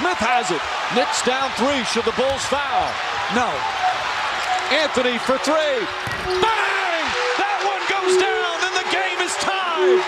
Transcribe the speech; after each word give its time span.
Smith 0.00 0.16
has 0.16 0.48
it. 0.50 0.62
Knicks 0.96 1.20
down 1.28 1.50
three. 1.60 1.84
Should 1.84 2.06
the 2.08 2.16
Bulls 2.16 2.40
foul? 2.48 2.88
No. 3.36 3.52
Anthony 4.72 5.18
for 5.18 5.36
three. 5.44 5.84
Bang! 6.40 7.04
That 7.36 7.60
one 7.68 7.84
goes 7.84 8.16
down, 8.16 8.64
and 8.64 8.72
the 8.80 8.88
game 8.88 9.20
is 9.20 9.36
tied. 9.44 10.00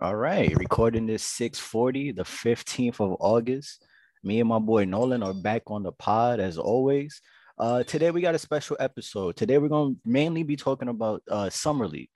All 0.00 0.14
right, 0.14 0.56
recording 0.56 1.06
this 1.06 1.24
640, 1.24 2.12
the 2.12 2.22
15th 2.22 3.00
of 3.00 3.16
August. 3.18 3.84
Me 4.22 4.38
and 4.38 4.48
my 4.48 4.60
boy 4.60 4.84
Nolan 4.84 5.24
are 5.24 5.34
back 5.34 5.62
on 5.66 5.82
the 5.82 5.90
pod 5.90 6.38
as 6.38 6.56
always. 6.56 7.20
Uh, 7.58 7.82
today 7.82 8.12
we 8.12 8.20
got 8.20 8.36
a 8.36 8.38
special 8.38 8.76
episode. 8.78 9.34
Today 9.34 9.58
we're 9.58 9.66
to 9.66 9.96
mainly 10.04 10.44
be 10.44 10.54
talking 10.54 10.88
about 10.88 11.24
uh, 11.28 11.50
Summer 11.50 11.88
League. 11.88 12.10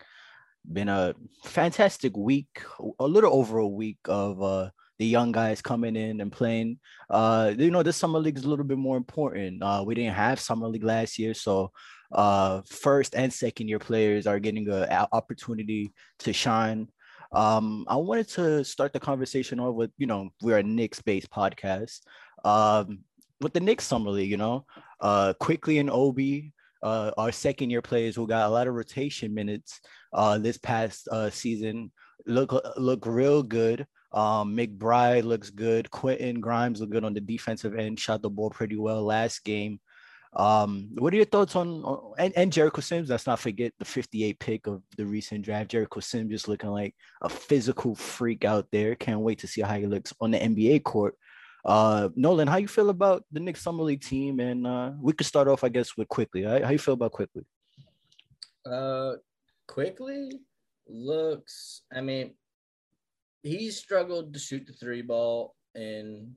Been 0.72 0.88
a 0.88 1.14
fantastic 1.44 2.16
week, 2.16 2.62
a 2.98 3.06
little 3.06 3.32
over 3.32 3.58
a 3.58 3.68
week 3.68 3.98
of 4.06 4.42
uh, 4.42 4.70
the 4.98 5.06
young 5.06 5.32
guys 5.32 5.62
coming 5.62 5.96
in 5.96 6.20
and 6.20 6.32
playing. 6.32 6.78
Uh, 7.08 7.52
you 7.56 7.70
know, 7.70 7.82
this 7.82 7.96
Summer 7.96 8.18
League 8.18 8.38
is 8.38 8.44
a 8.44 8.48
little 8.48 8.64
bit 8.64 8.78
more 8.78 8.96
important. 8.96 9.62
Uh, 9.62 9.84
we 9.86 9.94
didn't 9.94 10.14
have 10.14 10.40
Summer 10.40 10.68
League 10.68 10.84
last 10.84 11.18
year, 11.18 11.34
so 11.34 11.70
uh, 12.12 12.62
first 12.68 13.14
and 13.14 13.32
second 13.32 13.68
year 13.68 13.78
players 13.78 14.26
are 14.26 14.40
getting 14.40 14.68
an 14.68 15.06
opportunity 15.12 15.92
to 16.20 16.32
shine 16.32 16.88
um, 17.32 17.84
I 17.88 17.96
wanted 17.96 18.28
to 18.30 18.64
start 18.64 18.92
the 18.92 19.00
conversation 19.00 19.60
off 19.60 19.74
with, 19.74 19.90
you 19.98 20.06
know, 20.06 20.30
we're 20.42 20.58
a 20.58 20.62
Knicks-based 20.62 21.30
podcast. 21.30 22.00
Um, 22.44 23.00
with 23.40 23.52
the 23.52 23.60
Knicks 23.60 23.84
summer 23.84 24.10
league, 24.10 24.30
you 24.30 24.36
know, 24.36 24.64
uh, 25.00 25.34
Quickley 25.38 25.78
and 25.78 25.90
Obi, 25.90 26.52
uh, 26.82 27.10
our 27.18 27.32
second 27.32 27.70
year 27.70 27.82
players 27.82 28.16
who 28.16 28.26
got 28.26 28.46
a 28.46 28.50
lot 28.50 28.68
of 28.68 28.74
rotation 28.74 29.34
minutes 29.34 29.80
uh, 30.16 30.38
this 30.38 30.58
past 30.58 31.06
uh, 31.12 31.30
season 31.30 31.92
look 32.26 32.52
look 32.76 33.06
real 33.06 33.42
good. 33.42 33.86
Um, 34.12 34.56
McBride 34.56 35.24
looks 35.24 35.50
good. 35.50 35.90
Quentin 35.90 36.40
Grimes 36.40 36.80
look 36.80 36.90
good 36.90 37.04
on 37.04 37.14
the 37.14 37.20
defensive 37.20 37.78
end. 37.78 38.00
Shot 38.00 38.22
the 38.22 38.30
ball 38.30 38.50
pretty 38.50 38.76
well 38.76 39.02
last 39.04 39.44
game. 39.44 39.78
Um, 40.32 40.88
what 40.98 41.12
are 41.12 41.16
your 41.16 41.26
thoughts 41.26 41.56
on, 41.56 41.82
on 41.82 42.12
and, 42.18 42.32
and, 42.36 42.52
Jericho 42.52 42.80
Sims? 42.82 43.08
Let's 43.08 43.26
not 43.26 43.40
forget 43.40 43.72
the 43.78 43.86
58 43.86 44.38
pick 44.38 44.66
of 44.66 44.82
the 44.96 45.06
recent 45.06 45.42
draft. 45.42 45.70
Jericho 45.70 46.00
Sims 46.00 46.30
just 46.30 46.48
looking 46.48 46.70
like 46.70 46.94
a 47.22 47.28
physical 47.28 47.94
freak 47.94 48.44
out 48.44 48.66
there. 48.70 48.94
Can't 48.96 49.20
wait 49.20 49.38
to 49.40 49.46
see 49.46 49.62
how 49.62 49.78
he 49.78 49.86
looks 49.86 50.12
on 50.20 50.30
the 50.32 50.38
NBA 50.38 50.82
court. 50.82 51.16
Uh, 51.64 52.10
Nolan, 52.16 52.48
how 52.48 52.58
you 52.58 52.68
feel 52.68 52.90
about 52.90 53.24
the 53.32 53.40
Knicks 53.40 53.62
summer 53.62 53.82
league 53.82 54.02
team? 54.02 54.40
And 54.40 54.66
uh, 54.66 54.92
we 55.00 55.14
could 55.14 55.26
start 55.26 55.48
off, 55.48 55.64
I 55.64 55.70
guess, 55.70 55.96
with 55.96 56.08
Quickley. 56.08 56.42
How, 56.42 56.62
how 56.62 56.70
you 56.70 56.78
feel 56.78 56.94
about 56.94 57.12
Quickley? 57.12 57.44
Uh, 58.64 59.14
Quickley 59.68 60.30
looks. 60.88 61.82
I 61.94 62.00
mean, 62.00 62.34
he 63.42 63.70
struggled 63.70 64.32
to 64.32 64.38
shoot 64.38 64.66
the 64.66 64.72
three 64.72 65.02
ball 65.02 65.54
in 65.74 66.34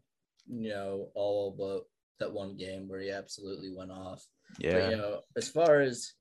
you 0.48 0.70
know 0.70 1.10
all 1.14 1.56
but 1.58 1.84
that 2.20 2.34
one 2.34 2.58
game 2.58 2.88
where 2.88 3.00
he 3.00 3.12
absolutely 3.12 3.74
went 3.74 3.92
off. 3.92 4.26
Yeah. 4.60 4.74
But, 4.74 4.92
you 4.92 4.98
know, 4.98 5.22
as 5.38 5.50
far 5.50 5.80
as 5.80 6.14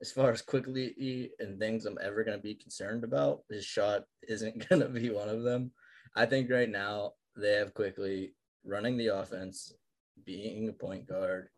as 0.00 0.12
far 0.12 0.32
as 0.32 0.42
Quickley 0.42 1.30
and 1.38 1.58
things 1.58 1.86
I'm 1.86 1.98
ever 2.02 2.24
going 2.24 2.36
to 2.36 2.42
be 2.42 2.54
concerned 2.54 3.04
about, 3.04 3.42
his 3.48 3.64
shot 3.64 4.04
isn't 4.28 4.68
going 4.68 4.82
to 4.82 4.88
be 4.88 5.10
one 5.10 5.28
of 5.28 5.42
them. 5.42 5.70
I 6.16 6.26
think 6.26 6.50
right 6.50 6.68
now 6.68 7.12
they 7.36 7.52
have 7.52 7.74
Quickley 7.74 8.34
running 8.64 8.96
the 8.96 9.16
offense, 9.16 9.72
being 10.24 10.68
a 10.68 10.72
point 10.72 11.08
guard, 11.08 11.48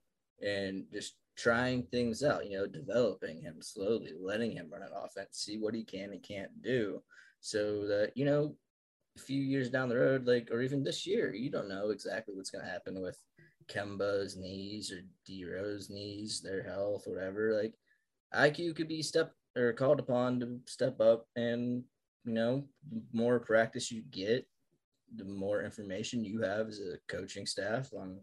and 0.40 0.84
just 0.92 1.14
trying 1.37 1.83
things 1.84 2.23
out, 2.23 2.48
you 2.48 2.59
know, 2.59 2.67
developing 2.67 3.41
him 3.41 3.56
slowly, 3.61 4.12
letting 4.19 4.53
him 4.53 4.69
run 4.70 4.83
an 4.83 4.89
offense, 4.95 5.29
see 5.33 5.59
what 5.59 5.75
he 5.75 5.84
can 5.84 6.12
and 6.12 6.23
can't 6.23 6.62
do. 6.62 7.03
So 7.41 7.87
that, 7.87 8.12
you 8.15 8.25
know, 8.25 8.55
a 9.17 9.20
few 9.20 9.41
years 9.41 9.70
down 9.70 9.89
the 9.89 9.97
road, 9.97 10.27
like, 10.27 10.48
or 10.51 10.62
even 10.62 10.83
this 10.83 11.07
year, 11.07 11.34
you 11.34 11.51
don't 11.51 11.69
know 11.69 11.91
exactly 11.91 12.34
what's 12.34 12.51
going 12.51 12.64
to 12.64 12.70
happen 12.70 13.01
with 13.01 13.19
Kemba's 13.69 14.37
knees 14.37 14.92
or 14.92 15.01
D 15.25 15.45
Rose 15.45 15.91
knees, 15.91 16.41
their 16.41 16.63
health, 16.63 17.05
whatever. 17.07 17.52
Like 17.52 17.75
IQ 18.35 18.77
could 18.77 18.89
be 18.89 19.02
step 19.02 19.33
or 19.57 19.73
called 19.73 20.01
upon 20.01 20.41
to 20.41 20.58
step 20.67 21.01
up 21.01 21.27
and 21.36 21.83
you 22.27 22.33
know, 22.33 22.64
more 23.13 23.39
practice 23.39 23.91
you 23.91 24.02
get, 24.11 24.46
the 25.14 25.25
more 25.25 25.63
information 25.63 26.25
you 26.25 26.42
have 26.42 26.69
as 26.69 26.80
a 26.80 26.98
coaching 27.08 27.46
staff 27.46 27.91
on 27.96 28.19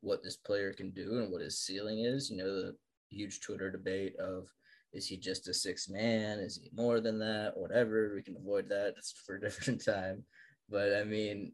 what 0.00 0.22
this 0.22 0.36
player 0.36 0.72
can 0.72 0.90
do 0.90 1.18
and 1.18 1.30
what 1.30 1.42
his 1.42 1.60
ceiling 1.60 2.00
is. 2.00 2.30
You 2.30 2.38
know, 2.38 2.54
the 2.54 2.76
huge 3.10 3.40
Twitter 3.40 3.70
debate 3.70 4.16
of 4.16 4.48
is 4.92 5.06
he 5.06 5.16
just 5.16 5.48
a 5.48 5.54
six 5.54 5.88
man? 5.88 6.38
Is 6.40 6.58
he 6.62 6.70
more 6.74 7.00
than 7.00 7.18
that? 7.20 7.56
Whatever. 7.56 8.12
We 8.14 8.22
can 8.22 8.36
avoid 8.36 8.68
that. 8.68 8.92
That's 8.94 9.12
for 9.24 9.36
a 9.36 9.40
different 9.40 9.84
time. 9.84 10.24
But 10.68 10.94
I 10.94 11.04
mean, 11.04 11.52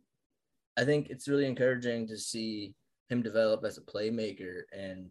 I 0.76 0.84
think 0.84 1.08
it's 1.08 1.28
really 1.28 1.46
encouraging 1.46 2.06
to 2.08 2.18
see 2.18 2.74
him 3.08 3.22
develop 3.22 3.64
as 3.64 3.78
a 3.78 3.82
playmaker 3.82 4.62
and 4.72 5.10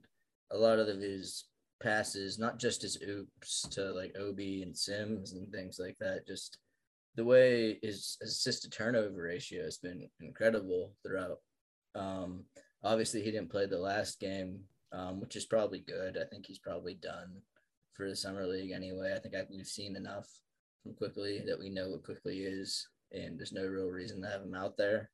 a 0.51 0.57
lot 0.57 0.79
of 0.79 0.87
his 0.87 1.45
passes, 1.81 2.37
not 2.37 2.59
just 2.59 2.81
his 2.81 2.97
oops 3.07 3.67
to 3.71 3.91
like 3.93 4.15
Obi 4.19 4.61
and 4.63 4.77
Sims 4.77 5.33
and 5.33 5.51
things 5.51 5.77
like 5.79 5.97
that, 5.99 6.27
just 6.27 6.59
the 7.15 7.25
way 7.25 7.79
his 7.81 8.17
assist 8.21 8.63
to 8.63 8.69
turnover 8.69 9.23
ratio 9.23 9.63
has 9.63 9.77
been 9.77 10.07
incredible 10.19 10.93
throughout. 11.03 11.39
Um, 11.95 12.43
obviously, 12.85 13.21
he 13.21 13.31
didn't 13.31 13.51
play 13.51 13.65
the 13.65 13.79
last 13.79 14.19
game, 14.19 14.59
um, 14.91 15.19
which 15.19 15.35
is 15.35 15.45
probably 15.45 15.79
good. 15.79 16.17
I 16.17 16.25
think 16.29 16.45
he's 16.45 16.59
probably 16.59 16.93
done 16.93 17.41
for 17.93 18.07
the 18.07 18.15
summer 18.15 18.45
league 18.45 18.71
anyway. 18.71 19.13
I 19.15 19.19
think 19.19 19.35
I, 19.35 19.43
we've 19.49 19.65
seen 19.65 19.95
enough 19.95 20.29
from 20.83 20.93
Quickley 20.93 21.41
that 21.45 21.59
we 21.59 21.69
know 21.69 21.89
what 21.89 22.03
Quickley 22.03 22.39
is, 22.39 22.87
and 23.11 23.37
there's 23.37 23.53
no 23.53 23.65
real 23.65 23.87
reason 23.87 24.21
to 24.21 24.29
have 24.29 24.41
him 24.41 24.55
out 24.55 24.77
there. 24.77 25.09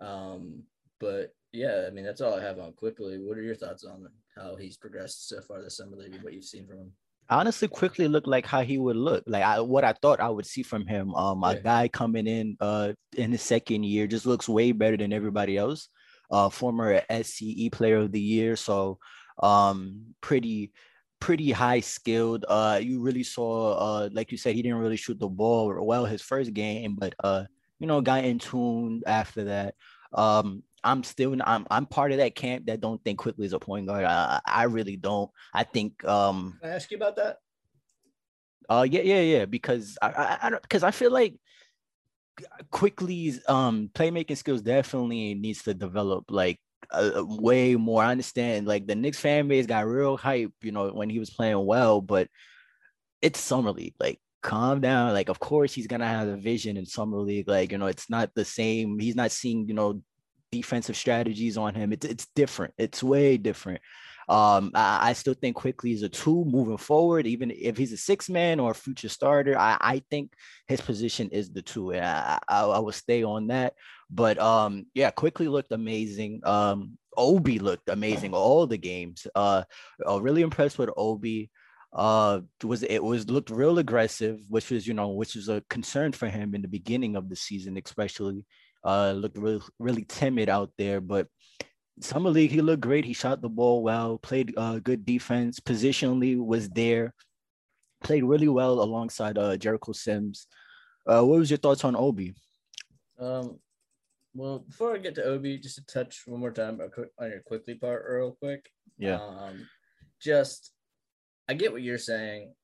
Um, 0.00 0.62
but 0.98 1.34
yeah, 1.52 1.84
I 1.86 1.90
mean 1.90 2.04
that's 2.04 2.20
all 2.20 2.34
I 2.34 2.42
have 2.42 2.58
on 2.58 2.72
Quickley. 2.72 3.18
What 3.18 3.36
are 3.36 3.42
your 3.42 3.56
thoughts 3.56 3.84
on 3.84 4.08
how 4.36 4.56
he's 4.56 4.76
progressed 4.76 5.28
so 5.28 5.40
far 5.40 5.62
this 5.62 5.76
summer 5.76 5.96
league? 5.96 6.22
What 6.22 6.32
you've 6.32 6.44
seen 6.44 6.66
from 6.66 6.78
him? 6.78 6.92
honestly 7.30 7.68
Quickley 7.68 8.08
looked 8.08 8.26
like 8.26 8.44
how 8.44 8.62
he 8.62 8.76
would 8.76 8.96
look 8.96 9.22
like 9.26 9.44
I, 9.44 9.60
what 9.60 9.84
i 9.84 9.92
thought 9.92 10.20
i 10.20 10.28
would 10.28 10.46
see 10.46 10.62
from 10.62 10.86
him 10.86 11.14
um 11.14 11.44
a 11.44 11.60
guy 11.60 11.86
coming 11.86 12.26
in 12.26 12.56
uh 12.60 12.92
in 13.16 13.30
his 13.30 13.42
second 13.42 13.84
year 13.84 14.08
just 14.08 14.26
looks 14.26 14.48
way 14.48 14.72
better 14.72 14.96
than 14.96 15.12
everybody 15.12 15.56
else 15.56 15.88
uh 16.30 16.48
former 16.48 17.02
SEC 17.22 17.70
player 17.72 17.98
of 17.98 18.12
the 18.12 18.20
year 18.20 18.56
so 18.56 18.98
um 19.42 20.14
pretty 20.20 20.72
pretty 21.20 21.50
high 21.50 21.80
skilled 21.80 22.44
uh 22.48 22.80
you 22.82 23.00
really 23.02 23.22
saw 23.22 23.74
uh 23.74 24.08
like 24.12 24.32
you 24.32 24.38
said 24.38 24.54
he 24.54 24.62
didn't 24.62 24.78
really 24.78 24.96
shoot 24.96 25.18
the 25.18 25.28
ball 25.28 25.74
well 25.84 26.06
his 26.06 26.22
first 26.22 26.54
game 26.54 26.96
but 26.98 27.14
uh 27.22 27.44
you 27.78 27.86
know 27.86 28.00
got 28.00 28.24
in 28.24 28.38
tune 28.38 29.02
after 29.06 29.44
that 29.44 29.74
um 30.14 30.62
I'm 30.82 31.02
still 31.04 31.36
I'm 31.44 31.66
I'm 31.70 31.86
part 31.86 32.12
of 32.12 32.18
that 32.18 32.34
camp 32.34 32.66
that 32.66 32.80
don't 32.80 33.02
think 33.04 33.18
Quickley 33.18 33.46
is 33.46 33.52
a 33.52 33.58
point 33.58 33.86
guard. 33.86 34.04
I, 34.04 34.40
I 34.46 34.62
really 34.64 34.96
don't. 34.96 35.30
I 35.52 35.64
think 35.64 36.02
um 36.04 36.58
Can 36.62 36.70
I 36.70 36.74
ask 36.74 36.90
you 36.90 36.96
about 36.96 37.16
that? 37.16 37.36
Uh 38.68 38.86
yeah, 38.88 39.02
yeah, 39.02 39.20
yeah. 39.20 39.44
Because 39.44 39.98
I 40.00 40.08
I, 40.08 40.38
I 40.42 40.50
don't 40.50 40.62
because 40.62 40.82
I 40.82 40.90
feel 40.90 41.10
like 41.10 41.34
Quickley's 42.70 43.40
um 43.48 43.90
playmaking 43.94 44.36
skills 44.36 44.62
definitely 44.62 45.34
needs 45.34 45.62
to 45.64 45.74
develop 45.74 46.24
like 46.30 46.58
uh, 46.90 47.22
way 47.24 47.76
more. 47.76 48.02
I 48.02 48.10
understand 48.10 48.66
like 48.66 48.86
the 48.86 48.94
Knicks 48.94 49.20
fan 49.20 49.48
base 49.48 49.66
got 49.66 49.86
real 49.86 50.16
hype, 50.16 50.52
you 50.62 50.72
know, 50.72 50.88
when 50.88 51.10
he 51.10 51.18
was 51.18 51.30
playing 51.30 51.64
well, 51.64 52.00
but 52.00 52.28
it's 53.22 53.40
summer 53.40 53.72
league. 53.72 53.94
Like 54.00 54.18
calm 54.42 54.80
down. 54.80 55.12
Like, 55.12 55.28
of 55.28 55.40
course, 55.40 55.72
he's 55.72 55.86
gonna 55.86 56.06
have 56.06 56.28
a 56.28 56.36
vision 56.36 56.76
in 56.76 56.86
summer 56.86 57.18
league. 57.18 57.48
Like, 57.48 57.72
you 57.72 57.78
know, 57.78 57.86
it's 57.86 58.10
not 58.10 58.30
the 58.34 58.44
same. 58.44 58.98
He's 58.98 59.16
not 59.16 59.30
seeing, 59.30 59.68
you 59.68 59.74
know, 59.74 60.02
defensive 60.52 60.96
strategies 60.96 61.56
on 61.56 61.74
him. 61.74 61.92
It's 61.92 62.06
it's 62.06 62.26
different. 62.34 62.74
It's 62.78 63.02
way 63.02 63.36
different. 63.36 63.80
Um, 64.28 64.70
I, 64.74 65.10
I, 65.10 65.12
still 65.14 65.34
think 65.34 65.56
Quickley 65.56 65.92
is 65.92 66.02
a 66.02 66.08
two 66.08 66.44
moving 66.44 66.76
forward, 66.76 67.26
even 67.26 67.50
if 67.50 67.76
he's 67.76 67.92
a 67.92 67.96
six 67.96 68.28
man 68.28 68.60
or 68.60 68.70
a 68.70 68.74
future 68.74 69.08
starter. 69.08 69.58
I, 69.58 69.76
I 69.80 70.02
think 70.10 70.34
his 70.68 70.80
position 70.80 71.30
is 71.30 71.50
the 71.50 71.62
two, 71.62 71.92
and 71.92 72.04
I, 72.04 72.38
I, 72.48 72.64
I 72.64 72.78
will 72.78 72.92
stay 72.92 73.24
on 73.24 73.48
that. 73.48 73.74
But 74.10 74.38
um, 74.38 74.86
yeah, 74.94 75.10
Quickley 75.10 75.48
looked 75.48 75.72
amazing. 75.72 76.42
Um, 76.44 76.98
Obi 77.16 77.58
looked 77.58 77.88
amazing 77.88 78.34
all 78.34 78.66
the 78.66 78.78
games. 78.78 79.26
Uh, 79.34 79.64
uh 80.06 80.20
really 80.20 80.42
impressed 80.42 80.78
with 80.78 80.90
Obi. 80.96 81.50
Uh, 81.92 82.40
was 82.62 82.84
it 82.84 83.02
was 83.02 83.28
looked 83.28 83.50
real 83.50 83.78
aggressive, 83.78 84.38
which 84.48 84.70
was 84.70 84.86
you 84.86 84.94
know 84.94 85.08
which 85.08 85.34
was 85.34 85.48
a 85.48 85.64
concern 85.68 86.12
for 86.12 86.28
him 86.28 86.54
in 86.54 86.62
the 86.62 86.68
beginning 86.68 87.16
of 87.16 87.28
the 87.28 87.36
season, 87.36 87.76
especially 87.84 88.44
uh, 88.84 89.12
looked 89.12 89.36
really, 89.36 89.60
really 89.78 90.04
timid 90.04 90.48
out 90.48 90.70
there, 90.78 91.00
but 91.00 91.26
summer 92.00 92.30
league 92.30 92.50
he 92.50 92.60
looked 92.60 92.82
great. 92.82 93.04
He 93.04 93.12
shot 93.12 93.40
the 93.40 93.48
ball 93.48 93.82
well, 93.82 94.18
played 94.18 94.54
uh, 94.56 94.78
good 94.78 95.04
defense, 95.04 95.60
positionally 95.60 96.38
was 96.38 96.68
there, 96.70 97.14
played 98.02 98.24
really 98.24 98.48
well 98.48 98.80
alongside 98.80 99.38
uh, 99.38 99.56
Jericho 99.56 99.92
Sims. 99.92 100.46
Uh, 101.06 101.22
what 101.22 101.38
was 101.38 101.50
your 101.50 101.58
thoughts 101.58 101.84
on 101.84 101.96
Obi? 101.96 102.34
Um, 103.18 103.58
well, 104.34 104.60
before 104.60 104.94
I 104.94 104.98
get 104.98 105.14
to 105.16 105.24
Obi, 105.24 105.58
just 105.58 105.76
to 105.76 105.84
touch 105.86 106.22
one 106.26 106.40
more 106.40 106.52
time 106.52 106.80
on 107.18 107.30
your 107.30 107.40
Quickley 107.40 107.74
part, 107.74 108.04
real 108.08 108.36
quick. 108.40 108.70
Yeah. 108.98 109.16
Um, 109.20 109.68
just 110.20 110.72
I 111.48 111.54
get 111.54 111.72
what 111.72 111.82
you're 111.82 111.98
saying, 111.98 112.54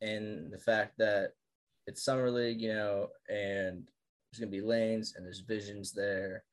and 0.00 0.52
the 0.52 0.58
fact 0.58 0.94
that 0.98 1.32
it's 1.86 2.04
summer 2.04 2.30
league, 2.30 2.60
you 2.60 2.72
know, 2.72 3.08
and 3.28 3.88
there's 4.32 4.40
gonna 4.40 4.50
be 4.50 4.60
lanes 4.60 5.14
and 5.16 5.26
there's 5.26 5.40
visions 5.40 5.92
there, 5.92 6.44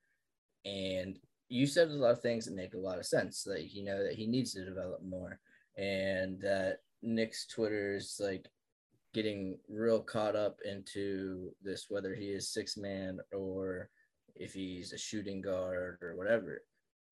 and 0.66 1.18
you 1.50 1.66
said 1.66 1.90
a 1.90 1.94
lot 1.94 2.12
of 2.12 2.22
things 2.22 2.46
that 2.46 2.56
make 2.56 2.74
a 2.74 2.80
lot 2.80 3.00
of 3.00 3.06
sense. 3.06 3.46
Like 3.48 3.74
you 3.74 3.84
know 3.84 4.04
that 4.04 4.16
he 4.16 4.28
needs 4.28 4.54
to 4.54 4.66
develop 4.66 5.02
more, 5.04 5.40
and 5.78 6.40
that 6.42 6.80
Knicks 7.02 7.46
Twitter 7.48 7.96
is 7.96 8.20
like 8.20 8.48
getting 9.14 9.58
real 9.70 10.00
caught 10.00 10.36
up 10.36 10.60
into 10.66 11.52
this, 11.62 11.88
whether 11.90 12.14
he 12.14 12.26
is 12.26 12.50
six 12.50 12.78
man 12.78 13.20
or 13.32 13.90
if 14.36 14.54
he's 14.54 14.94
a 14.94 14.98
shooting 14.98 15.42
guard 15.42 15.98
or 16.02 16.16
whatever. 16.16 16.62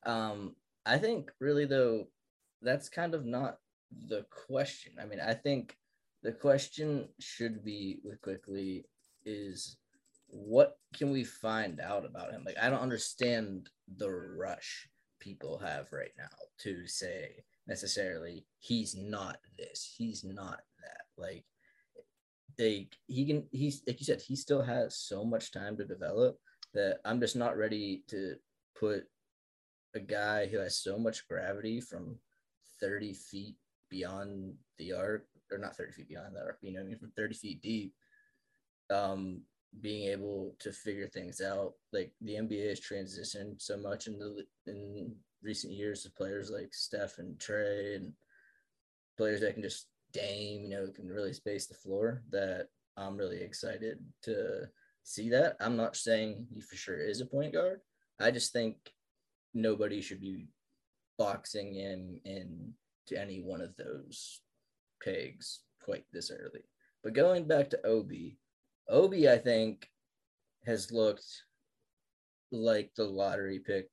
Um, 0.06 0.56
I 0.86 0.98
think 0.98 1.31
really 1.40 1.66
though, 1.66 2.06
that's 2.62 2.90
kind 2.90 3.16
of 3.16 3.26
not 3.26 3.58
the 4.08 4.26
question. 4.48 4.94
I 5.02 5.06
mean, 5.06 5.20
I 5.20 5.34
think 5.34 5.78
the 6.24 6.31
question 6.31 7.08
should 7.20 7.64
be 7.64 8.00
with 8.04 8.22
Quickley 8.22 8.86
is 9.26 9.78
what 10.36 10.78
can 10.94 11.12
we 11.12 11.24
find 11.24 11.80
out 11.80 12.06
about 12.06 12.32
him? 12.32 12.44
Like, 12.46 12.58
I 12.62 12.70
don't 12.70 12.82
understand 12.82 13.70
the 13.98 14.12
rush 14.12 14.90
people 15.20 15.58
have 15.60 15.88
right 15.92 16.12
now 16.18 16.28
to 16.60 16.86
say 16.88 17.44
necessarily 17.68 18.46
he's 18.60 18.96
not 18.96 19.38
this, 19.58 19.96
he's 19.98 20.24
not 20.24 20.60
that. 20.82 21.06
Like, 21.18 21.46
they 22.58 22.90
he 23.08 23.26
can 23.26 23.46
he's 23.52 23.82
like 23.86 24.00
you 24.00 24.06
said 24.06 24.22
he 24.22 24.36
still 24.36 24.62
has 24.62 24.96
so 24.96 25.26
much 25.26 25.52
time 25.52 25.76
to 25.76 25.84
develop 25.84 26.38
that 26.74 27.00
I'm 27.04 27.20
just 27.20 27.36
not 27.36 27.58
ready 27.58 28.04
to 28.10 28.36
put 28.80 29.04
a 29.94 30.00
guy 30.00 30.46
who 30.48 30.60
has 30.60 30.78
so 30.78 30.98
much 30.98 31.28
gravity 31.28 31.81
from 31.81 32.18
30 32.80 33.14
feet 33.14 33.56
beyond 33.90 34.54
the 34.78 34.94
arc 34.94 35.26
or 35.52 35.58
not 35.58 35.76
30 35.76 35.92
feet 35.94 36.10
beyond 36.10 36.36
the 36.36 36.42
arc, 36.42 36.58
you 36.62 36.74
know, 36.74 36.81
I 36.81 36.84
mean 36.84 36.98
from 36.98 37.12
30 37.16 37.36
feet 37.36 37.62
deep, 37.62 37.94
um, 38.90 39.42
being 39.81 40.10
able 40.10 40.56
to 40.60 40.72
figure 40.72 41.07
things 41.07 41.42
out. 41.42 41.74
Like 41.92 42.12
the 42.22 42.36
NBA 42.36 42.69
has 42.69 42.80
transitioned 42.80 43.62
so 43.62 43.77
much 43.77 44.07
in 44.07 44.18
the 44.19 44.45
in 44.68 45.13
recent 45.44 45.74
years 45.74 46.04
to 46.04 46.12
players 46.12 46.50
like 46.50 46.74
Steph 46.74 47.18
and 47.18 47.38
Trae 47.38 47.95
and 47.95 48.13
players 49.18 49.42
that 49.42 49.54
can 49.54 49.63
just 49.63 49.88
Dame, 50.13 50.63
you 50.63 50.69
know, 50.69 50.88
can 50.95 51.07
really 51.10 51.33
space 51.33 51.68
the 51.68 51.74
floor. 51.74 52.24
That 52.31 52.68
I'm 52.98 53.18
really 53.18 53.42
excited 53.42 54.00
to 54.24 54.69
see 55.04 55.30
that. 55.30 55.57
I'm 55.60 55.75
not 55.75 55.95
saying 55.95 56.48
he 56.54 56.62
for 56.62 56.75
sure 56.75 56.98
is 56.98 57.21
a 57.21 57.25
point 57.25 57.54
guard. 57.54 57.81
I 58.19 58.31
just 58.31 58.54
think 58.54 58.78
nobody 59.54 60.01
should 60.01 60.21
be 60.21 60.48
boxing 61.18 61.74
him 61.74 62.19
in 62.24 62.74
to 63.07 63.19
any 63.19 63.42
one 63.42 63.62
of 63.62 63.75
those 63.78 64.42
pegs 65.04 65.62
quite 65.83 66.06
this 66.12 66.31
early. 66.31 66.63
But 67.04 67.13
going 67.13 67.45
back 67.45 67.69
to 67.69 67.86
Obi, 67.86 68.39
Obi, 68.90 69.30
I 69.30 69.38
think, 69.38 69.90
has 70.66 70.92
looked 70.92 71.26
like 72.52 72.92
the 72.96 73.04
lottery 73.04 73.60
pick 73.60 73.90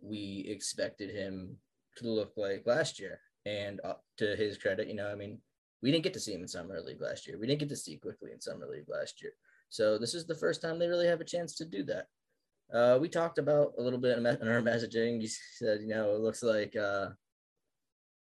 we 0.00 0.46
expected 0.48 1.10
him 1.10 1.56
to 1.96 2.08
look 2.08 2.32
like 2.36 2.66
last 2.66 3.00
year. 3.00 3.20
And 3.46 3.80
uh, 3.84 3.94
to 4.18 4.36
his 4.36 4.58
credit, 4.58 4.88
you 4.88 4.94
know, 4.94 5.10
I 5.10 5.14
mean, 5.14 5.38
we 5.82 5.90
didn't 5.90 6.04
get 6.04 6.14
to 6.14 6.20
see 6.20 6.34
him 6.34 6.42
in 6.42 6.48
summer 6.48 6.80
league 6.80 7.00
last 7.00 7.26
year. 7.26 7.38
We 7.38 7.46
didn't 7.46 7.60
get 7.60 7.68
to 7.70 7.76
see 7.76 7.96
Quickley 7.96 8.32
in 8.32 8.40
summer 8.40 8.66
league 8.66 8.88
last 8.88 9.22
year. 9.22 9.32
So 9.70 9.98
this 9.98 10.14
is 10.14 10.26
the 10.26 10.34
first 10.34 10.60
time 10.60 10.78
they 10.78 10.88
really 10.88 11.06
have 11.06 11.20
a 11.20 11.24
chance 11.24 11.54
to 11.56 11.64
do 11.64 11.84
that. 11.84 12.06
Uh, 12.72 12.98
we 13.00 13.08
talked 13.08 13.38
about 13.38 13.72
a 13.78 13.82
little 13.82 13.98
bit 13.98 14.18
in 14.18 14.26
our 14.26 14.34
messaging. 14.62 15.20
You 15.20 15.28
said, 15.28 15.80
you 15.80 15.88
know, 15.88 16.14
it 16.14 16.20
looks 16.20 16.42
like 16.42 16.74
uh, 16.76 17.08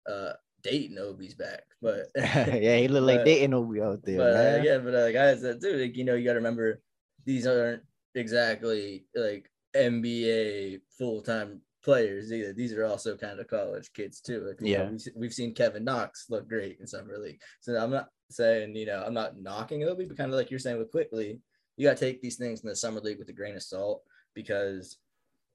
uh, 0.09 0.33
Dayton 0.63 0.97
Obi's 0.97 1.35
back, 1.35 1.63
but 1.81 2.07
yeah, 2.15 2.77
he 2.77 2.87
looked 2.87 3.07
like 3.07 3.25
Dayton 3.25 3.53
Obi 3.53 3.81
out 3.81 4.03
there. 4.03 4.17
But 4.17 4.33
uh, 4.35 4.63
yeah, 4.63 4.77
but 4.79 4.95
uh, 4.95 5.11
guys, 5.11 5.41
that 5.41 5.61
too, 5.61 5.75
like, 5.77 5.97
you 5.97 6.05
know, 6.05 6.15
you 6.15 6.23
got 6.23 6.33
to 6.33 6.39
remember 6.39 6.81
these 7.25 7.45
aren't 7.45 7.83
exactly 8.15 9.05
like 9.15 9.49
NBA 9.75 10.81
full 10.97 11.21
time 11.21 11.61
players 11.83 12.31
either. 12.31 12.53
These 12.53 12.73
are 12.73 12.85
also 12.85 13.17
kind 13.17 13.39
of 13.39 13.47
college 13.47 13.91
kids 13.93 14.21
too. 14.21 14.45
Like, 14.47 14.57
yeah, 14.61 14.83
know, 14.83 14.91
we've, 14.91 15.07
we've, 15.15 15.33
seen 15.33 15.53
Kevin 15.53 15.83
Knox 15.83 16.27
look 16.29 16.47
great 16.47 16.79
in 16.79 16.87
summer 16.87 17.17
league. 17.17 17.41
So 17.61 17.75
I'm 17.75 17.91
not 17.91 18.07
saying 18.29 18.75
you 18.75 18.85
know 18.85 19.03
I'm 19.05 19.13
not 19.13 19.39
knocking 19.39 19.83
Obi, 19.83 20.05
but 20.05 20.17
kind 20.17 20.31
of 20.31 20.37
like 20.37 20.49
you're 20.49 20.59
saying 20.59 20.77
with 20.77 20.91
Quickley, 20.91 21.39
you 21.77 21.87
got 21.87 21.97
to 21.97 22.05
take 22.05 22.21
these 22.21 22.37
things 22.37 22.61
in 22.61 22.69
the 22.69 22.75
summer 22.75 23.01
league 23.01 23.19
with 23.19 23.29
a 23.29 23.33
grain 23.33 23.55
of 23.55 23.63
salt 23.63 24.03
because 24.33 24.97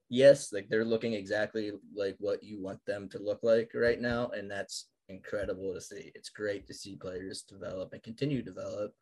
yes, 0.09 0.53
like 0.53 0.69
they're 0.69 0.85
looking 0.85 1.13
exactly 1.13 1.71
like 1.95 2.15
what 2.19 2.43
you 2.43 2.61
want 2.61 2.83
them 2.85 3.09
to 3.09 3.19
look 3.19 3.39
like 3.43 3.71
right 3.73 3.99
now, 3.99 4.29
and 4.29 4.49
that's 4.49 4.87
incredible 5.09 5.73
to 5.73 5.81
see. 5.81 6.11
It's 6.15 6.29
great 6.29 6.67
to 6.67 6.73
see 6.73 6.95
players 6.95 7.41
develop 7.41 7.93
and 7.93 8.03
continue 8.03 8.43
to 8.43 8.51
develop. 8.51 8.93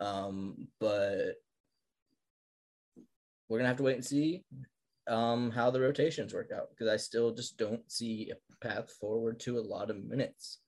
Um, 0.00 0.68
but 0.78 1.36
we're 3.48 3.58
gonna 3.58 3.68
have 3.68 3.78
to 3.78 3.82
wait 3.82 3.96
and 3.96 4.04
see 4.04 4.44
um, 5.08 5.50
how 5.50 5.70
the 5.70 5.80
rotations 5.80 6.34
work 6.34 6.50
out 6.54 6.68
because 6.70 6.92
I 6.92 6.96
still 6.96 7.32
just 7.32 7.56
don't 7.56 7.90
see 7.90 8.30
a 8.30 8.66
path 8.66 8.90
forward 9.00 9.40
to 9.40 9.58
a 9.58 9.60
lot 9.60 9.90
of 9.90 10.04
minutes 10.04 10.58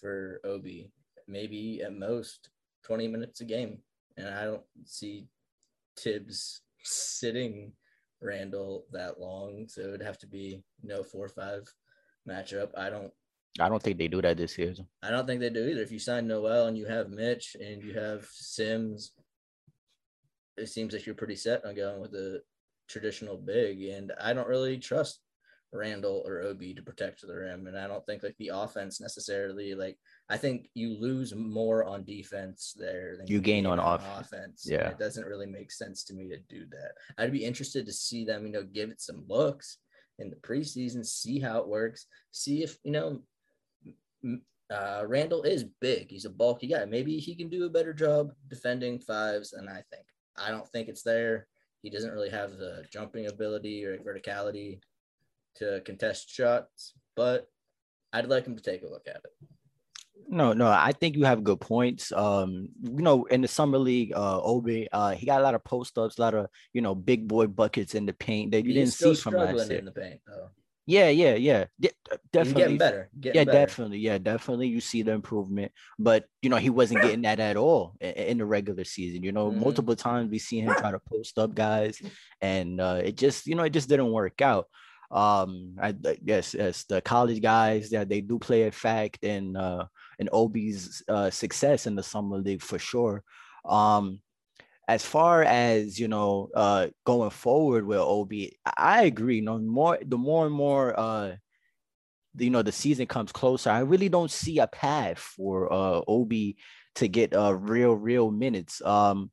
for 0.00 0.40
Obi. 0.44 0.90
Maybe 1.26 1.82
at 1.82 1.94
most 1.94 2.48
20 2.84 3.06
minutes 3.08 3.42
a 3.42 3.44
game. 3.44 3.78
And 4.16 4.28
I 4.28 4.44
don't 4.44 4.62
see 4.84 5.26
Tibbs 5.96 6.62
sitting 6.82 7.72
Randle 8.20 8.86
that 8.92 9.20
long. 9.20 9.66
So 9.68 9.82
it 9.82 9.90
would 9.90 10.02
have 10.02 10.18
to 10.18 10.26
be 10.26 10.62
you 10.82 10.88
know 10.88 11.02
four 11.02 11.26
or 11.26 11.28
five 11.28 11.72
matchup. 12.28 12.70
I 12.76 12.90
don't 12.90 13.12
I 13.60 13.68
don't 13.68 13.82
think 13.82 13.98
they 13.98 14.08
do 14.08 14.22
that 14.22 14.36
this 14.36 14.54
season. 14.54 14.86
I 15.02 15.10
don't 15.10 15.26
think 15.26 15.40
they 15.40 15.50
do 15.50 15.66
either. 15.66 15.82
If 15.82 15.92
you 15.92 15.98
sign 15.98 16.26
Noel 16.26 16.66
and 16.66 16.76
you 16.76 16.86
have 16.86 17.10
Mitch 17.10 17.56
and 17.60 17.82
you 17.82 17.94
have 17.94 18.26
Sims, 18.30 19.12
it 20.56 20.68
seems 20.68 20.92
like 20.92 21.06
you're 21.06 21.14
pretty 21.14 21.36
set 21.36 21.64
on 21.64 21.74
going 21.74 22.00
with 22.00 22.12
the 22.12 22.42
traditional 22.88 23.36
big. 23.36 23.82
And 23.82 24.12
I 24.20 24.32
don't 24.32 24.48
really 24.48 24.78
trust 24.78 25.20
Randle 25.72 26.22
or 26.26 26.40
Obi 26.40 26.74
to 26.74 26.82
protect 26.82 27.20
the 27.20 27.34
rim. 27.34 27.66
And 27.66 27.78
I 27.78 27.86
don't 27.86 28.04
think 28.06 28.22
like 28.22 28.36
the 28.38 28.52
offense 28.54 29.00
necessarily 29.00 29.74
like 29.74 29.98
I 30.30 30.36
think 30.36 30.68
you 30.74 30.98
lose 30.98 31.34
more 31.34 31.84
on 31.84 32.04
defense 32.04 32.74
there 32.76 33.16
than 33.16 33.26
you, 33.26 33.36
you 33.36 33.40
gain, 33.40 33.64
gain 33.64 33.72
on, 33.72 33.78
on 33.78 33.96
offense. 33.96 34.32
offense. 34.32 34.66
Yeah. 34.68 34.88
It 34.88 34.98
doesn't 34.98 35.26
really 35.26 35.46
make 35.46 35.70
sense 35.70 36.04
to 36.04 36.14
me 36.14 36.28
to 36.28 36.38
do 36.48 36.64
that. 36.70 36.92
I'd 37.18 37.32
be 37.32 37.44
interested 37.44 37.86
to 37.86 37.92
see 37.92 38.24
them, 38.24 38.46
you 38.46 38.52
know, 38.52 38.62
give 38.62 38.90
it 38.90 39.00
some 39.00 39.24
looks 39.28 39.78
in 40.18 40.30
the 40.30 40.36
preseason, 40.36 41.04
see 41.04 41.38
how 41.38 41.58
it 41.58 41.68
works, 41.68 42.06
see 42.32 42.62
if, 42.62 42.78
you 42.82 42.90
know, 42.90 43.20
uh, 44.70 45.04
Randle 45.06 45.42
is 45.42 45.64
big. 45.80 46.10
He's 46.10 46.24
a 46.24 46.30
bulky 46.30 46.66
guy. 46.66 46.84
Maybe 46.84 47.18
he 47.18 47.34
can 47.34 47.48
do 47.48 47.64
a 47.64 47.70
better 47.70 47.92
job 47.92 48.32
defending 48.48 48.98
fives 48.98 49.50
than 49.50 49.68
I 49.68 49.82
think. 49.90 50.04
I 50.36 50.50
don't 50.50 50.68
think 50.68 50.88
it's 50.88 51.02
there. 51.02 51.46
He 51.82 51.90
doesn't 51.90 52.12
really 52.12 52.30
have 52.30 52.52
the 52.58 52.84
jumping 52.92 53.26
ability 53.26 53.84
or 53.84 53.98
verticality 53.98 54.80
to 55.56 55.80
contest 55.84 56.30
shots, 56.30 56.94
but 57.16 57.48
I'd 58.12 58.26
like 58.26 58.46
him 58.46 58.56
to 58.56 58.62
take 58.62 58.82
a 58.82 58.88
look 58.88 59.06
at 59.06 59.16
it. 59.16 59.48
No, 60.30 60.52
no, 60.52 60.66
I 60.66 60.92
think 60.92 61.16
you 61.16 61.24
have 61.24 61.42
good 61.42 61.60
points. 61.60 62.12
Um, 62.12 62.68
you 62.82 63.02
know, 63.02 63.24
in 63.24 63.40
the 63.40 63.48
summer 63.48 63.78
league, 63.78 64.12
uh, 64.14 64.42
Obi, 64.42 64.86
uh, 64.92 65.12
he 65.12 65.24
got 65.24 65.40
a 65.40 65.44
lot 65.44 65.54
of 65.54 65.64
post 65.64 65.96
ups, 65.96 66.18
a 66.18 66.20
lot 66.20 66.34
of 66.34 66.48
you 66.74 66.82
know 66.82 66.94
big 66.94 67.26
boy 67.26 67.46
buckets 67.46 67.94
in 67.94 68.04
the 68.04 68.12
paint 68.12 68.50
that 68.50 68.64
you 68.64 68.68
he 68.68 68.74
didn't 68.74 68.92
see 68.92 69.14
from 69.14 69.34
last 69.34 69.70
year. 69.70 69.78
In 69.78 69.86
the 69.86 69.92
paint, 69.92 70.20
though. 70.26 70.50
Yeah, 70.88 71.10
yeah, 71.10 71.34
yeah. 71.34 71.66
De- 71.78 71.90
definitely 72.32 72.62
getting 72.62 72.78
better. 72.78 73.10
Getting 73.20 73.38
yeah, 73.38 73.44
better. 73.44 73.58
definitely. 73.58 73.98
Yeah, 73.98 74.16
definitely. 74.16 74.68
You 74.68 74.80
see 74.80 75.02
the 75.02 75.12
improvement, 75.12 75.70
but 75.98 76.24
you 76.40 76.48
know 76.48 76.56
he 76.56 76.70
wasn't 76.70 77.02
getting 77.02 77.20
that 77.22 77.40
at 77.40 77.58
all 77.58 77.94
in, 78.00 78.10
in 78.12 78.38
the 78.38 78.46
regular 78.46 78.84
season. 78.84 79.22
You 79.22 79.32
know, 79.32 79.50
mm-hmm. 79.50 79.60
multiple 79.60 79.94
times 79.94 80.30
we 80.30 80.38
see 80.38 80.60
him 80.60 80.74
try 80.78 80.90
to 80.90 80.98
post 80.98 81.38
up 81.38 81.54
guys, 81.54 82.00
and 82.40 82.80
uh, 82.80 83.02
it 83.04 83.18
just 83.18 83.46
you 83.46 83.54
know 83.54 83.64
it 83.64 83.74
just 83.74 83.90
didn't 83.90 84.10
work 84.12 84.40
out. 84.40 84.66
Um, 85.10 85.76
I 85.78 85.92
guess 85.92 86.54
yes, 86.54 86.84
the 86.84 87.02
college 87.02 87.42
guys 87.42 87.92
yeah 87.92 88.04
they 88.04 88.22
do 88.22 88.38
play 88.38 88.62
a 88.62 88.72
fact 88.72 89.24
in 89.24 89.56
uh 89.56 89.86
in 90.18 90.30
Obi's 90.32 91.02
uh, 91.06 91.28
success 91.28 91.86
in 91.86 91.96
the 91.96 92.02
summer 92.02 92.38
league 92.38 92.62
for 92.62 92.78
sure. 92.78 93.22
Um, 93.66 94.20
as 94.88 95.04
far 95.04 95.42
as 95.42 96.00
you 96.00 96.08
know 96.08 96.48
uh 96.54 96.88
going 97.04 97.30
forward 97.30 97.86
with 97.86 98.00
ob 98.00 98.32
I 98.76 99.04
agree. 99.04 99.36
You 99.36 99.42
know, 99.42 99.58
more 99.58 99.98
the 100.04 100.18
more 100.18 100.46
and 100.46 100.54
more 100.54 100.98
uh 100.98 101.36
you 102.36 102.50
know 102.50 102.62
the 102.62 102.72
season 102.72 103.06
comes 103.06 103.30
closer, 103.30 103.70
I 103.70 103.80
really 103.80 104.08
don't 104.08 104.30
see 104.30 104.58
a 104.58 104.66
path 104.66 105.18
for 105.18 105.72
uh 105.72 106.00
Obi 106.08 106.56
to 106.96 107.06
get 107.06 107.34
uh 107.34 107.54
real 107.54 107.94
real 107.94 108.30
minutes. 108.30 108.82
Um 108.82 109.30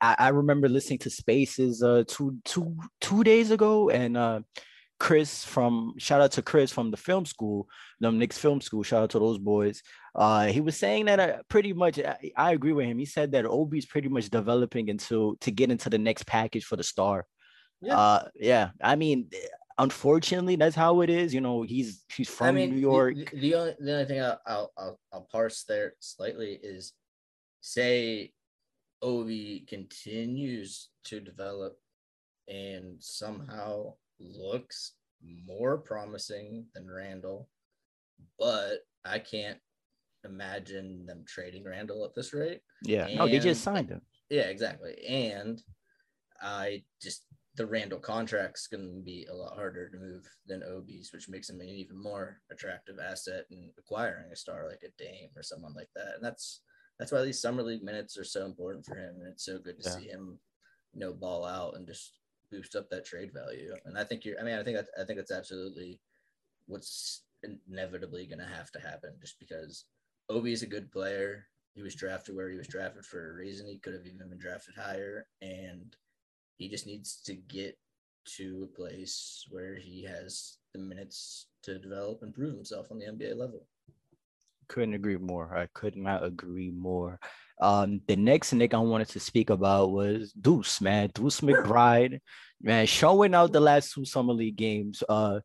I, 0.00 0.16
I 0.18 0.28
remember 0.28 0.68
listening 0.68 1.00
to 1.00 1.10
Spaces 1.10 1.82
uh 1.82 2.04
two 2.06 2.38
two 2.44 2.76
two 3.00 3.24
days 3.24 3.50
ago 3.50 3.90
and 3.90 4.16
uh 4.16 4.40
Chris 4.98 5.44
from 5.44 5.94
shout 5.98 6.20
out 6.20 6.32
to 6.32 6.42
Chris 6.42 6.72
from 6.72 6.90
the 6.90 6.96
film 6.96 7.26
school, 7.26 7.68
the 8.00 8.10
Knicks 8.10 8.38
film 8.38 8.60
school. 8.60 8.82
Shout 8.82 9.02
out 9.02 9.10
to 9.10 9.18
those 9.18 9.38
boys. 9.38 9.82
Uh, 10.14 10.46
he 10.46 10.60
was 10.60 10.76
saying 10.76 11.06
that 11.06 11.20
uh, 11.20 11.36
pretty 11.48 11.72
much. 11.72 11.98
I, 11.98 12.30
I, 12.36 12.52
agree 12.52 12.72
with 12.72 12.86
him. 12.86 12.98
He 12.98 13.04
said 13.04 13.32
that 13.32 13.44
Obi's 13.44 13.84
pretty 13.84 14.08
much 14.08 14.30
developing 14.30 14.88
into 14.88 15.36
to 15.42 15.50
get 15.50 15.70
into 15.70 15.90
the 15.90 15.98
next 15.98 16.26
package 16.26 16.64
for 16.64 16.76
the 16.76 16.82
star. 16.82 17.26
Yeah, 17.82 17.98
uh, 17.98 18.28
yeah. 18.34 18.70
I 18.82 18.96
mean, 18.96 19.28
unfortunately, 19.76 20.56
that's 20.56 20.76
how 20.76 21.02
it 21.02 21.10
is. 21.10 21.34
You 21.34 21.42
know, 21.42 21.62
he's 21.62 22.04
he's 22.08 22.30
from 22.30 22.46
I 22.48 22.52
mean, 22.52 22.70
New 22.70 22.80
York. 22.80 23.16
The, 23.16 23.38
the, 23.38 23.54
only 23.54 23.74
the 23.78 23.92
only 23.92 24.04
thing 24.06 24.22
I'll, 24.22 24.40
I'll 24.46 24.72
I'll 24.78 25.00
I'll 25.12 25.28
parse 25.30 25.64
there 25.64 25.92
slightly 26.00 26.58
is 26.62 26.94
say 27.60 28.32
Obi 29.02 29.66
continues 29.68 30.88
to 31.04 31.20
develop 31.20 31.76
and 32.48 32.96
somehow 33.00 33.94
looks 34.20 34.92
more 35.46 35.78
promising 35.78 36.66
than 36.74 36.90
Randle, 36.90 37.48
but 38.38 38.78
I 39.04 39.18
can't 39.18 39.58
imagine 40.24 41.06
them 41.06 41.24
trading 41.26 41.64
Randle 41.64 42.04
at 42.04 42.14
this 42.14 42.32
rate. 42.32 42.60
Yeah, 42.82 43.08
no, 43.14 43.26
they 43.26 43.38
just 43.38 43.62
signed 43.62 43.90
him. 43.90 44.02
Yeah, 44.30 44.42
exactly. 44.42 44.96
And 45.06 45.62
I 46.40 46.82
just 47.00 47.24
the 47.56 47.66
Randle 47.66 47.98
contract's 47.98 48.66
going 48.66 48.96
to 48.96 49.02
be 49.02 49.26
a 49.30 49.34
lot 49.34 49.54
harder 49.54 49.88
to 49.88 49.96
move 49.96 50.28
than 50.46 50.62
Obi's, 50.62 51.10
which 51.12 51.28
makes 51.28 51.48
him 51.48 51.60
an 51.60 51.68
even 51.68 52.00
more 52.00 52.38
attractive 52.52 52.96
asset 52.98 53.46
in 53.50 53.70
acquiring 53.78 54.30
a 54.30 54.36
star 54.36 54.68
like 54.68 54.82
a 54.84 55.02
Dame 55.02 55.30
or 55.34 55.42
someone 55.42 55.72
like 55.74 55.88
that. 55.94 56.16
And 56.16 56.24
that's 56.24 56.60
that's 56.98 57.12
why 57.12 57.22
these 57.22 57.40
summer 57.40 57.62
league 57.62 57.82
minutes 57.82 58.18
are 58.18 58.24
so 58.24 58.44
important 58.44 58.84
for 58.84 58.96
him, 58.96 59.16
and 59.18 59.28
it's 59.28 59.44
so 59.44 59.58
good 59.58 59.80
to 59.82 59.88
yeah. 59.88 59.96
see 59.96 60.08
him, 60.08 60.38
you 60.92 61.00
know, 61.00 61.12
ball 61.12 61.44
out 61.44 61.76
and 61.76 61.86
just 61.86 62.12
boost 62.50 62.76
up 62.76 62.88
that 62.90 63.04
trade 63.04 63.32
value. 63.32 63.74
And 63.84 63.98
I 63.98 64.04
think 64.04 64.24
you're. 64.24 64.38
I 64.40 64.42
mean, 64.42 64.58
I 64.58 64.62
think 64.62 64.76
that 64.76 64.88
I 65.00 65.04
think 65.04 65.18
that's 65.18 65.32
absolutely 65.32 66.00
what's 66.66 67.22
inevitably 67.68 68.26
going 68.26 68.38
to 68.38 68.54
have 68.56 68.70
to 68.72 68.80
happen, 68.80 69.12
just 69.20 69.38
because 69.38 69.84
Obi 70.28 70.52
is 70.52 70.62
a 70.62 70.66
good 70.66 70.90
player. 70.90 71.46
He 71.74 71.82
was 71.82 71.94
drafted 71.94 72.34
where 72.34 72.48
he 72.50 72.56
was 72.56 72.68
drafted 72.68 73.04
for 73.04 73.30
a 73.30 73.34
reason. 73.34 73.66
He 73.66 73.78
could 73.78 73.92
have 73.92 74.06
even 74.06 74.28
been 74.28 74.38
drafted 74.38 74.74
higher, 74.76 75.26
and 75.42 75.94
he 76.56 76.68
just 76.68 76.86
needs 76.86 77.20
to 77.26 77.34
get 77.34 77.78
to 78.36 78.68
a 78.68 78.76
place 78.76 79.46
where 79.50 79.76
he 79.76 80.02
has 80.04 80.58
the 80.72 80.80
minutes 80.80 81.46
to 81.62 81.78
develop 81.78 82.22
and 82.22 82.34
prove 82.34 82.54
himself 82.54 82.90
on 82.90 82.98
the 82.98 83.06
NBA 83.06 83.36
level. 83.36 83.66
Couldn't 84.68 84.94
agree 84.94 85.16
more. 85.16 85.56
I 85.56 85.68
could 85.74 85.96
not 85.96 86.24
agree 86.24 86.70
more. 86.70 87.20
Um, 87.60 88.00
the 88.06 88.16
next 88.16 88.52
Knick 88.52 88.74
I 88.74 88.78
wanted 88.78 89.08
to 89.10 89.20
speak 89.20 89.50
about 89.50 89.90
was 89.90 90.32
Deuce, 90.32 90.80
man. 90.80 91.10
Deuce 91.14 91.40
McBride, 91.40 92.20
man, 92.60 92.86
showing 92.86 93.34
out 93.34 93.52
the 93.52 93.60
last 93.60 93.92
two 93.92 94.04
summer 94.04 94.32
league 94.32 94.56
games. 94.56 95.02
Uh, 95.08 95.40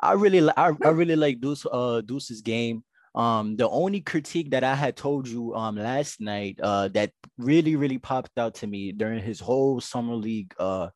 I 0.00 0.12
really, 0.14 0.50
I, 0.56 0.72
I 0.84 0.88
really 0.88 1.16
like 1.16 1.40
Deuce, 1.40 1.64
uh, 1.70 2.00
Deuce's 2.00 2.40
game. 2.40 2.82
Um, 3.14 3.56
the 3.56 3.68
only 3.68 4.00
critique 4.00 4.50
that 4.52 4.64
I 4.64 4.74
had 4.74 4.96
told 4.96 5.28
you 5.28 5.54
um 5.54 5.76
last 5.76 6.18
night 6.18 6.58
uh 6.62 6.88
that 6.88 7.12
really 7.36 7.76
really 7.76 7.98
popped 7.98 8.38
out 8.38 8.54
to 8.56 8.66
me 8.66 8.90
during 8.92 9.22
his 9.22 9.38
whole 9.38 9.82
summer 9.82 10.14
league 10.14 10.54
uh 10.58 10.88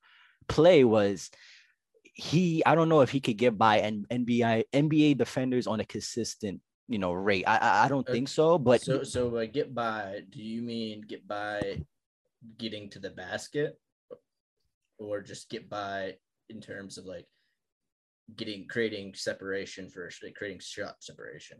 play 0.48 0.82
was 0.82 1.30
he 2.14 2.64
I 2.64 2.74
don't 2.74 2.88
know 2.88 3.02
if 3.02 3.10
he 3.10 3.20
could 3.20 3.36
get 3.36 3.58
by 3.58 3.80
and 3.80 4.08
NBA 4.08 4.64
NBA 4.72 5.18
defenders 5.18 5.66
on 5.66 5.80
a 5.80 5.84
consistent 5.84 6.62
you 6.88 6.98
know 6.98 7.12
rate. 7.12 7.44
I 7.46 7.84
I 7.84 7.88
don't 7.88 8.06
think 8.06 8.28
so, 8.28 8.58
but 8.58 8.82
so 8.82 9.02
so 9.02 9.36
uh, 9.36 9.46
get 9.46 9.74
by. 9.74 10.22
Do 10.30 10.42
you 10.42 10.62
mean 10.62 11.02
get 11.02 11.26
by 11.26 11.82
getting 12.58 12.90
to 12.90 12.98
the 12.98 13.10
basket, 13.10 13.78
or 14.98 15.20
just 15.20 15.50
get 15.50 15.68
by 15.68 16.16
in 16.48 16.60
terms 16.60 16.98
of 16.98 17.06
like 17.06 17.26
getting 18.36 18.66
creating 18.68 19.14
separation 19.14 19.88
for 19.88 20.10
like 20.22 20.34
creating 20.34 20.60
shot 20.60 20.96
separation? 21.00 21.58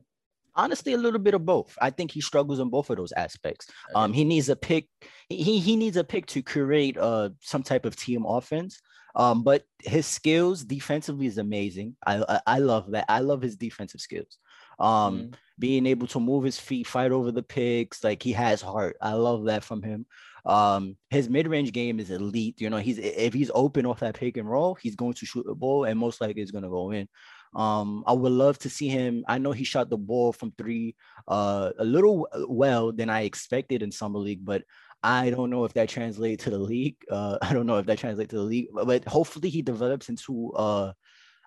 honestly 0.56 0.95
a 0.95 0.99
little 0.99 1.21
bit 1.21 1.35
of 1.35 1.45
both 1.45 1.76
i 1.80 1.90
think 1.90 2.11
he 2.11 2.21
struggles 2.21 2.59
in 2.59 2.68
both 2.68 2.90
of 2.90 2.97
those 2.97 3.12
aspects 3.12 3.68
okay. 3.90 3.95
um 3.95 4.12
he 4.12 4.25
needs 4.25 4.49
a 4.49 4.56
pick 4.56 4.88
he 5.28 5.59
he 5.59 5.76
needs 5.76 5.97
a 5.97 6.04
pick 6.04 6.26
to 6.26 6.42
create 6.42 6.97
uh 6.97 7.28
some 7.40 7.62
type 7.62 7.85
of 7.85 7.95
team 7.95 8.25
offense 8.26 8.80
um 9.14 9.42
but 9.42 9.62
his 9.83 10.06
skills 10.06 10.64
defensively 10.64 11.26
is 11.26 11.38
amazing 11.38 11.95
i 12.06 12.23
i, 12.28 12.40
I 12.47 12.59
love 12.59 12.90
that 12.90 13.04
i 13.09 13.21
love 13.21 13.42
his 13.42 13.56
defensive 13.56 14.00
skills 14.00 14.38
um 14.78 15.18
mm-hmm. 15.18 15.35
being 15.59 15.87
able 15.87 16.06
to 16.06 16.21
move 16.21 16.45
his 16.45 16.59
feet 16.59 16.87
fight 16.87 17.12
over 17.12 17.33
the 17.33 17.42
picks 17.42 18.04
like 18.04 18.23
he 18.23 18.33
has 18.33 18.61
heart 18.61 18.97
i 19.00 19.12
love 19.12 19.45
that 19.45 19.64
from 19.64 19.83
him 19.83 20.06
um 20.45 20.97
his 21.11 21.28
mid-range 21.28 21.73
game 21.73 21.99
is 21.99 22.11
elite 22.11 22.61
you 22.61 22.71
know 22.71 22.76
he's 22.76 22.99
if 22.99 23.33
he's 23.33 23.50
open 23.54 23.87
off 23.87 24.00
that 24.00 24.14
pick 24.14 24.37
and 24.37 24.49
roll 24.49 24.75
he's 24.75 24.95
going 24.95 25.14
to 25.14 25.26
shoot 25.26 25.45
the 25.47 25.54
ball 25.54 25.85
and 25.85 25.99
most 25.99 26.21
likely 26.21 26.42
it's 26.42 26.52
going 26.52 26.64
to 26.64 26.71
go 26.71 26.90
in 26.90 27.09
um, 27.56 28.04
I 28.06 28.12
would 28.12 28.33
love 28.33 28.59
to 28.61 28.71
see 28.71 28.88
him. 28.88 29.25
I 29.26 29.38
know 29.38 29.52
he 29.52 29.64
shot 29.64 29.88
the 29.88 29.97
ball 29.97 30.35
from 30.35 30.52
three 30.59 30.95
uh, 31.26 31.71
a 31.78 31.85
little 31.85 32.28
well 32.49 32.92
than 32.92 33.09
I 33.09 33.23
expected 33.23 33.83
in 33.83 33.90
summer 33.90 34.18
league, 34.18 34.45
but 34.45 34.62
I 35.02 35.30
don't 35.30 35.49
know 35.50 35.64
if 35.64 35.73
that 35.75 35.88
translates 35.88 36.45
to 36.45 36.50
the 36.50 36.59
league. 36.59 36.97
Uh, 37.11 37.38
I 37.42 37.54
don't 37.54 37.66
know 37.66 37.78
if 37.78 37.87
that 37.87 37.99
translates 37.99 38.30
to 38.30 38.37
the 38.37 38.42
league, 38.42 38.68
but 38.73 39.06
hopefully 39.06 39.49
he 39.49 39.62
develops 39.62 40.11
into 40.11 40.52
uh, 40.52 40.92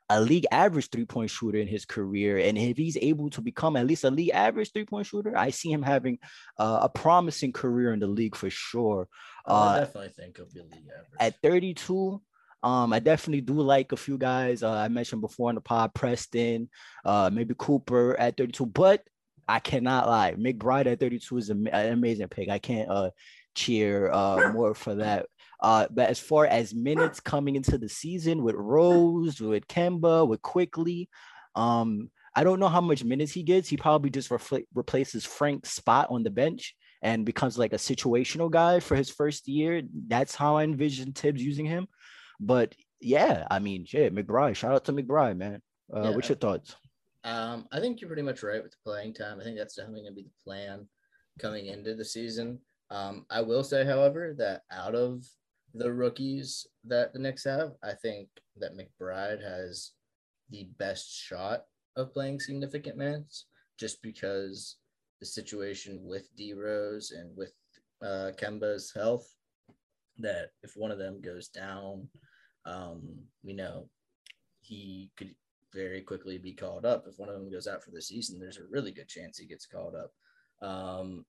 a 0.10 0.20
league 0.20 0.46
average 0.52 0.90
three 0.90 1.06
point 1.06 1.30
shooter 1.30 1.58
in 1.58 1.68
his 1.68 1.86
career. 1.86 2.38
And 2.40 2.58
if 2.58 2.78
he's 2.78 2.98
able 2.98 3.30
to 3.32 3.42
become 3.42 3.76
at 3.76 3.86
least 3.86 4.04
a 4.04 4.10
league 4.10 4.32
average 4.34 4.72
three 4.74 4.86
point 4.86 5.06
shooter, 5.06 5.38
I 5.38 5.52
see 5.52 5.72
him 5.72 5.84
having 5.84 6.20
uh, 6.58 6.80
a 6.84 6.90
promising 6.90 7.54
career 7.54 7.94
in 7.94 8.00
the 8.00 8.08
league 8.08 8.36
for 8.36 8.50
sure. 8.50 9.08
Oh, 9.46 9.56
I 9.56 9.76
uh, 9.76 9.80
definitely 9.80 10.10
think 10.10 10.38
he'll 10.38 10.48
be 10.48 10.62
league 10.62 10.90
average. 10.90 11.20
At 11.20 11.42
32, 11.42 12.22
um, 12.64 12.92
I 12.92 13.00
definitely 13.00 13.42
do 13.42 13.62
like 13.62 13.92
a 13.92 13.98
few 13.98 14.18
guys. 14.18 14.64
Uh, 14.64 14.72
I 14.72 14.88
mentioned 14.88 15.22
before 15.22 15.50
in 15.50 15.56
the 15.56 15.62
pod, 15.62 15.94
Preston, 15.94 16.70
uh, 17.06 17.30
maybe 17.32 17.54
Cooper 17.58 18.20
at 18.20 18.36
32, 18.38 18.66
but 18.66 19.04
I 19.48 19.60
cannot 19.60 20.08
lie. 20.08 20.34
McBride 20.34 20.88
at 20.88 21.00
32 21.00 21.38
is 21.38 21.50
an 21.50 21.68
amazing 21.68 22.28
pick. 22.28 22.50
I 22.50 22.60
can't 22.60 22.90
uh, 22.90 23.12
cheer 23.56 24.12
uh, 24.12 24.52
more 24.54 24.74
for 24.74 24.96
that. 24.96 25.28
Uh, 25.62 25.88
but 25.90 26.10
as 26.10 26.20
far 26.20 26.46
as 26.46 26.74
minutes 26.74 27.20
coming 27.20 27.56
into 27.56 27.78
the 27.78 27.90
season 27.90 28.44
with 28.44 28.56
Rose, 28.56 29.42
with 29.42 29.68
Kemba, 29.68 30.28
with 30.28 30.42
Quickley, 30.42 31.10
um, 31.56 32.10
I 32.36 32.44
don't 32.44 32.60
know 32.60 32.70
how 32.70 32.82
much 32.82 33.04
minutes 33.04 33.34
he 33.34 33.44
gets. 33.44 33.68
He 33.68 33.76
probably 33.76 34.10
just 34.10 34.30
refl- 34.30 34.66
replaces 34.74 35.26
Frank's 35.26 35.72
spot 35.72 36.08
on 36.10 36.24
the 36.24 36.30
bench 36.30 36.76
and 37.02 37.26
becomes 37.26 37.58
like 37.58 37.74
a 37.74 37.78
situational 37.78 38.52
guy 38.52 38.80
for 38.80 38.96
his 38.96 39.10
first 39.10 39.48
year. 39.48 39.82
That's 40.08 40.36
how 40.36 40.58
I 40.58 40.64
envision 40.64 41.14
Tibbs 41.14 41.42
using 41.42 41.66
him. 41.66 41.88
But 42.40 42.76
yeah, 43.02 43.46
I 43.50 43.60
mean, 43.60 43.86
shit, 43.86 44.14
McBride. 44.14 44.56
Shout 44.56 44.74
out 44.74 44.86
to 44.86 44.94
McBride, 44.94 45.38
man. 45.38 45.62
Uh, 45.94 46.04
yeah. 46.04 46.10
What's 46.12 46.30
your 46.30 46.38
thoughts? 46.38 46.76
Um, 47.24 47.68
I 47.72 47.80
think 47.80 48.00
you're 48.00 48.10
pretty 48.10 48.22
much 48.22 48.44
right 48.44 48.62
with 48.62 48.72
the 48.72 48.78
playing 48.86 49.14
time. 49.14 49.40
I 49.40 49.44
think 49.44 49.58
that's 49.58 49.76
definitely 49.76 50.02
going 50.02 50.14
to 50.14 50.22
be 50.22 50.24
the 50.24 50.44
plan 50.46 50.88
coming 51.40 51.68
into 51.68 51.96
the 51.96 52.06
season. 52.06 52.60
Um, 52.90 53.26
I 53.30 53.42
will 53.42 53.64
say, 53.64 53.86
however, 53.86 54.34
that 54.38 54.62
out 54.72 54.96
of 54.96 55.24
the 55.74 55.92
rookies 55.92 56.68
that 56.86 57.14
the 57.14 57.20
Knicks 57.20 57.44
have, 57.44 57.74
I 57.84 57.94
think 57.94 58.30
that 58.58 58.78
McBride 58.78 59.44
has 59.44 59.92
the 60.50 60.68
best 60.78 61.12
shot 61.12 61.66
of 61.96 62.14
playing 62.14 62.40
significant 62.40 62.98
minutes 62.98 63.46
just 63.78 64.02
because 64.02 64.78
the 65.20 65.26
situation 65.26 66.00
with 66.04 66.36
D 66.36 66.54
Rose 66.54 67.12
and 67.12 67.36
with 67.38 67.54
uh, 68.02 68.32
Kemba's 68.38 68.92
health, 68.94 69.28
that 70.18 70.52
if 70.64 70.74
one 70.76 70.92
of 70.92 70.98
them 70.98 71.22
goes 71.22 71.50
down, 71.50 72.08
um, 72.66 73.02
we 73.44 73.54
know 73.54 73.90
he 74.62 75.12
could 75.18 75.34
very 75.74 76.02
quickly 76.02 76.38
be 76.38 76.54
called 76.54 76.86
up. 76.86 77.06
If 77.08 77.20
one 77.20 77.30
of 77.30 77.36
them 77.36 77.52
goes 77.52 77.68
out 77.68 77.84
for 77.84 77.92
the 77.92 78.02
season, 78.02 78.40
there's 78.40 78.58
a 78.58 78.70
really 78.70 78.92
good 78.92 79.08
chance 79.08 79.38
he 79.38 79.46
gets 79.46 79.66
called 79.66 79.96
up. 79.96 80.68
Um, 80.68 81.26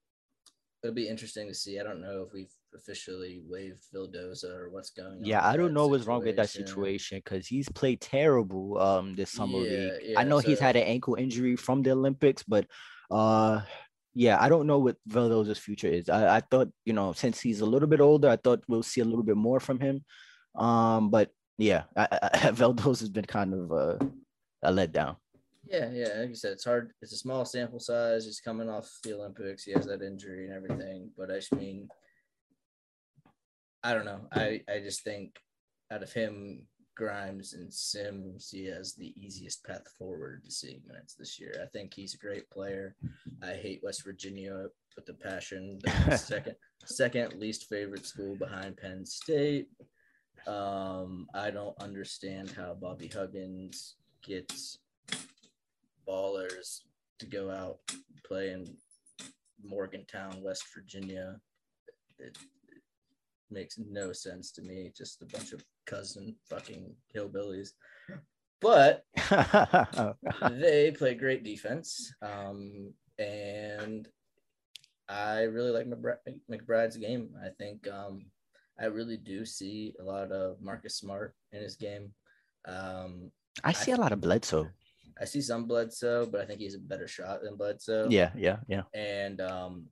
it'll 0.83 0.95
be 0.95 1.09
interesting 1.09 1.47
to 1.49 1.55
see. 1.55 1.79
I 1.79 1.83
don't 1.83 2.01
know 2.01 2.25
if 2.27 2.33
we've 2.33 2.53
officially 2.75 3.43
waived 3.49 3.83
Vildoza 3.95 4.51
or 4.51 4.71
what's 4.71 4.91
going 4.91 5.19
on. 5.19 5.25
Yeah, 5.25 5.47
I 5.47 5.57
don't 5.57 5.75
know 5.75 5.87
what's 5.87 6.07
wrong 6.07 6.25
with 6.25 6.37
that 6.37 6.51
situation 6.51 7.19
because 7.25 7.47
he's 7.47 7.69
played 7.69 8.01
terrible 8.01 8.79
um 8.79 9.15
this 9.15 9.31
summer 9.31 9.59
yeah, 9.59 9.71
league. 9.71 9.93
Yeah, 10.03 10.21
I 10.21 10.25
know 10.25 10.41
so, 10.41 10.49
he's 10.49 10.61
had 10.61 10.77
an 10.77 10.85
ankle 10.85 11.15
injury 11.15 11.57
from 11.57 11.83
the 11.83 11.93
Olympics, 11.93 12.43
but 12.43 12.67
uh 13.11 13.61
yeah, 14.15 14.39
I 14.41 14.49
don't 14.49 14.67
know 14.67 14.79
what 14.79 14.97
Vildoza's 15.09 15.59
future 15.59 15.89
is. 15.89 16.09
I, 16.09 16.37
I 16.37 16.41
thought, 16.41 16.69
you 16.85 16.93
know, 16.93 17.13
since 17.13 17.41
he's 17.41 17.61
a 17.61 17.67
little 17.67 17.89
bit 17.89 18.01
older, 18.01 18.29
I 18.29 18.37
thought 18.37 18.65
we'll 18.67 18.83
see 18.83 19.01
a 19.01 19.05
little 19.05 19.23
bit 19.23 19.37
more 19.37 19.61
from 19.61 19.79
him. 19.79 20.05
Um, 20.57 21.11
but 21.11 21.31
yeah, 21.59 21.85
I, 21.97 22.09
I, 22.21 22.39
has 22.85 23.09
been 23.09 23.25
kind 23.25 23.55
of 23.55 23.73
uh, 23.73 24.05
a 24.63 24.73
letdown. 24.73 25.17
Yeah, 25.67 25.91
yeah. 25.93 26.09
Like 26.19 26.31
you 26.31 26.35
said, 26.35 26.53
it's 26.53 26.65
hard. 26.65 26.93
It's 27.01 27.13
a 27.13 27.17
small 27.17 27.45
sample 27.45 27.79
size. 27.79 28.25
He's 28.25 28.41
coming 28.41 28.69
off 28.69 28.91
the 29.05 29.15
Olympics. 29.15 29.65
He 29.65 29.73
has 29.73 29.87
that 29.87 30.03
injury 30.03 30.47
and 30.47 30.55
everything. 30.55 31.11
But 31.17 31.31
I 31.31 31.37
just 31.37 31.55
mean, 31.55 31.89
I 33.83 33.95
don't 33.95 34.05
know. 34.05 34.21
I 34.33 34.63
I 34.69 34.81
just 34.81 35.03
think 35.03 35.41
out 35.91 36.03
of 36.03 36.13
him, 36.13 36.67
Grimes 36.97 37.55
and 37.55 37.73
Sims, 37.73 38.51
he 38.51 38.67
has 38.67 38.95
the 38.95 39.15
easiest 39.17 39.65
path 39.65 39.89
forward 39.99 40.45
to 40.45 40.51
seeing 40.51 40.83
minutes 40.87 41.15
this 41.15 41.41
year. 41.41 41.55
I 41.63 41.67
think 41.67 41.95
he's 41.95 42.15
a 42.15 42.19
great 42.19 42.49
player. 42.51 42.95
I 43.43 43.55
hate 43.55 43.81
West 43.83 44.05
Virginia 44.05 44.67
with 44.97 45.07
the 45.07 45.15
passion. 45.15 45.79
The 46.09 46.17
second 46.17 46.57
second 46.85 47.35
least 47.35 47.69
favorite 47.69 48.07
school 48.07 48.37
behind 48.37 48.77
Penn 48.77 49.05
State. 49.07 49.69
Um, 50.47 51.27
I 51.35 51.51
don't 51.51 51.81
understand 51.81 52.51
how 52.51 52.75
Bobby 52.75 53.09
Huggins 53.09 53.97
gets 54.23 54.79
ballers 56.09 56.81
to 57.19 57.27
go 57.27 57.51
out 57.51 57.79
play 58.27 58.51
in 58.51 58.67
Morgantown, 59.63 60.43
West 60.43 60.65
Virginia. 60.75 61.37
It, 62.19 62.39
makes 63.51 63.79
no 63.79 64.13
sense 64.13 64.53
to 64.53 64.63
me. 64.63 64.93
Just 64.97 65.23
a 65.23 65.27
bunch 65.27 65.53
of 65.53 65.65
cousin 65.87 66.37
fucking 66.49 66.95
hillbillies. 67.15 67.71
But 68.61 69.05
they 70.51 70.93
play 70.97 71.15
great 71.15 71.45
defense. 71.45 72.13
Um, 72.21 72.93
and 73.19 74.07
I 75.09 75.43
really 75.43 75.71
like 75.71 75.87
McBride's 76.51 76.97
game. 76.97 77.31
I 77.45 77.49
think 77.59 77.89
um, 77.89 78.27
I 78.79 78.87
really 78.87 79.17
do 79.17 79.45
see 79.45 79.95
a 80.01 80.05
lot 80.05 80.31
of 80.31 80.61
Marcus 80.61 80.97
Smart 80.97 81.35
in 81.53 81.63
his 81.63 81.77
game. 81.77 82.13
Um, 82.67 83.31
I 83.65 83.73
see 83.73 83.93
I, 83.93 83.97
a 83.97 84.01
lot 84.01 84.13
of 84.13 84.21
Bledsoe. 84.21 84.69
I 85.21 85.25
see 85.25 85.41
some 85.41 85.67
Bledsoe, 85.67 86.27
but 86.27 86.41
I 86.41 86.45
think 86.45 86.61
he's 86.61 86.75
a 86.75 86.79
better 86.79 87.09
shot 87.09 87.43
than 87.43 87.57
Bledsoe. 87.57 88.09
Yeah, 88.09 88.31
yeah, 88.37 88.59
yeah. 88.69 88.83
And 88.95 89.41
um, 89.41 89.87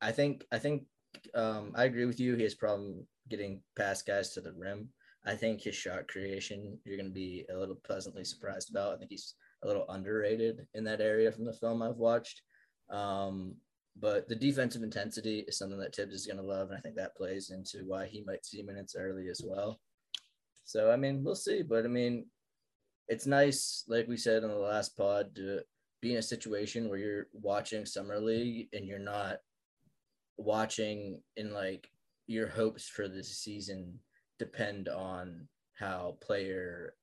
I 0.00 0.12
think 0.12 0.44
I 0.52 0.58
think 0.58 0.84
um, 1.34 1.72
I 1.74 1.84
agree 1.84 2.04
with 2.04 2.20
you. 2.20 2.34
He 2.34 2.42
has 2.44 2.54
problem 2.54 3.06
getting 3.28 3.60
past 3.76 4.06
guys 4.06 4.30
to 4.30 4.40
the 4.40 4.52
rim. 4.52 4.88
I 5.26 5.34
think 5.34 5.62
his 5.62 5.74
shot 5.74 6.08
creation, 6.08 6.78
you're 6.84 6.98
going 6.98 7.08
to 7.08 7.14
be 7.14 7.46
a 7.50 7.56
little 7.56 7.76
pleasantly 7.76 8.24
surprised 8.24 8.70
about. 8.70 8.94
I 8.94 8.98
think 8.98 9.10
he's 9.10 9.34
a 9.62 9.66
little 9.66 9.86
underrated 9.88 10.66
in 10.74 10.84
that 10.84 11.00
area 11.00 11.32
from 11.32 11.46
the 11.46 11.52
film 11.52 11.82
I've 11.82 11.96
watched. 11.96 12.42
Um, 12.90 13.54
but 13.98 14.28
the 14.28 14.34
defensive 14.34 14.82
intensity 14.82 15.44
is 15.46 15.56
something 15.56 15.78
that 15.78 15.92
Tibbs 15.92 16.14
is 16.14 16.26
going 16.26 16.36
to 16.36 16.42
love, 16.42 16.68
and 16.68 16.76
I 16.76 16.80
think 16.80 16.96
that 16.96 17.16
plays 17.16 17.50
into 17.50 17.84
why 17.86 18.06
he 18.06 18.22
might 18.26 18.44
see 18.44 18.62
minutes 18.62 18.96
early 18.98 19.28
as 19.28 19.40
well. 19.44 19.80
So 20.64 20.90
I 20.90 20.96
mean, 20.96 21.22
we'll 21.22 21.36
see, 21.36 21.62
but 21.62 21.84
I 21.84 21.88
mean, 21.88 22.26
it's 23.08 23.26
nice, 23.26 23.84
like 23.86 24.08
we 24.08 24.16
said 24.16 24.42
in 24.42 24.48
the 24.48 24.56
last 24.56 24.96
pod, 24.96 25.34
to 25.36 25.60
be 26.00 26.12
in 26.12 26.18
a 26.18 26.22
situation 26.22 26.88
where 26.88 26.98
you're 26.98 27.26
watching 27.32 27.86
summer 27.86 28.18
league 28.18 28.68
and 28.72 28.86
you're 28.86 28.98
not 28.98 29.38
watching 30.36 31.20
in 31.36 31.52
like 31.52 31.88
your 32.26 32.48
hopes 32.48 32.88
for 32.88 33.08
this 33.08 33.36
season 33.38 33.98
depend 34.38 34.88
on 34.88 35.48
how 35.74 36.16
player 36.20 36.94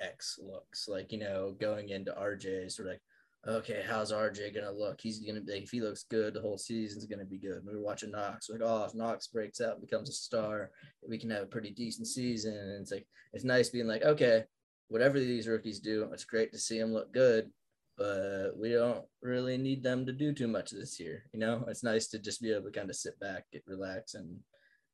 X 0.00 0.38
looks. 0.42 0.88
Like, 0.88 1.12
you 1.12 1.18
know, 1.18 1.54
going 1.58 1.88
into 1.88 2.12
RJ's, 2.12 2.76
sort 2.76 2.88
of 2.88 2.94
like, 2.94 3.02
okay, 3.48 3.84
how's 3.86 4.12
RJ 4.12 4.54
gonna 4.54 4.72
look? 4.72 5.00
He's 5.00 5.20
gonna 5.20 5.40
be 5.40 5.52
if 5.52 5.70
he 5.70 5.80
looks 5.80 6.04
good, 6.04 6.34
the 6.34 6.40
whole 6.40 6.58
season's 6.58 7.06
gonna 7.06 7.24
be 7.24 7.38
good. 7.38 7.62
We 7.64 7.74
were 7.74 7.82
watching 7.82 8.10
Knox, 8.10 8.50
like, 8.50 8.60
oh, 8.62 8.84
if 8.84 8.94
Knox 8.94 9.28
breaks 9.28 9.60
out, 9.60 9.80
becomes 9.80 10.08
a 10.08 10.12
star, 10.12 10.70
we 11.06 11.18
can 11.18 11.30
have 11.30 11.44
a 11.44 11.46
pretty 11.46 11.70
decent 11.70 12.08
season. 12.08 12.56
And 12.56 12.80
it's 12.80 12.90
like 12.90 13.06
it's 13.32 13.44
nice 13.44 13.68
being 13.68 13.86
like, 13.86 14.02
okay, 14.02 14.44
whatever 14.88 15.18
these 15.18 15.48
rookies 15.48 15.80
do, 15.80 16.08
it's 16.12 16.24
great 16.24 16.52
to 16.52 16.58
see 16.58 16.78
them 16.78 16.92
look 16.92 17.12
good, 17.12 17.50
but 17.96 18.52
we 18.56 18.72
don't 18.72 19.04
really 19.22 19.56
need 19.56 19.82
them 19.82 20.04
to 20.06 20.12
do 20.12 20.32
too 20.32 20.48
much 20.48 20.70
this 20.70 21.00
year. 21.00 21.24
You 21.32 21.40
know, 21.40 21.64
it's 21.68 21.82
nice 21.82 22.08
to 22.08 22.18
just 22.18 22.42
be 22.42 22.52
able 22.52 22.70
to 22.70 22.78
kind 22.78 22.90
of 22.90 22.96
sit 22.96 23.18
back, 23.20 23.44
get 23.52 23.62
relax, 23.66 24.14
and 24.14 24.38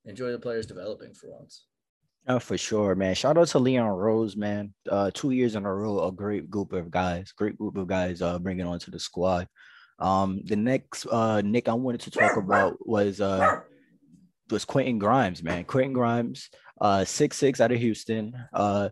enjoy 0.04 0.30
the 0.30 0.38
players 0.38 0.66
developing 0.66 1.14
for 1.14 1.30
once. 1.30 1.66
Oh, 2.28 2.38
for 2.38 2.56
sure, 2.56 2.94
man. 2.94 3.16
Shout 3.16 3.36
out 3.36 3.48
to 3.48 3.58
Leon 3.58 3.88
Rose, 3.88 4.36
man. 4.36 4.72
Uh, 4.88 5.10
two 5.12 5.32
years 5.32 5.56
in 5.56 5.66
a 5.66 5.74
row, 5.74 6.06
a 6.06 6.12
great 6.12 6.48
group 6.48 6.72
of 6.72 6.90
guys, 6.90 7.32
great 7.32 7.58
group 7.58 7.76
of 7.76 7.88
guys 7.88 8.22
uh 8.22 8.38
bringing 8.38 8.66
onto 8.66 8.92
the 8.92 9.00
squad. 9.00 9.48
Um, 9.98 10.40
the 10.44 10.56
next 10.56 11.06
uh 11.10 11.40
Knick 11.40 11.68
I 11.68 11.74
wanted 11.74 12.02
to 12.02 12.10
talk 12.12 12.36
about 12.36 12.76
was 12.86 13.20
uh 13.20 13.60
was 14.50 14.64
Quentin 14.64 15.00
Grimes, 15.00 15.42
man. 15.42 15.64
Quentin 15.64 15.92
Grimes, 15.92 16.48
uh 16.80 17.04
six 17.04 17.36
six 17.36 17.60
out 17.60 17.72
of 17.72 17.78
Houston. 17.78 18.34
Uh 18.52 18.90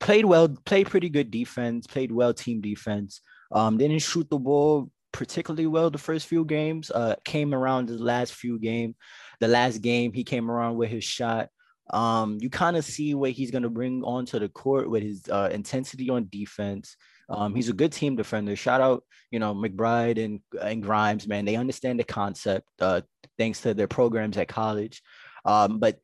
played 0.00 0.24
well, 0.24 0.48
played 0.48 0.88
pretty 0.88 1.10
good 1.10 1.30
defense, 1.30 1.86
played 1.86 2.10
well 2.10 2.34
team 2.34 2.60
defense. 2.60 3.20
Um, 3.54 3.78
didn't 3.78 4.00
shoot 4.00 4.28
the 4.28 4.38
ball 4.38 4.90
particularly 5.14 5.68
well 5.68 5.90
the 5.90 5.96
first 5.96 6.26
few 6.26 6.44
games. 6.44 6.90
Uh, 6.90 7.14
came 7.24 7.54
around 7.54 7.88
the 7.88 7.96
last 7.96 8.34
few 8.34 8.58
game, 8.58 8.94
the 9.40 9.48
last 9.48 9.78
game 9.78 10.12
he 10.12 10.24
came 10.24 10.50
around 10.50 10.76
with 10.76 10.90
his 10.90 11.04
shot. 11.04 11.48
Um, 11.90 12.38
you 12.40 12.50
kind 12.50 12.76
of 12.76 12.84
see 12.84 13.14
what 13.14 13.30
he's 13.30 13.50
to 13.62 13.70
bring 13.70 14.02
onto 14.02 14.38
the 14.38 14.48
court 14.48 14.90
with 14.90 15.02
his 15.02 15.28
uh, 15.28 15.50
intensity 15.52 16.10
on 16.10 16.28
defense. 16.30 16.96
Um, 17.28 17.54
he's 17.54 17.68
a 17.68 17.74
good 17.74 17.92
team 17.92 18.16
defender. 18.16 18.56
Shout 18.56 18.80
out, 18.80 19.04
you 19.30 19.38
know, 19.38 19.54
McBride 19.54 20.22
and, 20.22 20.40
and 20.60 20.82
Grimes, 20.82 21.28
man. 21.28 21.44
They 21.44 21.56
understand 21.56 22.00
the 22.00 22.04
concept 22.04 22.68
uh, 22.80 23.02
thanks 23.38 23.60
to 23.62 23.72
their 23.72 23.88
programs 23.88 24.36
at 24.36 24.48
college. 24.48 25.00
Um, 25.44 25.78
but 25.78 25.98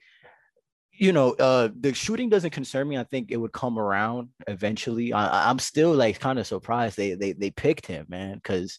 you 1.00 1.12
know, 1.12 1.33
uh, 1.33 1.71
the 1.80 1.95
shooting 1.95 2.28
doesn't 2.28 2.50
concern 2.50 2.87
me. 2.87 2.99
I 2.99 3.04
think 3.04 3.33
it 3.33 3.38
would 3.38 3.52
come 3.52 3.78
around 3.78 4.28
eventually. 4.47 5.15
I, 5.15 5.50
am 5.50 5.58
still 5.58 5.95
like 5.95 6.21
kind 6.21 6.39
of 6.39 6.47
surprised 6.47 6.99
they 6.99 7.15
they 7.15 7.32
they 7.32 7.50
picked 7.50 7.86
him, 7.86 8.04
man, 8.10 8.34
because 8.34 8.78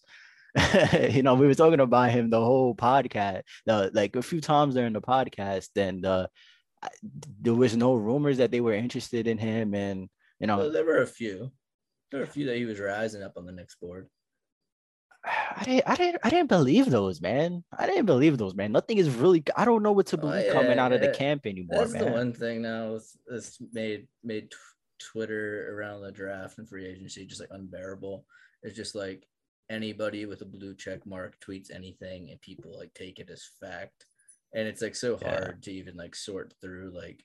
you 1.10 1.24
know 1.24 1.34
we 1.34 1.48
were 1.48 1.56
talking 1.56 1.80
about 1.80 2.12
him 2.12 2.30
the 2.30 2.40
whole 2.40 2.76
podcast, 2.76 3.42
like 3.66 4.16
a 4.16 4.22
few 4.22 4.40
times 4.40 4.76
during 4.76 4.94
the 4.94 5.02
podcast, 5.02 5.70
and 5.76 6.06
uh, 6.06 6.28
there 7.42 7.56
was 7.56 7.76
no 7.76 7.96
rumors 7.96 8.38
that 8.38 8.52
they 8.52 8.62
were 8.62 8.74
interested 8.74 9.26
in 9.26 9.40
him, 9.40 9.74
and 9.74 10.08
you 10.40 10.46
know 10.46 10.58
well, 10.58 10.72
there 10.72 10.86
were 10.86 11.02
a 11.02 11.08
few. 11.08 11.52
There 12.12 12.20
were 12.20 12.28
a 12.28 12.30
few 12.30 12.46
that 12.46 12.58
he 12.58 12.66
was 12.66 12.80
rising 12.80 13.24
up 13.24 13.34
on 13.36 13.48
the 13.48 13.52
next 13.52 13.80
board. 13.82 14.08
I 15.24 15.64
didn't, 15.64 15.84
I 15.88 15.96
didn't, 15.96 16.22
I 16.24 16.30
didn't 16.30 16.48
believe 16.48 16.90
those, 16.90 17.22
man. 17.22 17.64
I 17.78 17.86
didn't 17.86 18.08
believe 18.08 18.38
those, 18.38 18.56
man. 18.56 18.72
Nothing 18.72 18.98
is 18.98 19.10
really. 19.10 19.44
I 19.56 19.66
don't 19.66 19.84
know 19.84 19.92
what 19.92 20.08
to 20.08 20.18
oh, 20.18 20.20
believe 20.20 20.44
oh, 20.44 20.48
yeah, 20.48 20.54
coming 20.54 20.80
out 20.80 20.94
of 20.94 21.02
the 21.02 21.10
camp 21.10 21.46
anymore. 21.46 21.80
That's 21.80 21.94
man. 21.94 22.06
the 22.06 22.12
one 22.12 22.34
thing 22.34 22.62
now. 22.64 23.00
That's 23.28 23.60
made 23.72 24.08
made 24.24 24.52
Twitter 25.00 25.76
around 25.78 26.02
the 26.02 26.12
draft 26.12 26.58
and 26.58 26.68
free 26.68 26.88
agency 26.88 27.26
just 27.26 27.40
like 27.40 27.50
unbearable. 27.52 28.26
It's 28.64 28.76
just 28.76 28.96
like 28.96 29.28
anybody 29.70 30.26
with 30.26 30.42
a 30.42 30.46
blue 30.46 30.76
check 30.76 31.06
mark 31.06 31.38
tweets 31.40 31.74
anything 31.74 32.30
and 32.30 32.42
people 32.42 32.78
like 32.78 32.94
take 32.94 33.20
it 33.20 33.30
as 33.30 33.50
fact 33.60 34.06
and 34.54 34.68
it's 34.68 34.82
like 34.82 34.96
so 34.96 35.18
hard 35.18 35.56
yeah. 35.56 35.62
to 35.62 35.72
even 35.72 35.96
like 35.96 36.14
sort 36.14 36.54
through 36.62 36.92
like 36.94 37.24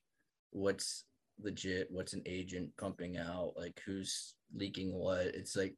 what's 0.50 1.04
legit 1.42 1.88
what's 1.90 2.12
an 2.12 2.22
agent 2.24 2.70
pumping 2.78 3.18
out 3.18 3.52
like 3.56 3.82
who's 3.84 4.34
leaking 4.54 4.92
what 4.92 5.26
it's 5.26 5.56
like 5.56 5.74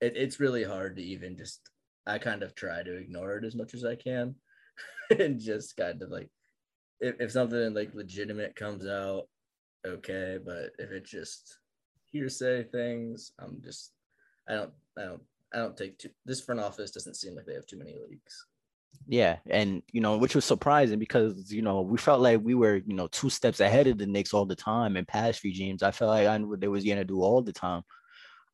it, 0.00 0.14
it's 0.16 0.40
really 0.40 0.64
hard 0.64 0.96
to 0.96 1.02
even 1.02 1.36
just 1.36 1.60
i 2.06 2.18
kind 2.18 2.42
of 2.42 2.54
try 2.54 2.82
to 2.82 2.96
ignore 2.96 3.36
it 3.36 3.44
as 3.44 3.54
much 3.54 3.74
as 3.74 3.84
i 3.84 3.94
can 3.94 4.34
and 5.18 5.40
just 5.40 5.76
kind 5.76 6.02
of 6.02 6.10
like 6.10 6.28
if, 7.00 7.14
if 7.20 7.30
something 7.30 7.74
like 7.74 7.94
legitimate 7.94 8.56
comes 8.56 8.86
out 8.86 9.24
okay 9.86 10.38
but 10.44 10.70
if 10.78 10.90
it 10.90 11.04
just 11.04 11.58
hearsay 12.10 12.64
things 12.64 13.32
i'm 13.38 13.60
just 13.62 13.92
i 14.48 14.54
don't 14.54 14.72
i 14.98 15.02
don't 15.02 15.22
i 15.54 15.58
don't 15.58 15.76
take 15.76 15.98
too 15.98 16.10
this 16.24 16.40
front 16.40 16.60
office 16.60 16.90
doesn't 16.90 17.16
seem 17.16 17.34
like 17.34 17.46
they 17.46 17.54
have 17.54 17.66
too 17.66 17.78
many 17.78 17.96
leaks 18.08 18.46
yeah, 19.06 19.38
and 19.48 19.82
you 19.92 20.00
know, 20.00 20.16
which 20.18 20.34
was 20.34 20.44
surprising 20.44 20.98
because 20.98 21.52
you 21.52 21.62
know 21.62 21.80
we 21.80 21.98
felt 21.98 22.20
like 22.20 22.40
we 22.42 22.54
were 22.54 22.76
you 22.76 22.94
know 22.94 23.08
two 23.08 23.30
steps 23.30 23.60
ahead 23.60 23.86
of 23.86 23.98
the 23.98 24.06
Knicks 24.06 24.34
all 24.34 24.46
the 24.46 24.54
time 24.54 24.96
in 24.96 25.04
past 25.04 25.42
regimes. 25.42 25.82
I 25.82 25.90
felt 25.90 26.10
like 26.10 26.28
I 26.28 26.38
knew 26.38 26.48
what 26.48 26.60
they 26.60 26.68
was 26.68 26.84
gonna 26.84 27.04
do 27.04 27.22
all 27.22 27.42
the 27.42 27.52
time, 27.52 27.82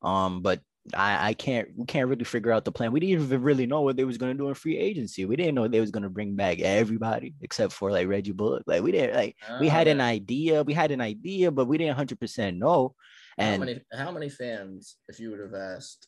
um, 0.01 0.41
but 0.41 0.61
I 0.93 1.29
I 1.29 1.33
can't 1.33 1.69
we 1.75 1.85
can't 1.85 2.07
really 2.07 2.23
figure 2.23 2.51
out 2.51 2.65
the 2.65 2.71
plan. 2.71 2.91
We 2.91 2.99
didn't 2.99 3.23
even 3.23 3.41
really 3.41 3.65
know 3.65 3.81
what 3.81 3.97
they 3.97 4.05
was 4.05 4.17
gonna 4.17 4.33
do 4.33 4.47
in 4.47 4.53
free 4.53 4.77
agency. 4.77 5.25
We 5.25 5.35
didn't 5.35 5.55
know 5.55 5.67
they 5.67 5.79
was 5.79 5.91
gonna 5.91 6.09
bring 6.09 6.35
back 6.35 6.59
everybody 6.59 7.35
except 7.41 7.73
for 7.73 7.91
like 7.91 8.07
Reggie 8.07 8.31
Bullock. 8.31 8.63
Like 8.67 8.83
we 8.83 8.91
didn't 8.91 9.15
like 9.15 9.35
oh, 9.49 9.59
we 9.59 9.67
had 9.67 9.87
an 9.87 10.01
ah. 10.01 10.05
idea, 10.05 10.63
we 10.63 10.73
had 10.73 10.91
an 10.91 11.01
idea, 11.01 11.51
but 11.51 11.65
we 11.65 11.77
didn't 11.77 11.95
hundred 11.95 12.19
percent 12.19 12.57
know. 12.57 12.95
And 13.37 13.61
how 13.61 13.65
many 13.65 13.81
how 13.93 14.11
many 14.11 14.29
fans, 14.29 14.97
if 15.07 15.19
you 15.19 15.31
would 15.31 15.39
have 15.39 15.53
asked 15.53 16.07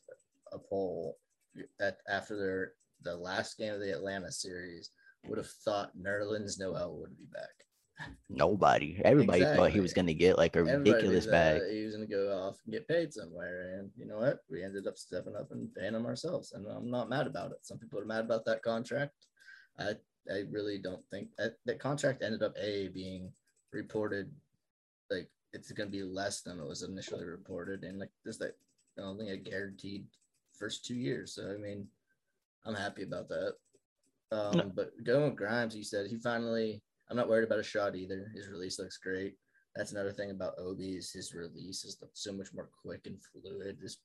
a 0.52 0.58
poll 0.58 1.18
at 1.80 1.98
after 2.10 2.38
their 2.38 2.74
the 3.04 3.16
last 3.16 3.58
game 3.58 3.74
of 3.74 3.80
the 3.80 3.92
Atlanta 3.92 4.32
series 4.32 4.92
would 5.28 5.38
have 5.38 5.50
thought 5.66 5.98
Nerlens 5.98 6.60
Noel 6.60 6.98
would 6.98 7.18
be 7.18 7.26
back. 7.32 7.50
Nobody. 8.30 9.02
Everybody 9.04 9.40
exactly. 9.40 9.58
thought 9.58 9.74
he 9.74 9.80
was 9.80 9.94
going 9.94 10.08
to 10.08 10.14
get 10.14 10.38
like 10.38 10.56
a 10.56 10.60
Everybody 10.60 10.92
ridiculous 10.92 11.26
bag. 11.26 11.62
He 11.70 11.84
was 11.84 11.96
going 11.96 12.08
to 12.08 12.14
go 12.14 12.32
off 12.32 12.58
and 12.64 12.74
get 12.74 12.88
paid 12.88 13.14
somewhere. 13.14 13.78
And 13.78 13.90
you 13.98 14.06
know 14.06 14.20
what? 14.20 14.40
We 14.50 14.64
ended 14.64 14.88
up 14.88 14.98
stepping 14.98 15.36
up 15.36 15.52
and 15.52 15.74
paying 15.74 15.96
him 15.96 16.06
ourselves. 16.06 16.54
And 16.54 16.66
I'm 16.68 16.90
not 16.90 17.10
mad 17.10 17.28
about 17.28 17.52
it. 17.52 17.58
Some 17.62 17.78
people 17.78 18.00
are 18.00 18.06
mad 18.06 18.26
about 18.26 18.46
that 18.46 18.64
contract. 18.64 19.14
I, 19.78 19.96
I 20.32 20.44
really 20.52 20.78
don't 20.78 21.04
think 21.10 21.30
that, 21.38 21.56
that 21.66 21.80
contract 21.80 22.24
ended 22.24 22.44
up 22.44 22.56
A, 22.58 22.90
being 22.90 23.32
reported 23.74 24.32
like 25.10 25.30
it's 25.54 25.72
going 25.72 25.92
to 25.92 25.98
be 25.98 26.04
less 26.04 26.42
than 26.42 26.60
it 26.60 26.68
was 26.68 26.84
initially 26.84 27.26
reported. 27.26 27.84
And 27.84 28.00
like 28.00 28.12
there's 28.24 28.40
like, 28.40 28.56
only 28.98 29.30
a 29.30 29.38
guaranteed 29.38 30.06
first 30.58 30.86
two 30.86 30.96
years. 30.96 31.34
So, 31.34 31.54
I 31.54 31.58
mean, 31.58 31.88
I'm 32.66 32.76
happy 32.76 33.04
about 33.04 33.30
that. 33.30 33.54
Um, 34.32 34.58
no. 34.58 34.72
But 34.76 34.92
going 35.04 35.24
with 35.24 35.38
Grimes, 35.38 35.74
he 35.74 35.84
said 35.84 36.08
he 36.08 36.18
finally. 36.18 36.82
I'm 37.10 37.18
not 37.18 37.30
worried 37.30 37.46
about 37.46 37.60
a 37.60 37.64
shot 37.64 37.96
either. 37.96 38.32
His 38.36 38.50
release 38.50 38.80
looks 38.80 38.98
great. 38.98 39.36
That's 39.76 39.92
another 39.92 40.12
thing 40.12 40.32
about 40.32 40.60
Obi 40.60 40.98
is 40.98 41.12
his 41.12 41.34
release 41.34 41.84
is 41.84 41.98
so 42.14 42.34
much 42.34 42.50
more 42.54 42.70
quick 42.84 43.02
and 43.06 43.18
fluid 43.22 43.78
this 43.82 43.98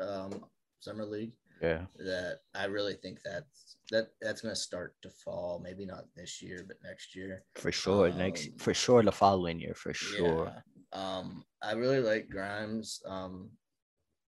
um, 0.00 0.44
summer 0.80 1.04
league. 1.04 1.32
Yeah. 1.62 1.86
That 1.98 2.38
I 2.54 2.66
really 2.66 2.94
think 2.94 3.18
that's 3.24 3.76
that 3.90 4.08
that's 4.20 4.42
gonna 4.42 4.54
start 4.54 4.94
to 5.02 5.10
fall. 5.10 5.60
Maybe 5.62 5.84
not 5.84 6.04
this 6.14 6.40
year, 6.40 6.64
but 6.66 6.76
next 6.84 7.16
year. 7.16 7.42
For 7.56 7.72
sure. 7.72 8.10
Um, 8.10 8.18
next 8.18 8.50
for 8.58 8.72
sure 8.74 9.02
the 9.02 9.12
following 9.12 9.58
year, 9.58 9.74
for 9.74 9.92
sure. 9.92 10.52
Yeah. 10.54 10.60
Um, 10.92 11.44
I 11.62 11.72
really 11.72 12.00
like 12.00 12.28
Grimes. 12.28 13.00
Um, 13.06 13.50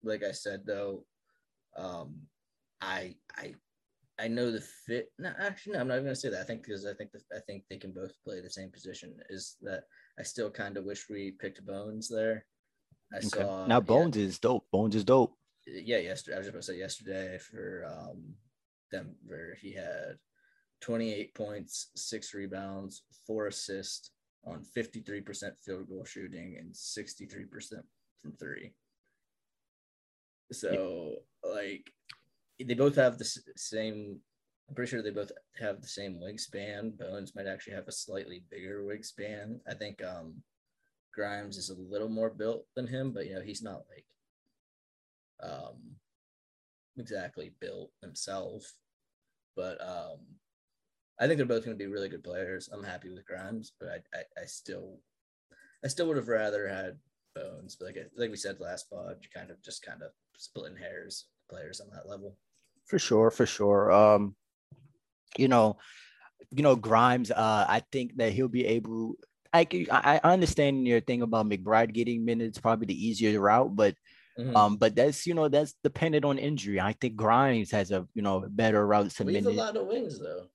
like 0.03 0.25
I 0.25 0.33
said 0.33 0.63
though, 0.65 1.05
um, 1.77 2.17
I 2.81 3.15
I 3.37 3.55
I 4.19 4.29
know 4.29 4.51
the 4.51 4.61
fit. 4.61 5.13
No, 5.19 5.33
actually, 5.39 5.75
no, 5.75 5.81
I'm 5.81 5.89
not 5.89 5.95
even 5.95 6.07
gonna 6.07 6.17
say 6.17 6.31
that. 6.31 6.41
I 6.41 6.45
think 6.45 6.65
because 6.65 6.87
I 6.87 6.95
think 6.95 7.13
the, 7.13 7.21
I 7.35 7.41
think 7.47 7.65
they 7.69 7.77
can 7.77 7.93
both 7.93 8.13
play 8.25 8.41
the 8.41 8.51
same 8.51 8.71
position. 8.71 9.15
Is 9.31 9.57
that 9.63 9.85
I 10.19 10.23
still 10.23 10.51
kind 10.51 10.77
of 10.77 10.85
wish 10.85 11.09
we 11.09 11.33
picked 11.33 11.65
Bones 11.65 12.09
there. 12.09 12.45
I 13.13 13.19
okay. 13.19 13.29
saw 13.29 13.67
now 13.67 13.81
Bones 13.81 14.17
yeah, 14.17 14.25
is 14.25 14.39
dope. 14.39 14.67
Bones 14.73 14.97
is 14.97 15.05
dope. 15.05 15.35
Yeah, 15.67 15.99
yesterday 15.99 16.37
I 16.37 16.39
was 16.39 16.47
just 16.47 16.55
about 16.55 16.63
to 16.63 16.73
say 16.73 16.79
yesterday 16.79 17.39
for 17.39 17.85
um 17.87 18.35
Denver 18.91 19.57
he 19.61 19.73
had 19.75 20.17
28 20.81 21.35
points, 21.35 21.91
six 21.97 22.35
rebounds, 22.35 23.03
four 23.27 23.47
assists 23.47 24.11
on 24.45 24.65
53% 24.77 25.53
field 25.65 25.89
goal 25.89 26.05
shooting 26.05 26.57
and 26.59 26.73
63% 26.73 27.83
from 28.23 28.33
three. 28.39 28.73
So, 30.53 31.17
like, 31.45 31.91
they 32.65 32.75
both 32.75 32.97
have 32.97 33.19
the 33.19 33.25
same. 33.57 34.21
I'm 34.69 34.75
pretty 34.75 34.91
sure 34.91 35.03
they 35.03 35.11
both 35.11 35.33
have 35.59 35.81
the 35.81 35.89
same 35.89 36.21
wingspan. 36.21 36.99
Bones 36.99 37.35
might 37.35 37.47
actually 37.47 37.75
have 37.75 37.89
a 37.89 37.93
slightly 37.93 38.43
bigger 38.51 38.83
wingspan. 38.83 39.61
I 39.67 39.75
think 39.75 40.03
um, 40.05 40.43
Grimes 41.15 41.57
is 41.57 41.71
a 41.71 41.75
little 41.75 42.09
more 42.09 42.31
built 42.31 42.67
than 42.77 42.87
him, 42.87 43.13
but 43.13 43.27
you 43.27 43.35
know 43.35 43.41
he's 43.41 43.63
not 43.63 43.85
like 43.89 44.05
um, 45.43 45.97
exactly 46.99 47.53
built 47.61 47.91
himself. 48.03 48.73
But 49.57 49.81
um, 49.81 50.19
I 51.19 51.27
think 51.27 51.39
they're 51.39 51.47
both 51.47 51.65
going 51.65 51.77
to 51.77 51.85
be 51.85 51.91
really 51.91 52.09
good 52.09 52.23
players. 52.23 52.69
I'm 52.73 52.85
happy 52.85 53.11
with 53.11 53.27
Grimes, 53.27 53.73
but 53.81 53.89
I, 53.89 54.17
I, 54.17 54.43
I 54.43 54.45
still, 54.47 54.99
I 55.85 55.89
still 55.89 56.07
would 56.09 56.17
have 56.17 56.29
rather 56.29 56.69
had 56.69 56.99
Bones. 57.35 57.77
But 57.77 57.87
like 57.87 58.11
like 58.17 58.31
we 58.31 58.37
said 58.37 58.61
last 58.61 58.91
pod, 58.91 59.17
you 59.23 59.29
kind 59.35 59.51
of 59.51 59.63
just 59.63 59.85
kind 59.85 60.03
of 60.03 60.11
splitting 60.37 60.77
hairs 60.77 61.27
players 61.49 61.81
on 61.81 61.89
that 61.91 62.09
level. 62.09 62.37
For 62.89 62.99
sure, 62.99 63.31
for 63.31 63.47
sure. 63.47 63.93
Um, 63.93 64.35
you 65.37 65.49
know, 65.49 65.77
you 66.51 66.63
know, 66.63 66.77
Grimes, 66.77 67.31
uh, 67.31 67.67
I 67.69 67.83
think 67.93 68.17
that 68.17 68.33
he'll 68.33 68.49
be 68.49 68.67
able 68.67 69.15
I 69.53 69.67
I 69.91 70.21
understand 70.25 70.87
your 70.87 71.01
thing 71.01 71.23
about 71.23 71.47
McBride 71.49 71.93
getting 71.95 72.25
minutes, 72.25 72.59
probably 72.59 72.87
the 72.87 73.07
easier 73.07 73.41
route, 73.41 73.75
but 73.75 73.95
Mhm. 74.39 74.57
um, 74.57 74.77
but 74.77 74.95
that's 74.95 75.27
you 75.27 75.35
know 75.35 75.49
that's 75.49 75.75
dependent 75.83 76.25
on 76.25 76.39
injury. 76.39 76.81
I 76.81 76.93
think 76.93 77.17
Grimes 77.17 77.71
has 77.73 77.91
a 77.91 78.07
you 78.15 78.23
know 78.23 78.47
better 78.49 78.87
route 78.87 79.11
to 79.11 79.25
have 79.25 79.47
a 79.47 79.51
lot 79.51 79.77
of 79.77 79.87
wings 79.87 80.19
though. 80.19 80.47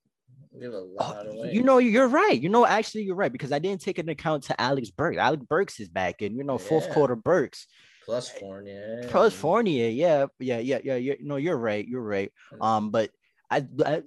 We 0.52 0.64
have 0.66 0.74
a 0.74 0.78
Oh, 0.78 0.88
lot 1.00 1.26
of 1.26 1.34
wings. 1.34 1.54
you 1.54 1.64
know, 1.64 1.80
you're 1.80 2.08
right. 2.08 2.40
You 2.40 2.50
know, 2.50 2.66
actually, 2.66 3.04
you're 3.04 3.16
right 3.16 3.32
because 3.32 3.52
I 3.52 3.60
didn't 3.60 3.82
take 3.82 4.00
into 4.00 4.12
account 4.12 4.44
to 4.44 4.62
Alex 4.62 4.90
Burks. 4.92 5.18
Alex 5.18 5.44
Burks 5.50 5.80
is 5.80 5.90
back, 5.90 6.22
and 6.22 6.38
you 6.38 6.44
know, 6.44 6.58
fourth 6.58 6.88
Yeah. 6.88 6.94
quarter 6.94 7.16
Burks 7.16 7.68
plus 8.04 8.30
Fournier. 8.30 9.08
plus 9.10 9.34
Fournier. 9.34 9.90
Yeah, 9.90 10.26
yeah, 10.40 10.60
yeah, 10.60 10.80
yeah. 10.84 10.96
yeah. 10.96 11.14
No, 11.22 11.38
you're 11.38 11.58
right. 11.58 11.88
You're 11.88 12.04
right. 12.04 12.32
Um, 12.62 12.90
but 12.92 13.12
I, 13.50 13.66
I 13.86 14.04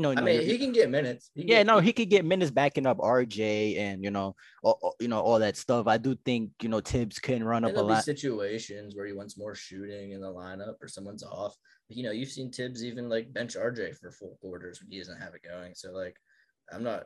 no, 0.00 0.14
no. 0.14 0.22
I 0.22 0.24
mean, 0.24 0.40
he 0.40 0.56
can 0.56 0.72
get 0.72 0.88
minutes. 0.88 1.30
Can 1.36 1.46
yeah, 1.46 1.58
get- 1.58 1.66
no, 1.66 1.78
he 1.78 1.92
could 1.92 2.08
get 2.08 2.24
minutes 2.24 2.50
backing 2.50 2.86
up 2.86 2.98
RJ 2.98 3.78
and 3.78 4.02
you 4.02 4.10
know, 4.10 4.34
all, 4.62 4.94
you 4.98 5.08
know, 5.08 5.20
all 5.20 5.38
that 5.38 5.58
stuff. 5.58 5.86
I 5.86 5.98
do 5.98 6.16
think 6.24 6.52
you 6.62 6.70
know 6.70 6.80
Tibbs 6.80 7.18
can 7.18 7.44
run 7.44 7.64
up 7.64 7.76
a 7.76 7.80
lot. 7.80 8.04
situations 8.04 8.96
where 8.96 9.06
he 9.06 9.12
wants 9.12 9.36
more 9.36 9.54
shooting 9.54 10.12
in 10.12 10.22
the 10.22 10.32
lineup 10.32 10.74
or 10.80 10.88
someone's 10.88 11.22
off. 11.22 11.54
You 11.88 12.04
know, 12.04 12.12
you've 12.12 12.30
seen 12.30 12.50
Tibbs 12.50 12.82
even 12.82 13.08
like 13.08 13.32
bench 13.32 13.56
RJ 13.56 13.98
for 13.98 14.10
full 14.10 14.38
quarters 14.40 14.80
when 14.80 14.90
he 14.90 14.98
doesn't 14.98 15.20
have 15.20 15.34
it 15.34 15.42
going. 15.42 15.74
So 15.74 15.92
like, 15.92 16.16
I'm 16.72 16.82
not. 16.82 17.04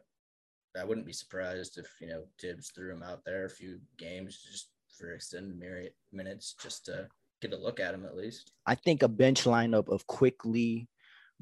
I 0.79 0.85
wouldn't 0.85 1.07
be 1.07 1.13
surprised 1.13 1.79
if 1.79 1.89
you 2.01 2.09
know 2.09 2.25
Tibbs 2.39 2.71
threw 2.71 2.93
him 2.93 3.03
out 3.03 3.25
there 3.25 3.45
a 3.45 3.51
few 3.51 3.81
games 3.99 4.41
just 4.51 4.71
for 4.99 5.13
extended 5.13 5.59
myriad 5.59 5.93
minutes 6.13 6.55
just 6.63 6.87
to 6.87 7.09
get 7.41 7.53
a 7.53 7.57
look 7.57 7.81
at 7.81 7.95
him 7.95 8.05
at 8.05 8.17
least. 8.17 8.53
I 8.67 8.75
think 8.75 9.03
a 9.03 9.09
bench 9.09 9.45
lineup 9.45 9.89
of 9.89 10.07
Quickley, 10.07 10.89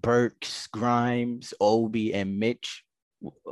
Burks, 0.01 0.67
Grimes, 0.69 1.55
Obi, 1.61 2.15
and 2.15 2.39
Mitch 2.39 2.85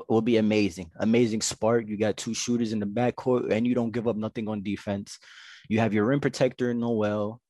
will 0.09 0.23
be 0.23 0.37
amazing. 0.39 0.91
Amazing 0.99 1.43
spark. 1.43 1.87
You 1.87 1.97
got 1.97 2.17
two 2.17 2.35
shooters 2.35 2.73
in 2.73 2.81
the 2.81 2.87
backcourt, 2.87 3.53
and 3.53 3.67
you 3.67 3.75
don't 3.75 3.93
give 3.93 4.09
up 4.09 4.17
nothing 4.17 4.49
on 4.49 4.63
defense. 4.63 5.19
You 5.69 5.79
have 5.81 5.95
your 5.95 6.07
rim 6.07 6.21
protector 6.21 6.75
Noel, 6.75 7.41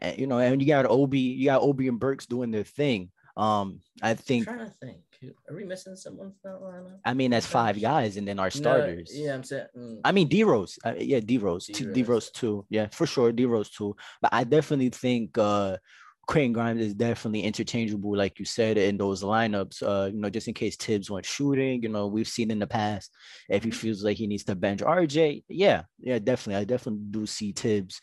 and 0.00 0.18
you 0.18 0.26
know, 0.26 0.38
and 0.38 0.60
you 0.62 0.68
got 0.68 0.86
Obi, 0.86 1.20
you 1.20 1.46
got 1.46 1.62
Obi 1.62 1.88
and 1.88 2.00
Burks 2.00 2.26
doing 2.26 2.50
their 2.50 2.64
thing. 2.64 3.10
Um, 3.38 3.80
I 4.02 4.14
think. 4.14 4.48
I'm 4.48 4.56
trying 4.56 4.68
to 4.68 4.74
think. 4.80 4.98
Are 5.48 5.54
we 5.56 5.64
missing 5.64 5.96
someone 5.96 6.32
from 6.42 6.52
that 6.52 6.60
lineup? 6.60 6.98
I 7.04 7.14
mean, 7.14 7.30
that's 7.30 7.46
five 7.46 7.80
guys, 7.80 8.16
and 8.16 8.26
then 8.26 8.38
our 8.38 8.46
No, 8.46 8.50
starters. 8.50 9.10
yeah, 9.14 9.34
I'm 9.34 9.42
saying. 9.42 9.66
mm, 9.76 10.00
I 10.04 10.12
mean, 10.12 10.28
D 10.28 10.44
Rose. 10.44 10.78
Uh, 10.84 10.94
yeah, 10.98 11.20
D 11.20 11.38
Rose. 11.38 11.66
D. 11.66 12.02
Rose 12.02 12.30
too. 12.30 12.66
Yeah, 12.68 12.88
for 12.92 13.06
sure. 13.06 13.32
D 13.32 13.44
Rose 13.46 13.70
too. 13.70 13.96
But 14.20 14.32
I 14.32 14.44
definitely 14.44 14.90
think 14.90 15.38
uh 15.38 15.78
Quentin 16.28 16.52
Grimes 16.52 16.82
is 16.82 16.92
definitely 16.92 17.40
interchangeable, 17.40 18.14
like 18.14 18.38
you 18.38 18.44
said, 18.44 18.76
in 18.76 18.98
those 18.98 19.22
lineups. 19.22 19.82
Uh, 19.82 20.10
you 20.12 20.20
know, 20.20 20.28
just 20.28 20.46
in 20.46 20.52
case 20.52 20.76
Tibbs 20.76 21.10
went 21.10 21.24
shooting, 21.24 21.82
you 21.82 21.88
know, 21.88 22.06
we've 22.06 22.28
seen 22.28 22.50
in 22.50 22.58
the 22.58 22.66
past 22.66 23.10
if 23.48 23.64
he 23.64 23.70
feels 23.70 24.04
like 24.04 24.18
he 24.18 24.26
needs 24.26 24.44
to 24.44 24.54
bench 24.54 24.80
RJ. 24.80 25.44
Yeah, 25.48 25.84
yeah, 25.98 26.18
definitely. 26.18 26.60
I 26.60 26.64
definitely 26.64 27.00
do 27.10 27.24
see 27.24 27.54
Tibbs 27.54 28.00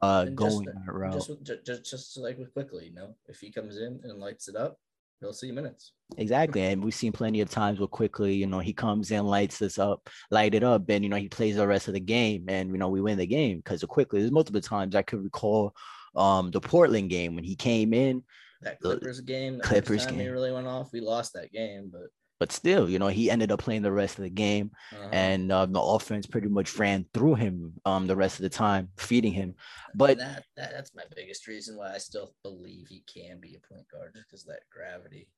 uh 0.00 0.26
going 0.26 0.64
just, 0.64 0.86
that 0.86 0.92
route. 0.92 1.28
just, 1.42 1.66
just 1.66 1.90
just 1.90 2.16
like 2.16 2.38
with 2.38 2.54
Quickley, 2.54 2.86
you 2.86 2.94
know, 2.94 3.16
if 3.26 3.40
he 3.40 3.50
comes 3.50 3.76
in 3.76 4.00
and 4.04 4.20
lights 4.20 4.46
it 4.46 4.54
up, 4.54 4.78
he'll 5.20 5.32
see 5.32 5.50
minutes. 5.50 5.94
Exactly. 6.16 6.62
And 6.62 6.82
we've 6.82 6.94
seen 6.94 7.10
plenty 7.10 7.40
of 7.40 7.50
times 7.50 7.80
where 7.80 7.88
Quickley, 7.88 8.36
you 8.36 8.46
know, 8.46 8.60
he 8.60 8.72
comes 8.72 9.10
in, 9.10 9.26
lights 9.26 9.60
us 9.62 9.80
up, 9.80 10.08
light 10.30 10.54
it 10.54 10.62
up, 10.62 10.88
and 10.90 11.02
you 11.02 11.10
know, 11.10 11.16
he 11.16 11.28
plays 11.28 11.56
the 11.56 11.66
rest 11.66 11.88
of 11.88 11.94
the 11.94 12.00
game 12.00 12.44
and 12.46 12.70
you 12.70 12.78
know, 12.78 12.88
we 12.88 13.00
win 13.00 13.18
the 13.18 13.26
game 13.26 13.56
because 13.56 13.82
of 13.82 13.88
Quickley. 13.88 14.20
There's 14.20 14.30
multiple 14.30 14.60
times 14.60 14.94
I 14.94 15.02
could 15.02 15.24
recall 15.24 15.74
um 16.16 16.50
the 16.50 16.60
Portland 16.60 17.10
game 17.10 17.34
when 17.34 17.44
he 17.44 17.56
came 17.56 17.92
in, 17.92 18.22
That 18.62 18.80
Clippers 18.80 19.20
game, 19.20 19.58
the 19.58 19.64
Clippers 19.64 20.06
time 20.06 20.14
he 20.14 20.24
game. 20.24 20.32
really 20.32 20.52
went 20.52 20.66
off. 20.66 20.92
We 20.92 21.00
lost 21.00 21.32
that 21.34 21.52
game, 21.52 21.90
but 21.92 22.08
but 22.40 22.50
still, 22.50 22.90
you 22.90 22.98
know, 22.98 23.06
he 23.08 23.30
ended 23.30 23.52
up 23.52 23.60
playing 23.60 23.82
the 23.82 23.92
rest 23.92 24.18
of 24.18 24.24
the 24.24 24.30
game 24.30 24.72
uh, 24.92 25.08
and 25.12 25.52
um, 25.52 25.72
the 25.72 25.80
offense 25.80 26.26
pretty 26.26 26.48
much 26.48 26.76
ran 26.78 27.06
through 27.14 27.36
him 27.36 27.74
um 27.84 28.06
the 28.06 28.16
rest 28.16 28.38
of 28.38 28.42
the 28.42 28.48
time, 28.50 28.88
feeding 28.98 29.32
him. 29.32 29.54
But 29.94 30.18
that, 30.18 30.44
that 30.56 30.72
that's 30.72 30.94
my 30.94 31.04
biggest 31.14 31.46
reason 31.46 31.76
why 31.76 31.94
I 31.94 31.98
still 31.98 32.34
believe 32.42 32.88
he 32.88 33.04
can 33.06 33.38
be 33.40 33.54
a 33.56 33.66
point 33.72 33.86
guard 33.90 34.12
just 34.14 34.26
because 34.28 34.44
that 34.44 34.60
gravity. 34.70 35.28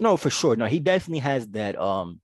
No, 0.00 0.16
for 0.16 0.30
sure. 0.30 0.54
No, 0.56 0.66
he 0.66 0.78
definitely 0.78 1.18
has 1.20 1.48
that 1.48 1.78
um 1.78 2.20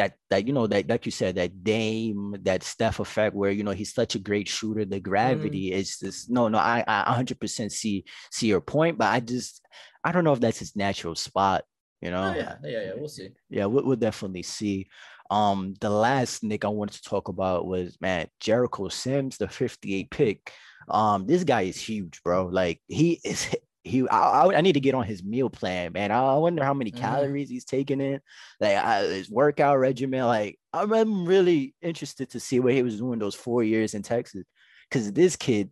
that 0.00 0.14
that 0.30 0.46
you 0.46 0.52
know 0.52 0.66
that 0.66 0.88
like 0.88 1.04
you 1.06 1.12
said 1.12 1.34
that 1.36 1.62
Dame 1.62 2.34
that 2.42 2.62
Steph 2.62 3.00
effect 3.00 3.36
where 3.36 3.50
you 3.50 3.62
know 3.64 3.76
he's 3.76 3.92
such 3.94 4.14
a 4.14 4.18
great 4.18 4.48
shooter. 4.48 4.84
The 4.84 5.00
gravity 5.00 5.72
is 5.72 5.98
just 5.98 6.30
no 6.30 6.48
no 6.48 6.58
I 6.58 6.82
I 6.86 7.14
100% 7.22 7.70
see 7.70 8.04
see 8.32 8.46
your 8.48 8.60
point, 8.62 8.98
but 8.98 9.08
I 9.12 9.20
just 9.20 9.60
I 10.02 10.12
don't 10.12 10.24
know 10.24 10.32
if 10.32 10.40
that's 10.40 10.58
his 10.58 10.74
natural 10.76 11.14
spot. 11.14 11.64
You 12.00 12.10
know, 12.10 12.32
Oh, 12.32 12.34
yeah, 12.34 12.54
yeah, 12.64 12.82
yeah. 12.86 12.92
We'll 12.96 13.08
see. 13.08 13.28
yeah, 13.50 13.66
we'll, 13.66 13.84
we'll 13.84 13.96
definitely 14.08 14.42
see. 14.42 14.88
Um, 15.30 15.74
the 15.80 15.90
last 15.90 16.42
Knick 16.42 16.64
I 16.64 16.68
wanted 16.68 17.02
to 17.02 17.08
talk 17.08 17.28
about 17.28 17.66
was 17.66 17.98
man 18.00 18.26
Jericho 18.40 18.88
Sims, 18.88 19.36
the 19.36 19.48
58 19.48 20.10
pick. 20.10 20.52
Um, 20.88 21.26
this 21.26 21.44
guy 21.44 21.62
is 21.68 21.76
huge, 21.78 22.22
bro. 22.24 22.46
Like 22.46 22.80
he 22.88 23.20
is 23.24 23.54
he. 23.84 24.08
I, 24.08 24.18
I, 24.18 24.58
I 24.58 24.60
need 24.60 24.74
to 24.74 24.80
get 24.80 24.94
on 24.94 25.04
his 25.04 25.22
meal 25.22 25.50
plan, 25.50 25.92
man. 25.92 26.10
I, 26.10 26.36
wonder 26.36 26.64
how 26.64 26.74
many 26.74 26.90
Mhm. 26.92 26.96
calories 26.96 27.48
he's 27.48 27.64
taking 27.64 28.00
in, 28.00 28.20
like 28.60 28.76
I, 28.76 29.02
his 29.04 29.30
workout 29.30 29.78
regimen. 29.78 30.24
Like 30.26 30.58
I'm, 30.72 30.92
I'm 30.92 31.24
really 31.26 31.74
interested 31.82 32.30
to 32.30 32.40
see 32.40 32.60
what 32.60 32.74
he 32.74 32.82
was 32.82 32.98
doing 32.98 33.18
those 33.18 33.34
four 33.34 33.62
years 33.62 33.94
in 33.94 34.02
Texas, 34.02 34.44
because 34.88 35.12
this 35.12 35.36
kid. 35.36 35.70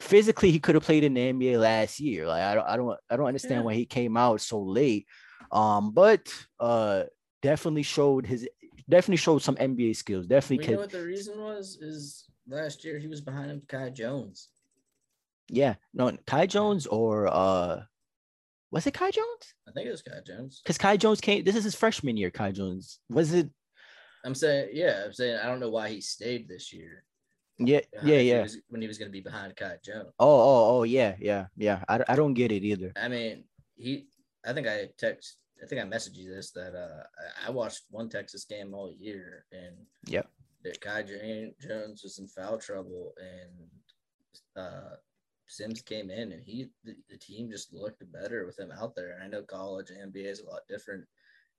Physically, 0.00 0.50
he 0.50 0.58
could 0.58 0.76
have 0.76 0.84
played 0.84 1.04
in 1.04 1.12
the 1.12 1.20
NBA 1.20 1.60
last 1.60 2.00
year. 2.00 2.26
Like 2.26 2.40
I 2.40 2.54
don't, 2.54 2.66
I 2.66 2.76
don't, 2.78 2.98
I 3.10 3.16
don't 3.16 3.26
understand 3.26 3.60
Yeah. 3.60 3.64
why 3.66 3.74
he 3.74 3.84
came 3.84 4.16
out 4.16 4.40
so 4.40 4.58
late. 4.62 5.06
Um, 5.52 5.92
but 5.92 6.32
uh, 6.58 7.02
definitely 7.42 7.82
showed 7.82 8.24
his 8.24 8.48
definitely 8.88 9.18
showed 9.18 9.42
some 9.42 9.56
NBA 9.56 9.94
skills. 9.96 10.26
Definitely 10.26 10.58
We 10.58 10.64
could, 10.64 10.74
know 10.76 10.80
what 10.80 10.90
the 10.90 11.04
reason 11.04 11.38
was 11.38 11.76
is 11.82 12.24
last 12.48 12.82
year 12.82 12.98
he 12.98 13.08
was 13.08 13.20
behind 13.20 13.50
him, 13.50 13.60
Kai 13.68 13.90
Jones. 13.90 14.48
Yeah. 15.50 15.74
No, 15.92 16.16
Kai 16.26 16.46
Jones 16.46 16.86
or 16.86 17.26
uh, 17.26 17.82
was 18.70 18.86
it 18.86 18.94
Kai 18.94 19.10
Jones? 19.10 19.54
I 19.68 19.72
think 19.72 19.86
it 19.86 19.90
was 19.90 20.02
Kai 20.02 20.20
Jones. 20.26 20.60
Because 20.62 20.78
Kai 20.78 20.96
Jones 20.96 21.20
came. 21.20 21.44
This 21.44 21.56
is 21.56 21.64
his 21.64 21.74
freshman 21.74 22.16
year. 22.16 22.30
Kai 22.30 22.52
Jones 22.52 23.00
was 23.08 23.32
it? 23.32 23.50
I'm 24.24 24.34
saying, 24.34 24.70
yeah, 24.72 25.02
I'm 25.06 25.12
saying 25.12 25.38
I 25.42 25.46
don't 25.46 25.60
know 25.60 25.70
why 25.70 25.88
he 25.88 26.00
stayed 26.00 26.48
this 26.48 26.72
year. 26.72 27.04
Yeah, 27.58 27.80
yeah, 28.02 28.14
if 28.14 28.20
he 28.20 28.28
yeah. 28.30 28.42
was- 28.42 28.58
when 28.68 28.80
he 28.80 28.88
was 28.88 28.98
going 28.98 29.08
to 29.10 29.12
be 29.12 29.20
behind 29.20 29.54
Kai 29.56 29.76
Jones. 29.84 30.12
Oh, 30.18 30.40
oh, 30.40 30.78
oh, 30.78 30.82
yeah, 30.84 31.16
yeah, 31.18 31.46
yeah. 31.56 31.84
I, 31.88 32.02
I 32.08 32.16
don't 32.16 32.34
get 32.34 32.52
it 32.52 32.64
either. 32.64 32.92
I 32.96 33.08
mean, 33.08 33.44
he. 33.76 34.08
I 34.46 34.52
think 34.54 34.66
I 34.66 34.88
text. 34.98 35.36
I 35.62 35.66
think 35.66 35.82
I 35.82 35.84
messaged 35.84 36.16
you 36.16 36.34
this 36.34 36.52
that 36.52 36.74
uh 36.74 37.02
I- 37.46 37.50
watched 37.50 37.82
one 37.90 38.08
Texas 38.08 38.44
game 38.46 38.72
all 38.72 38.90
year 38.98 39.44
and 39.52 39.76
yeah, 40.06 40.22
that 40.64 40.80
Kai 40.80 41.02
Jones 41.02 42.02
was 42.02 42.18
in 42.18 42.28
foul 42.28 42.56
trouble 42.56 43.12
and 43.20 44.64
uh 44.64 44.94
Sims 45.50 45.82
came 45.82 46.10
in 46.10 46.30
and 46.30 46.42
he 46.44 46.70
the, 46.84 46.94
the 47.08 47.16
team 47.16 47.50
just 47.50 47.74
looked 47.74 48.04
better 48.12 48.46
with 48.46 48.58
him 48.58 48.70
out 48.70 48.94
there. 48.94 49.10
And 49.10 49.22
I 49.22 49.26
know 49.26 49.42
college 49.42 49.90
NBA 49.90 50.26
is 50.26 50.40
a 50.40 50.48
lot 50.48 50.60
different 50.68 51.04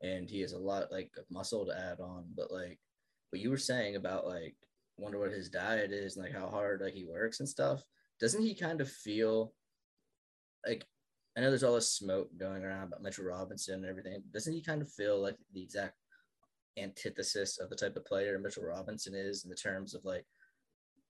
and 0.01 0.29
he 0.29 0.39
has 0.39 0.53
a 0.53 0.57
lot 0.57 0.91
like 0.91 1.11
muscle 1.29 1.65
to 1.65 1.77
add 1.77 1.99
on, 1.99 2.25
but 2.35 2.51
like 2.51 2.79
what 3.31 3.41
you 3.41 3.49
were 3.49 3.57
saying 3.57 3.97
about 3.97 4.25
like 4.25 4.55
wonder 4.97 5.19
what 5.19 5.31
his 5.31 5.49
diet 5.49 5.91
is 5.91 6.15
and 6.15 6.23
like 6.23 6.33
how 6.33 6.47
hard 6.47 6.79
like 6.81 6.93
he 6.93 7.03
works 7.03 7.41
and 7.41 7.49
stuff. 7.49 7.83
Doesn't 8.21 8.41
he 8.41 8.55
kind 8.55 8.79
of 8.79 8.89
feel 8.89 9.53
like 10.65 10.85
I 11.35 11.41
know 11.41 11.49
there's 11.49 11.63
all 11.63 11.75
this 11.75 11.91
smoke 11.91 12.29
going 12.37 12.63
around 12.63 12.87
about 12.87 13.03
Mitchell 13.03 13.25
Robinson 13.25 13.75
and 13.75 13.85
everything. 13.85 14.23
Doesn't 14.31 14.53
he 14.53 14.61
kind 14.61 14.81
of 14.81 14.91
feel 14.91 15.21
like 15.21 15.35
the 15.53 15.63
exact 15.63 15.95
antithesis 16.77 17.57
of 17.57 17.69
the 17.69 17.75
type 17.75 17.97
of 17.97 18.05
player 18.05 18.39
Mitchell 18.39 18.63
Robinson 18.63 19.13
is 19.15 19.43
in 19.43 19.49
the 19.49 19.55
terms 19.55 19.93
of 19.93 20.05
like 20.05 20.25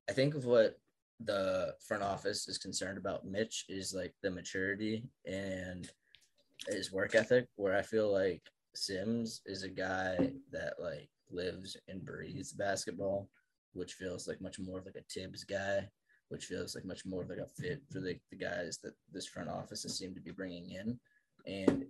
I 0.10 0.14
think 0.14 0.34
of 0.34 0.46
what 0.46 0.80
the 1.26 1.76
front 1.88 2.04
office 2.04 2.48
is 2.48 2.58
concerned 2.58 2.98
about 2.98 3.26
Mitch 3.26 3.66
is 3.70 3.94
like 3.94 4.14
the 4.22 4.32
maturity 4.32 5.04
and 5.26 5.90
his 6.68 6.92
work 6.92 7.16
ethic, 7.16 7.48
where 7.56 7.76
I 7.76 7.82
feel 7.82 8.12
like 8.12 8.42
Sims 8.74 9.42
is 9.46 9.64
a 9.64 9.70
guy 9.70 10.32
that 10.52 10.74
like 10.80 11.10
lives 11.32 11.78
and 11.88 12.04
breathes 12.04 12.54
basketball, 12.54 13.30
which 13.74 13.94
feels 13.94 14.28
like 14.28 14.42
much 14.42 14.60
more 14.60 14.80
of 14.80 14.86
like 14.86 14.96
a 14.96 15.14
Tibbs 15.14 15.44
guy, 15.44 15.88
which 16.30 16.46
feels 16.46 16.76
like 16.76 16.86
much 16.86 17.06
more 17.06 17.24
of 17.24 17.30
like 17.30 17.40
a 17.40 17.48
fit 17.48 17.82
for 17.92 18.00
the, 18.00 18.18
the 18.30 18.38
guys 18.38 18.80
that 18.84 18.94
this 19.12 19.28
front 19.28 19.50
office 19.50 19.84
has 19.84 19.98
seemed 19.98 20.16
to 20.16 20.22
be 20.22 20.32
bringing 20.32 20.72
in. 20.72 21.00
And 21.46 21.86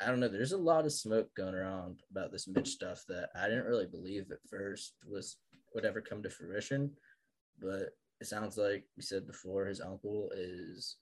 I 0.00 0.06
don't 0.06 0.20
know, 0.20 0.28
there's 0.28 0.52
a 0.52 0.58
lot 0.58 0.84
of 0.84 0.92
smoke 0.92 1.34
going 1.34 1.54
around 1.54 2.00
about 2.10 2.30
this 2.30 2.46
Mitch 2.46 2.68
stuff 2.68 3.04
that 3.08 3.30
I 3.34 3.48
didn't 3.48 3.64
really 3.66 3.86
believe 3.86 4.30
at 4.30 4.38
first 4.48 4.94
was 5.08 5.36
would 5.74 5.84
ever 5.84 6.00
come 6.00 6.22
to 6.22 6.30
fruition. 6.30 6.90
But 7.60 7.90
it 8.20 8.26
sounds 8.26 8.56
like 8.56 8.84
we 8.96 9.02
said 9.02 9.26
before, 9.26 9.66
his 9.66 9.80
uncle 9.80 10.30
is 10.34 10.96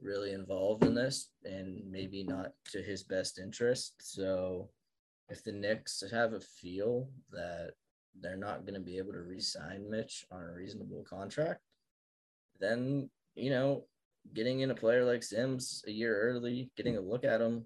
really 0.00 0.32
involved 0.32 0.84
in 0.84 0.94
this 0.94 1.30
and 1.44 1.80
maybe 1.90 2.22
not 2.22 2.52
to 2.72 2.82
his 2.82 3.02
best 3.02 3.38
interest. 3.38 3.94
So 3.98 4.68
if 5.28 5.42
the 5.42 5.52
Knicks 5.52 6.02
have 6.12 6.32
a 6.32 6.40
feel 6.40 7.08
that 7.30 7.72
they're 8.20 8.36
not 8.36 8.62
going 8.62 8.74
to 8.74 8.80
be 8.80 8.98
able 8.98 9.12
to 9.12 9.20
re-sign 9.20 9.88
Mitch 9.88 10.26
on 10.30 10.42
a 10.42 10.52
reasonable 10.52 11.04
contract, 11.08 11.60
then 12.60 13.10
you 13.36 13.50
know, 13.50 13.84
getting 14.34 14.60
in 14.60 14.70
a 14.70 14.74
player 14.74 15.04
like 15.04 15.22
Sims 15.22 15.84
a 15.86 15.90
year 15.90 16.18
early, 16.20 16.70
getting 16.76 16.96
a 16.96 17.00
look 17.00 17.24
at 17.24 17.40
him, 17.40 17.64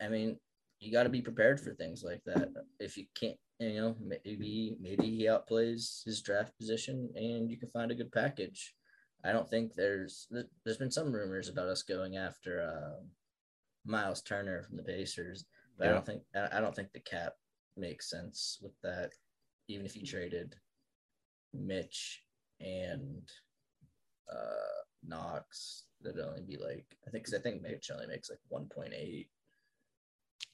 I 0.00 0.08
mean, 0.08 0.38
you 0.78 0.92
got 0.92 1.02
to 1.02 1.08
be 1.08 1.20
prepared 1.20 1.60
for 1.60 1.74
things 1.74 2.02
like 2.02 2.22
that. 2.24 2.48
If 2.78 2.96
you 2.96 3.06
can't, 3.18 3.36
you 3.60 3.80
know, 3.80 3.96
maybe 4.00 4.76
maybe 4.80 5.04
he 5.04 5.26
outplays 5.26 6.02
his 6.04 6.22
draft 6.22 6.56
position, 6.58 7.10
and 7.14 7.50
you 7.50 7.58
can 7.58 7.68
find 7.70 7.90
a 7.90 7.94
good 7.94 8.10
package. 8.10 8.74
I 9.22 9.32
don't 9.32 9.48
think 9.48 9.74
there's 9.74 10.26
there's 10.64 10.78
been 10.78 10.90
some 10.90 11.12
rumors 11.12 11.48
about 11.48 11.68
us 11.68 11.82
going 11.82 12.16
after 12.16 12.62
uh, 12.62 13.02
Miles 13.84 14.22
Turner 14.22 14.62
from 14.62 14.78
the 14.78 14.82
Pacers, 14.82 15.44
but 15.76 15.84
yeah. 15.84 15.90
I 15.90 15.94
don't 15.94 16.06
think 16.06 16.22
I 16.52 16.60
don't 16.60 16.74
think 16.74 16.92
the 16.92 17.00
cap 17.00 17.34
makes 17.76 18.08
sense 18.08 18.58
with 18.62 18.72
that. 18.82 19.10
Even 19.68 19.84
if 19.84 19.94
you 19.94 20.06
traded 20.06 20.56
Mitch 21.52 22.22
and 22.60 23.22
uh, 24.32 24.80
Knox, 25.06 25.84
that'd 26.00 26.18
only 26.18 26.42
be 26.42 26.56
like 26.56 26.86
I 27.06 27.10
think 27.10 27.24
because 27.24 27.38
I 27.38 27.42
think 27.42 27.60
Mitch 27.60 27.90
only 27.92 28.06
makes 28.06 28.30
like 28.30 28.40
one 28.48 28.68
point 28.74 28.94
eight 28.94 29.28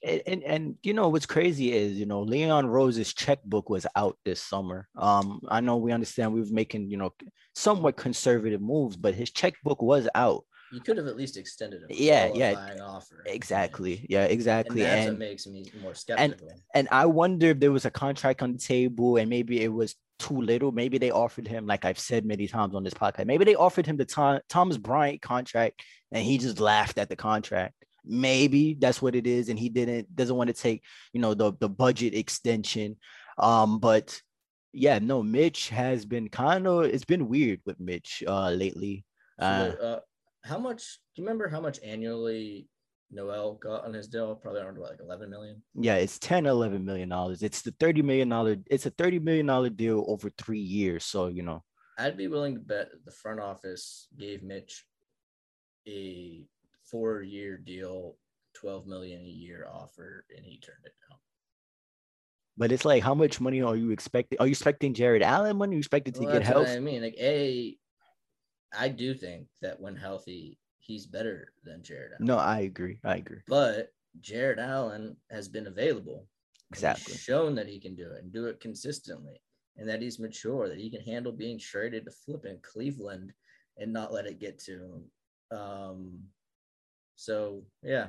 and, 0.07 0.23
and, 0.27 0.43
and 0.45 0.75
you 0.83 0.95
know 0.95 1.09
what's 1.09 1.27
crazy 1.27 1.73
is 1.73 1.99
you 1.99 2.07
know 2.07 2.23
Leon 2.23 2.67
Rose's 2.67 3.13
checkbook 3.13 3.69
was 3.69 3.87
out 3.97 4.17
this 4.25 4.41
summer. 4.41 4.89
Um, 4.97 5.41
I 5.49 5.61
know 5.61 5.77
we 5.77 5.93
understand 5.93 6.33
we 6.33 6.41
were 6.41 6.47
making 6.51 6.91
you 6.91 6.97
know 6.97 7.13
somewhat 7.55 7.97
conservative 7.97 8.61
moves, 8.61 8.97
but 8.97 9.15
his 9.15 9.31
checkbook 9.31 9.83
was 9.83 10.09
out. 10.15 10.45
You 10.73 10.81
could 10.81 10.97
have 10.97 11.07
at 11.07 11.17
least 11.17 11.37
extended 11.37 11.83
a 11.83 11.95
yeah, 11.95 12.31
yeah, 12.35 12.77
offer. 12.83 13.23
Exactly. 13.27 14.05
Yeah, 14.09 14.25
exactly. 14.25 14.83
And 14.83 14.91
that's 14.91 15.07
and, 15.07 15.15
what 15.15 15.19
makes 15.19 15.47
me 15.47 15.65
more 15.81 15.95
skeptical. 15.95 16.49
And, 16.49 16.61
and 16.75 16.89
I 16.91 17.07
wonder 17.07 17.49
if 17.49 17.61
there 17.61 17.71
was 17.71 17.85
a 17.85 17.91
contract 17.91 18.43
on 18.43 18.53
the 18.53 18.59
table 18.59 19.17
and 19.17 19.31
maybe 19.31 19.63
it 19.63 19.73
was 19.73 19.95
too 20.19 20.41
little. 20.41 20.73
Maybe 20.73 20.99
they 20.99 21.13
offered 21.13 21.47
him, 21.47 21.67
like 21.67 21.85
I've 21.85 22.01
said 22.01 22.25
many 22.25 22.49
times 22.49 22.75
on 22.75 22.83
this 22.83 22.95
podcast, 22.95 23.27
maybe 23.27 23.45
they 23.45 23.55
offered 23.55 23.87
him 23.87 23.97
the 23.97 24.05
Tom, 24.05 24.41
Thomas 24.49 24.77
Bryant 24.77 25.23
contract 25.23 25.83
and 26.11 26.25
he 26.25 26.37
just 26.37 26.59
laughed 26.59 26.99
at 26.99 27.09
the 27.09 27.17
contract 27.17 27.75
maybe 28.07 28.75
that's 28.75 29.03
what 29.03 29.15
it 29.15 29.27
is 29.27 29.49
and 29.49 29.59
he 29.59 29.69
didn't 29.69 30.15
doesn't 30.15 30.37
want 30.37 30.49
to 30.49 30.55
take 30.55 30.83
you 31.13 31.21
know 31.21 31.35
the 31.35 31.53
the 31.61 31.69
budget 31.69 32.15
extension 32.15 32.97
um 33.39 33.79
but 33.79 34.21
yeah 34.73 34.99
no 34.99 35.23
mitch 35.23 35.69
has 35.69 36.05
been 36.05 36.29
kind 36.29 36.67
of 36.67 36.85
it's 36.85 37.05
been 37.05 37.29
weird 37.29 37.61
with 37.67 37.79
mitch 37.81 38.23
uh 38.27 38.51
lately 38.51 39.05
uh, 39.41 39.71
so, 39.71 39.79
uh 39.79 40.01
how 40.45 40.59
much 40.59 40.99
do 41.15 41.23
you 41.23 41.25
remember 41.25 41.49
how 41.49 41.61
much 41.61 41.81
annually 41.85 42.69
Noel 43.11 43.55
got 43.55 43.85
on 43.85 43.95
his 43.95 44.09
deal 44.09 44.35
probably 44.35 44.61
around 44.61 44.79
like 44.79 44.99
11 45.01 45.31
million. 45.31 45.63
Yeah, 45.75 45.95
it's 45.95 46.19
10 46.19 46.47
11 46.47 46.85
million 46.85 47.09
dollars. 47.09 47.43
It's 47.43 47.63
the 47.63 47.73
30 47.79 48.03
million 48.03 48.29
dollar 48.29 48.57
it's 48.67 48.87
a 48.87 48.91
30 48.91 49.21
million 49.21 49.47
dollar 49.47 49.71
deal 49.71 50.05
over 50.09 50.31
3 50.37 50.59
years, 50.59 51.05
so 51.05 51.29
you 51.29 51.43
know. 51.43 51.63
I'd 51.99 52.17
be 52.17 52.29
willing 52.29 52.55
to 52.55 52.61
bet 52.61 52.89
the 53.05 53.13
front 53.13 53.41
office 53.41 54.09
gave 54.19 54.43
Mitch 54.43 54.85
a 55.89 56.45
four 56.91 57.23
year 57.23 57.57
deal, 57.57 58.17
12 58.55 58.87
million 58.87 59.21
a 59.21 59.29
year 59.29 59.67
offer, 59.71 60.25
and 60.35 60.45
he 60.45 60.59
turned 60.59 60.85
it 60.85 60.93
down. 61.09 61.19
But 62.57 62.73
it's 62.73 62.85
like, 62.85 63.03
how 63.03 63.15
much 63.15 63.41
money 63.41 63.61
are 63.61 63.77
you 63.77 63.91
expecting? 63.91 64.39
Are 64.39 64.47
you 64.47 64.53
expecting 64.53 64.95
Jarrett 64.95 65.23
Allen 65.23 65.57
money? 65.57 65.73
Are 65.73 65.75
you 65.75 65.79
expected 65.81 66.15
to 66.15 66.23
well, 66.23 66.33
get 66.33 66.43
help? 66.43 66.67
I 66.67 66.79
mean, 66.79 67.03
like, 67.03 67.17
A, 67.19 67.77
I 68.77 68.89
do 68.89 69.15
think 69.15 69.49
that 69.61 69.79
when 69.79 69.95
healthy, 69.95 70.59
he's 70.79 71.07
better 71.07 71.53
than 71.65 71.83
Jarrett 71.83 72.13
Allen. 72.15 72.27
No, 72.27 72.39
I 72.39 72.61
agree. 72.61 72.99
I 73.05 73.17
agree. 73.17 73.41
But 73.47 73.91
Jarrett 74.21 74.59
Allen 74.59 75.17
has 75.31 75.49
been 75.49 75.67
available. 75.67 76.27
Exactly. 76.73 77.15
shown 77.15 77.55
that 77.55 77.69
he 77.69 77.79
can 77.79 77.95
do 77.95 78.11
it 78.11 78.23
and 78.23 78.33
do 78.33 78.47
it 78.47 78.59
consistently 78.59 79.41
and 79.77 79.89
that 79.89 80.03
he's 80.03 80.19
mature, 80.19 80.69
that 80.69 80.79
he 80.79 80.91
can 80.91 81.01
handle 81.01 81.33
being 81.33 81.59
traded 81.59 82.05
to 82.05 82.11
flip 82.11 82.45
in 82.45 82.59
Cleveland 82.63 83.33
and 83.79 83.93
not 83.93 84.13
let 84.13 84.27
it 84.27 84.41
get 84.41 84.59
to 84.61 84.73
him. 84.73 85.59
Um, 85.59 86.19
so 87.17 87.65
yeah, 87.83 88.09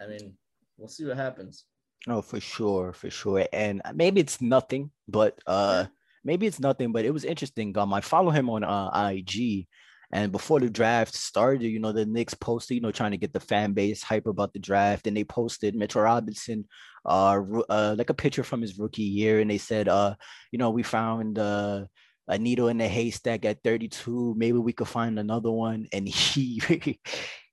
I 0.00 0.06
mean, 0.06 0.34
we'll 0.76 0.88
see 0.88 1.06
what 1.06 1.16
happens. 1.16 1.64
Oh, 2.06 2.22
for 2.22 2.40
sure, 2.40 2.92
for 2.92 3.10
sure. 3.10 3.46
And 3.52 3.82
maybe 3.94 4.20
it's 4.20 4.40
nothing, 4.40 4.90
but 5.08 5.38
uh 5.46 5.86
maybe 6.24 6.46
it's 6.46 6.60
nothing, 6.60 6.92
but 6.92 7.04
it 7.04 7.12
was 7.12 7.24
interesting. 7.24 7.76
Um, 7.78 7.94
I 7.94 8.00
follow 8.00 8.30
him 8.30 8.50
on 8.50 8.64
uh, 8.64 9.10
IG, 9.12 9.66
and 10.12 10.32
before 10.32 10.60
the 10.60 10.70
draft 10.70 11.14
started, 11.14 11.64
you 11.64 11.80
know, 11.80 11.92
the 11.92 12.06
Knicks 12.06 12.34
posted, 12.34 12.76
you 12.76 12.80
know, 12.80 12.92
trying 12.92 13.12
to 13.12 13.16
get 13.16 13.32
the 13.32 13.40
fan 13.40 13.72
base 13.72 14.02
hype 14.02 14.26
about 14.26 14.52
the 14.52 14.58
draft, 14.58 15.06
and 15.06 15.16
they 15.16 15.24
posted 15.24 15.74
Mitchell 15.74 16.02
Robinson, 16.02 16.66
uh, 17.06 17.40
uh, 17.68 17.94
like 17.96 18.10
a 18.10 18.14
picture 18.14 18.44
from 18.44 18.60
his 18.62 18.78
rookie 18.78 19.02
year, 19.02 19.40
and 19.40 19.50
they 19.50 19.58
said, 19.58 19.88
uh, 19.88 20.14
you 20.52 20.58
know, 20.58 20.70
we 20.70 20.82
found 20.82 21.38
uh 21.38 21.84
a 22.28 22.38
needle 22.38 22.68
in 22.68 22.78
the 22.78 22.86
haystack 22.86 23.44
at 23.46 23.62
32. 23.64 24.34
Maybe 24.36 24.58
we 24.58 24.74
could 24.74 24.88
find 24.88 25.18
another 25.18 25.50
one. 25.50 25.88
And 25.92 26.06
he 26.08 26.60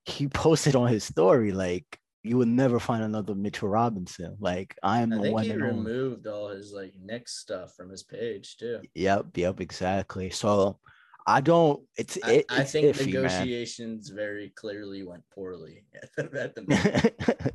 he 0.06 0.28
posted 0.30 0.76
on 0.76 0.88
his 0.88 1.04
story 1.04 1.52
like 1.52 2.00
you 2.24 2.38
would 2.38 2.48
never 2.48 2.80
find 2.80 3.04
another 3.04 3.36
Mitchell 3.36 3.70
Robinson. 3.70 4.36
Like 4.40 4.76
I 4.82 5.02
am 5.02 5.14
I 5.14 5.18
the 5.18 5.32
one. 5.32 5.44
He 5.44 5.54
removed 5.54 6.26
all 6.28 6.50
his 6.50 6.74
like 6.74 6.94
Knicks 7.00 7.38
stuff 7.38 7.76
from 7.76 7.90
his 7.90 8.04
page 8.04 8.58
too. 8.58 8.82
Yep, 8.96 9.38
yep, 9.38 9.62
exactly. 9.62 10.32
So 10.32 10.80
I 11.28 11.42
don't. 11.42 11.84
It's. 11.98 12.18
I, 12.24 12.32
it, 12.32 12.46
I 12.50 12.62
it's 12.62 12.72
think 12.72 12.96
iffy, 12.96 13.08
negotiations 13.08 14.10
man. 14.10 14.18
very 14.18 14.50
clearly 14.56 15.04
went 15.04 15.24
poorly 15.34 15.86
at 16.04 16.10
the, 16.32 16.42
at 16.42 16.56
the 16.56 17.54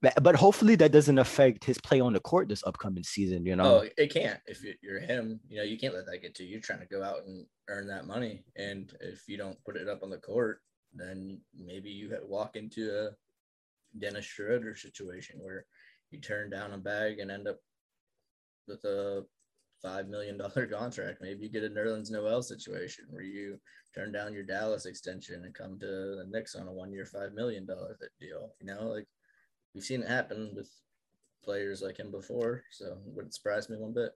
but 0.22 0.36
hopefully 0.36 0.74
that 0.76 0.92
doesn't 0.92 1.18
affect 1.18 1.64
his 1.64 1.78
play 1.80 2.00
on 2.00 2.12
the 2.12 2.20
court 2.20 2.48
this 2.48 2.64
upcoming 2.66 3.04
season. 3.04 3.44
You 3.44 3.56
know. 3.56 3.80
Oh, 3.80 3.88
it 3.96 4.12
can't. 4.12 4.38
If 4.46 4.62
you're 4.82 5.00
him, 5.00 5.40
you 5.48 5.58
know 5.58 5.64
you 5.64 5.78
can't 5.78 5.94
let 5.94 6.06
that 6.06 6.22
get 6.22 6.34
to 6.36 6.44
you. 6.44 6.50
You're 6.50 6.60
trying 6.60 6.80
to 6.80 6.86
go 6.86 7.02
out 7.02 7.24
and 7.26 7.46
earn 7.68 7.88
that 7.88 8.06
money, 8.06 8.44
and 8.56 8.92
if 9.00 9.28
you 9.28 9.36
don't 9.36 9.62
put 9.64 9.76
it 9.76 9.88
up 9.88 10.02
on 10.02 10.10
the 10.10 10.18
court, 10.18 10.60
then 10.94 11.40
maybe 11.56 11.90
you 11.90 12.10
had 12.10 12.20
walk 12.24 12.56
into 12.56 12.90
a 12.90 13.10
Dennis 13.98 14.24
Schroeder 14.24 14.74
situation 14.74 15.38
where 15.40 15.66
you 16.10 16.20
turn 16.20 16.50
down 16.50 16.72
a 16.72 16.78
bag 16.78 17.18
and 17.18 17.30
end 17.30 17.48
up 17.48 17.58
with 18.66 18.84
a 18.84 19.24
five 19.82 20.08
million 20.08 20.38
dollar 20.38 20.66
contract. 20.72 21.20
Maybe 21.20 21.44
you 21.44 21.50
get 21.50 21.64
a 21.64 21.68
Nerlens 21.68 22.10
Noel 22.10 22.42
situation 22.42 23.06
where 23.10 23.22
you 23.22 23.58
turn 23.94 24.12
down 24.12 24.34
your 24.34 24.44
Dallas 24.44 24.86
extension 24.86 25.44
and 25.44 25.54
come 25.54 25.78
to 25.78 25.86
the 25.86 26.26
Knicks 26.28 26.54
on 26.54 26.68
a 26.68 26.72
one 26.72 26.92
year 26.92 27.06
five 27.06 27.32
million 27.32 27.66
dollar 27.66 27.98
deal. 28.20 28.54
You 28.60 28.66
know, 28.66 28.88
like 28.88 29.06
we've 29.74 29.84
seen 29.84 30.02
it 30.02 30.08
happen 30.08 30.52
with 30.54 30.70
players 31.44 31.82
like 31.82 31.98
him 31.98 32.10
before, 32.10 32.62
so 32.70 32.86
it 32.86 33.14
wouldn't 33.14 33.34
surprise 33.34 33.68
me 33.70 33.76
one 33.78 33.94
bit. 33.94 34.12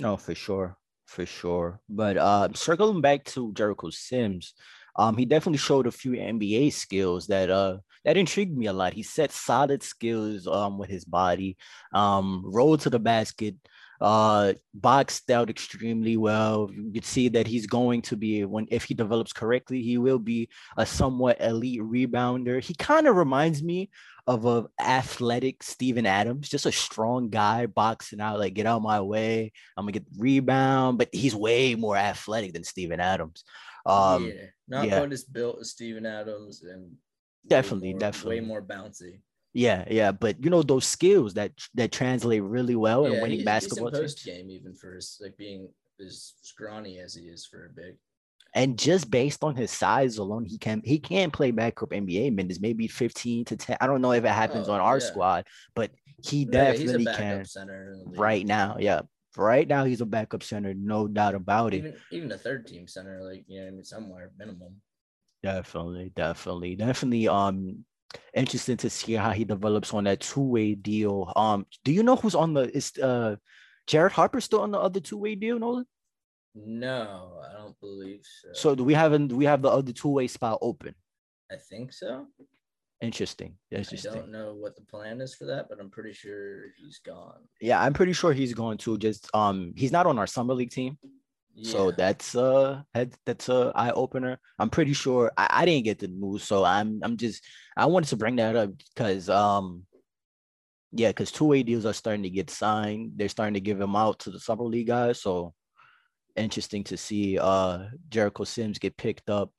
No, 0.00 0.16
for 0.16 0.34
sure, 0.34 0.76
for 1.06 1.26
sure. 1.26 1.80
But 1.88 2.16
uh, 2.16 2.48
circling 2.54 3.00
back 3.00 3.24
to 3.26 3.52
Jericho 3.52 3.90
Sims, 3.90 4.54
um, 4.96 5.16
he 5.16 5.24
definitely 5.24 5.58
showed 5.58 5.86
a 5.86 5.92
few 5.92 6.12
NBA 6.12 6.72
skills 6.72 7.26
that 7.28 7.50
uh 7.50 7.78
that 8.04 8.16
intrigued 8.16 8.56
me 8.56 8.66
a 8.66 8.72
lot. 8.72 8.92
He 8.92 9.02
set 9.02 9.32
solid 9.32 9.82
skills 9.82 10.46
um 10.46 10.78
with 10.78 10.90
his 10.90 11.04
body, 11.04 11.56
um, 11.94 12.42
rolled 12.44 12.80
to 12.80 12.90
the 12.90 12.98
basket, 12.98 13.56
uh, 14.02 14.52
boxed 14.74 15.30
out 15.30 15.48
extremely 15.48 16.16
well. 16.16 16.68
You 16.74 16.90
could 16.92 17.04
see 17.04 17.28
that 17.28 17.46
he's 17.46 17.66
going 17.66 18.02
to 18.02 18.16
be 18.16 18.44
when 18.44 18.66
if 18.70 18.84
he 18.84 18.94
develops 18.94 19.32
correctly, 19.32 19.80
he 19.82 19.96
will 19.96 20.18
be 20.18 20.48
a 20.76 20.84
somewhat 20.84 21.40
elite 21.40 21.80
rebounder. 21.80 22.62
He 22.62 22.74
kind 22.74 23.06
of 23.06 23.16
reminds 23.16 23.62
me 23.62 23.90
of 24.26 24.44
a 24.44 24.66
athletic 24.80 25.62
Steven 25.62 26.06
Adams, 26.06 26.48
just 26.48 26.66
a 26.66 26.72
strong 26.72 27.28
guy 27.28 27.66
boxing 27.66 28.20
out, 28.20 28.38
like 28.38 28.54
get 28.54 28.66
out 28.66 28.82
my 28.82 29.00
way. 29.00 29.52
I'm 29.76 29.84
gonna 29.84 29.92
get 29.92 30.12
the 30.12 30.20
rebound, 30.20 30.98
but 30.98 31.08
he's 31.12 31.34
way 31.34 31.76
more 31.76 31.96
athletic 31.96 32.52
than 32.52 32.64
Steven 32.64 33.00
Adams. 33.00 33.44
Um, 33.86 34.32
yeah, 34.34 34.46
not 34.68 34.88
yeah. 34.88 34.98
quite 34.98 35.12
as 35.12 35.24
built 35.24 35.58
as 35.60 35.70
Steven 35.70 36.06
Adams, 36.06 36.62
and 36.62 36.92
definitely, 37.46 37.92
more, 37.92 38.00
definitely 38.00 38.40
way 38.40 38.46
more 38.46 38.62
bouncy. 38.62 39.20
Yeah, 39.54 39.84
yeah, 39.90 40.12
but 40.12 40.42
you 40.42 40.48
know 40.50 40.62
those 40.62 40.86
skills 40.86 41.34
that 41.34 41.52
that 41.74 41.92
translate 41.92 42.42
really 42.42 42.74
well 42.74 43.04
in 43.04 43.20
winning 43.20 43.44
basketball. 43.44 43.90
post 43.90 44.24
game, 44.24 44.50
even 44.50 44.74
for 44.74 44.94
his 44.94 45.18
like 45.22 45.36
being 45.36 45.68
as 46.00 46.34
scrawny 46.42 46.98
as 46.98 47.14
he 47.14 47.22
is 47.24 47.44
for 47.44 47.66
a 47.66 47.68
big. 47.68 47.96
And 48.54 48.78
just 48.78 49.10
based 49.10 49.42
on 49.44 49.56
his 49.56 49.70
size 49.70 50.18
alone, 50.18 50.44
he 50.44 50.58
can 50.58 50.82
he 50.84 50.98
can 50.98 51.30
play 51.30 51.50
backup 51.50 51.92
NBA 51.92 52.30
minutes, 52.30 52.60
maybe 52.60 52.86
15 52.88 53.44
to 53.46 53.56
10. 53.56 53.76
I 53.80 53.86
don't 53.86 54.02
know 54.02 54.12
if 54.12 54.24
it 54.24 54.28
happens 54.28 54.68
Oh, 54.68 54.74
on 54.74 54.80
our 54.80 55.00
yeah. 55.00 55.06
squad, 55.06 55.46
but 55.74 55.90
he 56.22 56.44
Yeah, 56.44 56.50
definitely 56.64 57.04
backup 57.04 57.18
can 57.18 57.44
center 57.46 57.92
in 57.92 57.98
the 58.00 58.04
league. 58.10 58.20
right 58.20 58.46
now. 58.46 58.76
Yeah. 58.78 59.02
Right 59.36 59.66
now 59.66 59.84
he's 59.84 60.00
a 60.00 60.06
backup 60.06 60.42
center, 60.42 60.74
no 60.74 61.08
doubt 61.08 61.34
about 61.34 61.72
it. 61.74 61.78
Even 61.78 61.96
even 62.10 62.32
a 62.32 62.38
third 62.38 62.66
team 62.66 62.86
center, 62.86 63.22
like 63.22 63.44
you 63.46 63.60
know, 63.60 63.68
I 63.68 63.70
mean, 63.70 63.84
somewhere 63.84 64.30
minimum. 64.36 64.82
Definitely, 65.42 66.12
definitely, 66.14 66.76
definitely. 66.76 67.28
Um, 67.28 67.84
interesting 68.34 68.76
to 68.78 68.90
see 68.90 69.14
how 69.14 69.30
he 69.30 69.44
develops 69.44 69.92
on 69.94 70.04
that 70.04 70.20
two-way 70.20 70.74
deal. 70.74 71.32
Um, 71.34 71.66
do 71.84 71.92
you 71.92 72.02
know 72.02 72.16
who's 72.16 72.34
on 72.34 72.54
the 72.54 72.74
is 72.76 72.92
uh 72.98 73.36
Jared 73.86 74.12
Harper 74.12 74.40
still 74.40 74.60
on 74.60 74.70
the 74.70 74.78
other 74.78 75.00
two-way 75.00 75.34
deal, 75.34 75.58
Nolan? 75.58 75.86
No, 76.54 77.40
I 77.48 77.56
don't 77.56 77.78
believe 77.80 78.20
so. 78.22 78.48
So 78.52 78.74
do 78.74 78.84
we 78.84 78.94
have 78.94 79.16
do 79.28 79.36
we 79.36 79.46
have 79.46 79.62
the 79.62 79.70
other 79.70 79.92
two-way 79.92 80.28
spot 80.28 80.58
open? 80.60 80.94
I 81.50 81.56
think 81.56 81.92
so. 81.92 82.26
Interesting. 83.02 83.54
I 83.72 84.14
don't 84.14 84.30
know 84.30 84.54
what 84.54 84.76
the 84.76 84.82
plan 84.82 85.20
is 85.20 85.34
for 85.34 85.44
that, 85.46 85.68
but 85.68 85.80
I'm 85.80 85.90
pretty 85.90 86.12
sure 86.12 86.66
he's 86.78 87.00
gone. 87.04 87.40
Yeah, 87.60 87.82
I'm 87.82 87.92
pretty 87.92 88.12
sure 88.12 88.32
he's 88.32 88.54
going 88.54 88.78
to 88.78 88.96
just 88.96 89.28
um 89.34 89.72
he's 89.76 89.92
not 89.92 90.06
on 90.06 90.18
our 90.18 90.26
summer 90.26 90.54
league 90.54 90.70
team. 90.70 90.98
So 91.60 91.90
that's 91.90 92.34
uh 92.34 92.82
that, 92.94 93.14
that's 93.26 93.48
a 93.48 93.72
eye 93.74 93.90
opener. 93.90 94.38
I'm 94.58 94.70
pretty 94.70 94.94
sure 94.94 95.32
I, 95.36 95.48
I 95.50 95.64
didn't 95.66 95.84
get 95.84 95.98
the 95.98 96.08
news, 96.08 96.44
so 96.44 96.64
I'm 96.64 97.00
I'm 97.02 97.16
just 97.16 97.44
I 97.76 97.86
wanted 97.86 98.08
to 98.10 98.16
bring 98.16 98.36
that 98.36 98.56
up 98.56 98.70
because 98.94 99.28
um 99.28 99.84
yeah, 100.92 101.08
because 101.08 101.32
two 101.32 101.46
way 101.46 101.62
deals 101.62 101.86
are 101.86 101.92
starting 101.92 102.22
to 102.22 102.30
get 102.30 102.50
signed. 102.50 103.12
They're 103.16 103.28
starting 103.28 103.54
to 103.54 103.60
give 103.60 103.78
them 103.78 103.96
out 103.96 104.20
to 104.20 104.30
the 104.30 104.40
summer 104.40 104.64
league 104.64 104.86
guys. 104.86 105.20
So 105.20 105.54
interesting 106.36 106.84
to 106.84 106.96
see 106.96 107.38
uh 107.38 107.86
Jericho 108.08 108.44
Sims 108.44 108.78
get 108.78 108.96
picked 108.96 109.28
up. 109.28 109.50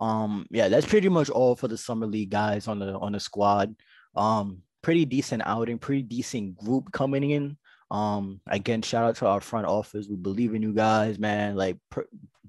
Um 0.00 0.46
yeah, 0.50 0.68
that's 0.68 0.86
pretty 0.86 1.08
much 1.08 1.30
all 1.30 1.56
for 1.56 1.68
the 1.68 1.78
summer 1.78 2.06
league 2.06 2.30
guys 2.30 2.68
on 2.68 2.78
the 2.78 2.98
on 2.98 3.12
the 3.12 3.20
squad. 3.20 3.74
Um 4.14 4.62
pretty 4.82 5.04
decent 5.04 5.42
outing, 5.44 5.78
pretty 5.78 6.02
decent 6.02 6.56
group 6.56 6.92
coming 6.92 7.28
in. 7.30 7.56
Um, 7.90 8.40
again, 8.46 8.82
shout 8.82 9.02
out 9.04 9.16
to 9.16 9.26
our 9.26 9.40
front 9.40 9.66
office. 9.66 10.06
We 10.08 10.14
believe 10.14 10.54
in 10.54 10.62
you 10.62 10.72
guys, 10.72 11.18
man. 11.18 11.56
Like 11.56 11.78
pr- 11.90 12.02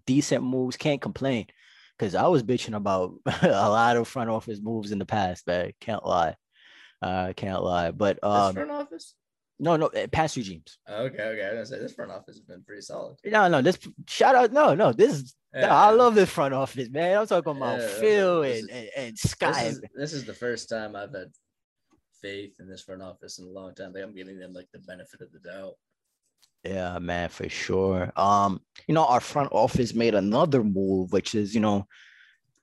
decent 0.05 0.43
moves, 0.43 0.77
can't 0.77 1.01
complain. 1.01 1.47
Cause 1.97 2.13
I 2.13 2.27
was 2.27 2.43
bitching 2.43 2.75
about 2.75 3.15
a 3.41 3.69
lot 3.69 3.97
of 3.97 4.07
front 4.07 4.29
office 4.29 4.59
moves 4.61 4.91
in 4.91 4.99
the 4.99 5.05
past, 5.05 5.47
man. 5.47 5.71
Can't 5.81 6.05
lie. 6.05 6.35
Uh, 7.01 7.33
can't 7.35 7.63
lie. 7.63 7.89
But 7.89 8.23
um, 8.23 8.53
front 8.53 8.69
office. 8.69 9.15
No, 9.59 9.75
no, 9.75 9.87
eh, 9.87 10.07
past 10.11 10.35
regimes. 10.37 10.77
Okay, 10.89 11.21
okay. 11.23 11.43
I 11.43 11.47
was 11.49 11.53
gonna 11.53 11.65
say 11.65 11.79
this 11.79 11.93
front 11.93 12.11
office 12.11 12.35
has 12.37 12.41
been 12.41 12.63
pretty 12.63 12.81
solid. 12.81 13.17
No, 13.25 13.47
no, 13.47 13.61
this 13.61 13.77
shout 14.07 14.35
out. 14.35 14.51
No, 14.53 14.73
no, 14.75 14.93
this 14.93 15.13
is. 15.13 15.35
no, 15.53 15.67
I 15.69 15.89
love 15.91 16.15
this 16.15 16.29
front 16.29 16.53
office, 16.53 16.89
man. 16.89 17.17
I'm 17.17 17.27
talking 17.27 17.57
about 17.57 17.79
Yeah, 17.79 17.87
Phil 17.87 18.43
is- 18.43 18.61
and, 18.61 18.69
and 18.71 18.89
and 18.97 19.13
This 19.17 19.31
Sky. 19.31 19.63
is, 19.63 19.81
this 19.95 20.13
is 20.13 20.25
the 20.25 20.33
first 20.33 20.69
time 20.69 20.95
I've 20.95 21.13
had 21.13 21.31
faith 22.21 22.53
in 22.59 22.67
this 22.69 22.81
front 22.83 23.01
office 23.01 23.39
in 23.39 23.45
a 23.45 23.49
long 23.49 23.73
time. 23.75 23.93
Like 23.93 24.03
I'm 24.03 24.15
giving 24.15 24.39
them 24.39 24.53
like 24.53 24.67
the 24.73 24.79
benefit 24.79 25.21
of 25.21 25.31
the 25.31 25.39
doubt. 25.39 25.73
Yeah, 26.63 26.99
man, 26.99 27.29
for 27.29 27.47
sure. 27.49 28.11
Um, 28.15 28.61
you 28.87 28.93
know, 28.93 29.05
our 29.05 29.19
front 29.21 29.49
office 29.51 29.93
made 29.93 30.15
another 30.15 30.63
move, 30.63 31.13
which 31.13 31.33
is, 31.35 31.53
you 31.55 31.61
know, 31.61 31.87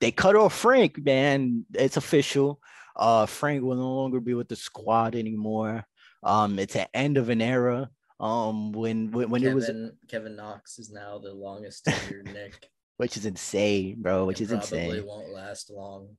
they 0.00 0.10
cut 0.10 0.36
off 0.36 0.52
Frank, 0.54 1.02
man. 1.02 1.64
It's 1.72 1.96
official. 1.96 2.60
Uh, 2.96 3.26
Frank 3.26 3.62
will 3.62 3.76
no 3.76 3.94
longer 3.94 4.20
be 4.20 4.34
with 4.34 4.48
the 4.48 4.56
squad 4.56 5.14
anymore. 5.14 5.84
Um, 6.24 6.58
it's 6.58 6.76
an 6.76 6.86
end 6.94 7.16
of 7.18 7.28
an 7.28 7.42
era. 7.42 7.90
Um, 8.20 8.72
when 8.72 9.10
when, 9.10 9.30
when 9.30 9.44
it 9.44 9.54
was, 9.54 9.66
Kevin 9.66 9.92
Kevin 10.08 10.36
Knox 10.36 10.78
is 10.78 10.90
now 10.90 11.18
the 11.18 11.32
longest 11.32 11.84
tenured 11.86 12.24
Knick. 12.32 12.68
which 12.96 13.16
is 13.16 13.26
insane, 13.26 13.96
bro. 14.00 14.24
Which 14.24 14.40
and 14.40 14.50
is 14.50 14.68
probably 14.68 14.84
insane. 14.86 15.06
won't 15.06 15.30
last 15.30 15.70
long. 15.70 16.16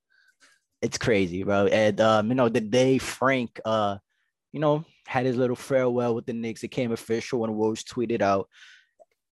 It's 0.82 0.98
crazy, 0.98 1.44
bro. 1.44 1.68
And 1.68 2.00
um, 2.02 2.30
you 2.30 2.36
know, 2.36 2.50
the 2.50 2.62
day 2.62 2.98
Frank 2.98 3.60
uh, 3.66 3.98
you 4.56 4.62
know, 4.62 4.86
had 5.06 5.26
his 5.26 5.36
little 5.36 5.58
farewell 5.58 6.16
with 6.16 6.26
the 6.26 6.32
Knicks, 6.32 6.64
it 6.64 6.70
came 6.70 6.94
official 6.94 7.42
when 7.42 7.52
Woj 7.52 7.84
tweeted 7.84 8.22
out. 8.22 8.48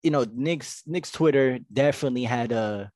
You 0.02 0.10
know, 0.10 0.26
Knicks 0.34 0.82
Knicks 0.88 1.12
Twitter 1.12 1.60
definitely 1.72 2.24
had 2.24 2.52
a 2.52 2.92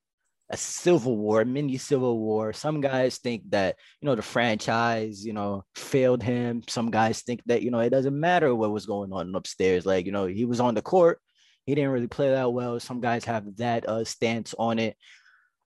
a 0.50 0.58
civil 0.58 1.18
war, 1.18 1.42
a 1.42 1.46
mini 1.46 1.78
civil 1.78 2.20
war. 2.20 2.54
Some 2.54 2.82
guys 2.82 3.18
think 3.18 3.50
that 3.52 3.78
you 4.02 4.06
know 4.06 4.16
the 4.16 4.22
franchise, 4.22 5.26
you 5.26 5.34
know, 5.34 5.64
failed 5.76 6.22
him. 6.22 6.62
Some 6.68 6.92
guys 6.92 7.22
think 7.22 7.42
that 7.46 7.64
you 7.64 7.72
know 7.72 7.80
it 7.80 7.90
doesn't 7.90 8.20
matter 8.20 8.54
what 8.54 8.72
was 8.72 8.86
going 8.86 9.12
on 9.12 9.34
upstairs. 9.36 9.86
Like 9.86 10.06
you 10.06 10.12
know, 10.12 10.26
he 10.26 10.46
was 10.46 10.60
on 10.60 10.76
the 10.76 10.82
court, 10.82 11.20
he 11.66 11.74
didn't 11.74 11.92
really 11.92 12.08
play 12.08 12.30
that 12.30 12.54
well. 12.54 12.80
Some 12.80 13.02
guys 13.02 13.26
have 13.26 13.56
that 13.58 13.88
uh, 13.90 14.04
stance 14.04 14.54
on 14.58 14.78
it. 14.80 14.98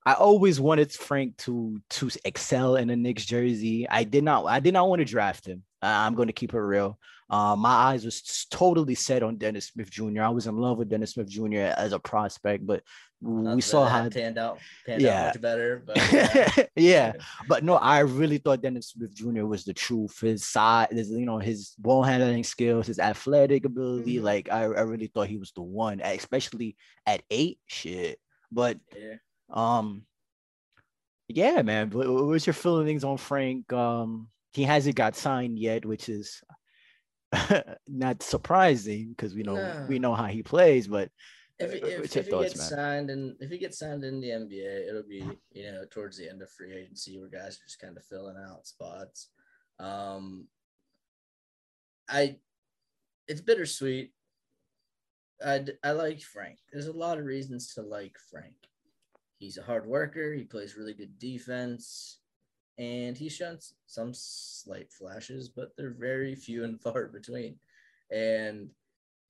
I 0.05 0.13
always 0.13 0.59
wanted 0.59 0.91
Frank 0.91 1.37
to 1.37 1.81
to 1.91 2.09
excel 2.25 2.75
in 2.77 2.89
a 2.89 2.95
Knicks 2.95 3.25
jersey. 3.25 3.87
I 3.89 4.03
did 4.03 4.23
not. 4.23 4.45
I 4.45 4.59
did 4.59 4.73
not 4.73 4.89
want 4.89 4.99
to 4.99 5.05
draft 5.05 5.45
him. 5.45 5.63
Uh, 5.81 5.87
I'm 5.87 6.15
going 6.15 6.27
to 6.27 6.33
keep 6.33 6.53
it 6.53 6.59
real. 6.59 6.97
Uh, 7.29 7.55
my 7.55 7.69
eyes 7.69 8.03
was 8.03 8.47
totally 8.49 8.95
set 8.95 9.21
on 9.21 9.35
Dennis 9.37 9.67
Smith 9.67 9.91
Jr. 9.91 10.23
I 10.23 10.29
was 10.29 10.47
in 10.47 10.57
love 10.57 10.79
with 10.79 10.89
Dennis 10.89 11.11
Smith 11.11 11.29
Jr. 11.29 11.73
as 11.77 11.93
a 11.93 11.99
prospect, 11.99 12.65
but 12.65 12.81
Not 13.21 13.55
we 13.55 13.61
saw 13.61 13.85
how. 13.85 14.09
panned 14.09 14.39
out 14.39 14.57
panned 14.83 15.03
Yeah. 15.03 15.27
out 15.27 15.35
much 15.35 15.41
better. 15.41 15.83
But 15.85 15.97
yeah. 16.11 16.63
yeah, 16.75 17.11
but 17.47 17.63
no, 17.63 17.75
I 17.75 17.99
really 17.99 18.39
thought 18.39 18.63
Dennis 18.63 18.87
Smith 18.89 19.13
Jr. 19.13 19.45
was 19.45 19.63
the 19.63 19.75
truth. 19.75 20.19
His 20.19 20.43
size, 20.47 20.87
his, 20.89 21.11
you 21.11 21.27
know, 21.27 21.37
his 21.37 21.75
ball 21.77 22.01
handling 22.01 22.43
skills, 22.43 22.87
his 22.87 22.97
athletic 22.97 23.63
ability. 23.63 24.17
Mhm. 24.17 24.23
Like 24.23 24.49
I, 24.51 24.61
I 24.63 24.81
really 24.81 25.07
thought 25.07 25.27
he 25.27 25.37
was 25.37 25.51
the 25.51 25.61
one, 25.61 26.01
especially 26.01 26.77
at 27.05 27.21
eight. 27.29 27.59
Shit, 27.67 28.19
but 28.51 28.79
yeah. 28.97 29.15
Um, 29.51 30.03
yeah, 31.27 31.61
man. 31.61 31.89
What, 31.91 32.07
what- 32.07 32.25
what's 32.25 32.47
your 32.47 32.53
feelings 32.53 33.03
on 33.03 33.17
Frank? 33.17 33.71
Um, 33.73 34.29
he 34.53 34.63
hasn't 34.63 34.95
got 34.95 35.15
signed 35.15 35.59
yet, 35.59 35.85
which 35.85 36.09
is 36.09 36.41
not 37.87 38.23
surprising 38.23 39.09
because 39.09 39.35
we 39.35 39.43
know 39.43 39.85
we 39.87 39.99
know 39.99 40.15
how 40.15 40.25
he 40.25 40.41
plays. 40.43 40.87
But 40.87 41.09
If, 41.59 41.73
he- 41.73 41.81
uh, 41.81 41.87
if, 41.87 42.15
if 42.15 42.25
he 42.25 42.31
thoughts, 42.31 42.53
gets 42.53 42.71
man? 42.71 42.79
signed 42.79 43.09
and 43.11 43.35
if 43.39 43.49
he 43.51 43.57
gets 43.59 43.77
signed 43.79 44.03
in 44.03 44.19
the 44.21 44.29
NBA, 44.29 44.87
it'll 44.89 45.03
be 45.03 45.23
you 45.51 45.71
know 45.71 45.83
towards 45.91 46.17
the 46.17 46.29
end 46.29 46.41
of 46.41 46.49
free 46.51 46.73
agency 46.73 47.19
where 47.19 47.29
guys 47.29 47.55
are 47.57 47.65
just 47.65 47.79
kind 47.79 47.95
of 47.97 48.03
filling 48.05 48.37
out 48.37 48.65
spots. 48.65 49.29
Um, 49.79 50.47
I, 52.09 52.37
it's 53.27 53.41
bittersweet. 53.41 54.13
I 55.45 55.63
I 55.83 55.91
like 55.91 56.21
Frank. 56.21 56.57
There's 56.71 56.87
a 56.87 56.91
lot 56.93 57.19
of 57.19 57.25
reasons 57.25 57.73
to 57.75 57.81
like 57.81 58.17
Frank. 58.31 58.55
He's 59.39 59.57
a 59.57 59.63
hard 59.63 59.87
worker. 59.87 60.33
He 60.33 60.43
plays 60.43 60.77
really 60.77 60.93
good 60.93 61.17
defense, 61.17 62.19
and 62.77 63.17
he's 63.17 63.33
shown 63.33 63.57
some 63.87 64.11
slight 64.13 64.91
flashes, 64.91 65.49
but 65.49 65.69
they're 65.77 65.95
very 65.97 66.35
few 66.35 66.63
and 66.63 66.79
far 66.83 67.07
between. 67.07 67.55
And 68.11 68.69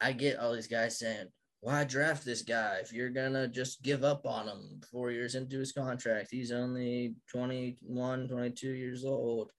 I 0.01 0.11
get 0.11 0.39
all 0.39 0.53
these 0.53 0.67
guys 0.67 0.99
saying, 0.99 1.27
why 1.61 1.83
draft 1.83 2.23
this 2.23 2.41
guy 2.41 2.77
if 2.81 2.93
you're 2.93 3.09
gonna 3.09 3.47
just 3.47 3.83
give 3.83 4.03
up 4.03 4.25
on 4.25 4.47
him 4.47 4.81
four 4.91 5.11
years 5.11 5.35
into 5.35 5.59
his 5.59 5.71
contract 5.71 6.29
he's 6.31 6.51
only 6.51 7.15
21 7.29 8.27
22 8.27 8.69
years 8.69 9.03
old 9.03 9.51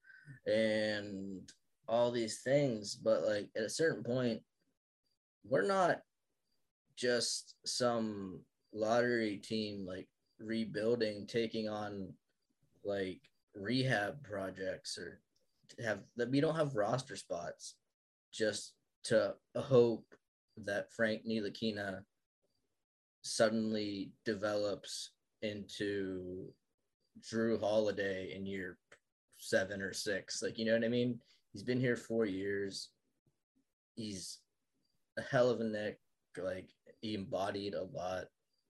and 0.47 1.51
all 1.87 2.11
these 2.11 2.41
things 2.41 2.95
but 2.95 3.23
like 3.23 3.49
at 3.55 3.63
a 3.63 3.69
certain 3.69 4.03
point 4.03 4.41
we're 5.47 5.67
not 5.67 5.99
just 6.95 7.55
some 7.65 8.39
lottery 8.73 9.37
team 9.37 9.85
like 9.85 10.07
rebuilding 10.43 11.27
taking 11.27 11.67
on 11.67 12.13
like 12.83 13.21
rehab 13.55 14.23
projects 14.23 14.97
or 14.97 15.19
have 15.83 15.99
that 16.17 16.29
we 16.29 16.41
don't 16.41 16.55
have 16.55 16.75
roster 16.75 17.15
spots 17.15 17.75
just 18.31 18.73
to 19.03 19.33
hope 19.55 20.05
that 20.57 20.91
Frank 20.91 21.23
Ntilikina 21.25 22.03
suddenly 23.21 24.11
develops 24.25 25.11
into 25.41 26.47
Jrue 27.21 27.59
Holiday 27.59 28.33
in 28.35 28.45
year 28.45 28.77
seven 29.37 29.81
or 29.81 29.93
six. 29.93 30.41
Like, 30.41 30.57
you 30.57 30.65
know 30.65 30.73
what 30.73 30.83
I 30.83 30.89
mean? 30.89 31.19
He's 31.51 31.63
been 31.63 31.79
here 31.79 31.95
four 31.95 32.25
years. 32.25 32.89
He's 33.95 34.39
a 35.17 35.21
hell 35.21 35.49
of 35.49 35.59
a 35.59 35.63
Knick. 35.63 35.99
Like, 36.41 36.69
he 37.01 37.15
embodied 37.15 37.73
a 37.73 37.83
lot 37.83 38.25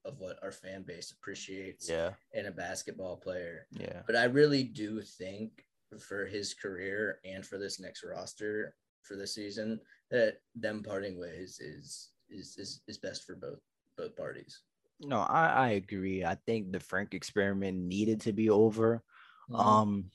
of 0.06 0.20
what 0.20 0.40
our 0.42 0.52
fan 0.52 0.84
base 0.84 1.12
appreciates 1.12 1.90
yeah, 1.90 2.12
in 2.34 2.48
a 2.48 2.52
basketball 2.52 3.18
player. 3.18 3.68
yeah, 3.72 4.02
But 4.08 4.16
I 4.16 4.26
really 4.26 4.64
do 4.64 5.02
think 5.02 5.66
for 6.00 6.26
his 6.26 6.54
career 6.54 7.20
and 7.26 7.46
for 7.46 7.58
this 7.58 7.80
next 7.80 8.04
roster 8.04 8.76
for 9.04 9.16
this 9.16 9.36
season 9.36 9.80
that 10.10 10.38
them 10.56 10.84
parting 10.84 11.20
ways 11.20 11.60
is 11.60 12.12
is 12.30 12.56
is, 12.58 12.82
is 12.88 12.98
best 12.98 13.24
for 13.24 13.36
both 13.36 13.60
both 13.98 14.16
parties. 14.16 14.62
no, 15.00 15.20
I 15.20 15.48
I 15.48 15.70
agree. 15.72 16.24
I 16.24 16.36
think 16.46 16.72
the 16.72 16.80
Frank 16.80 17.14
experiment 17.14 17.78
needed 17.78 18.22
to 18.22 18.34
be 18.34 18.50
over. 18.50 19.04
Mm-hmm. 19.50 19.68
Um, 19.68 20.06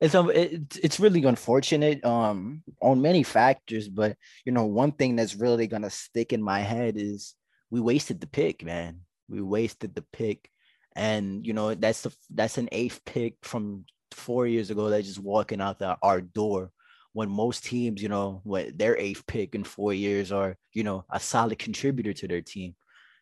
it's 0.00 0.14
a, 0.14 0.28
it's 0.28 0.76
it's 0.76 1.00
really 1.00 1.24
unfortunate 1.24 2.04
um 2.04 2.62
on 2.82 3.00
many 3.02 3.22
factors, 3.22 3.88
but 3.88 4.16
you 4.44 4.52
know 4.52 4.66
one 4.66 4.92
thing 4.92 5.16
that's 5.16 5.34
really 5.34 5.66
gonna 5.66 5.90
stick 5.90 6.32
in 6.32 6.42
my 6.42 6.60
head 6.60 6.94
is 6.96 7.34
we 7.74 7.80
wasted 7.80 8.20
the 8.20 8.28
pick, 8.28 8.64
man. 8.64 9.00
We 9.28 9.40
wasted 9.40 9.96
the 9.96 10.04
pick, 10.12 10.48
and 10.94 11.44
you 11.44 11.54
know 11.54 11.74
that's 11.74 12.02
the 12.02 12.14
that's 12.32 12.56
an 12.56 12.68
eighth 12.70 13.00
pick 13.04 13.34
from 13.42 13.84
four 14.12 14.46
years 14.46 14.70
ago 14.70 14.88
that's 14.88 15.08
just 15.08 15.18
walking 15.18 15.60
out 15.60 15.80
the, 15.80 15.96
our 16.00 16.20
door. 16.20 16.70
When 17.14 17.28
most 17.28 17.64
teams, 17.64 18.00
you 18.00 18.08
know, 18.08 18.42
when 18.44 18.76
their 18.76 18.96
eighth 18.96 19.26
pick 19.26 19.56
in 19.56 19.64
four 19.64 19.92
years 19.92 20.30
are, 20.30 20.56
you 20.72 20.84
know, 20.84 21.04
a 21.10 21.18
solid 21.18 21.58
contributor 21.58 22.12
to 22.12 22.28
their 22.28 22.42
team 22.42 22.76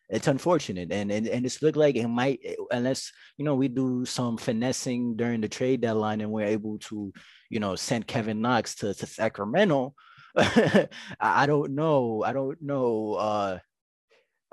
it's 0.09 0.27
unfortunate 0.27 0.91
and, 0.91 1.09
and 1.11 1.27
and 1.27 1.45
it's 1.45 1.61
looked 1.61 1.77
like 1.77 1.95
it 1.95 2.07
might 2.07 2.39
unless 2.71 3.11
you 3.37 3.45
know 3.45 3.55
we 3.55 3.69
do 3.69 4.05
some 4.05 4.37
finessing 4.37 5.15
during 5.15 5.39
the 5.39 5.47
trade 5.47 5.79
deadline 5.79 6.19
and 6.19 6.29
we're 6.29 6.45
able 6.45 6.77
to 6.77 7.11
you 7.49 7.59
know 7.59 7.73
send 7.73 8.05
kevin 8.05 8.41
knox 8.41 8.75
to, 8.75 8.93
to 8.93 9.07
sacramento 9.07 9.95
i 10.37 11.45
don't 11.47 11.71
know 11.71 12.21
i 12.21 12.33
don't 12.33 12.61
know 12.61 13.13
uh 13.13 13.57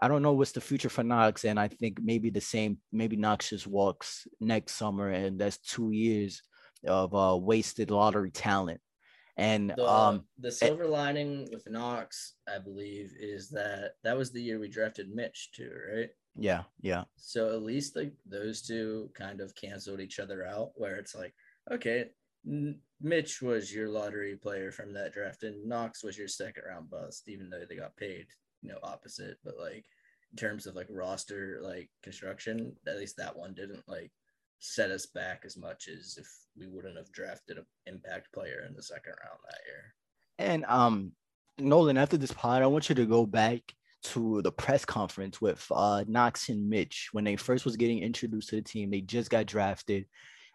I 0.03 0.09
don't 0.09 0.23
know 0.23 0.33
what's 0.33 0.53
the 0.53 0.61
future 0.61 0.89
for 0.89 1.05
Knox, 1.05 1.45
and 1.45 1.61
I 1.61 1.69
think 1.69 2.01
maybe 2.03 2.31
the 2.31 2.41
same. 2.41 2.79
Maybe 2.93 3.17
Knox 3.17 3.51
just 3.51 3.67
walks 3.67 4.27
next 4.41 4.75
summer, 4.75 5.11
and 5.11 5.39
that's 5.39 5.59
two 5.59 5.91
years 5.91 6.43
of 6.87 7.15
uh, 7.15 7.37
wasted 7.37 7.91
lottery 7.91 8.31
talent. 8.31 8.81
And 9.37 9.73
The, 9.77 9.87
um, 9.89 10.25
the 10.39 10.51
silver 10.51 10.87
lining 10.87 11.49
with 11.53 11.69
Knox, 11.71 12.35
I 12.49 12.59
believe, 12.59 13.13
is 13.19 13.49
that 13.51 13.93
that 14.05 14.17
was 14.17 14.33
the 14.33 14.43
year 14.43 14.59
we 14.59 14.69
drafted 14.69 15.15
Mitch 15.15 15.51
too, 15.55 15.71
right? 15.95 16.11
yeah, 16.37 16.63
yeah, 16.81 17.05
So 17.17 17.55
at 17.55 17.63
least 17.63 17.97
like 17.97 18.13
those 18.27 18.63
two 18.63 19.11
kind 19.15 19.41
of 19.41 19.55
canceled 19.55 20.01
each 20.01 20.19
other 20.19 20.47
out, 20.47 20.71
where 20.75 20.97
it's 20.97 21.15
like, 21.15 21.35
okay, 21.71 22.07
Mitch 23.01 23.43
was 23.43 23.75
your 23.75 23.89
lottery 23.89 24.37
player 24.37 24.71
from 24.73 24.95
that 24.95 25.13
draft, 25.13 25.43
and 25.43 25.67
Knox 25.67 26.03
was 26.03 26.17
your 26.17 26.29
second 26.29 26.65
round 26.69 26.91
bust, 26.91 27.29
even 27.29 27.51
though 27.51 27.65
they 27.69 27.77
got 27.77 27.97
paid, 27.97 28.27
you 28.63 28.71
know, 28.71 28.79
opposite. 28.83 29.39
But 29.45 29.55
like 29.59 29.85
in 30.33 30.37
terms 30.37 30.67
of 30.67 30.75
like 30.75 30.89
roster 30.91 31.59
like 31.63 31.91
construction, 32.03 32.75
at 32.87 32.99
least 32.99 33.17
that 33.17 33.37
one 33.37 33.55
didn't 33.55 33.83
like 33.89 34.13
set 34.59 34.91
us 34.91 35.07
back 35.07 35.43
as 35.45 35.57
much 35.57 35.89
as 35.89 36.17
if 36.19 36.27
we 36.59 36.67
wouldn't 36.67 36.97
have 36.97 37.11
drafted 37.13 37.59
an 37.59 37.67
impact 37.87 38.33
player 38.33 38.65
in 38.69 38.75
the 38.75 38.83
second 38.83 39.15
round 39.25 39.41
that 39.49 39.61
year. 39.67 39.95
And 40.39 40.65
um, 40.67 41.13
Nolan, 41.59 41.97
after 41.97 42.17
this 42.17 42.33
pod, 42.33 42.63
I 42.63 42.67
want 42.67 42.89
you 42.89 42.95
to 42.97 43.07
go 43.07 43.27
back 43.27 43.61
to 44.03 44.41
the 44.41 44.53
press 44.53 44.85
conference 44.87 45.43
with 45.43 45.67
uh 45.71 46.05
Knox 46.09 46.49
and 46.49 46.71
Mitch 46.71 47.11
when 47.13 47.25
they 47.25 47.37
first 47.37 47.67
was 47.67 47.77
getting 47.77 47.99
introduced 47.99 48.49
to 48.49 48.57
the 48.57 48.63
team. 48.63 48.91
They 48.91 49.03
just 49.03 49.31
got 49.31 49.47
drafted, 49.47 50.07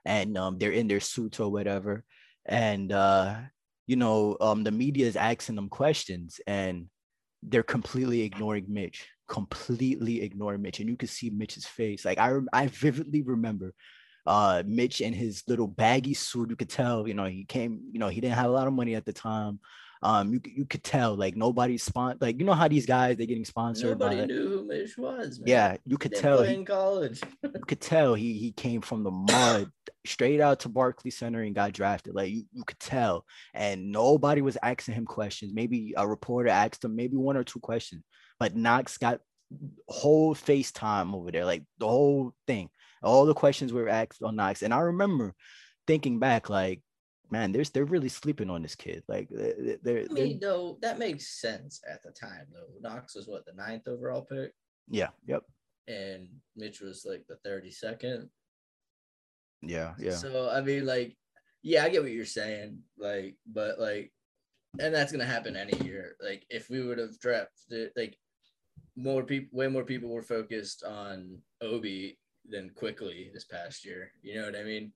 and 0.03 0.37
um, 0.37 0.57
they're 0.57 0.71
in 0.71 0.87
their 0.87 0.99
suits 0.99 1.39
or 1.39 1.51
whatever, 1.51 2.03
and 2.45 2.91
uh, 2.91 3.35
you 3.87 3.95
know, 3.95 4.37
um, 4.41 4.63
the 4.63 4.71
media 4.71 5.05
is 5.05 5.15
asking 5.15 5.55
them 5.55 5.69
questions, 5.69 6.39
and 6.47 6.87
they're 7.47 7.63
completely 7.63 8.21
ignoring 8.21 8.65
Mitch, 8.67 9.07
completely 9.27 10.21
ignoring 10.21 10.61
Mitch, 10.61 10.79
and 10.79 10.89
you 10.89 10.97
can 10.97 11.07
see 11.07 11.29
Mitch's 11.29 11.65
face. 11.65 12.05
Like 12.05 12.17
I, 12.17 12.37
I 12.53 12.67
vividly 12.67 13.21
remember 13.21 13.73
uh 14.27 14.63
Mitch 14.65 15.01
in 15.01 15.13
his 15.13 15.43
little 15.47 15.67
baggy 15.67 16.15
suit. 16.15 16.49
You 16.49 16.55
could 16.55 16.69
tell, 16.69 17.07
you 17.07 17.13
know, 17.13 17.25
he 17.25 17.45
came, 17.45 17.81
you 17.91 17.99
know, 17.99 18.09
he 18.09 18.21
didn't 18.21 18.35
have 18.37 18.47
a 18.47 18.53
lot 18.53 18.67
of 18.67 18.73
money 18.73 18.95
at 18.95 19.05
the 19.05 19.13
time. 19.13 19.59
Um, 20.05 20.33
you, 20.33 20.41
you 20.45 20.65
could 20.65 20.83
tell, 20.83 21.15
like 21.15 21.35
nobody's 21.35 21.81
spon 21.81 22.17
like 22.21 22.37
you 22.37 22.45
know 22.45 22.53
how 22.53 22.67
these 22.67 22.85
guys 22.85 23.17
they're 23.17 23.25
getting 23.25 23.43
sponsored 23.43 23.97
Nobody 23.97 24.19
by 24.19 24.25
knew 24.27 24.49
who 24.49 24.67
Mitch 24.67 24.95
was. 24.99 25.39
Man. 25.39 25.47
yeah, 25.47 25.77
you 25.83 25.97
could 25.97 26.11
Didn't 26.11 26.21
tell 26.21 26.43
he, 26.43 26.53
in 26.53 26.63
college. 26.63 27.21
you 27.41 27.49
could 27.67 27.81
tell 27.81 28.13
he 28.13 28.33
he 28.33 28.51
came 28.51 28.81
from 28.81 29.03
the 29.03 29.09
mud 29.09 29.71
straight 30.05 30.39
out 30.41 30.59
to 30.59 30.69
Barclay 30.69 31.09
Center 31.09 31.41
and 31.41 31.55
got 31.55 31.73
drafted. 31.73 32.13
Like 32.13 32.29
you, 32.29 32.43
you 32.53 32.63
could 32.63 32.79
tell, 32.79 33.25
and 33.55 33.91
nobody 33.91 34.41
was 34.41 34.59
asking 34.61 34.93
him 34.93 35.05
questions. 35.07 35.53
Maybe 35.55 35.95
a 35.97 36.07
reporter 36.07 36.49
asked 36.49 36.85
him 36.85 36.95
maybe 36.95 37.17
one 37.17 37.35
or 37.35 37.43
two 37.43 37.59
questions, 37.59 38.03
but 38.39 38.55
Knox 38.55 38.99
got 38.99 39.21
whole 39.87 40.35
FaceTime 40.35 41.15
over 41.15 41.31
there, 41.31 41.45
like 41.45 41.63
the 41.79 41.87
whole 41.87 42.35
thing. 42.45 42.69
All 43.01 43.25
the 43.25 43.33
questions 43.33 43.73
were 43.73 43.89
asked 43.89 44.21
on 44.21 44.35
Knox, 44.35 44.61
and 44.61 44.71
I 44.71 44.81
remember 44.81 45.33
thinking 45.87 46.19
back, 46.19 46.49
like, 46.49 46.81
man, 47.31 47.51
there's 47.51 47.69
they're 47.69 47.85
really 47.85 48.09
sleeping 48.09 48.49
on 48.49 48.61
this 48.61 48.75
kid. 48.75 49.03
Like 49.07 49.27
they're, 49.29 49.77
they're, 49.83 50.05
I 50.09 50.13
mean, 50.13 50.39
though 50.39 50.77
that 50.81 50.99
makes 50.99 51.39
sense 51.41 51.81
at 51.89 52.03
the 52.03 52.11
time. 52.11 52.47
Though 52.53 52.89
Knox 52.89 53.15
was 53.15 53.27
what 53.27 53.45
the 53.45 53.53
ninth 53.53 53.87
overall 53.87 54.21
pick, 54.21 54.53
yeah, 54.89 55.09
yep, 55.25 55.43
and 55.87 56.27
Mitch 56.55 56.81
was 56.81 57.05
like 57.07 57.25
the 57.27 57.37
thirty 57.37 57.71
second. 57.71 58.29
yeah, 59.61 59.93
yeah. 59.99 60.15
So 60.15 60.49
I 60.49 60.61
mean, 60.61 60.85
like, 60.85 61.15
yeah, 61.61 61.83
I 61.83 61.89
get 61.89 62.01
what 62.01 62.11
you're 62.11 62.25
saying. 62.25 62.79
Like, 62.97 63.35
but 63.45 63.79
like, 63.79 64.11
and 64.79 64.93
that's 64.93 65.11
gonna 65.11 65.25
happen 65.25 65.55
any 65.55 65.77
year. 65.85 66.15
Like, 66.21 66.45
if 66.49 66.69
we 66.69 66.85
would 66.85 66.97
have 66.97 67.19
drafted, 67.19 67.91
like, 67.95 68.17
more 68.95 69.23
people, 69.23 69.57
way 69.57 69.67
more 69.67 69.83
people 69.83 70.09
were 70.09 70.21
focused 70.21 70.83
on 70.83 71.39
Obi 71.61 72.17
than 72.47 72.71
Quickley 72.75 73.31
this 73.33 73.45
past 73.45 73.85
year. 73.85 74.11
You 74.21 74.39
know 74.39 74.45
what 74.45 74.55
I 74.55 74.63
mean? 74.63 74.91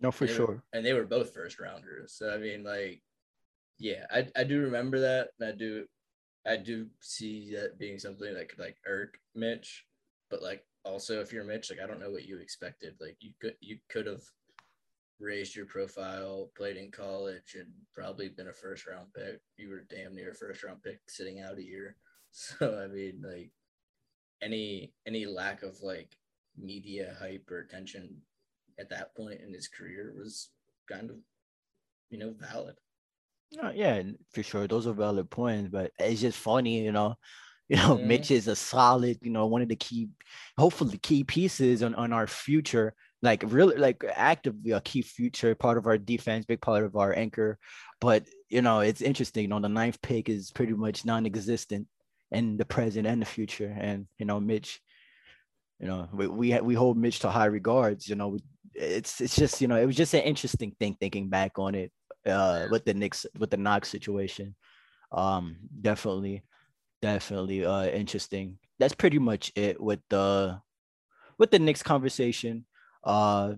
No, 0.00 0.10
for 0.10 0.24
were- 0.26 0.32
sure. 0.32 0.62
and 0.72 0.84
they 0.84 0.92
were 0.92 1.04
both 1.04 1.34
first 1.34 1.58
rounders. 1.60 2.14
So 2.14 2.32
I 2.32 2.38
mean, 2.38 2.64
like, 2.64 3.02
yeah, 3.78 4.06
I, 4.10 4.26
I 4.36 4.44
do 4.44 4.60
remember 4.60 5.00
that, 5.00 5.28
and 5.38 5.48
I 5.48 5.52
do, 5.52 5.86
I 6.46 6.56
do 6.56 6.86
see 7.00 7.52
that 7.54 7.78
being 7.78 7.98
something 7.98 8.32
that 8.32 8.48
could 8.48 8.58
like 8.58 8.76
irk 8.86 9.18
Mitch, 9.34 9.86
but 10.30 10.42
like 10.42 10.64
also 10.84 11.20
if 11.20 11.32
you're 11.32 11.44
Mitch, 11.44 11.70
like 11.70 11.80
I 11.80 11.86
don't 11.86 12.00
know 12.00 12.10
what 12.10 12.26
you 12.26 12.38
expected. 12.38 12.94
Like 13.00 13.16
you 13.20 13.32
could 13.40 13.54
you 13.60 13.78
could 13.88 14.06
have 14.06 14.22
raised 15.18 15.54
your 15.54 15.66
profile, 15.66 16.50
played 16.56 16.76
in 16.76 16.90
college, 16.90 17.54
and 17.54 17.68
probably 17.94 18.28
been 18.28 18.48
a 18.48 18.52
first 18.52 18.86
round 18.86 19.12
pick. 19.14 19.40
You 19.56 19.68
were 19.68 19.86
damn 19.90 20.14
near 20.14 20.30
a 20.30 20.34
first 20.34 20.64
round 20.64 20.82
pick 20.82 21.00
sitting 21.08 21.40
out 21.40 21.58
a 21.58 21.64
year. 21.64 21.96
So 22.32 22.80
I 22.80 22.86
mean, 22.86 23.20
like 23.26 23.50
any 24.40 24.92
any 25.04 25.26
lack 25.26 25.64
of 25.64 25.82
like 25.82 26.16
media 26.56 27.16
hype 27.18 27.50
or 27.50 27.58
attention 27.58 28.22
at 28.80 28.90
that 28.90 29.14
point 29.14 29.40
in 29.40 29.52
his 29.52 29.68
career 29.68 30.12
was 30.16 30.50
kind 30.88 31.10
of 31.10 31.16
you 32.10 32.18
know 32.18 32.34
valid. 32.38 32.76
Yeah, 33.74 34.02
for 34.32 34.42
sure. 34.42 34.66
Those 34.68 34.86
are 34.86 34.92
valid 34.92 35.28
points, 35.28 35.70
but 35.70 35.90
it's 35.98 36.20
just 36.20 36.38
funny, 36.38 36.84
you 36.84 36.92
know. 36.92 37.14
You 37.70 37.76
know. 37.76 37.98
Mitch 37.98 38.32
is 38.32 38.48
a 38.48 38.56
solid, 38.56 39.18
you 39.22 39.30
know, 39.30 39.46
one 39.46 39.62
of 39.62 39.68
the 39.68 39.76
key, 39.76 40.08
hopefully 40.58 40.98
key 40.98 41.22
pieces 41.22 41.84
on, 41.84 41.94
on 41.94 42.12
our 42.12 42.26
future, 42.26 42.94
like 43.22 43.44
really 43.46 43.76
like 43.76 44.02
actively 44.12 44.72
a 44.72 44.80
key 44.80 45.02
future 45.02 45.54
part 45.54 45.78
of 45.78 45.86
our 45.86 45.96
defense, 45.96 46.46
big 46.46 46.60
part 46.60 46.82
of 46.82 46.96
our 46.96 47.16
anchor. 47.16 47.60
But 48.00 48.24
you 48.48 48.60
know, 48.60 48.80
it's 48.80 49.02
interesting, 49.02 49.42
you 49.42 49.48
know, 49.48 49.60
the 49.60 49.68
ninth 49.68 50.02
pick 50.02 50.28
is 50.28 50.50
pretty 50.50 50.72
much 50.72 51.04
non-existent 51.04 51.86
in 52.32 52.56
the 52.56 52.64
present 52.64 53.06
and 53.06 53.22
the 53.22 53.26
future. 53.26 53.72
And 53.80 54.08
you 54.18 54.26
know, 54.26 54.40
Mitch, 54.40 54.80
you 55.78 55.86
know, 55.86 56.08
we 56.12 56.26
we, 56.26 56.60
we 56.60 56.74
hold 56.74 56.98
Mitch 56.98 57.20
to 57.20 57.30
high 57.30 57.46
regards, 57.46 58.08
you 58.08 58.16
know. 58.16 58.28
we- 58.30 58.42
It's 58.80 59.20
it's 59.20 59.36
just, 59.36 59.60
you 59.60 59.68
know, 59.68 59.76
it 59.76 59.86
was 59.86 59.96
just 59.96 60.14
an 60.14 60.22
interesting 60.22 60.72
thing 60.80 60.96
thinking 60.98 61.28
back 61.28 61.58
on 61.58 61.74
it 61.74 61.92
uh 62.26 62.66
with 62.70 62.84
the 62.84 62.94
Knicks 62.94 63.26
with 63.38 63.50
the 63.50 63.56
Knox 63.56 63.88
situation. 63.88 64.54
Um 65.12 65.56
definitely 65.80 66.42
definitely 67.02 67.64
uh 67.64 67.86
interesting. 67.86 68.58
That's 68.78 68.94
pretty 68.94 69.18
much 69.18 69.52
it 69.54 69.80
with 69.80 70.00
the 70.08 70.60
with 71.38 71.50
the 71.50 71.58
Knicks 71.58 71.82
conversation. 71.82 72.64
Uh 73.04 73.54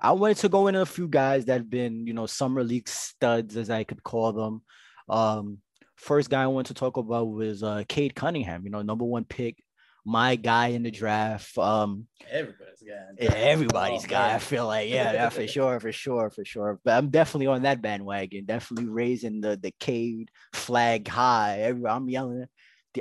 I 0.00 0.12
wanted 0.12 0.38
to 0.38 0.48
go 0.48 0.66
into 0.66 0.80
a 0.80 0.86
few 0.86 1.06
guys 1.08 1.44
that 1.44 1.54
have 1.54 1.70
been, 1.70 2.06
you 2.06 2.12
know, 2.12 2.26
summer 2.26 2.64
league 2.64 2.88
studs 2.88 3.56
as 3.56 3.70
I 3.70 3.84
could 3.84 4.02
call 4.02 4.32
them. 4.32 4.62
Um 5.08 5.58
first 5.96 6.30
guy 6.30 6.42
I 6.42 6.48
want 6.48 6.68
to 6.68 6.74
talk 6.74 6.96
about 6.96 7.28
was 7.28 7.62
uh 7.62 7.82
Cade 7.88 8.14
Cunningham, 8.14 8.64
you 8.64 8.70
know, 8.70 8.82
number 8.82 9.04
one 9.04 9.24
pick, 9.24 9.62
my 10.04 10.36
guy 10.36 10.68
in 10.68 10.82
the 10.82 10.90
draft. 10.90 11.56
Um 11.58 12.06
Everybody's 12.30 12.82
guy. 12.82 13.14
yeah, 13.20 13.32
everybody's 13.34 14.04
Oh, 14.04 14.08
guy. 14.08 14.34
I 14.34 14.38
feel 14.38 14.66
like, 14.66 14.88
yeah, 14.88 15.12
yeah, 15.12 15.28
for 15.28 15.46
sure, 15.56 15.80
for 15.80 15.92
sure, 15.92 16.30
for 16.30 16.44
sure. 16.44 16.80
But 16.84 16.96
I'm 16.96 17.10
definitely 17.10 17.46
on 17.48 17.62
that 17.62 17.82
bandwagon. 17.82 18.44
Definitely 18.46 18.88
raising 18.90 19.40
the 19.40 19.56
the 19.56 19.72
Cade 19.78 20.30
flag 20.54 21.06
high. 21.08 21.60
Every, 21.60 21.86
I'm 21.86 22.08
yelling, 22.08 22.46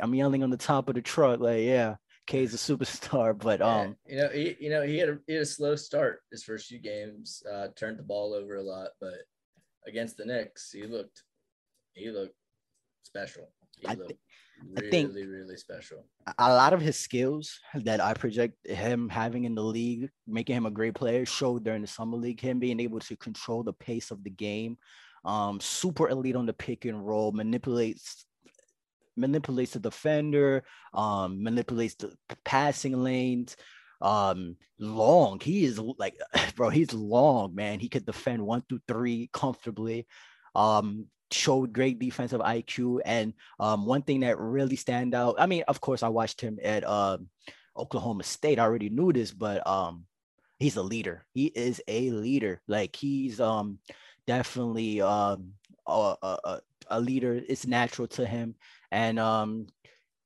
I'm 0.02 0.16
yelling 0.16 0.44
on 0.44 0.50
the 0.50 0.58
top 0.58 0.90
of 0.90 0.96
the 0.96 1.02
truck, 1.02 1.40
like, 1.40 1.64
yeah, 1.64 1.96
Cade's 2.28 2.54
a 2.54 2.58
superstar. 2.58 3.38
But 3.40 3.60
Yeah, 3.62 3.82
um, 3.82 3.96
you 4.06 4.18
know, 4.18 4.30
he, 4.30 4.56
you 4.60 4.70
know, 4.70 4.82
he 4.84 4.98
had 4.98 5.10
a 5.10 5.18
he 5.28 5.34
had 5.34 5.44
a 5.44 5.46
slow 5.46 5.76
start 5.76 6.22
his 6.32 6.44
first 6.44 6.68
few 6.68 6.80
games. 6.80 7.42
Uh, 7.52 7.68
turned 7.76 7.98
the 7.98 8.04
ball 8.04 8.34
over 8.34 8.56
a 8.56 8.62
lot, 8.64 8.90
but 9.00 9.16
against 9.88 10.18
the 10.18 10.26
Knicks, 10.26 10.72
he 10.72 10.84
looked 10.84 11.24
he 11.94 12.10
looked 12.10 12.36
special. 13.04 13.50
He 13.80 13.88
I 13.88 13.94
looked 13.96 14.14
I 14.78 14.82
think- 14.90 15.14
really 15.14 15.58
special. 15.58 16.06
a 16.38 16.54
lot 16.54 16.74
of 16.74 16.82
his 16.82 16.98
skills 16.98 17.60
that 17.74 18.00
I 18.00 18.14
project 18.14 18.66
him 18.68 19.10
having 19.10 19.46
in 19.46 19.56
the 19.56 19.64
league, 19.64 20.10
making 20.28 20.56
him 20.56 20.66
a 20.66 20.72
great 20.72 20.94
player, 20.94 21.26
showed 21.26 21.64
during 21.64 21.82
the 21.82 21.88
summer 21.88 22.18
league. 22.18 22.40
Him 22.40 22.60
being 22.60 22.80
able 22.80 23.00
to 23.02 23.16
control 23.18 23.64
the 23.64 23.74
pace 23.74 24.12
of 24.12 24.24
the 24.24 24.30
game, 24.30 24.78
um, 25.26 25.60
super 25.60 26.10
elite 26.10 26.36
on 26.36 26.46
the 26.46 26.54
pick 26.54 26.86
and 26.86 27.06
roll, 27.06 27.32
manipulates 27.32 28.26
manipulates 29.18 29.74
the 29.74 29.80
defender, 29.80 30.64
um, 30.94 31.44
manipulates 31.44 31.96
the 31.96 32.16
passing 32.46 33.04
lanes. 33.04 33.56
Um, 34.02 34.56
long. 34.80 35.40
He 35.40 35.64
is 35.64 35.80
like, 35.80 36.18
bro, 36.56 36.70
he's 36.70 36.94
long, 36.94 37.56
man. 37.56 37.80
He 37.80 37.90
could 37.90 38.06
defend 38.06 38.42
one 38.42 38.64
through 38.68 38.82
three 38.88 39.30
comfortably. 39.32 40.08
Um, 40.56 41.08
showed 41.32 41.74
great 41.74 41.98
defensive 41.98 42.42
IQ 42.42 43.00
and 43.06 43.34
um, 43.60 43.86
one 43.86 44.02
thing 44.02 44.20
that 44.22 44.38
really 44.38 44.76
stand 44.76 45.16
out. 45.16 45.36
I 45.40 45.46
mean, 45.46 45.64
of 45.68 45.82
course, 45.82 46.04
I 46.04 46.10
watched 46.10 46.42
him 46.42 46.60
at 46.64 46.84
uh, 46.86 47.18
Oklahoma 47.78 48.24
State. 48.24 48.60
I 48.60 48.64
already 48.64 48.90
knew 48.90 49.14
this, 49.14 49.32
but 49.32 49.66
um, 49.66 50.06
he's 50.60 50.76
a 50.76 50.84
leader. 50.84 51.26
He 51.34 51.46
is 51.46 51.82
a 51.88 52.12
leader. 52.12 52.62
Like 52.68 52.96
he's 52.96 53.40
um 53.40 53.80
definitely 54.28 55.02
um 55.02 55.54
a, 55.88 56.16
a, 56.22 56.60
a 56.88 57.00
leader. 57.00 57.42
It's 57.48 57.66
natural 57.66 58.08
to 58.10 58.26
him, 58.26 58.56
and 58.92 59.20
um 59.20 59.68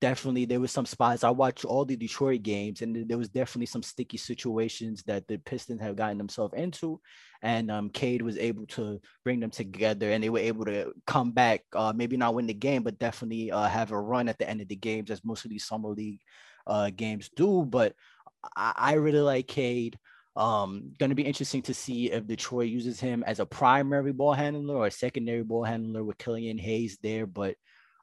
definitely 0.01 0.45
there 0.45 0.59
was 0.59 0.71
some 0.71 0.85
spots. 0.85 1.23
I 1.23 1.29
watched 1.29 1.65
all 1.65 1.85
the 1.85 1.95
Detroit 1.95 2.43
games, 2.43 2.81
and 2.81 3.07
there 3.07 3.17
was 3.17 3.29
definitely 3.29 3.67
some 3.67 3.83
sticky 3.83 4.17
situations 4.17 5.03
that 5.03 5.27
the 5.27 5.37
Pistons 5.37 5.81
have 5.81 5.95
gotten 5.95 6.17
themselves 6.17 6.53
into, 6.55 6.99
and 7.41 7.71
um, 7.71 7.89
Cade 7.89 8.21
was 8.21 8.37
able 8.37 8.65
to 8.67 8.99
bring 9.23 9.39
them 9.39 9.51
together, 9.51 10.11
and 10.11 10.23
they 10.23 10.29
were 10.29 10.39
able 10.39 10.65
to 10.65 10.93
come 11.07 11.31
back. 11.31 11.61
Uh, 11.73 11.93
maybe 11.95 12.17
not 12.17 12.35
win 12.35 12.47
the 12.47 12.53
game, 12.53 12.83
but 12.83 12.99
definitely 12.99 13.51
uh, 13.51 13.67
have 13.67 13.91
a 13.91 13.99
run 13.99 14.27
at 14.27 14.37
the 14.37 14.49
end 14.49 14.61
of 14.61 14.67
the 14.67 14.75
games, 14.75 15.11
as 15.11 15.23
most 15.23 15.45
of 15.45 15.51
these 15.51 15.65
summer 15.65 15.89
league 15.89 16.21
uh, 16.67 16.89
games 16.95 17.29
do. 17.35 17.63
But 17.65 17.93
I, 18.55 18.73
I 18.75 18.93
really 18.93 19.21
like 19.21 19.47
Cade. 19.47 19.97
Um, 20.37 20.91
going 20.99 21.11
to 21.11 21.15
be 21.15 21.23
interesting 21.25 21.61
to 21.61 21.73
see 21.73 22.11
if 22.11 22.27
Detroit 22.27 22.67
uses 22.67 22.99
him 22.99 23.23
as 23.25 23.39
a 23.39 23.45
primary 23.45 24.11
ball 24.11 24.33
handler 24.33 24.75
or 24.75 24.87
a 24.87 24.91
secondary 24.91 25.43
ball 25.43 25.63
handler 25.63 26.03
with 26.03 26.17
Killian 26.17 26.57
Hayes 26.57 26.97
there. 27.01 27.25
But 27.25 27.55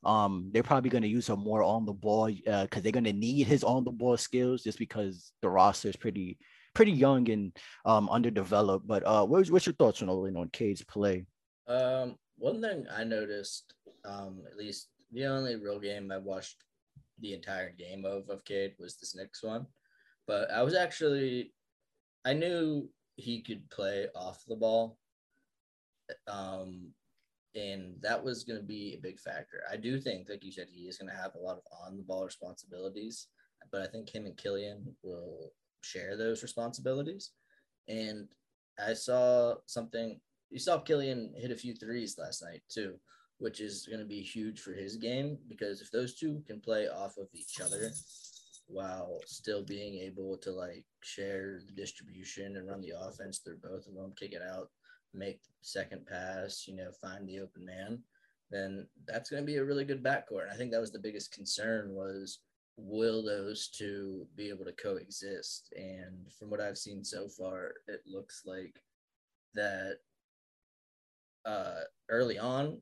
um, 0.05 0.51
they're 0.53 0.63
probably 0.63 0.91
going 0.91 1.03
to 1.03 1.09
use 1.09 1.29
him 1.29 1.41
more 1.41 1.63
on 1.63 1.87
the 1.87 1.93
ball 1.93 2.27
because 2.27 2.69
uh, 2.73 2.81
they're 2.81 2.93
going 2.93 3.05
to 3.05 3.13
need 3.13 3.47
his 3.47 3.63
on 3.63 3.85
the 3.85 3.91
ball 3.91 4.17
skills 4.17 4.63
just 4.63 4.79
because 4.79 5.33
the 5.43 5.49
roster 5.49 5.89
is 5.89 5.97
pretty 5.97 6.39
pretty 6.75 6.93
young 6.93 7.29
and 7.31 7.57
um, 7.85 8.09
underdeveloped. 8.09 8.87
But 8.87 9.07
uh, 9.07 9.25
what's, 9.27 9.51
what's 9.51 9.67
your 9.67 9.75
thoughts 9.75 10.03
on 10.03 10.09
Olin 10.09 10.37
on 10.37 10.49
Cade's 10.49 10.83
play? 10.83 11.27
Um, 11.69 12.17
one 12.39 12.63
thing 12.63 12.87
I 12.95 13.05
noticed, 13.05 13.75
um, 14.05 14.43
at 14.51 14.57
least 14.57 14.89
the 15.13 15.27
only 15.27 15.57
real 15.57 15.79
game 15.79 16.11
I 16.11 16.19
watched 16.19 16.57
the 17.21 17.35
entire 17.35 17.71
game 17.71 18.05
of 18.05 18.29
of 18.29 18.45
Cade 18.45 18.75
was 18.79 18.97
this 18.97 19.15
next 19.15 19.45
one, 19.45 19.67
but 20.27 20.51
I 20.51 20.63
was 20.63 20.75
actually 20.75 21.53
I 22.25 22.33
knew 22.33 22.89
he 23.17 23.43
could 23.43 23.69
play 23.71 24.09
off 24.15 24.43
the 24.49 24.57
ball. 24.57 24.99
Um, 26.27 26.93
and 27.55 27.95
that 28.01 28.23
was 28.23 28.45
going 28.45 28.59
to 28.59 28.67
be 28.67 28.95
a 28.97 29.03
big 29.03 29.19
factor. 29.19 29.63
I 29.71 29.77
do 29.77 30.01
think, 30.01 30.29
like 30.29 30.45
you 30.45 30.53
said, 30.53 30.69
he 30.71 30.83
is 30.83 30.99
going 30.99 31.11
to 31.11 31.21
have 31.21 31.35
a 31.35 31.39
lot 31.39 31.57
of 31.57 31.63
on 31.87 31.97
the 31.97 32.03
ball 32.03 32.25
responsibilities, 32.25 33.29
but 33.71 33.83
I 33.83 33.87
think 33.87 34.09
him 34.09 34.27
and 34.27 34.37
Killian 34.37 34.95
will 35.03 35.53
share 35.83 36.17
those 36.17 36.43
responsibilities. 36.43 37.31
And 37.89 38.29
I 38.83 38.95
saw 38.95 39.57
something. 39.67 40.19
You 40.51 40.59
saw 40.59 40.79
Killian 40.79 41.35
hit 41.37 41.51
a 41.51 41.57
few 41.57 41.75
threes 41.75 42.17
last 42.19 42.43
night 42.43 42.63
too, 42.69 42.95
which 43.39 43.61
is 43.61 43.87
going 43.87 44.01
to 44.01 44.07
be 44.07 44.21
huge 44.21 44.61
for 44.61 44.73
his 44.73 44.97
game 44.97 45.39
because 45.49 45.81
if 45.81 45.91
those 45.91 46.15
two 46.15 46.43
can 46.47 46.61
play 46.61 46.89
off 46.89 47.17
of 47.19 47.29
each 47.35 47.61
other 47.61 47.91
while 48.67 49.21
still 49.27 49.63
being 49.63 49.99
able 49.99 50.39
to 50.39 50.53
like 50.53 50.85
share 51.03 51.61
the 51.67 51.73
distribution 51.73 52.57
and 52.57 52.69
run 52.69 52.81
the 52.81 52.93
offense 52.99 53.39
through 53.39 53.59
both 53.63 53.87
of 53.87 53.95
them, 53.95 54.13
kick 54.19 54.33
it 54.33 54.43
out 54.43 54.71
make 55.15 55.41
second 55.61 56.07
pass, 56.07 56.67
you 56.67 56.75
know, 56.75 56.91
find 57.01 57.29
the 57.29 57.41
open 57.41 57.65
man, 57.65 58.03
then 58.51 58.87
that's 59.07 59.31
going 59.31 59.43
to 59.43 59.47
be 59.47 59.57
a 59.57 59.65
really 59.65 59.85
good 59.85 60.03
backcourt. 60.03 60.51
I 60.53 60.57
think 60.57 60.71
that 60.73 60.81
was 60.81 60.93
the 60.93 60.99
biggest 60.99 61.33
concern 61.33 61.95
was 61.95 62.41
will 62.77 63.23
those 63.23 63.69
two 63.69 64.27
be 64.37 64.49
able 64.49 64.65
to 64.65 64.73
coexist? 64.73 65.73
And 65.77 66.33
from 66.39 66.51
what 66.51 66.61
I've 66.61 66.79
seen 66.79 67.05
so 67.05 67.29
far, 67.29 67.73
it 67.87 68.03
looks 68.07 68.43
like 68.47 68.83
that 69.55 69.99
uh, 71.45 71.81
early 72.09 72.39
on, 72.39 72.81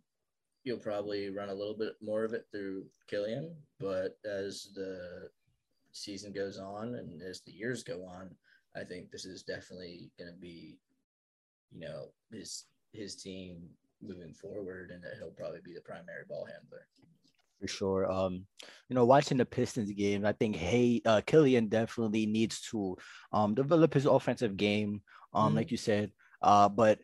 you'll 0.65 0.79
probably 0.79 1.31
run 1.31 1.49
a 1.49 1.55
little 1.55 1.77
bit 1.77 1.95
more 2.03 2.25
of 2.25 2.35
it 2.35 2.47
through 2.53 2.85
Killian, 3.09 3.55
but 3.79 4.19
as 4.25 4.69
the 4.75 5.29
season 5.93 6.33
goes 6.33 6.59
on 6.59 6.95
and 6.97 7.23
as 7.23 7.41
the 7.41 7.53
years 7.53 7.83
go 7.83 8.05
on, 8.05 8.31
I 8.77 8.85
think 8.85 9.11
this 9.11 9.25
is 9.25 9.43
definitely 9.43 10.11
going 10.19 10.33
to 10.33 10.39
be 10.39 10.79
you 11.73 11.81
know 11.81 12.07
his 12.33 12.65
his 12.93 13.17
team 13.17 13.69
moving 14.03 14.35
forward, 14.35 14.91
and 14.91 15.03
that 15.03 15.15
he'll 15.19 15.31
probably 15.31 15.61
be 15.65 15.75
the 15.75 15.81
primary 15.81 16.25
ball 16.29 16.47
handler. 16.47 16.87
For 17.61 17.69
sure. 17.69 18.11
Um, 18.11 18.47
you 18.89 18.95
know, 18.97 19.05
watching 19.05 19.37
the 19.37 19.45
Pistons 19.45 19.93
game, 19.93 20.25
I 20.25 20.33
think 20.33 20.57
hey, 20.57 21.03
uh, 21.05 21.21
Killian 21.27 21.69
definitely 21.69 22.27
needs 22.27 22.61
to 22.71 22.97
um 23.33 23.55
develop 23.55 23.95
his 23.95 24.07
offensive 24.07 24.57
game. 24.57 25.03
Um, 25.33 25.49
mm-hmm. 25.49 25.57
like 25.57 25.71
you 25.71 25.77
said, 25.77 26.11
uh, 26.43 26.69
but 26.69 26.99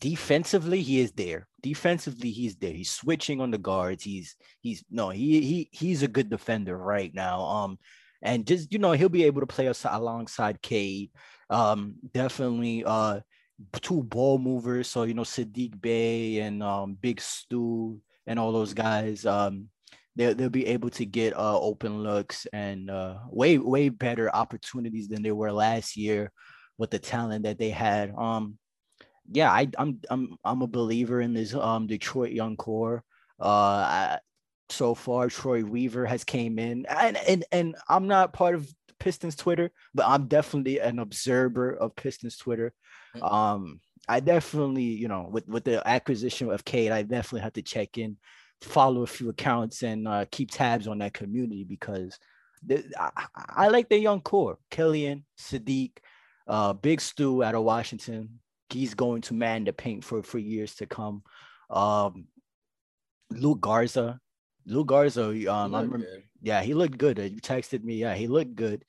defensively 0.00 0.82
he 0.82 1.00
is 1.00 1.12
there 1.12 1.48
defensively 1.60 2.30
he's 2.30 2.56
there 2.56 2.72
he's 2.72 2.90
switching 2.90 3.40
on 3.40 3.50
the 3.50 3.58
guards 3.58 4.04
he's 4.04 4.36
he's 4.60 4.84
no 4.90 5.10
he 5.10 5.40
he 5.40 5.68
he's 5.72 6.02
a 6.02 6.08
good 6.08 6.30
defender 6.30 6.76
right 6.76 7.12
now 7.14 7.40
um 7.40 7.78
and 8.22 8.46
just 8.46 8.72
you 8.72 8.78
know 8.78 8.92
he'll 8.92 9.08
be 9.08 9.24
able 9.24 9.40
to 9.40 9.46
play 9.46 9.66
us 9.66 9.84
alongside 9.88 10.62
Cade 10.62 11.10
um 11.50 11.94
definitely 12.12 12.84
uh 12.84 13.20
two 13.80 14.02
ball 14.02 14.38
movers. 14.38 14.88
So 14.88 15.04
you 15.04 15.14
know 15.14 15.22
Saddiq 15.22 15.80
Bey 15.80 16.40
and 16.40 16.62
um, 16.62 16.96
Big 17.00 17.20
Stu 17.20 18.00
and 18.26 18.38
all 18.38 18.52
those 18.52 18.74
guys. 18.74 19.26
Um, 19.26 19.68
they'll, 20.16 20.34
they'll 20.34 20.48
be 20.48 20.66
able 20.66 20.90
to 20.90 21.04
get 21.04 21.36
uh, 21.36 21.58
open 21.58 22.02
looks 22.02 22.46
and 22.52 22.90
uh, 22.90 23.18
way 23.28 23.58
way 23.58 23.88
better 23.88 24.34
opportunities 24.34 25.08
than 25.08 25.22
they 25.22 25.32
were 25.32 25.52
last 25.52 25.96
year 25.96 26.32
with 26.78 26.90
the 26.90 26.98
talent 26.98 27.44
that 27.44 27.58
they 27.58 27.70
had. 27.70 28.12
Um, 28.16 28.58
yeah, 29.30 29.50
I, 29.50 29.68
I'm 29.78 30.00
I'm 30.10 30.36
I'm 30.44 30.62
a 30.62 30.66
believer 30.66 31.20
in 31.20 31.34
this 31.34 31.54
um 31.54 31.86
Detroit 31.86 32.32
young 32.32 32.56
core. 32.56 33.02
Uh, 33.40 33.46
I, 33.46 34.18
so 34.68 34.94
far 34.94 35.28
Troy 35.28 35.64
Weaver 35.64 36.06
has 36.06 36.24
came 36.24 36.58
in, 36.58 36.86
and 36.86 37.16
and 37.16 37.44
and 37.52 37.76
I'm 37.88 38.06
not 38.06 38.32
part 38.32 38.54
of 38.54 38.68
Pistons 38.98 39.36
Twitter, 39.36 39.70
but 39.94 40.06
I'm 40.06 40.28
definitely 40.28 40.78
an 40.78 40.98
observer 40.98 41.74
of 41.74 41.96
Pistons 41.96 42.36
Twitter. 42.36 42.72
Mm. 43.16 43.32
Um, 43.32 43.80
I 44.08 44.20
definitely, 44.20 44.82
you 44.82 45.08
know, 45.08 45.28
with 45.30 45.48
with 45.48 45.64
the 45.64 45.86
acquisition 45.86 46.50
of 46.50 46.64
Cade, 46.64 46.92
I 46.92 47.02
definitely 47.02 47.40
have 47.40 47.54
to 47.54 47.62
check 47.62 47.96
in, 47.98 48.16
follow 48.60 49.02
a 49.02 49.06
few 49.06 49.30
accounts, 49.30 49.82
and 49.82 50.06
uh, 50.06 50.26
keep 50.30 50.50
tabs 50.50 50.86
on 50.86 50.98
that 50.98 51.14
community 51.14 51.64
because 51.64 52.18
I, 52.98 53.10
I, 53.34 53.68
like 53.68 53.88
the 53.88 53.98
young 53.98 54.20
core: 54.20 54.58
Killian, 54.70 55.24
Saddiq, 55.38 55.92
uh, 56.46 56.74
Big 56.74 57.00
Stu 57.00 57.42
out 57.42 57.54
of 57.54 57.64
Washington. 57.64 58.40
He's 58.68 58.94
going 58.94 59.22
to 59.22 59.34
man 59.34 59.64
the 59.64 59.72
paint 59.72 60.04
for 60.04 60.22
for 60.22 60.38
years 60.38 60.74
to 60.76 60.86
come. 60.86 61.22
Um, 61.70 62.26
Luka 63.30 63.60
Garza, 63.60 64.20
Luka 64.66 64.86
Garza. 64.86 65.52
Um, 65.52 65.74
I 65.74 65.82
remember, 65.82 66.06
yeah, 66.42 66.62
he 66.62 66.74
looked 66.74 66.98
good. 66.98 67.18
You 67.18 67.40
texted 67.40 67.82
me. 67.82 67.96
Yeah, 67.96 68.14
he 68.14 68.26
looked 68.26 68.54
good. 68.54 68.84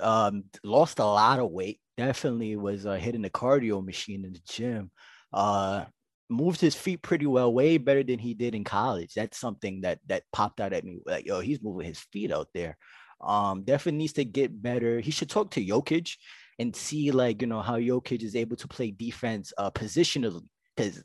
Um, 0.00 0.44
lost 0.62 1.00
a 1.00 1.04
lot 1.04 1.40
of 1.40 1.50
weight 1.50 1.80
definitely 1.96 2.56
was 2.56 2.86
uh, 2.86 2.94
hitting 2.94 3.22
the 3.22 3.30
cardio 3.30 3.84
machine 3.84 4.24
in 4.24 4.32
the 4.32 4.40
gym. 4.48 4.90
Uh, 5.32 5.84
moved 6.28 6.60
his 6.60 6.74
feet 6.74 7.02
pretty 7.02 7.26
well, 7.26 7.52
way 7.52 7.76
better 7.76 8.02
than 8.02 8.18
he 8.18 8.34
did 8.34 8.54
in 8.54 8.64
college. 8.64 9.14
That's 9.14 9.38
something 9.38 9.82
that 9.82 9.98
that 10.06 10.24
popped 10.32 10.60
out 10.60 10.72
at 10.72 10.84
me. 10.84 11.00
Like, 11.04 11.26
yo, 11.26 11.40
he's 11.40 11.62
moving 11.62 11.86
his 11.86 11.98
feet 11.98 12.32
out 12.32 12.48
there. 12.54 12.76
Um, 13.20 13.64
definitely 13.64 13.98
needs 13.98 14.14
to 14.14 14.24
get 14.24 14.62
better. 14.62 15.00
He 15.00 15.10
should 15.10 15.28
talk 15.28 15.50
to 15.52 15.64
Jokic 15.64 16.16
and 16.60 16.76
see 16.76 17.10
like 17.10 17.40
you 17.40 17.48
know 17.48 17.62
how 17.62 17.78
Jokic 17.78 18.22
is 18.22 18.36
able 18.36 18.56
to 18.56 18.68
play 18.68 18.90
defense 18.90 19.52
uh 19.56 19.70
positionally 19.70 20.46
because 20.76 21.02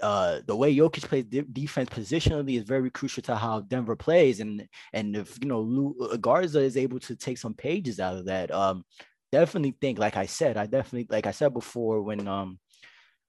uh 0.00 0.40
the 0.46 0.54
way 0.54 0.74
Jokic 0.74 1.02
plays 1.02 1.24
de- 1.24 1.42
defense 1.42 1.90
positionally 1.90 2.56
is 2.56 2.62
very 2.62 2.90
crucial 2.90 3.22
to 3.24 3.34
how 3.34 3.60
Denver 3.60 3.96
plays 3.96 4.38
and 4.38 4.64
and 4.92 5.16
if 5.16 5.38
you 5.42 5.48
know 5.48 5.60
Lou, 5.60 5.96
uh, 6.12 6.16
Garza 6.16 6.60
is 6.60 6.76
able 6.76 7.00
to 7.00 7.16
take 7.16 7.36
some 7.36 7.52
pages 7.52 7.98
out 7.98 8.16
of 8.16 8.26
that 8.26 8.52
um 8.52 8.84
definitely 9.32 9.76
think, 9.80 9.98
like 9.98 10.16
I 10.16 10.26
said, 10.26 10.56
I 10.56 10.66
definitely, 10.66 11.06
like 11.10 11.26
I 11.26 11.32
said 11.32 11.52
before, 11.52 12.02
when 12.02 12.26
um 12.28 12.58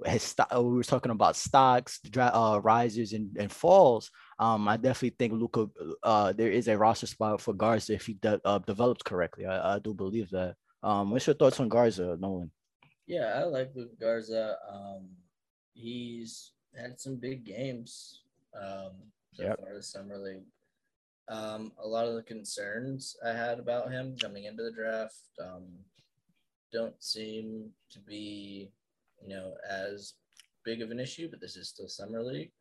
his 0.05 0.23
stock, 0.23 0.51
we 0.53 0.63
were 0.63 0.83
talking 0.83 1.11
about 1.11 1.35
stocks, 1.35 1.99
uh, 2.17 2.59
rises 2.63 3.13
and, 3.13 3.35
and 3.37 3.51
falls. 3.51 4.11
Um, 4.37 4.67
I 4.67 4.77
definitely 4.77 5.15
think 5.17 5.33
Luka, 5.33 5.67
uh, 6.03 6.33
there 6.33 6.51
is 6.51 6.67
a 6.67 6.77
roster 6.77 7.07
spot 7.07 7.41
for 7.41 7.53
Garza 7.53 7.93
if 7.93 8.05
he 8.05 8.13
de- 8.13 8.41
uh, 8.45 8.59
develops 8.59 9.01
correctly. 9.01 9.45
I, 9.45 9.75
I 9.75 9.79
do 9.79 9.93
believe 9.93 10.29
that. 10.31 10.55
Um, 10.83 11.09
what's 11.09 11.25
your 11.25 11.35
thoughts 11.35 11.59
on 11.59 11.69
Garza, 11.69 12.15
Nolan? 12.19 12.51
Yeah, 13.07 13.33
I 13.39 13.43
like 13.45 13.71
Luka 13.73 13.95
Garza. 13.99 14.57
Um, 14.71 15.09
he's 15.73 16.51
had 16.75 16.99
some 16.99 17.15
big 17.15 17.43
games 17.43 18.21
um, 18.55 18.91
so 19.33 19.43
yep. 19.43 19.59
far 19.59 19.73
this 19.73 19.91
summer 19.91 20.17
league. 20.17 20.43
Um, 21.29 21.73
a 21.83 21.87
lot 21.87 22.07
of 22.07 22.15
the 22.15 22.23
concerns 22.23 23.15
I 23.25 23.31
had 23.33 23.59
about 23.59 23.91
him 23.91 24.15
coming 24.19 24.45
into 24.45 24.63
the 24.63 24.71
draft 24.71 25.17
um, 25.43 25.65
don't 26.71 26.95
seem 27.03 27.69
to 27.91 27.99
be, 27.99 28.71
you 29.21 29.29
know, 29.29 29.53
as 29.69 30.13
big 30.63 30.81
of 30.81 30.91
an 30.91 30.99
issue. 30.99 31.29
But 31.29 31.41
this 31.41 31.57
is 31.57 31.69
still 31.69 31.89
summer 31.89 32.23
league. 32.23 32.51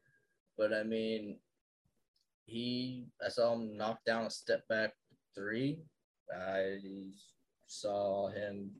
But 0.58 0.72
I 0.72 0.82
mean, 0.82 1.38
he 2.46 3.06
I 3.24 3.28
saw 3.28 3.54
him 3.54 3.76
knock 3.76 4.04
down 4.04 4.26
a 4.26 4.30
step 4.30 4.66
back 4.68 4.94
three. 5.34 5.78
I 6.34 6.78
saw 7.66 8.28
him 8.28 8.70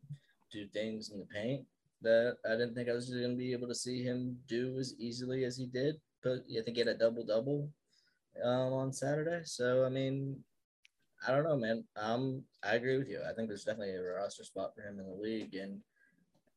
do 0.52 0.66
things 0.68 1.10
in 1.10 1.18
the 1.18 1.26
paint 1.26 1.64
that 2.02 2.36
I 2.48 2.52
didn't 2.52 2.74
think 2.74 2.88
I 2.88 2.92
was 2.92 3.10
going 3.10 3.30
to 3.30 3.36
be 3.36 3.52
able 3.52 3.68
to 3.68 3.74
see 3.74 4.02
him 4.02 4.38
do 4.48 4.78
as 4.78 4.94
easily 4.98 5.44
as 5.44 5.56
he 5.56 5.66
did. 5.66 5.96
But 6.22 6.44
I 6.50 6.62
think 6.62 6.76
he 6.76 6.80
had 6.80 6.88
a 6.88 6.98
double 6.98 7.24
double 7.24 7.68
um, 8.44 8.72
on 8.72 8.92
Saturday. 8.92 9.40
So 9.44 9.84
I 9.84 9.88
mean, 9.88 10.36
I 11.26 11.32
don't 11.32 11.44
know, 11.44 11.56
man. 11.56 11.84
Um, 11.96 12.42
I 12.62 12.74
agree 12.74 12.98
with 12.98 13.08
you. 13.08 13.20
I 13.28 13.32
think 13.32 13.48
there's 13.48 13.64
definitely 13.64 13.94
a 13.94 14.02
roster 14.02 14.44
spot 14.44 14.74
for 14.74 14.82
him 14.82 14.98
in 14.98 15.06
the 15.06 15.22
league, 15.22 15.54
and 15.54 15.80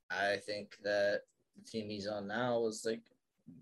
I 0.10 0.38
think 0.38 0.78
that 0.84 1.22
the 1.58 1.70
team 1.70 1.90
he's 1.90 2.08
on 2.08 2.28
now 2.28 2.66
is 2.68 2.84
like 2.86 3.02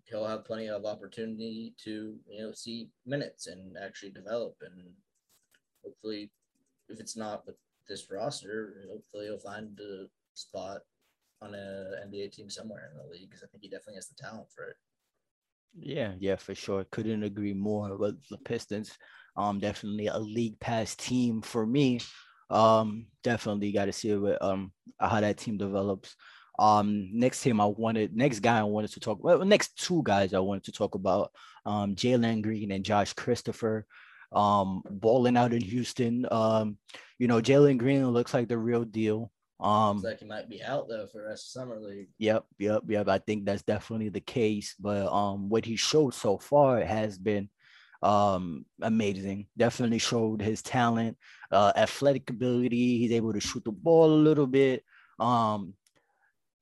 he'll 0.05 0.27
have 0.27 0.45
plenty 0.45 0.67
of 0.67 0.85
opportunity 0.85 1.73
to 1.83 2.17
you 2.29 2.41
know 2.41 2.51
see 2.51 2.89
minutes 3.05 3.47
and 3.47 3.77
actually 3.77 4.11
develop, 4.11 4.55
and 4.61 4.91
hopefully, 5.83 6.31
if 6.89 6.99
it's 6.99 7.15
not 7.15 7.45
with 7.45 7.55
this 7.87 8.09
roster, 8.11 8.85
hopefully 8.91 9.25
he'll 9.25 9.37
find 9.37 9.79
a 9.79 10.07
spot 10.33 10.81
on 11.41 11.53
a 11.53 12.07
NBA 12.07 12.31
team 12.31 12.49
somewhere 12.49 12.89
in 12.91 12.97
the 12.97 13.11
league 13.11 13.29
because 13.29 13.43
I 13.43 13.47
think 13.47 13.63
he 13.63 13.69
definitely 13.69 13.95
has 13.95 14.07
the 14.07 14.15
talent 14.15 14.47
for 14.53 14.65
it. 14.65 14.75
Yeah, 15.79 16.13
yeah, 16.19 16.35
for 16.37 16.55
sure. 16.55 16.85
Couldn't 16.91 17.23
agree 17.23 17.53
more. 17.53 17.95
with 17.97 18.15
the 18.29 18.37
Pistons, 18.37 18.97
um, 19.35 19.59
definitely 19.59 20.07
a 20.07 20.17
league 20.17 20.59
pass 20.59 20.95
team 20.95 21.41
for 21.41 21.65
me. 21.65 21.99
Um, 22.49 23.07
definitely 23.23 23.71
got 23.71 23.85
to 23.85 23.93
see 23.93 24.15
what, 24.15 24.41
um 24.41 24.71
how 24.99 25.19
that 25.21 25.37
team 25.37 25.57
develops. 25.57 26.15
Um, 26.59 27.09
next 27.13 27.41
team 27.41 27.61
I 27.61 27.65
wanted, 27.65 28.15
next 28.15 28.39
guy 28.39 28.59
I 28.59 28.63
wanted 28.63 28.91
to 28.93 28.99
talk. 28.99 29.23
Well, 29.23 29.45
next 29.45 29.77
two 29.77 30.01
guys 30.03 30.33
I 30.33 30.39
wanted 30.39 30.63
to 30.65 30.71
talk 30.71 30.95
about. 30.95 31.31
Um, 31.65 31.95
Jalen 31.95 32.41
Green 32.41 32.71
and 32.71 32.83
Josh 32.85 33.13
Christopher. 33.13 33.85
Um, 34.31 34.81
balling 34.89 35.37
out 35.37 35.53
in 35.53 35.61
Houston. 35.61 36.25
Um, 36.31 36.77
you 37.19 37.27
know, 37.27 37.41
Jalen 37.41 37.77
Green 37.77 38.05
looks 38.07 38.33
like 38.33 38.47
the 38.47 38.57
real 38.57 38.83
deal. 38.83 39.31
Um, 39.59 40.01
like 40.01 40.19
he 40.19 40.25
might 40.25 40.49
be 40.49 40.61
out 40.61 40.87
though 40.87 41.07
for 41.07 41.21
the 41.21 41.29
rest 41.29 41.47
of 41.47 41.61
summer 41.61 41.79
league. 41.79 42.09
Yep, 42.19 42.45
yep, 42.59 42.83
yep. 42.87 43.07
I 43.07 43.17
think 43.17 43.45
that's 43.45 43.63
definitely 43.63 44.09
the 44.09 44.21
case. 44.21 44.75
But 44.79 45.11
um, 45.11 45.49
what 45.49 45.65
he 45.65 45.75
showed 45.75 46.13
so 46.13 46.37
far 46.37 46.81
has 46.81 47.17
been 47.17 47.49
um 48.03 48.65
amazing. 48.81 49.47
Definitely 49.57 49.97
showed 49.97 50.41
his 50.41 50.61
talent, 50.61 51.17
uh, 51.51 51.73
athletic 51.75 52.29
ability. 52.29 52.99
He's 52.99 53.11
able 53.11 53.33
to 53.33 53.39
shoot 53.39 53.63
the 53.63 53.71
ball 53.71 54.11
a 54.11 54.23
little 54.27 54.47
bit. 54.47 54.83
Um, 55.19 55.73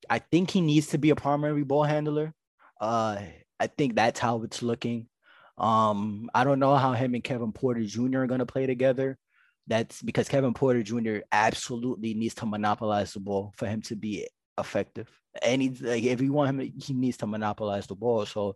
I 0.09 0.19
think 0.19 0.51
he 0.51 0.61
needs 0.61 0.87
to 0.87 0.97
be 0.97 1.09
a 1.09 1.15
primary 1.15 1.63
ball 1.63 1.83
handler. 1.83 2.33
Uh, 2.79 3.19
I 3.59 3.67
think 3.67 3.95
that's 3.95 4.19
how 4.19 4.43
it's 4.43 4.61
looking. 4.61 5.07
Um, 5.57 6.29
I 6.33 6.43
don't 6.43 6.59
know 6.59 6.75
how 6.75 6.93
him 6.93 7.13
and 7.15 7.23
Kevin 7.23 7.51
Porter 7.51 7.83
Jr. 7.83 8.19
are 8.19 8.27
gonna 8.27 8.45
play 8.45 8.65
together. 8.65 9.17
That's 9.67 10.01
because 10.01 10.29
Kevin 10.29 10.53
Porter 10.53 10.83
Jr. 10.83 11.19
absolutely 11.31 12.13
needs 12.13 12.35
to 12.35 12.45
monopolize 12.45 13.13
the 13.13 13.19
ball 13.19 13.53
for 13.57 13.67
him 13.67 13.81
to 13.83 13.95
be 13.95 14.27
effective. 14.57 15.09
And 15.41 15.61
he, 15.61 15.69
like, 15.69 16.03
if 16.03 16.21
you 16.21 16.31
want 16.31 16.49
him, 16.49 16.71
he 16.79 16.93
needs 16.93 17.17
to 17.17 17.27
monopolize 17.27 17.87
the 17.87 17.95
ball. 17.95 18.25
So 18.25 18.55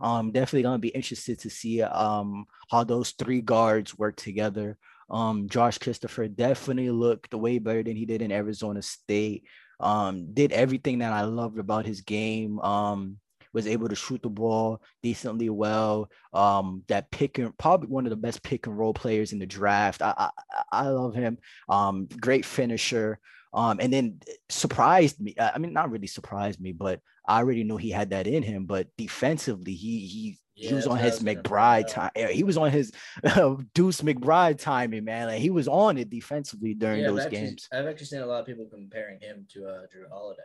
I'm 0.00 0.10
um 0.10 0.32
definitely 0.32 0.62
gonna 0.62 0.78
be 0.78 0.88
interested 0.88 1.38
to 1.40 1.50
see 1.50 1.80
um 1.80 2.46
how 2.70 2.84
those 2.84 3.12
three 3.12 3.40
guards 3.40 3.96
work 3.96 4.16
together. 4.16 4.76
Um 5.08 5.48
Josh 5.48 5.78
Christopher 5.78 6.28
definitely 6.28 6.90
looked 6.90 7.34
way 7.34 7.58
better 7.58 7.82
than 7.82 7.96
he 7.96 8.04
did 8.04 8.20
in 8.20 8.32
Arizona 8.32 8.82
State. 8.82 9.44
Um 9.78 10.34
did 10.34 10.52
everything 10.52 10.98
that 10.98 11.12
I 11.12 11.22
loved 11.22 11.58
about 11.58 11.86
his 11.86 12.00
game. 12.00 12.58
Um 12.60 13.18
was 13.52 13.66
able 13.66 13.88
to 13.88 13.94
shoot 13.94 14.22
the 14.22 14.28
ball 14.30 14.82
decently 15.02 15.48
well. 15.50 16.10
Um, 16.32 16.84
that 16.88 17.10
pick 17.10 17.38
and 17.38 17.56
probably 17.58 17.88
one 17.88 18.06
of 18.06 18.10
the 18.10 18.16
best 18.16 18.42
pick 18.42 18.66
and 18.66 18.76
roll 18.78 18.94
players 18.94 19.32
in 19.32 19.38
the 19.38 19.46
draft. 19.46 20.02
I 20.02 20.14
I, 20.16 20.30
I 20.72 20.88
love 20.88 21.14
him. 21.14 21.38
Um, 21.68 22.06
great 22.06 22.44
finisher. 22.44 23.18
Um, 23.54 23.80
and 23.80 23.92
then 23.92 24.20
surprised 24.48 25.20
me. 25.20 25.34
I 25.38 25.58
mean, 25.58 25.72
not 25.74 25.90
really 25.90 26.06
surprised 26.06 26.60
me, 26.60 26.72
but 26.72 27.00
I 27.26 27.38
already 27.38 27.64
knew 27.64 27.76
he 27.76 27.90
had 27.90 28.10
that 28.10 28.26
in 28.26 28.42
him. 28.42 28.64
But 28.66 28.88
defensively, 28.96 29.74
he 29.74 30.06
he 30.06 30.38
Yeah, 30.54 30.68
he 30.70 30.74
was 30.74 30.86
on 30.86 30.98
his 30.98 31.14
was 31.14 31.22
gonna 31.22 31.42
bring 31.42 31.42
McBride 31.42 31.86
time. 31.88 32.10
He 32.30 32.44
was 32.44 32.56
on 32.56 32.70
his 32.70 32.92
uh, 33.24 33.56
Deuce 33.74 34.00
McBride 34.00 34.58
timing, 34.58 35.04
man. 35.04 35.28
Like 35.28 35.40
he 35.40 35.50
was 35.50 35.68
on 35.68 35.98
it 35.98 36.10
defensively 36.10 36.74
during 36.74 37.02
Yeah, 37.02 37.08
I've 37.08 37.14
those 37.14 37.26
actually, 37.26 37.38
games. 37.38 37.68
I've 37.72 37.86
actually 37.86 38.06
seen 38.06 38.20
a 38.20 38.26
lot 38.26 38.40
of 38.40 38.46
people 38.46 38.66
comparing 38.70 39.20
him 39.20 39.46
to 39.52 39.66
uh, 39.66 39.80
Jrue 39.92 40.08
Holiday. 40.10 40.42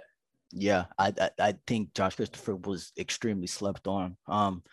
Yeah, 0.51 0.85
I, 0.97 1.13
I 1.19 1.29
I 1.39 1.53
think 1.65 1.93
Josh 1.93 2.15
Christopher 2.15 2.55
was 2.55 2.91
extremely 2.97 3.47
slept 3.47 3.87
on. 3.87 4.17
Um, 4.27 4.63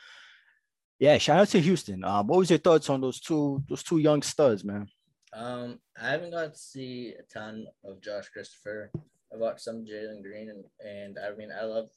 yeah, 0.98 1.18
shout 1.18 1.40
out 1.40 1.48
to 1.48 1.60
Houston. 1.60 2.04
Um, 2.04 2.28
what 2.28 2.38
was 2.38 2.50
your 2.50 2.60
thoughts 2.60 2.88
on 2.88 3.00
those 3.00 3.20
two 3.20 3.62
those 3.68 3.82
two 3.82 3.98
young 3.98 4.22
studs, 4.22 4.64
man? 4.64 4.88
Um, 5.32 5.80
I 6.00 6.10
haven't 6.10 6.30
got 6.30 6.54
to 6.54 6.58
see 6.58 7.14
a 7.18 7.22
ton 7.32 7.66
of 7.84 8.00
Josh 8.00 8.28
Christopher. 8.28 8.92
I 9.32 9.36
watched 9.36 9.62
some 9.62 9.84
Jalen 9.84 10.22
Green, 10.22 10.48
and, 10.48 10.64
and 10.80 11.18
I 11.18 11.36
mean, 11.36 11.50
I 11.50 11.64
love 11.64 11.88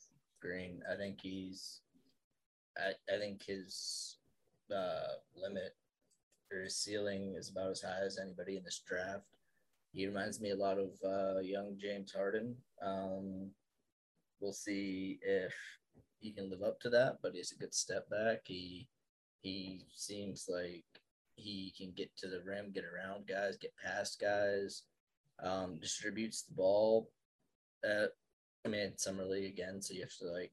Green. 0.41 0.82
I 0.91 0.95
think 0.95 1.19
he's, 1.21 1.82
I, 2.75 3.13
I 3.13 3.19
think 3.19 3.43
his 3.45 4.17
uh, 4.75 5.19
limit 5.36 5.75
or 6.51 6.63
his 6.63 6.78
ceiling 6.78 7.36
is 7.38 7.49
about 7.49 7.71
as 7.71 7.82
high 7.82 8.03
as 8.03 8.17
anybody 8.17 8.57
in 8.57 8.63
this 8.63 8.82
draft. 8.88 9.25
He 9.93 10.07
reminds 10.07 10.41
me 10.41 10.51
a 10.51 10.55
lot 10.55 10.80
of 10.80 10.89
uh, 11.05 11.39
young 11.41 11.78
James 11.80 12.11
Harden. 12.11 12.55
Um, 12.84 13.51
we'll 14.39 14.53
see 14.53 15.19
if 15.21 15.53
he 16.19 16.31
can 16.31 16.49
live 16.49 16.63
up 16.63 16.79
to 16.81 16.89
that, 16.89 17.17
but 17.21 17.33
he's 17.33 17.51
a 17.51 17.59
good 17.59 17.73
step 17.73 18.09
back. 18.09 18.41
He 18.45 18.88
he 19.41 19.85
seems 19.93 20.47
like 20.49 20.85
he 21.35 21.73
can 21.77 21.93
get 21.95 22.15
to 22.17 22.27
the 22.27 22.41
rim, 22.43 22.71
get 22.73 22.83
around 22.83 23.27
guys, 23.27 23.57
get 23.57 23.73
past 23.83 24.19
guys, 24.19 24.83
um, 25.43 25.79
distributes 25.79 26.41
the 26.43 26.55
ball. 26.55 27.09
At, 27.85 28.09
I 28.65 28.69
mean, 28.69 28.97
summer 28.97 29.23
league 29.23 29.53
again, 29.53 29.81
so 29.81 29.93
you 29.93 30.01
have 30.01 30.17
to 30.19 30.25
like 30.25 30.51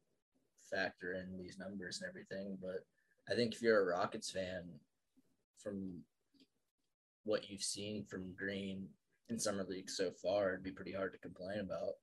factor 0.70 1.14
in 1.14 1.38
these 1.38 1.58
numbers 1.58 2.00
and 2.00 2.08
everything. 2.08 2.58
But 2.60 2.84
I 3.30 3.34
think 3.34 3.54
if 3.54 3.62
you're 3.62 3.80
a 3.80 3.96
Rockets 3.96 4.30
fan, 4.30 4.64
from 5.62 6.02
what 7.24 7.48
you've 7.48 7.62
seen 7.62 8.04
from 8.04 8.34
Green 8.36 8.86
in 9.30 9.38
summer 9.38 9.64
league 9.64 9.88
so 9.88 10.10
far, 10.10 10.50
it'd 10.50 10.62
be 10.62 10.70
pretty 10.70 10.92
hard 10.92 11.12
to 11.12 11.18
complain 11.18 11.60
about. 11.60 11.94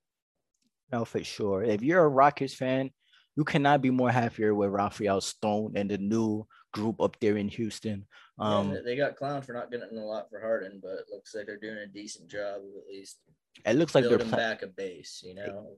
No, 0.92 1.06
for 1.06 1.24
sure. 1.24 1.64
If 1.64 1.82
you're 1.82 2.04
a 2.04 2.08
Rockets 2.10 2.54
fan, 2.54 2.92
you 3.36 3.44
cannot 3.46 3.82
be 3.82 3.90
more 3.92 4.12
happier 4.12 4.54
with 4.54 4.70
Rafael 4.72 5.22
Stone 5.22 5.74
and 5.76 5.90
the 5.90 5.98
new 5.98 6.46
group 6.74 7.02
up 7.02 7.18
there 7.20 7.38
in 7.38 7.48
Houston. 7.50 8.06
Um, 8.40 8.74
they- 8.74 8.82
they 8.82 8.96
got 8.96 9.16
clowned 9.16 9.46
for 9.46 9.54
not 9.54 9.72
getting 9.72 9.98
a 9.98 10.06
lot 10.06 10.30
for 10.30 10.40
Harden, 10.42 10.80
but 10.82 10.96
it 11.00 11.06
looks 11.12 11.34
like 11.34 11.46
they're 11.46 11.58
doing 11.58 11.78
a 11.78 11.88
decent 11.88 12.30
job 12.30 12.56
at 12.62 12.88
least 12.94 13.20
it 13.66 13.74
looks 13.76 13.94
like 13.94 14.04
they're 14.06 14.18
building 14.18 14.32
back 14.38 14.62
a 14.64 14.68
base. 14.68 15.22
You 15.26 15.36
know, 15.36 15.78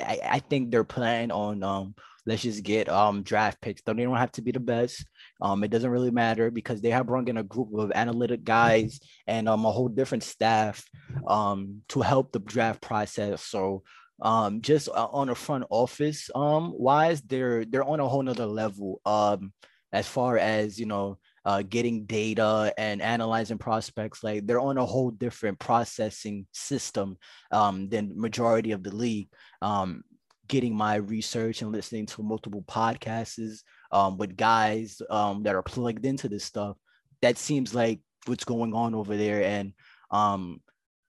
I, 0.00 0.18
I 0.24 0.38
think 0.40 0.70
they're 0.70 0.82
planning 0.84 1.30
on 1.30 1.62
um 1.62 1.94
let's 2.26 2.42
just 2.42 2.62
get 2.64 2.88
um 2.88 3.22
draft 3.22 3.60
picks. 3.60 3.82
Though 3.82 3.92
they 3.92 4.02
don't 4.02 4.16
have 4.16 4.32
to 4.32 4.42
be 4.42 4.50
the 4.52 4.58
best. 4.60 5.06
Um, 5.40 5.62
it 5.62 5.68
doesn't 5.70 5.90
really 5.90 6.10
matter 6.10 6.50
because 6.50 6.80
they 6.80 6.90
have 6.90 7.06
brought 7.06 7.28
in 7.28 7.36
a 7.36 7.42
group 7.44 7.68
of 7.74 7.92
analytic 7.94 8.42
guys 8.42 8.98
and 9.26 9.48
um 9.48 9.64
a 9.66 9.70
whole 9.70 9.88
different 9.88 10.24
staff 10.24 10.84
um 11.28 11.82
to 11.90 12.00
help 12.00 12.32
the 12.32 12.38
draft 12.40 12.80
process. 12.80 13.42
So 13.42 13.84
um 14.24 14.60
just 14.60 14.88
uh, 14.88 15.08
on 15.12 15.28
the 15.28 15.34
front 15.34 15.64
office 15.70 16.30
um 16.34 16.72
wise, 16.76 17.22
they're 17.22 17.64
they're 17.64 17.84
on 17.84 18.00
a 18.00 18.08
whole 18.08 18.22
nother 18.22 18.46
level. 18.46 19.00
Um, 19.06 19.52
as 19.94 20.08
far 20.08 20.36
as 20.36 20.78
you 20.78 20.86
know 20.86 21.16
uh, 21.46 21.62
getting 21.62 22.04
data 22.04 22.72
and 22.76 23.00
analyzing 23.00 23.58
prospects 23.58 24.24
like 24.24 24.46
they're 24.46 24.60
on 24.60 24.76
a 24.76 24.84
whole 24.84 25.10
different 25.10 25.58
processing 25.58 26.46
system 26.52 27.16
um, 27.52 27.88
than 27.88 28.18
majority 28.18 28.72
of 28.72 28.82
the 28.82 28.94
league 28.94 29.28
um, 29.62 30.02
getting 30.48 30.74
my 30.74 30.96
research 30.96 31.62
and 31.62 31.70
listening 31.70 32.06
to 32.06 32.22
multiple 32.22 32.64
podcasts 32.66 33.60
um, 33.92 34.18
with 34.18 34.36
guys 34.36 35.00
um, 35.10 35.42
that 35.42 35.54
are 35.54 35.62
plugged 35.62 36.04
into 36.04 36.28
this 36.28 36.44
stuff 36.44 36.76
that 37.22 37.38
seems 37.38 37.74
like 37.74 38.00
what's 38.26 38.44
going 38.44 38.74
on 38.74 38.94
over 38.94 39.16
there 39.16 39.44
and 39.44 39.72
um, 40.10 40.60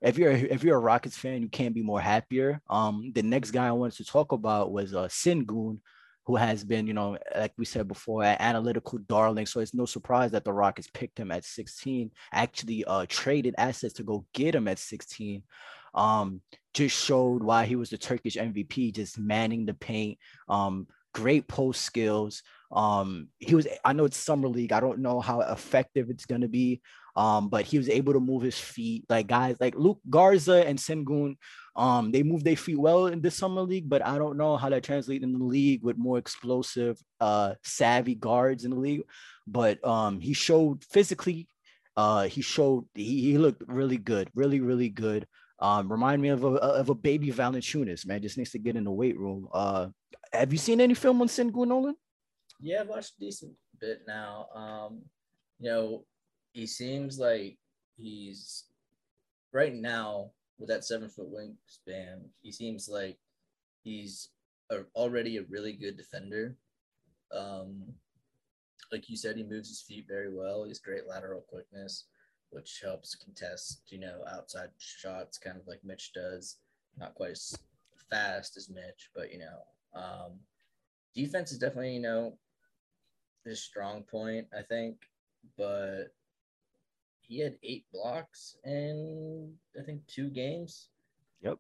if 0.06 0.18
you're 0.18 0.32
if 0.32 0.64
you're 0.64 0.78
a 0.78 0.80
Rockets 0.80 1.18
fan, 1.18 1.42
you 1.42 1.50
can't 1.50 1.74
be 1.74 1.82
more 1.82 2.00
happier. 2.00 2.62
Um, 2.70 3.12
the 3.14 3.24
next 3.24 3.52
guy 3.52 3.68
I 3.68 3.72
wanted 3.72 3.98
to 3.98 4.06
talk 4.06 4.32
about 4.32 4.72
was 4.72 4.94
uh, 4.94 5.08
Sengun, 5.08 5.80
who 6.26 6.36
has 6.36 6.64
been, 6.64 6.86
you 6.86 6.94
know, 6.94 7.18
like 7.36 7.54
we 7.58 7.66
said 7.66 7.88
before, 7.88 8.24
an 8.24 8.38
analytical 8.40 9.00
darling. 9.00 9.48
So 9.48 9.60
it's 9.60 9.74
no 9.74 9.86
surprise 9.86 10.32
that 10.32 10.46
the 10.46 10.54
Rockets 10.54 10.90
picked 10.94 11.20
him 11.20 11.32
at 11.32 11.44
16, 11.44 12.12
actually 12.32 12.86
uh, 12.86 13.08
traded 13.10 13.56
assets 13.58 13.96
to 13.96 14.04
go 14.04 14.26
get 14.34 14.54
him 14.54 14.68
at 14.68 14.78
16. 14.78 15.42
Um, 15.96 16.42
just 16.74 17.04
showed 17.04 17.42
why 17.42 17.66
he 17.66 17.76
was 17.76 17.90
the 17.90 17.98
Turkish 17.98 18.36
MVP, 18.36 18.94
just 18.94 19.18
manning 19.18 19.66
the 19.66 19.74
paint. 19.74 20.20
Um, 20.48 20.88
great 21.14 21.48
post 21.48 21.82
skills. 21.82 22.44
Um, 22.72 23.30
he 23.40 23.56
was, 23.56 23.68
I 23.84 23.94
know 23.94 24.06
it's 24.06 24.18
summer 24.18 24.50
league. 24.50 24.72
I 24.72 24.82
don't 24.82 25.00
know 25.00 25.20
how 25.20 25.42
effective 25.42 26.10
it's 26.12 26.26
gonna 26.26 26.48
be. 26.48 26.82
Um, 27.16 27.48
but 27.48 27.66
he 27.66 27.78
was 27.78 27.88
able 27.88 28.14
to 28.14 28.20
move 28.20 28.42
his 28.44 28.60
feet 28.60 29.06
like 29.08 29.28
guys 29.28 29.56
like 29.60 29.76
Luka 29.76 30.02
Garza 30.10 30.68
and 30.68 30.78
Sengun. 30.78 31.38
Um, 31.76 32.12
they 32.12 32.24
move 32.24 32.44
their 32.44 32.56
feet 32.56 32.78
well 32.78 33.08
in 33.08 33.22
this 33.22 33.36
summer 33.36 33.62
league, 33.62 33.90
but 33.90 34.06
I 34.06 34.18
don't 34.18 34.38
know 34.38 34.58
how 34.58 34.70
that 34.70 34.84
translates 34.84 35.24
in 35.24 35.34
the 35.34 35.44
league 35.44 35.84
with 35.84 35.98
more 35.98 36.18
explosive, 36.18 36.98
uh, 37.20 37.56
savvy 37.64 38.16
guards 38.16 38.66
in 38.66 38.72
the 38.72 38.78
league. 38.78 39.04
But 39.48 39.86
um, 39.86 40.20
he 40.20 40.34
showed 40.34 40.84
physically, 40.86 41.48
uh, 41.96 42.24
he 42.24 42.42
showed 42.42 42.86
he, 42.94 43.22
he 43.22 43.38
looked 43.38 43.64
really 43.68 43.98
good, 43.98 44.30
really, 44.36 44.60
really 44.60 44.90
good. 44.90 45.28
Um, 45.60 45.90
remind 45.90 46.22
me 46.22 46.30
of 46.30 46.44
a 46.44 46.48
of 46.48 46.90
a 46.90 46.96
baby 46.96 47.32
Valanciunas, 47.32 48.06
man. 48.06 48.22
Just 48.22 48.38
needs 48.38 48.52
to 48.52 48.60
get 48.60 48.76
in 48.76 48.84
the 48.84 48.92
weight 48.92 49.18
room. 49.18 49.48
Uh, 49.54 49.88
have 50.34 50.52
you 50.52 50.60
seen 50.60 50.82
any 50.82 50.94
film 50.94 51.22
on 51.22 51.28
Sengun 51.28 51.68
Nolan? 51.68 51.96
Yeah, 52.60 52.82
I've 52.82 52.90
watched 52.90 53.14
a 53.18 53.20
decent 53.20 53.54
bit 53.80 54.02
now. 54.06 54.48
Um, 54.54 55.04
you 55.60 55.70
know, 55.70 56.06
he 56.56 56.66
seems 56.66 57.20
like 57.20 57.58
he's 57.98 58.64
right 59.52 59.76
now 59.76 60.32
with 60.58 60.70
that 60.70 60.86
seven 60.86 61.10
foot 61.10 61.30
wingspan. 61.30 62.22
He 62.42 62.50
seems 62.50 62.88
like 62.88 63.18
he's 63.84 64.30
a, 64.70 64.84
already 64.96 65.36
a 65.36 65.44
really 65.50 65.74
good 65.74 65.98
defender. 65.98 66.56
Um, 67.36 67.84
like 68.90 69.10
you 69.10 69.18
said, 69.18 69.36
he 69.36 69.44
moves 69.44 69.68
his 69.68 69.82
feet 69.82 70.06
very 70.08 70.34
well. 70.34 70.64
He's 70.64 70.80
great 70.80 71.08
lateral 71.10 71.42
quickness, 71.42 72.06
which 72.52 72.80
helps 72.82 73.16
contest, 73.16 73.82
you 73.90 74.00
know, 74.00 74.22
outside 74.34 74.70
shots, 74.78 75.38
kind 75.38 75.58
of 75.58 75.68
like 75.68 75.84
Mitch 75.84 76.14
does. 76.14 76.56
Not 76.98 77.16
quite 77.16 77.32
as 77.32 77.54
fast 78.10 78.56
as 78.56 78.70
Mitch, 78.70 79.10
but 79.14 79.30
you 79.34 79.40
know, 79.40 80.00
um, 80.02 80.40
defense 81.14 81.52
is 81.52 81.58
definitely 81.58 81.96
you 81.96 82.02
know 82.02 82.38
his 83.44 83.62
strong 83.62 84.04
point, 84.04 84.48
I 84.58 84.62
think. 84.62 85.00
But 85.58 86.14
he 87.28 87.40
had 87.40 87.58
eight 87.64 87.86
blocks 87.92 88.56
in 88.64 89.54
I 89.80 89.84
think 89.84 90.06
two 90.08 90.30
games. 90.30 90.90
Yep. 91.42 91.58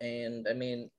And 0.00 0.46
I 0.48 0.54
mean, 0.54 0.90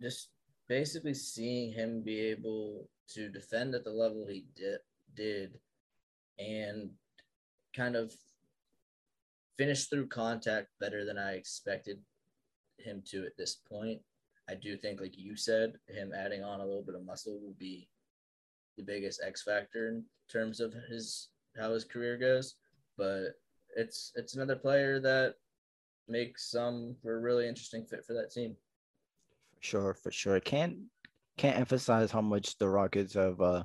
just 0.00 0.28
basically 0.68 1.14
seeing 1.14 1.72
him 1.72 2.02
be 2.02 2.20
able 2.20 2.88
to 3.14 3.28
defend 3.28 3.74
at 3.74 3.84
the 3.84 3.90
level 3.90 4.26
he 4.26 4.44
did, 4.54 4.78
did 5.14 5.58
and 6.38 6.90
kind 7.74 7.96
of 7.96 8.12
finish 9.56 9.86
through 9.86 10.06
contact 10.06 10.68
better 10.80 11.04
than 11.04 11.18
I 11.18 11.32
expected 11.32 11.98
him 12.78 13.02
to 13.06 13.24
at 13.24 13.36
this 13.36 13.56
point. 13.70 14.00
I 14.48 14.54
do 14.54 14.76
think, 14.76 15.00
like 15.00 15.18
you 15.18 15.36
said, 15.36 15.74
him 15.88 16.12
adding 16.16 16.42
on 16.42 16.60
a 16.60 16.64
little 16.64 16.82
bit 16.82 16.94
of 16.94 17.04
muscle 17.04 17.38
will 17.40 17.56
be 17.58 17.88
the 18.76 18.82
biggest 18.82 19.20
X 19.24 19.42
factor 19.42 19.88
in 19.88 20.04
terms 20.30 20.60
of 20.60 20.74
his 20.88 21.28
how 21.58 21.72
his 21.72 21.84
career 21.84 22.16
goes. 22.16 22.54
But 22.98 23.36
it's 23.76 24.12
it's 24.16 24.34
another 24.34 24.56
player 24.56 25.00
that 25.00 25.36
makes 26.08 26.50
some 26.50 26.96
for 27.00 27.16
a 27.16 27.20
really 27.20 27.48
interesting 27.48 27.84
fit 27.84 28.04
for 28.04 28.12
that 28.14 28.32
team. 28.32 28.56
For 29.54 29.62
sure, 29.62 29.94
for 29.94 30.10
sure. 30.10 30.40
Can't 30.40 30.76
can't 31.36 31.56
emphasize 31.56 32.10
how 32.10 32.20
much 32.20 32.58
the 32.58 32.68
Rockets 32.68 33.14
have 33.14 33.40
uh, 33.40 33.64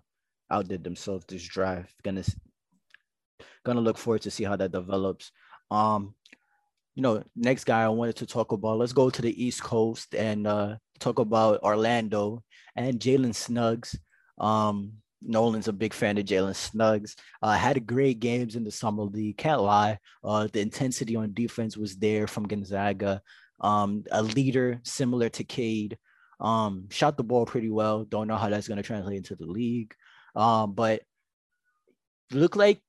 outdid 0.52 0.84
themselves 0.84 1.26
this 1.28 1.44
draft. 1.44 1.96
Gonna 2.04 2.24
gonna 3.66 3.82
look 3.82 3.98
forward 3.98 4.22
to 4.22 4.32
see 4.32 4.44
how 4.44 4.56
that 4.56 4.72
develops. 4.72 5.32
Um, 5.72 6.16
you 6.96 7.02
know, 7.02 7.24
next 7.36 7.64
guy 7.64 7.84
I 7.84 7.90
wanted 7.90 8.18
to 8.18 8.28
talk 8.28 8.52
about. 8.52 8.78
Let's 8.78 8.94
go 8.94 9.10
to 9.10 9.22
the 9.22 9.44
East 9.44 9.64
Coast 9.64 10.14
and 10.14 10.46
uh, 10.46 10.76
talk 11.00 11.18
about 11.18 11.64
Orlando 11.64 12.44
and 12.76 13.00
Jalen 13.00 13.34
Suggs. 13.34 13.98
Um, 14.38 14.94
Nolan's 15.26 15.68
a 15.68 15.74
big 15.74 15.94
fan 15.94 16.18
of 16.18 16.26
Jalen 16.26 16.56
Suggs. 16.56 17.16
Uh, 17.42 17.54
had 17.54 17.86
great 17.88 18.20
games 18.20 18.56
in 18.56 18.64
the 18.64 18.72
summer 18.72 19.04
league. 19.04 19.38
Can't 19.38 19.62
lie. 19.62 20.00
Uh, 20.24 20.48
the 20.52 20.60
intensity 20.60 21.16
on 21.16 21.34
defense 21.34 21.78
was 21.78 21.96
there 21.98 22.28
from 22.28 22.48
Gonzaga. 22.48 23.22
Um, 23.60 24.04
a 24.12 24.22
leader 24.22 24.80
similar 24.84 25.30
to 25.30 25.44
Cade. 25.44 25.98
Um, 26.40 26.88
shot 26.90 27.18
the 27.18 27.24
ball 27.24 27.46
pretty 27.46 27.70
well. 27.70 28.04
Don't 28.04 28.28
know 28.28 28.36
how 28.36 28.50
that's 28.50 28.68
going 28.68 28.78
to 28.78 28.84
translate 28.84 29.18
into 29.18 29.36
the 29.36 29.46
league. 29.46 29.94
Um, 30.36 30.74
but 30.74 31.02
look 32.32 32.56
like 32.56 32.82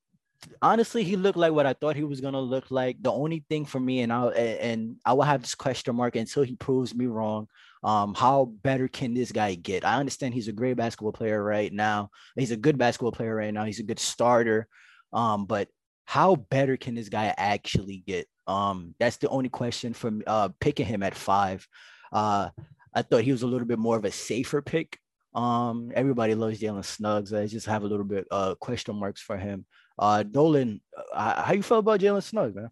honestly, 0.62 1.04
he 1.04 1.16
looked 1.16 1.38
like 1.38 1.52
what 1.52 1.66
I 1.66 1.72
thought 1.72 1.96
he 1.96 2.04
was 2.04 2.20
gonna 2.20 2.40
look 2.40 2.70
like. 2.70 3.02
The 3.02 3.12
only 3.12 3.44
thing 3.48 3.64
for 3.64 3.80
me, 3.80 4.00
and 4.00 4.12
I 4.12 4.26
and 4.28 4.96
I 5.04 5.12
will 5.12 5.22
have 5.22 5.42
this 5.42 5.54
question 5.54 5.94
mark 5.96 6.16
until 6.16 6.42
he 6.42 6.56
proves 6.56 6.94
me 6.94 7.06
wrong. 7.06 7.48
Um, 7.82 8.14
how 8.14 8.46
better 8.46 8.88
can 8.88 9.12
this 9.12 9.30
guy 9.30 9.54
get? 9.56 9.84
I 9.84 9.96
understand 9.96 10.32
he's 10.32 10.48
a 10.48 10.52
great 10.52 10.76
basketball 10.76 11.12
player 11.12 11.42
right 11.42 11.70
now. 11.72 12.10
He's 12.34 12.50
a 12.50 12.56
good 12.56 12.78
basketball 12.78 13.12
player 13.12 13.34
right 13.34 13.52
now. 13.52 13.64
He's 13.64 13.80
a 13.80 13.84
good 13.84 13.98
starter. 13.98 14.66
Um, 15.12 15.44
but 15.44 15.68
how 16.06 16.36
better 16.36 16.78
can 16.78 16.94
this 16.94 17.10
guy 17.10 17.34
actually 17.36 18.02
get? 18.06 18.26
Um, 18.46 18.94
that's 18.98 19.18
the 19.18 19.28
only 19.28 19.48
question 19.50 19.92
for 19.92 20.12
uh 20.26 20.48
picking 20.60 20.86
him 20.86 21.02
at 21.02 21.14
five. 21.14 21.66
Uh, 22.12 22.48
I 22.94 23.02
thought 23.02 23.24
he 23.24 23.32
was 23.32 23.42
a 23.42 23.46
little 23.46 23.66
bit 23.66 23.78
more 23.78 23.96
of 23.96 24.04
a 24.04 24.10
safer 24.10 24.62
pick. 24.62 24.98
Um, 25.34 25.90
everybody 25.94 26.34
loves 26.34 26.60
Jalen 26.60 26.84
Suggs. 26.84 27.34
I 27.34 27.46
just 27.46 27.66
have 27.66 27.82
a 27.82 27.88
little 27.88 28.04
bit 28.04 28.26
uh 28.30 28.54
question 28.54 28.96
marks 28.96 29.20
for 29.20 29.36
him. 29.36 29.66
Uh, 29.98 30.24
Nolan, 30.32 30.80
uh, 31.12 31.42
how 31.42 31.52
you 31.52 31.62
feel 31.62 31.78
about 31.78 32.00
Jalen 32.00 32.22
Suggs, 32.22 32.54
man? 32.54 32.70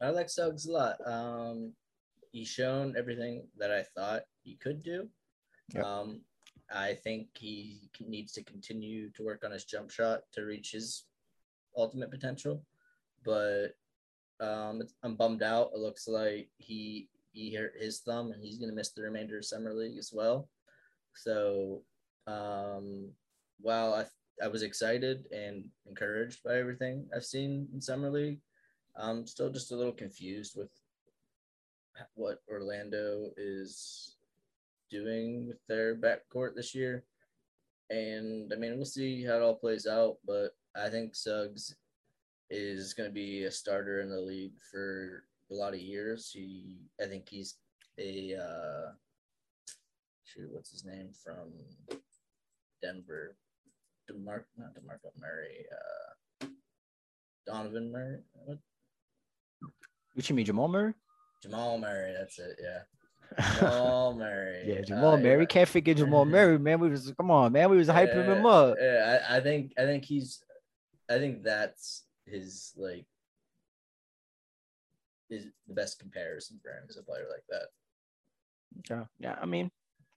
I 0.00 0.10
like 0.10 0.30
Suggs 0.30 0.66
a 0.66 0.72
lot. 0.72 0.96
Um, 1.06 1.72
he's 2.32 2.48
shown 2.48 2.94
everything 2.96 3.46
that 3.58 3.70
I 3.70 3.82
thought 3.94 4.22
he 4.42 4.56
could 4.56 4.82
do. 4.82 5.08
Yep. 5.74 5.84
Um, 5.84 6.20
I 6.74 6.94
think 6.94 7.28
he 7.34 7.90
needs 8.00 8.32
to 8.32 8.42
continue 8.42 9.10
to 9.10 9.22
work 9.22 9.44
on 9.44 9.50
his 9.50 9.64
jump 9.64 9.90
shot 9.90 10.20
to 10.32 10.42
reach 10.42 10.72
his 10.72 11.04
ultimate 11.76 12.10
potential. 12.10 12.64
But 13.24 13.76
um, 14.40 14.82
I'm 15.02 15.14
bummed 15.14 15.42
out. 15.42 15.70
It 15.74 15.78
looks 15.78 16.08
like 16.08 16.48
he 16.58 17.08
he 17.32 17.54
hurt 17.54 17.74
his 17.78 18.00
thumb 18.00 18.32
and 18.32 18.42
he's 18.42 18.58
going 18.58 18.68
to 18.68 18.76
miss 18.76 18.90
the 18.90 19.02
remainder 19.02 19.38
of 19.38 19.44
summer 19.44 19.72
league 19.72 19.96
as 19.98 20.12
well. 20.12 20.48
So 21.14 21.82
um, 22.26 23.10
while 23.60 23.94
I 23.94 24.04
I 24.42 24.48
was 24.48 24.62
excited 24.62 25.26
and 25.30 25.64
encouraged 25.88 26.42
by 26.42 26.56
everything 26.56 27.08
I've 27.14 27.24
seen 27.24 27.68
in 27.72 27.80
summer 27.80 28.10
league, 28.10 28.40
I'm 28.96 29.26
still 29.26 29.50
just 29.50 29.70
a 29.70 29.76
little 29.76 29.92
confused 29.92 30.56
with 30.56 30.70
what 32.14 32.42
Orlando 32.50 33.30
is 33.36 34.16
doing 34.90 35.46
with 35.46 35.58
their 35.68 35.94
backcourt 35.94 36.56
this 36.56 36.74
year. 36.74 37.04
And 37.90 38.52
I 38.52 38.56
mean, 38.56 38.76
we'll 38.76 38.84
see 38.84 39.24
how 39.24 39.36
it 39.36 39.42
all 39.42 39.54
plays 39.54 39.86
out, 39.86 40.16
but 40.26 40.56
I 40.74 40.88
think 40.88 41.14
Suggs 41.14 41.76
is 42.50 42.94
going 42.94 43.08
to 43.08 43.14
be 43.14 43.44
a 43.44 43.50
starter 43.50 44.00
in 44.00 44.10
the 44.10 44.20
league 44.20 44.54
for 44.70 45.24
a 45.50 45.54
lot 45.54 45.74
of 45.74 45.80
years. 45.80 46.30
He, 46.32 46.78
I 47.00 47.06
think 47.06 47.28
he's 47.28 47.56
a, 47.98 48.34
uh, 48.34 48.92
shoot, 50.24 50.48
what's 50.50 50.70
his 50.70 50.84
name 50.84 51.10
from 51.22 51.52
Denver? 52.82 53.36
DeMar, 54.12 54.44
not 54.58 54.74
DeMarco 54.74 55.10
Murray, 55.18 55.66
uh, 55.72 56.46
Donovan 57.46 57.92
Murray. 57.92 58.18
What? 58.44 58.58
What 60.14 60.28
you 60.28 60.36
mean, 60.36 60.46
Jamal 60.46 60.68
Murray? 60.68 60.94
Jamal 61.42 61.78
Murray, 61.78 62.14
that's 62.16 62.38
it. 62.38 62.58
Yeah. 62.62 62.82
Jamal 63.58 64.14
Murray. 64.14 64.64
yeah, 64.66 64.80
Jamal 64.82 65.14
uh, 65.14 65.16
Murray. 65.16 65.40
Yeah. 65.40 65.46
Can't 65.46 65.68
forget 65.68 65.96
Jamal 65.96 66.24
Murray, 66.26 66.58
man. 66.58 66.80
We 66.80 66.90
was 66.90 67.12
come 67.16 67.30
on, 67.30 67.52
man. 67.52 67.70
We 67.70 67.78
was 67.78 67.88
hyping 67.88 68.26
him 68.26 68.46
up. 68.46 68.76
Yeah, 68.80 69.20
I, 69.28 69.38
I 69.38 69.40
think 69.40 69.72
I 69.78 69.82
think 69.82 70.04
he's 70.04 70.42
I 71.10 71.18
think 71.18 71.42
that's 71.42 72.04
his 72.26 72.72
like 72.76 73.06
is 75.30 75.46
the 75.66 75.74
best 75.74 75.98
comparison 75.98 76.60
for 76.62 76.70
him 76.70 76.84
as 76.88 76.96
a 76.96 77.02
player 77.02 77.26
like 77.30 77.44
that. 77.48 77.68
Yeah, 78.90 79.04
yeah. 79.18 79.36
I 79.40 79.46
mean, 79.46 79.70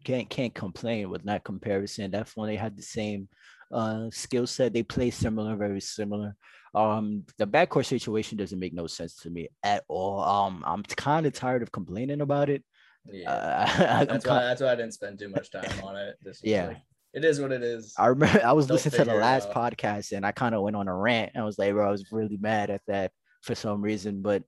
can't 0.04 0.30
can't 0.30 0.54
complain 0.54 1.10
with 1.10 1.24
that 1.24 1.44
comparison. 1.44 2.12
Definitely 2.12 2.58
had 2.58 2.76
the 2.78 2.84
same 2.84 3.28
uh 3.72 4.10
skill 4.12 4.48
set. 4.48 4.74
They 4.74 4.84
play 4.84 5.12
similar, 5.12 5.56
very 5.56 5.82
similar. 5.82 6.36
Um, 6.74 7.24
the 7.38 7.48
backcourt 7.48 7.86
situation 7.86 8.38
doesn't 8.38 8.60
make 8.60 8.74
no 8.74 8.86
sense 8.88 9.16
to 9.18 9.30
me 9.30 9.48
at 9.64 9.86
all. 9.88 10.22
Um, 10.22 10.64
I'm 10.68 10.84
kind 10.84 11.26
of 11.26 11.34
tired 11.34 11.62
of 11.62 11.72
complaining 11.72 12.20
about 12.20 12.50
it. 12.50 12.64
Yeah, 13.06 13.32
uh, 13.32 14.06
that's 14.06 14.26
why 14.26 14.40
that's 14.42 14.62
why 14.62 14.72
I 14.72 14.76
didn't 14.76 14.94
spend 14.94 15.20
too 15.20 15.30
much 15.30 15.52
time 15.52 15.72
on 15.84 15.96
it. 15.96 16.18
yeah. 16.44 16.68
Like, 16.68 16.78
it 17.16 17.24
is 17.24 17.40
what 17.40 17.54
it 17.54 17.64
is. 17.64 17.94
I 17.98 18.08
remember 18.08 18.42
I 18.44 18.52
was 18.52 18.68
Don't 18.68 18.76
listening 18.76 19.06
to 19.06 19.06
the 19.06 19.18
last 19.18 19.50
podcast 19.50 20.12
and 20.12 20.26
I 20.26 20.34
kind 20.34 20.54
of 20.54 20.62
went 20.64 20.76
on 20.76 20.90
a 20.90 20.94
rant. 20.94 21.32
I 21.38 21.44
was 21.44 21.58
like, 21.58 21.72
bro, 21.72 21.88
I 21.88 21.92
was 21.92 22.12
really 22.12 22.36
mad 22.36 22.70
at 22.70 22.82
that 22.88 23.12
for 23.42 23.56
some 23.56 23.82
reason. 23.82 24.22
But 24.22 24.44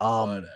um 0.00 0.28
Whatever. 0.28 0.46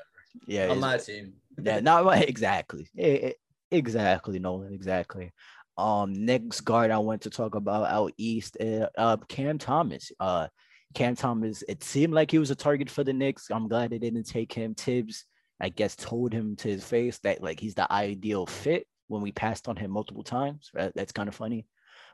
yeah, 0.46 0.68
on 0.68 0.78
my 0.78 0.98
team. 0.98 1.32
yeah, 1.60 1.80
not 1.80 2.06
exactly. 2.28 2.88
It, 2.94 3.36
exactly, 3.72 4.38
Nolan. 4.38 4.72
Exactly. 4.72 5.32
Um, 5.80 6.12
next 6.26 6.60
guard 6.60 6.90
I 6.90 6.98
want 6.98 7.22
to 7.22 7.30
talk 7.30 7.54
about 7.54 7.90
out 7.90 8.12
east, 8.18 8.56
uh, 8.60 8.88
uh, 8.96 9.16
Cam 9.28 9.58
Thomas. 9.58 10.12
Uh, 10.20 10.48
Cam 10.94 11.16
Thomas. 11.16 11.62
It 11.68 11.82
seemed 11.82 12.12
like 12.12 12.30
he 12.30 12.38
was 12.38 12.50
a 12.50 12.56
target 12.56 12.90
for 12.90 13.04
the 13.04 13.12
Knicks. 13.12 13.50
I'm 13.50 13.68
glad 13.68 13.90
they 13.90 13.98
didn't 13.98 14.24
take 14.24 14.52
him. 14.52 14.74
Thibs, 14.74 15.24
I 15.60 15.68
guess, 15.68 15.96
told 15.96 16.32
him 16.32 16.56
to 16.56 16.68
his 16.68 16.84
face 16.84 17.18
that 17.20 17.42
like 17.42 17.60
he's 17.60 17.74
the 17.74 17.90
ideal 17.90 18.46
fit 18.46 18.86
when 19.08 19.22
we 19.22 19.32
passed 19.32 19.68
on 19.68 19.76
him 19.76 19.90
multiple 19.90 20.22
times. 20.22 20.70
Right? 20.74 20.92
That's 20.94 21.12
kind 21.12 21.28
of 21.28 21.34
funny, 21.34 21.66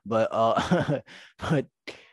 but 0.05 0.29
uh, 0.31 1.01
but 1.39 1.67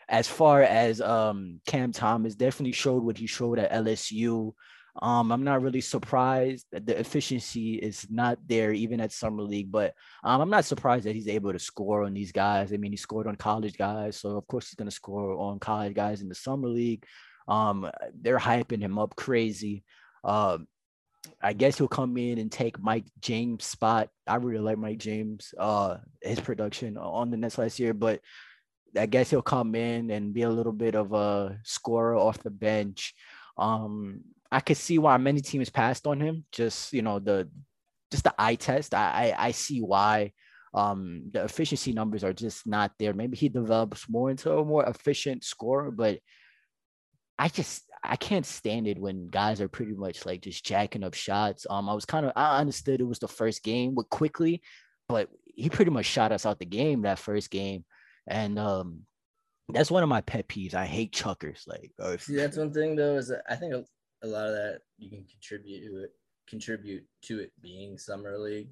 as 0.09 0.27
far 0.27 0.61
as 0.61 1.01
um 1.01 1.59
Cam 1.67 1.91
Thomas, 1.91 2.35
definitely 2.35 2.73
showed 2.73 3.03
what 3.03 3.17
he 3.17 3.27
showed 3.27 3.59
at 3.59 3.71
LSU. 3.71 4.53
Um, 5.01 5.31
I'm 5.31 5.43
not 5.43 5.61
really 5.61 5.81
surprised 5.81 6.67
that 6.71 6.85
the 6.85 6.99
efficiency 6.99 7.75
is 7.75 8.05
not 8.11 8.37
there 8.47 8.71
even 8.71 8.99
at 9.01 9.11
summer 9.11 9.41
league, 9.41 9.71
but 9.71 9.93
um, 10.23 10.39
I'm 10.39 10.51
not 10.51 10.65
surprised 10.65 11.05
that 11.05 11.15
he's 11.15 11.27
able 11.27 11.51
to 11.51 11.59
score 11.59 12.03
on 12.03 12.13
these 12.13 12.31
guys. 12.31 12.71
I 12.71 12.77
mean, 12.77 12.91
he 12.91 12.97
scored 12.97 13.25
on 13.25 13.35
college 13.35 13.75
guys, 13.75 14.17
so 14.17 14.37
of 14.37 14.45
course 14.47 14.69
he's 14.69 14.75
going 14.75 14.89
to 14.89 14.95
score 14.95 15.35
on 15.39 15.59
college 15.59 15.95
guys 15.95 16.21
in 16.21 16.29
the 16.29 16.35
summer 16.35 16.67
league. 16.67 17.05
Um, 17.47 17.89
they're 18.21 18.37
hyping 18.37 18.81
him 18.81 18.99
up 18.99 19.15
crazy. 19.15 19.83
Um, 20.23 20.67
I 21.41 21.53
guess 21.53 21.77
he'll 21.77 21.87
come 21.87 22.17
in 22.17 22.37
and 22.37 22.51
take 22.51 22.79
Mike 22.79 23.05
James' 23.19 23.65
spot. 23.65 24.09
I 24.27 24.35
really 24.35 24.63
like 24.63 24.77
Mike 24.77 24.99
James, 24.99 25.53
uh, 25.57 25.97
his 26.21 26.39
production 26.39 26.97
on 26.97 27.31
the 27.31 27.37
Nets 27.37 27.57
last 27.57 27.79
year, 27.79 27.93
but 27.93 28.21
I 28.97 29.07
guess 29.07 29.29
he'll 29.29 29.41
come 29.41 29.73
in 29.73 30.11
and 30.11 30.33
be 30.33 30.43
a 30.43 30.49
little 30.49 30.71
bit 30.71 30.95
of 30.95 31.13
a 31.13 31.57
scorer 31.63 32.15
off 32.15 32.43
the 32.43 32.51
bench. 32.51 33.15
Um, 33.57 34.21
I 34.53 34.59
could 34.59 34.77
see 34.77 34.99
why 34.99 35.17
many 35.17 35.41
teams 35.41 35.71
passed 35.71 36.05
on 36.05 36.19
him. 36.19 36.45
Just 36.51 36.93
you 36.93 37.01
know 37.01 37.17
the 37.19 37.49
just 38.11 38.23
the 38.23 38.35
eye 38.37 38.55
test. 38.55 38.93
I 38.93 39.33
I, 39.35 39.47
I 39.47 39.51
see 39.51 39.79
why 39.81 40.31
um 40.75 41.23
the 41.31 41.43
efficiency 41.43 41.91
numbers 41.91 42.23
are 42.23 42.33
just 42.33 42.67
not 42.67 42.91
there. 42.99 43.13
Maybe 43.13 43.35
he 43.35 43.49
develops 43.49 44.07
more 44.07 44.29
into 44.29 44.51
a 44.51 44.63
more 44.63 44.85
efficient 44.85 45.43
scorer, 45.43 45.89
but 45.89 46.19
I 47.39 47.49
just 47.49 47.83
I 48.03 48.15
can't 48.15 48.45
stand 48.45 48.87
it 48.87 48.99
when 48.99 49.29
guys 49.29 49.59
are 49.59 49.67
pretty 49.67 49.93
much 49.93 50.23
like 50.23 50.41
just 50.41 50.63
jacking 50.63 51.03
up 51.03 51.15
shots. 51.15 51.65
Um, 51.67 51.89
I 51.89 51.93
was 51.93 52.05
kind 52.05 52.27
of 52.27 52.33
I 52.35 52.59
understood 52.59 53.01
it 53.01 53.05
was 53.07 53.19
the 53.19 53.27
first 53.27 53.63
game 53.63 53.95
with 53.95 54.09
Quickley, 54.09 54.61
but 55.09 55.29
he 55.45 55.69
pretty 55.69 55.89
much 55.89 56.05
shot 56.05 56.31
us 56.31 56.45
out 56.45 56.59
the 56.59 56.65
game 56.65 57.01
that 57.01 57.17
first 57.17 57.49
game, 57.49 57.85
and 58.27 58.59
um, 58.59 58.99
that's 59.69 59.89
one 59.89 60.03
of 60.03 60.09
my 60.09 60.21
pet 60.21 60.47
peeves. 60.47 60.75
I 60.75 60.85
hate 60.85 61.11
chuckers. 61.11 61.63
Like, 61.65 61.91
uh, 61.99 62.17
see, 62.17 62.35
that's 62.35 62.57
one 62.57 62.71
thing 62.71 62.95
though 62.95 63.15
is 63.15 63.33
I 63.49 63.55
think 63.55 63.73
a 64.24 64.28
lot 64.28 64.47
of 64.47 64.53
that 64.53 64.82
you 64.97 65.09
can 65.09 65.26
contribute 65.26 65.86
to 65.88 66.03
it, 66.03 66.11
contribute 66.47 67.03
to 67.24 67.39
it 67.39 67.51
being 67.61 67.97
summer 67.97 68.38
league. 68.38 68.69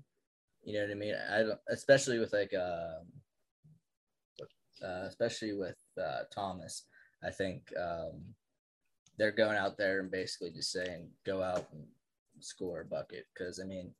You 0.63 0.73
know 0.73 0.81
what 0.81 0.91
I 0.91 0.95
mean? 0.95 1.15
I 1.31 1.37
don't, 1.39 1.59
especially 1.69 2.19
with 2.19 2.33
like, 2.33 2.53
um, 2.53 3.07
uh, 4.83 5.05
especially 5.07 5.53
with 5.53 5.77
uh, 6.01 6.23
Thomas. 6.33 6.83
I 7.23 7.29
think 7.29 7.71
um, 7.79 8.21
they're 9.17 9.31
going 9.31 9.57
out 9.57 9.77
there 9.77 9.99
and 9.99 10.09
basically 10.09 10.51
just 10.51 10.71
saying, 10.71 11.09
go 11.25 11.43
out 11.43 11.67
and 11.71 11.83
score 12.39 12.81
a 12.81 12.85
bucket. 12.85 13.25
Because, 13.33 13.59
I 13.59 13.65
mean, 13.65 13.91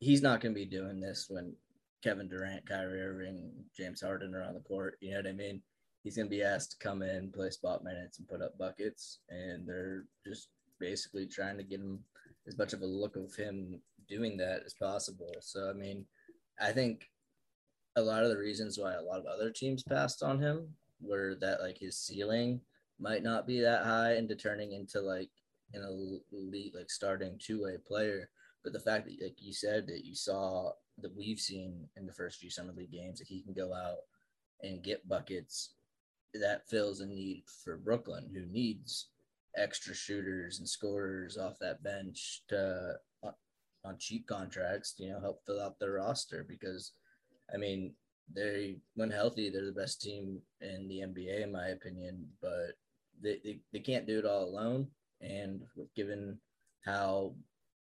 he's 0.00 0.22
not 0.22 0.40
going 0.40 0.54
to 0.54 0.58
be 0.58 0.66
doing 0.66 1.00
this 1.00 1.26
when 1.28 1.54
Kevin 2.02 2.28
Durant, 2.28 2.68
Kyrie 2.68 3.02
Irving, 3.02 3.52
James 3.76 4.00
Harden 4.00 4.34
are 4.34 4.42
on 4.42 4.54
the 4.54 4.60
court. 4.60 4.96
You 5.00 5.12
know 5.12 5.18
what 5.18 5.28
I 5.28 5.32
mean? 5.32 5.62
He's 6.02 6.16
going 6.16 6.26
to 6.26 6.36
be 6.36 6.42
asked 6.42 6.72
to 6.72 6.78
come 6.78 7.02
in, 7.02 7.32
play 7.32 7.50
spot 7.50 7.84
minutes, 7.84 8.18
and 8.18 8.28
put 8.28 8.42
up 8.42 8.56
buckets. 8.56 9.18
And 9.28 9.68
they're 9.68 10.04
just 10.26 10.48
basically 10.78 11.26
trying 11.26 11.56
to 11.56 11.62
get 11.62 11.80
him 11.80 12.00
as 12.46 12.56
much 12.58 12.72
of 12.72 12.82
a 12.82 12.86
look 12.86 13.16
of 13.16 13.34
him 13.34 13.80
doing 14.08 14.36
that 14.38 14.62
as 14.64 14.74
possible. 14.74 15.34
So, 15.40 15.70
I 15.70 15.72
mean, 15.72 16.06
I 16.60 16.72
think 16.72 17.10
a 17.96 18.02
lot 18.02 18.24
of 18.24 18.30
the 18.30 18.38
reasons 18.38 18.78
why 18.78 18.94
a 18.94 19.02
lot 19.02 19.18
of 19.18 19.26
other 19.26 19.50
teams 19.50 19.82
passed 19.82 20.22
on 20.22 20.38
him 20.38 20.68
were 21.00 21.36
that 21.40 21.60
like 21.60 21.78
his 21.78 21.96
ceiling 21.96 22.60
might 22.98 23.22
not 23.22 23.46
be 23.46 23.60
that 23.60 23.84
high 23.84 24.14
into 24.14 24.34
turning 24.34 24.72
into 24.72 25.00
like 25.00 25.30
an 25.74 25.84
elite, 26.32 26.74
like 26.74 26.90
starting 26.90 27.38
two 27.38 27.64
way 27.64 27.76
player. 27.86 28.30
But 28.64 28.72
the 28.72 28.80
fact 28.80 29.06
that, 29.06 29.22
like 29.22 29.36
you 29.40 29.52
said, 29.52 29.86
that 29.86 30.04
you 30.04 30.14
saw 30.14 30.72
that 31.00 31.16
we've 31.16 31.38
seen 31.38 31.88
in 31.96 32.06
the 32.06 32.12
first 32.12 32.40
few 32.40 32.50
summer 32.50 32.72
league 32.72 32.90
games 32.90 33.18
that 33.18 33.28
he 33.28 33.40
can 33.40 33.52
go 33.52 33.72
out 33.72 33.98
and 34.62 34.82
get 34.82 35.08
buckets, 35.08 35.70
that 36.34 36.68
fills 36.68 37.00
a 37.00 37.06
need 37.06 37.44
for 37.64 37.76
Brooklyn, 37.76 38.28
who 38.32 38.44
needs 38.46 39.06
extra 39.58 39.94
shooters 39.94 40.58
and 40.58 40.68
scorers 40.68 41.36
off 41.36 41.58
that 41.60 41.82
bench 41.82 42.42
to 42.48 42.94
uh, 43.24 43.30
on 43.84 43.96
cheap 43.98 44.26
contracts, 44.26 44.94
you 44.98 45.10
know, 45.10 45.20
help 45.20 45.44
fill 45.46 45.60
out 45.60 45.78
their 45.78 45.92
roster 45.94 46.44
because, 46.48 46.92
I 47.52 47.56
mean, 47.56 47.94
they 48.34 48.76
when 48.94 49.10
healthy, 49.10 49.50
they're 49.50 49.64
the 49.64 49.72
best 49.72 50.00
team 50.00 50.38
in 50.60 50.86
the 50.88 51.00
NBA 51.00 51.42
in 51.42 51.52
my 51.52 51.68
opinion. 51.68 52.26
But 52.40 52.76
they, 53.22 53.40
they, 53.44 53.60
they 53.72 53.80
can't 53.80 54.06
do 54.06 54.18
it 54.18 54.26
all 54.26 54.44
alone. 54.44 54.86
And 55.20 55.62
given 55.96 56.38
how 56.84 57.34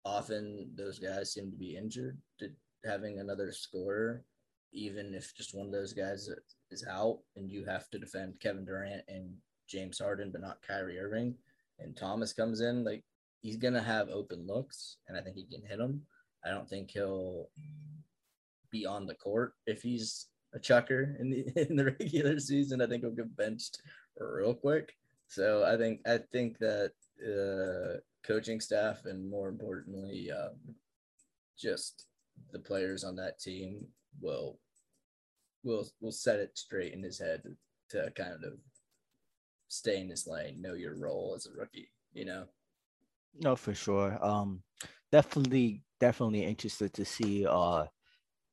often 0.06 0.72
those 0.76 1.00
guys 1.00 1.34
seem 1.34 1.52
to 1.52 1.58
be 1.58 1.76
injured, 1.76 2.18
to 2.40 2.50
having 2.86 3.20
another 3.20 3.52
scorer, 3.52 4.24
even 4.72 5.14
if 5.14 5.36
just 5.36 5.56
one 5.56 5.66
of 5.66 5.72
those 5.72 5.94
guys 5.94 6.30
is 6.72 6.86
out 6.90 7.20
and 7.36 7.50
you 7.50 7.66
have 7.66 7.90
to 7.90 8.00
defend 8.00 8.40
Kevin 8.40 8.66
Durant 8.66 9.04
and 9.08 9.30
James 9.68 10.00
Harden, 10.00 10.32
but 10.32 10.42
not 10.42 10.62
Kyrie 10.66 11.00
Irving, 11.00 11.36
and 11.80 11.96
Thomas 11.96 12.34
comes 12.34 12.62
in, 12.62 12.84
like 12.84 13.04
he's 13.42 13.58
gonna 13.58 13.82
have 13.82 14.10
open 14.10 14.46
looks, 14.48 14.98
and 15.08 15.18
I 15.18 15.22
think 15.22 15.36
he 15.36 15.46
can 15.46 15.66
hit 15.68 15.78
them. 15.78 16.02
I 16.46 16.50
don't 16.50 16.70
think 16.70 16.92
he'll 16.92 17.50
be 18.72 18.86
on 18.86 19.06
the 19.06 19.16
court 19.16 19.54
if 19.66 19.82
he's 19.82 20.28
a 20.54 20.60
chucker 20.60 21.16
in 21.20 21.30
the 21.30 21.46
in 21.70 21.76
the 21.76 21.86
regular 21.86 22.40
season. 22.40 22.82
I 22.82 22.88
think 22.88 23.04
he'll 23.04 23.12
get 23.12 23.36
benched 23.36 23.82
real 24.20 24.54
quick. 24.54 24.94
So 25.28 25.64
I 25.66 25.78
think 25.78 26.02
I 26.08 26.20
think 26.32 26.58
that 26.60 26.92
uh, 27.22 28.00
coaching 28.26 28.60
staff 28.60 29.06
and 29.06 29.30
more 29.30 29.50
importantly, 29.50 30.32
um, 30.32 30.56
just 31.58 32.06
the 32.52 32.60
players 32.60 33.04
on 33.04 33.16
that 33.18 33.40
team 33.40 33.86
will 34.22 34.60
will 35.64 35.88
will 36.00 36.12
set 36.12 36.40
it 36.40 36.58
straight 36.58 36.94
in 36.94 37.04
his 37.04 37.20
head 37.20 37.44
to 37.90 38.12
kind 38.16 38.44
of 38.44 38.54
stay 39.68 40.02
in 40.02 40.10
his 40.10 40.28
lane, 40.28 40.62
know 40.62 40.74
your 40.74 40.96
role 40.96 41.34
as 41.36 41.46
a 41.46 41.58
rookie. 41.58 41.92
You 42.14 42.26
know. 42.26 42.46
No, 43.40 43.56
for 43.56 43.74
sure. 43.74 44.18
Um, 44.22 44.64
definitely, 45.12 45.84
definitely 46.00 46.44
interested 46.44 46.94
to 46.94 47.06
see 47.06 47.46
uh 47.46 47.86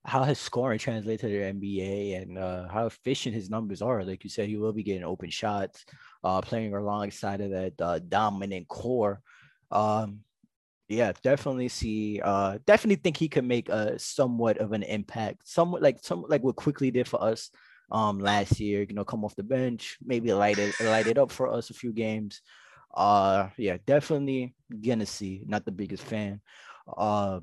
how 0.06 0.22
his 0.22 0.38
scoring 0.38 0.78
translates 0.78 1.22
to 1.22 1.28
the 1.28 1.34
NBA 1.38 2.20
and 2.20 2.38
uh, 2.38 2.68
how 2.68 2.86
efficient 2.86 3.34
his 3.34 3.48
numbers 3.48 3.80
are. 3.80 4.04
Like 4.04 4.22
you 4.22 4.28
said, 4.28 4.48
he 4.48 4.56
will 4.56 4.72
be 4.72 4.82
getting 4.82 5.04
open 5.04 5.30
shots, 5.30 5.86
uh, 6.22 6.42
playing 6.42 6.74
alongside 6.74 7.40
of 7.40 7.50
that 7.50 7.72
uh, 7.80 8.00
dominant 8.00 8.68
core. 8.68 9.22
Um, 9.70 10.20
yeah, 10.88 11.12
definitely 11.22 11.68
see. 11.68 12.20
Uh, 12.22 12.58
definitely 12.66 12.96
think 12.96 13.16
he 13.16 13.30
could 13.30 13.44
make 13.44 13.70
a 13.70 13.98
somewhat 13.98 14.58
of 14.58 14.72
an 14.72 14.82
impact. 14.82 15.48
Somewhat 15.48 15.80
like 15.80 15.98
some 16.02 16.26
like 16.28 16.42
what 16.42 16.56
Quickley 16.56 16.90
did 16.90 17.08
for 17.08 17.22
us 17.22 17.50
um 17.90 18.18
last 18.18 18.60
year. 18.60 18.82
You 18.82 18.94
know, 18.94 19.04
come 19.04 19.24
off 19.24 19.36
the 19.36 19.42
bench, 19.42 19.96
maybe 20.04 20.32
light 20.32 20.58
it 20.58 20.78
light 20.80 21.06
it 21.06 21.18
up 21.18 21.30
for 21.30 21.48
us 21.48 21.70
a 21.70 21.74
few 21.74 21.92
games. 21.92 22.40
Uh, 22.94 23.48
yeah, 23.56 23.76
definitely 23.86 24.54
gonna 24.80 25.06
see. 25.06 25.42
Not 25.46 25.64
the 25.64 25.72
biggest 25.72 26.02
fan. 26.02 26.40
Uh, 26.96 27.40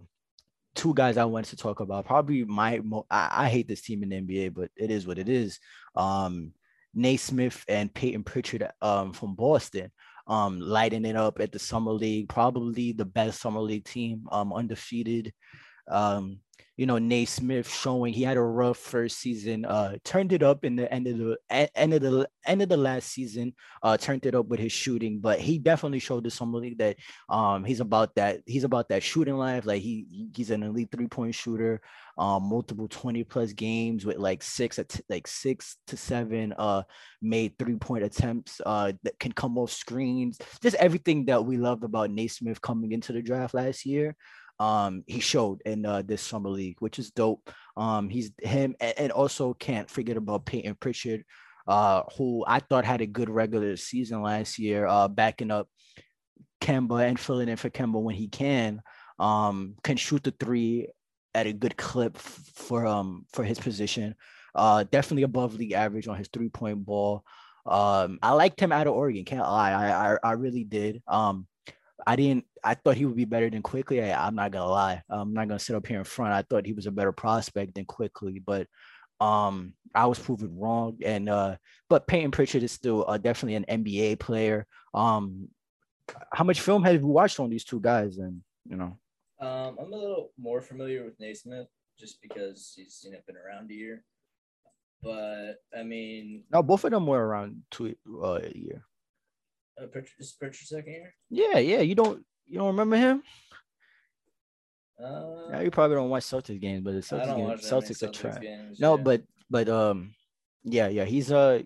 two 0.76 0.94
guys 0.94 1.18
I 1.18 1.26
wanted 1.26 1.50
to 1.50 1.58
talk 1.58 1.80
about. 1.80 2.06
Probably 2.06 2.46
my 2.46 2.80
mo- 2.80 3.08
I, 3.10 3.46
I 3.46 3.50
hate 3.50 3.68
this 3.68 3.82
team 3.82 4.04
in 4.04 4.10
the 4.10 4.22
NBA, 4.22 4.54
but 4.54 4.70
it 4.76 4.92
is 4.92 5.06
what 5.06 5.20
it 5.20 5.30
is. 5.30 5.60
Um, 5.96 6.54
Nesmith 6.94 7.64
and 7.68 7.94
Payton 7.94 8.24
Pritchard 8.24 8.70
um, 8.82 9.14
from 9.14 9.36
Boston 9.36 9.92
um, 10.28 10.60
lighting 10.60 11.06
it 11.06 11.16
up 11.16 11.40
at 11.40 11.52
the 11.52 11.60
summer 11.60 11.92
league. 11.92 12.30
Probably 12.30 12.92
the 12.92 13.06
best 13.06 13.42
summer 13.42 13.60
league 13.60 13.86
team, 13.86 14.28
um, 14.32 14.54
undefeated. 14.54 15.34
Um, 15.88 16.40
you 16.82 16.88
know, 16.88 16.98
Nesmith 16.98 17.70
showing 17.70 18.12
he 18.12 18.24
had 18.24 18.38
a 18.38 18.42
rough 18.42 18.78
first 18.78 19.20
season, 19.20 19.66
uh, 19.66 19.98
turned 20.04 20.34
it 20.34 20.42
up 20.42 20.66
in 20.66 20.76
the 20.76 20.92
end 20.92 21.06
of 21.06 21.18
the 21.20 21.38
end 21.76 21.94
of 21.94 22.02
the 22.02 22.28
end 22.46 22.64
of 22.64 22.70
the 22.70 22.78
last 22.78 23.12
season, 23.12 23.54
uh, 23.84 23.98
turned 23.98 24.26
it 24.26 24.34
up 24.34 24.48
with 24.48 24.60
his 24.60 24.72
shooting, 24.72 25.20
but 25.20 25.40
he 25.40 25.60
definitely 25.60 26.00
showed 26.00 26.24
to 26.24 26.32
somebody 26.32 26.74
that 26.76 26.96
um 27.30 27.64
he's 27.66 27.82
about 27.82 28.16
that 28.16 28.40
he's 28.48 28.64
about 28.64 28.90
that 28.90 29.04
shooting 29.04 29.36
life. 29.36 29.68
Like 29.68 29.84
he 29.84 30.32
he's 30.34 30.50
an 30.50 30.64
elite 30.64 30.90
three-point 30.92 31.36
shooter, 31.36 31.82
um, 32.18 32.50
multiple 32.50 32.88
20 32.88 33.26
plus 33.26 33.54
games 33.54 34.04
with 34.04 34.18
like 34.18 34.42
six 34.42 34.80
at 34.80 35.00
like 35.08 35.28
six 35.28 35.78
to 35.86 35.98
seven 35.98 36.52
uh 36.58 36.82
made 37.22 37.60
three-point 37.60 38.04
attempts 38.04 38.60
uh 38.66 38.94
that 39.04 39.20
can 39.20 39.34
come 39.34 39.56
off 39.60 39.72
screens, 39.72 40.40
just 40.64 40.78
everything 40.78 41.26
that 41.26 41.46
we 41.46 41.58
loved 41.58 41.84
about 41.84 42.10
Nesmith 42.10 42.60
coming 42.60 42.92
into 42.92 43.14
the 43.14 43.22
draft 43.22 43.54
last 43.54 43.86
year 43.86 44.16
um 44.60 45.04
he 45.08 45.20
showed 45.20 45.62
in 45.66 45.86
uh, 45.86 46.02
this 46.02 46.22
summer 46.22 46.50
league, 46.50 46.78
which 46.80 47.00
is 47.00 47.12
dope. 47.12 47.50
Um, 47.78 48.10
he's 48.10 48.32
him 48.42 48.76
and, 48.80 48.94
and 48.98 49.12
also 49.12 49.54
can't 49.54 49.90
forget 49.90 50.18
about 50.18 50.46
Payton 50.46 50.76
Pritchard, 50.80 51.24
uh, 51.68 52.04
who 52.18 52.44
I 52.48 52.60
thought 52.60 52.86
had 52.86 53.02
a 53.02 53.08
good 53.08 53.30
regular 53.30 53.76
season 53.78 54.22
last 54.22 54.60
year, 54.60 54.86
uh, 54.86 55.08
backing 55.08 55.52
up 55.52 55.68
Kemba 56.62 57.08
and 57.08 57.20
filling 57.20 57.50
in 57.50 57.58
for 57.58 57.70
Kemba 57.70 58.02
when 58.02 58.16
he 58.16 58.28
can. 58.28 58.82
Um, 59.20 59.76
can 59.84 59.98
shoot 59.98 60.24
the 60.24 60.32
three 60.32 60.88
at 61.34 61.48
a 61.48 61.54
good 61.54 61.78
clip 61.78 62.16
f- 62.16 62.40
for 62.56 62.86
um 62.86 63.26
for 63.34 63.44
his 63.44 63.60
position. 63.60 64.16
Uh, 64.54 64.84
definitely 64.84 65.24
above 65.24 65.56
league 65.56 65.72
average 65.74 66.08
on 66.08 66.18
his 66.18 66.28
three 66.28 66.50
point 66.50 66.86
ball. 66.86 67.24
Um, 67.66 68.20
I 68.22 68.32
liked 68.32 68.60
him 68.60 68.72
out 68.72 68.88
of 68.88 68.94
Oregon. 68.94 69.26
Can't 69.26 69.42
lie, 69.48 69.72
I 69.72 70.14
I, 70.14 70.18
I 70.24 70.32
really 70.34 70.64
did. 70.64 71.02
Um, 71.08 71.48
I 72.06 72.16
didn't. 72.16 72.46
I 72.64 72.76
thought 72.76 72.98
he 72.98 73.06
would 73.06 73.16
be 73.16 73.26
better 73.26 73.50
than 73.50 73.62
Quickley. 73.62 74.02
I, 74.02 74.28
am 74.28 74.36
not 74.36 74.52
gonna 74.52 74.70
lie. 74.70 75.02
I'm 75.10 75.34
not 75.34 75.48
gonna 75.48 75.60
sit 75.60 75.76
up 75.76 75.88
here 75.88 75.98
in 75.98 76.04
front. 76.04 76.34
I 76.34 76.44
thought 76.44 76.66
he 76.66 76.74
was 76.74 76.86
a 76.86 76.92
better 76.92 77.12
prospect 77.12 77.76
than 77.76 77.86
Quickley, 77.86 78.40
but 78.40 78.68
um, 79.20 79.74
I 79.96 80.06
was 80.08 80.20
proven 80.20 80.58
wrong. 80.58 80.98
And 81.04 81.30
uh, 81.30 81.56
but 81.90 82.08
Payton 82.08 82.32
Pritchard 82.32 82.64
is 82.64 82.72
still 82.72 83.06
uh, 83.08 83.18
definitely 83.18 83.56
an 83.56 83.84
NBA 83.84 84.20
player. 84.20 84.68
Um, 84.94 85.50
how 86.32 86.44
much 86.44 86.62
film 86.62 86.84
have 86.84 86.96
you 86.96 87.08
watched 87.08 87.40
on 87.40 87.50
these 87.50 87.64
two 87.64 87.80
guys? 87.80 88.18
And 88.18 88.42
you 88.70 88.76
know, 88.76 88.98
um, 89.40 89.78
I'm 89.80 89.94
a 89.94 89.96
little 89.96 90.32
more 90.38 90.62
familiar 90.62 91.04
with 91.04 91.20
Nesmith 91.20 91.68
just 91.98 92.22
because 92.22 92.74
he's 92.76 93.02
you 93.04 93.12
know 93.12 93.20
been 93.28 93.38
around 93.38 93.72
a 93.72 93.74
year. 93.74 94.04
But 95.02 95.56
I 95.78 95.84
mean, 95.84 96.44
no, 96.52 96.62
both 96.62 96.84
of 96.84 96.92
them 96.92 97.08
were 97.08 97.26
around 97.26 97.64
two 97.72 97.96
uh, 98.08 98.40
a 98.44 98.52
year. 98.54 98.86
Uh, 99.82 99.88
Pritchard, 99.88 100.14
is 100.20 100.32
Pritchard 100.34 100.68
second 100.68 100.94
year? 100.94 101.14
Yeah, 101.30 101.58
yeah. 101.58 101.82
You 101.82 101.96
don't 101.96 102.24
you 102.52 102.58
don't 102.58 102.68
remember 102.68 102.98
him? 102.98 103.24
Uh, 105.02 105.50
yeah, 105.50 105.62
you 105.62 105.72
probably 105.72 105.96
don't 105.96 106.10
watch 106.10 106.24
Celtics 106.24 106.60
games, 106.60 106.84
but 106.84 106.92
the 106.92 107.00
Celtics, 107.00 107.36
games, 107.36 107.62
Celtics, 107.62 108.04
are 108.04 108.12
trash. 108.12 108.44
No, 108.78 108.98
yeah. 108.98 109.04
but 109.04 109.24
but 109.50 109.70
um, 109.70 110.14
yeah, 110.64 110.90
yeah. 110.90 111.06
He's 111.06 111.32
a 111.32 111.66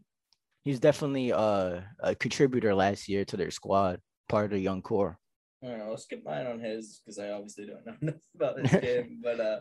he's 0.63 0.79
definitely 0.79 1.33
uh, 1.33 1.81
a 1.99 2.15
contributor 2.15 2.73
last 2.75 3.09
year 3.09 3.25
to 3.25 3.35
their 3.35 3.51
squad. 3.51 3.99
part 4.29 4.45
of 4.45 4.51
the 4.51 4.59
young 4.59 4.81
core. 4.81 5.17
I 5.63 5.67
don't 5.67 5.79
know. 5.79 5.85
I'll 5.85 5.97
skip 5.97 6.23
mine 6.23 6.45
on 6.45 6.59
his 6.59 7.01
because 7.03 7.17
I 7.17 7.31
obviously 7.31 7.65
don't 7.65 7.85
know 7.85 7.95
enough 8.01 8.21
about 8.35 8.57
this 8.57 8.71
game. 8.81 9.19
But 9.23 9.39
uh, 9.39 9.59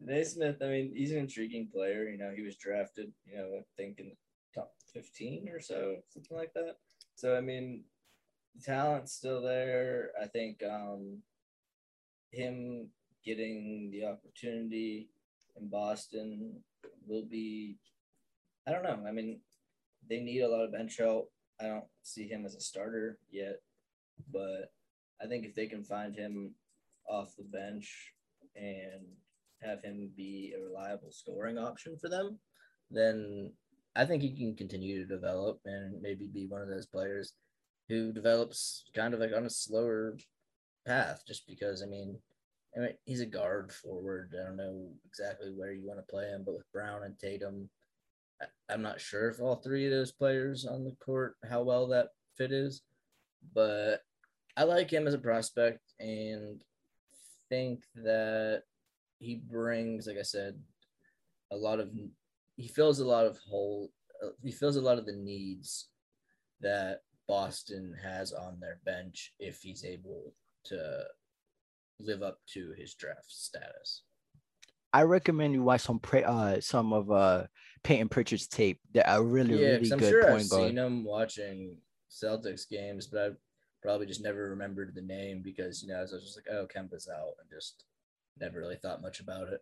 Nesmith, 0.00 0.56
I 0.60 0.66
mean, 0.66 0.92
he's 0.94 1.12
an 1.12 1.18
intriguing 1.18 1.68
player. 1.72 2.08
You 2.08 2.18
know, 2.18 2.32
he 2.34 2.42
was 2.42 2.56
drafted, 2.56 3.12
you 3.26 3.36
know, 3.36 3.48
I 3.58 3.62
think 3.76 4.00
in 4.00 4.06
the 4.06 4.16
top 4.60 4.72
15 4.92 5.48
or 5.48 5.60
so, 5.60 5.96
something 6.08 6.36
like 6.36 6.52
that. 6.54 6.76
So, 7.14 7.36
I 7.36 7.40
mean, 7.40 7.84
the 8.54 8.62
talent's 8.62 9.12
still 9.12 9.42
there. 9.42 10.10
I 10.20 10.26
think 10.26 10.62
um, 10.62 11.18
him 12.30 12.88
getting 13.24 13.90
the 13.90 14.06
opportunity 14.06 15.08
in 15.56 15.68
Boston 15.68 16.60
will 17.06 17.24
be, 17.24 17.78
I 18.66 18.72
don't 18.72 18.82
know. 18.82 18.98
I 19.06 19.12
mean, 19.12 19.40
they 20.08 20.20
need 20.20 20.40
a 20.40 20.48
lot 20.48 20.64
of 20.64 20.72
bench 20.72 20.98
help. 20.98 21.30
I 21.60 21.64
don't 21.64 21.84
see 22.02 22.28
him 22.28 22.44
as 22.44 22.54
a 22.54 22.60
starter 22.60 23.18
yet, 23.30 23.60
but 24.32 24.72
I 25.22 25.26
think 25.26 25.46
if 25.46 25.54
they 25.54 25.66
can 25.66 25.84
find 25.84 26.14
him 26.14 26.54
off 27.08 27.36
the 27.36 27.44
bench 27.44 28.12
and 28.56 29.04
have 29.62 29.82
him 29.82 30.10
be 30.16 30.54
a 30.56 30.62
reliable 30.62 31.10
scoring 31.10 31.58
option 31.58 31.96
for 32.00 32.08
them, 32.08 32.38
then 32.90 33.52
I 33.96 34.04
think 34.04 34.22
he 34.22 34.36
can 34.36 34.56
continue 34.56 35.00
to 35.00 35.14
develop 35.14 35.60
and 35.64 36.02
maybe 36.02 36.26
be 36.26 36.46
one 36.46 36.60
of 36.60 36.68
those 36.68 36.86
players 36.86 37.32
who 37.88 38.12
develops 38.12 38.84
kind 38.94 39.14
of 39.14 39.20
like 39.20 39.32
on 39.34 39.46
a 39.46 39.50
slower 39.50 40.16
path 40.86 41.22
just 41.26 41.46
because 41.46 41.82
I 41.82 41.86
mean, 41.86 42.18
I 42.76 42.80
mean 42.80 42.90
he's 43.04 43.20
a 43.20 43.26
guard 43.26 43.72
forward. 43.72 44.34
I 44.38 44.44
don't 44.44 44.56
know 44.56 44.88
exactly 45.06 45.50
where 45.54 45.72
you 45.72 45.86
want 45.86 45.98
to 45.98 46.10
play 46.10 46.26
him, 46.26 46.42
but 46.44 46.54
with 46.54 46.72
Brown 46.72 47.02
and 47.04 47.18
Tatum, 47.18 47.68
I'm 48.68 48.82
not 48.82 49.00
sure 49.00 49.28
if 49.28 49.40
all 49.40 49.56
three 49.56 49.86
of 49.86 49.92
those 49.92 50.12
players 50.12 50.66
on 50.66 50.84
the 50.84 50.96
court 51.04 51.36
how 51.48 51.62
well 51.62 51.86
that 51.88 52.08
fit 52.36 52.52
is, 52.52 52.82
but 53.54 54.00
I 54.56 54.64
like 54.64 54.90
him 54.90 55.06
as 55.06 55.14
a 55.14 55.18
prospect 55.18 55.80
and 55.98 56.62
think 57.48 57.84
that 57.96 58.62
he 59.18 59.36
brings, 59.36 60.06
like 60.06 60.18
I 60.18 60.22
said, 60.22 60.58
a 61.52 61.56
lot 61.56 61.80
of 61.80 61.90
he 62.56 62.68
fills 62.68 63.00
a 63.00 63.06
lot 63.06 63.26
of 63.26 63.38
hole. 63.38 63.90
He 64.42 64.52
fills 64.52 64.76
a 64.76 64.80
lot 64.80 64.98
of 64.98 65.06
the 65.06 65.12
needs 65.12 65.88
that 66.60 67.00
Boston 67.26 67.94
has 68.02 68.32
on 68.32 68.58
their 68.60 68.80
bench 68.84 69.32
if 69.38 69.60
he's 69.62 69.84
able 69.84 70.34
to 70.64 71.04
live 72.00 72.22
up 72.22 72.38
to 72.52 72.72
his 72.76 72.94
draft 72.94 73.30
status. 73.30 74.02
I 74.92 75.02
recommend 75.02 75.54
you 75.54 75.62
watch 75.62 75.80
some 75.82 75.98
pre- 75.98 76.24
uh 76.24 76.60
some 76.60 76.92
of 76.92 77.10
uh 77.10 77.46
Payton 77.82 78.08
Pritchard's 78.08 78.46
tape. 78.46 78.80
That 78.94 79.08
are 79.08 79.22
really 79.22 79.60
yeah, 79.60 79.72
really 79.72 79.92
I'm 79.92 79.98
good 79.98 80.10
sure 80.10 80.22
point 80.24 80.42
I've 80.42 80.50
guard. 80.50 80.68
seen 80.68 80.78
him 80.78 81.04
watching 81.04 81.76
Celtics 82.10 82.68
games, 82.68 83.06
but 83.06 83.20
I 83.20 83.30
probably 83.82 84.06
just 84.06 84.22
never 84.22 84.50
remembered 84.50 84.94
the 84.94 85.02
name 85.02 85.42
because 85.42 85.82
you 85.82 85.88
know 85.88 85.98
I 85.98 86.02
was 86.02 86.12
just 86.12 86.36
like, 86.36 86.46
oh, 86.50 86.66
Kemba's 86.74 87.08
out, 87.08 87.34
and 87.40 87.50
just 87.50 87.84
never 88.38 88.58
really 88.60 88.76
thought 88.76 89.02
much 89.02 89.20
about 89.20 89.48
it. 89.48 89.60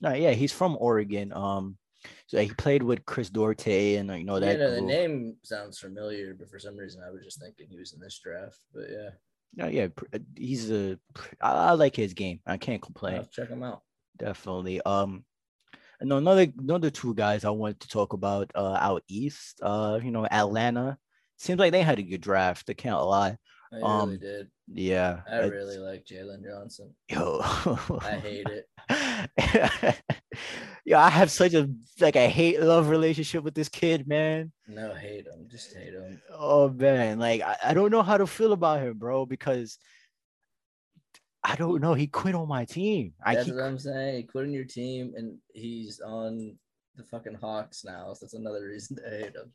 No, 0.00 0.14
yeah, 0.14 0.32
he's 0.32 0.52
from 0.52 0.76
Oregon. 0.80 1.32
Um, 1.32 1.76
so 2.26 2.38
he 2.38 2.50
played 2.54 2.82
with 2.82 3.04
Chris 3.04 3.30
Duarte 3.30 3.96
and 3.96 4.08
you 4.16 4.24
know 4.24 4.36
yeah, 4.36 4.52
that. 4.54 4.58
no, 4.58 4.70
the 4.74 4.80
name 4.80 5.36
sounds 5.42 5.78
familiar, 5.78 6.34
but 6.34 6.48
for 6.50 6.58
some 6.58 6.76
reason 6.76 7.02
I 7.06 7.10
was 7.10 7.22
just 7.22 7.40
thinking 7.40 7.66
he 7.68 7.78
was 7.78 7.92
in 7.92 8.00
this 8.00 8.18
draft. 8.18 8.58
But 8.74 8.84
yeah, 8.90 9.10
No, 9.56 9.66
yeah, 9.68 9.88
uh, 10.14 10.18
he's 10.36 10.70
a. 10.70 10.98
I, 11.40 11.52
I 11.52 11.72
like 11.72 11.96
his 11.96 12.14
game. 12.14 12.40
I 12.46 12.56
can't 12.56 12.82
I'll 12.82 12.86
complain. 12.86 13.26
check 13.32 13.48
him 13.48 13.62
out. 13.62 13.82
Definitely. 14.18 14.80
Um, 14.82 15.24
and 16.00 16.12
another 16.12 16.46
another 16.58 16.90
two 16.90 17.14
guys 17.14 17.44
I 17.44 17.50
wanted 17.50 17.80
to 17.80 17.88
talk 17.88 18.12
about 18.14 18.50
uh 18.54 18.76
out 18.80 19.02
east. 19.08 19.60
Uh, 19.62 20.00
you 20.02 20.10
know 20.10 20.26
Atlanta. 20.26 20.96
Seems 21.38 21.58
like 21.58 21.72
they 21.72 21.82
had 21.82 21.98
a 21.98 22.02
good 22.02 22.20
draft. 22.20 22.68
I 22.70 22.74
can't 22.74 23.02
lie. 23.02 23.36
I 23.72 23.76
really 23.76 23.84
Um, 23.84 24.18
did. 24.18 24.48
Yeah. 24.72 25.20
I 25.30 25.38
really 25.46 25.78
like 25.78 26.04
Jalen 26.04 26.42
Johnson. 26.44 26.94
Yo. 27.08 27.40
I 28.02 28.18
hate 28.22 28.46
it. 28.48 28.66
yeah, 30.90 31.04
I 31.04 31.08
have 31.08 31.30
such 31.30 31.54
a 31.54 31.70
like 32.00 32.16
a 32.16 32.28
hate 32.28 32.60
love 32.60 32.88
relationship 32.88 33.44
with 33.44 33.54
this 33.54 33.68
kid, 33.68 34.08
man. 34.08 34.50
No 34.66 34.92
hate 34.92 35.24
him, 35.24 35.46
just 35.48 35.72
hate 35.72 35.92
him. 35.92 36.20
Oh 36.36 36.68
man, 36.68 37.20
like 37.20 37.42
I, 37.42 37.56
I 37.66 37.74
don't 37.74 37.92
know 37.92 38.02
how 38.02 38.18
to 38.18 38.26
feel 38.26 38.52
about 38.52 38.80
him, 38.80 38.98
bro, 38.98 39.24
because 39.24 39.78
I 41.44 41.54
don't 41.54 41.80
know. 41.80 41.94
He 41.94 42.08
quit 42.08 42.34
on 42.34 42.48
my 42.48 42.64
team. 42.64 43.12
I 43.24 43.36
That's 43.36 43.46
keep, 43.46 43.54
what 43.54 43.66
I'm 43.66 43.78
saying. 43.78 44.16
He 44.16 44.22
quit 44.24 44.46
on 44.46 44.52
your 44.52 44.64
team, 44.64 45.12
and 45.16 45.38
he's 45.54 46.00
on 46.00 46.58
the 46.96 47.04
fucking 47.04 47.34
Hawks 47.34 47.84
now. 47.84 48.12
So 48.14 48.26
that's 48.26 48.34
another 48.34 48.66
reason 48.66 48.96
to 48.96 49.08
hate 49.08 49.36
him. 49.36 49.52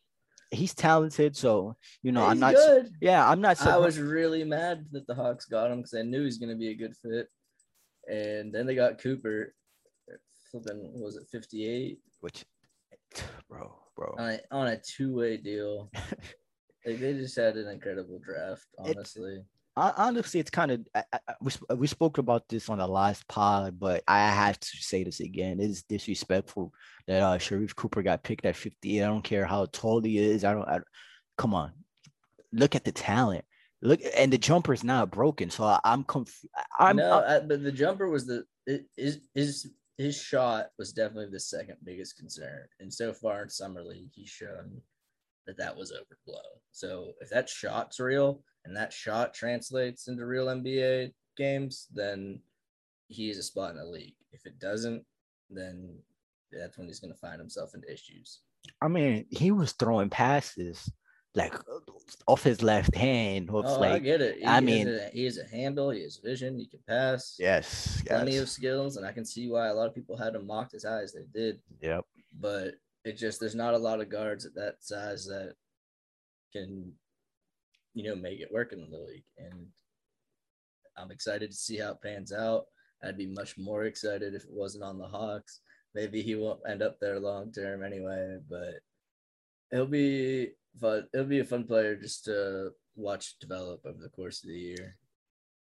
he's 0.51 0.73
talented, 0.73 1.35
so 1.35 1.75
you 2.01 2.13
know 2.13 2.21
He's 2.21 2.31
I'm 2.31 2.39
not. 2.39 2.55
good. 2.55 2.91
Yeah, 3.01 3.29
I'm 3.29 3.41
not. 3.41 3.61
I 3.67 3.75
was 3.75 3.99
really 3.99 4.45
mad 4.45 4.85
that 4.93 5.05
the 5.05 5.15
Hawks 5.15 5.47
got 5.47 5.69
him 5.69 5.79
because 5.79 5.95
I 5.95 6.03
knew 6.03 6.23
he's 6.23 6.37
going 6.37 6.51
to 6.51 6.55
be 6.55 6.69
a 6.69 6.75
good 6.75 6.95
fit. 6.95 7.27
And 8.09 8.53
then 8.53 8.65
they 8.67 8.75
got 8.75 8.99
Cooper. 8.99 9.53
Flipping, 10.63 10.91
was 11.01 11.17
it 11.17 11.27
58 11.31 11.99
which, 12.21 12.45
bro, 13.49 13.73
bro. 13.95 14.15
on 14.17 14.29
a, 14.31 14.39
on 14.51 14.67
a 14.67 14.77
two 14.77 15.13
way 15.15 15.37
deal? 15.37 15.89
like 16.85 16.99
they 16.99 17.13
just 17.13 17.35
had 17.35 17.57
an 17.57 17.67
incredible 17.67 18.19
draft, 18.23 18.65
honestly. 18.77 19.39
I, 19.77 19.91
honestly, 19.97 20.39
it's 20.39 20.49
kind 20.49 20.71
of 20.71 20.87
I, 20.95 21.03
I, 21.11 21.19
I- 21.27 21.33
we, 21.41 21.51
we 21.75 21.87
spoke 21.87 22.17
about 22.17 22.47
this 22.47 22.69
on 22.69 22.77
the 22.77 22.87
last 22.87 23.27
pod, 23.27 23.77
but 23.77 24.03
I 24.07 24.19
have 24.29 24.57
to 24.59 24.67
say 24.77 25.03
this 25.03 25.19
again. 25.19 25.59
It 25.59 25.69
is 25.69 25.83
disrespectful 25.83 26.71
that 27.07 27.21
uh 27.21 27.37
Sharife 27.37 27.75
Cooper 27.75 28.01
got 28.01 28.23
picked 28.23 28.45
at 28.45 28.55
58. 28.55 29.03
I 29.03 29.07
don't 29.07 29.21
care 29.23 29.45
how 29.45 29.65
tall 29.65 30.01
he 30.01 30.17
is. 30.17 30.45
I 30.45 30.53
don't. 30.53 30.67
I, 30.67 30.79
come 31.37 31.53
on, 31.53 31.73
look 32.53 32.75
at 32.75 32.85
the 32.85 32.93
talent. 32.93 33.43
Look, 33.81 33.99
and 34.17 34.31
the 34.31 34.37
jumper 34.37 34.73
is 34.73 34.83
not 34.85 35.11
broken, 35.11 35.49
so 35.49 35.65
I, 35.65 35.79
I'm 35.83 36.03
confused. 36.05 36.47
I'm 36.79 36.95
no, 36.95 37.19
I'm- 37.19 37.47
but 37.49 37.61
the 37.61 37.71
jumper 37.73 38.07
was 38.09 38.25
the 38.25 38.45
is 38.97 39.19
his 39.33 39.69
his 39.97 40.19
shot 40.19 40.67
was 40.77 40.91
definitely 40.91 41.31
the 41.31 41.39
second 41.39 41.77
biggest 41.83 42.17
concern. 42.17 42.67
And 42.79 42.93
so 42.93 43.13
far 43.13 43.43
in 43.43 43.49
summer 43.49 43.83
league, 43.83 44.11
he's 44.13 44.29
shown 44.29 44.81
that 45.47 45.57
that 45.57 45.75
was 45.75 45.91
overblown. 45.91 46.43
So 46.71 47.13
if 47.21 47.29
that 47.29 47.47
shot's 47.49 47.99
real 47.99 48.41
and 48.65 48.75
that 48.75 48.91
shot 48.91 49.33
translates 49.33 50.07
into 50.07 50.25
real 50.25 50.47
NBA 50.47 51.13
games, 51.37 51.87
then 51.93 52.39
he 53.07 53.29
is 53.29 53.37
a 53.37 53.43
spot 53.43 53.71
in 53.71 53.77
the 53.77 53.85
league. 53.85 54.15
If 54.31 54.45
it 54.45 54.59
doesn't, 54.59 55.05
then 55.49 55.97
that's 56.51 56.77
when 56.77 56.87
he's 56.87 56.99
going 56.99 57.13
to 57.13 57.19
find 57.19 57.39
himself 57.39 57.73
into 57.73 57.91
issues. 57.91 58.39
I 58.81 58.87
mean, 58.87 59.25
he 59.29 59.51
was 59.51 59.73
throwing 59.73 60.09
passes 60.09 60.91
like 61.35 61.53
uh, 61.53 61.79
off 62.27 62.43
his 62.43 62.63
left 62.63 62.95
hand. 62.95 63.49
Oh, 63.51 63.83
I 63.83 63.99
get 63.99 64.21
it. 64.21 64.39
He 64.39 64.45
I 64.45 64.59
mean- 64.59 64.87
a, 64.87 65.09
he 65.13 65.25
has 65.25 65.37
a 65.37 65.47
handle, 65.47 65.89
he 65.89 66.01
has 66.03 66.17
vision, 66.17 66.57
he 66.57 66.65
can 66.65 66.79
pass. 66.87 67.35
yes, 67.39 68.01
plenty 68.07 68.33
yes. 68.33 68.43
of 68.43 68.49
skills, 68.49 68.97
and 68.97 69.05
I 69.05 69.11
can 69.11 69.25
see 69.25 69.49
why 69.49 69.67
a 69.67 69.73
lot 69.73 69.87
of 69.87 69.95
people 69.95 70.17
had 70.17 70.35
him 70.35 70.47
mocked 70.47 70.73
as 70.73 70.83
high 70.83 71.01
as 71.01 71.13
they 71.13 71.25
did. 71.33 71.59
Yep. 71.81 72.05
But 72.39 72.75
it 73.03 73.17
just 73.17 73.39
there's 73.39 73.55
not 73.55 73.73
a 73.73 73.77
lot 73.77 74.01
of 74.01 74.09
guards 74.09 74.45
at 74.45 74.55
that 74.55 74.75
size 74.79 75.25
that 75.25 75.53
can, 76.51 76.91
you 77.93 78.03
know, 78.03 78.15
make 78.15 78.39
it 78.39 78.51
work 78.51 78.73
in 78.73 78.89
the 78.89 78.97
league. 78.97 79.23
And 79.37 79.67
I'm 80.97 81.11
excited 81.11 81.51
to 81.51 81.57
see 81.57 81.77
how 81.77 81.91
it 81.91 82.01
pans 82.01 82.31
out. 82.31 82.65
I'd 83.03 83.17
be 83.17 83.27
much 83.27 83.57
more 83.57 83.83
excited 83.83 84.33
if 84.33 84.43
it 84.43 84.51
wasn't 84.51 84.83
on 84.83 84.97
the 84.97 85.07
Hawks. 85.07 85.59
Maybe 85.93 86.21
he 86.21 86.35
won't 86.35 86.61
end 86.67 86.81
up 86.81 86.99
there 86.99 87.19
long 87.19 87.51
term 87.51 87.83
anyway, 87.83 88.37
but 88.49 88.79
it'll 89.71 89.85
be 89.85 90.51
fun. 90.79 91.07
It'll 91.13 91.25
be 91.25 91.39
a 91.39 91.45
fun 91.45 91.65
player 91.65 91.95
just 91.95 92.25
to 92.25 92.71
watch 92.95 93.37
develop 93.39 93.81
over 93.85 94.01
the 94.01 94.09
course 94.09 94.43
of 94.43 94.49
the 94.49 94.57
year. 94.57 94.97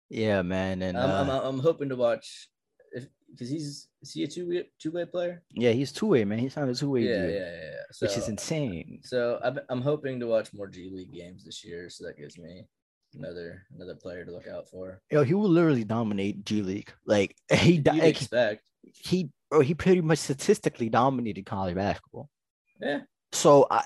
Yeah, 0.08 0.42
man, 0.42 0.82
and 0.82 0.98
I'm, 0.98 1.10
I'm, 1.10 1.30
uh, 1.30 1.40
I'm 1.42 1.60
hoping 1.60 1.88
to 1.90 1.96
watch 1.96 2.48
if 2.92 3.06
because 3.30 3.48
he's 3.48 3.88
is 4.02 4.12
he 4.12 4.24
a 4.24 4.26
two 4.26 4.48
way 4.48 4.64
two 4.78 4.90
way 4.90 5.04
player? 5.04 5.42
yeah, 5.52 5.70
he's 5.70 5.92
two 5.92 6.06
way, 6.06 6.24
man. 6.24 6.38
He's 6.38 6.56
on 6.56 6.68
a 6.68 6.74
two 6.74 6.90
way 6.90 7.02
Yeah, 7.02 7.26
yeah, 7.26 7.28
yeah, 7.28 7.56
yeah. 7.62 7.82
So, 7.92 8.06
which 8.06 8.16
is 8.16 8.28
insane. 8.28 9.00
So 9.04 9.38
I'm, 9.42 9.60
I'm 9.68 9.82
hoping 9.82 10.18
to 10.20 10.26
watch 10.26 10.52
more 10.52 10.66
G 10.66 10.90
League 10.92 11.12
games 11.12 11.44
this 11.44 11.64
year, 11.64 11.88
so 11.88 12.04
that 12.06 12.18
gives 12.18 12.38
me 12.38 12.66
another 13.14 13.66
another 13.74 13.94
player 13.94 14.24
to 14.24 14.32
look 14.32 14.48
out 14.48 14.68
for. 14.68 15.00
Yo, 15.10 15.22
he 15.22 15.34
will 15.34 15.48
literally 15.48 15.84
dominate 15.84 16.44
G 16.44 16.62
League. 16.62 16.92
Like 17.06 17.36
he, 17.52 17.78
di- 17.78 17.92
like, 17.92 18.02
expect, 18.02 18.64
he, 18.82 19.30
bro, 19.48 19.60
he 19.60 19.74
pretty 19.74 20.00
much 20.00 20.18
statistically 20.18 20.88
dominated 20.88 21.46
college 21.46 21.76
basketball. 21.76 22.28
yeah. 22.80 23.00
So 23.32 23.68
I, 23.70 23.84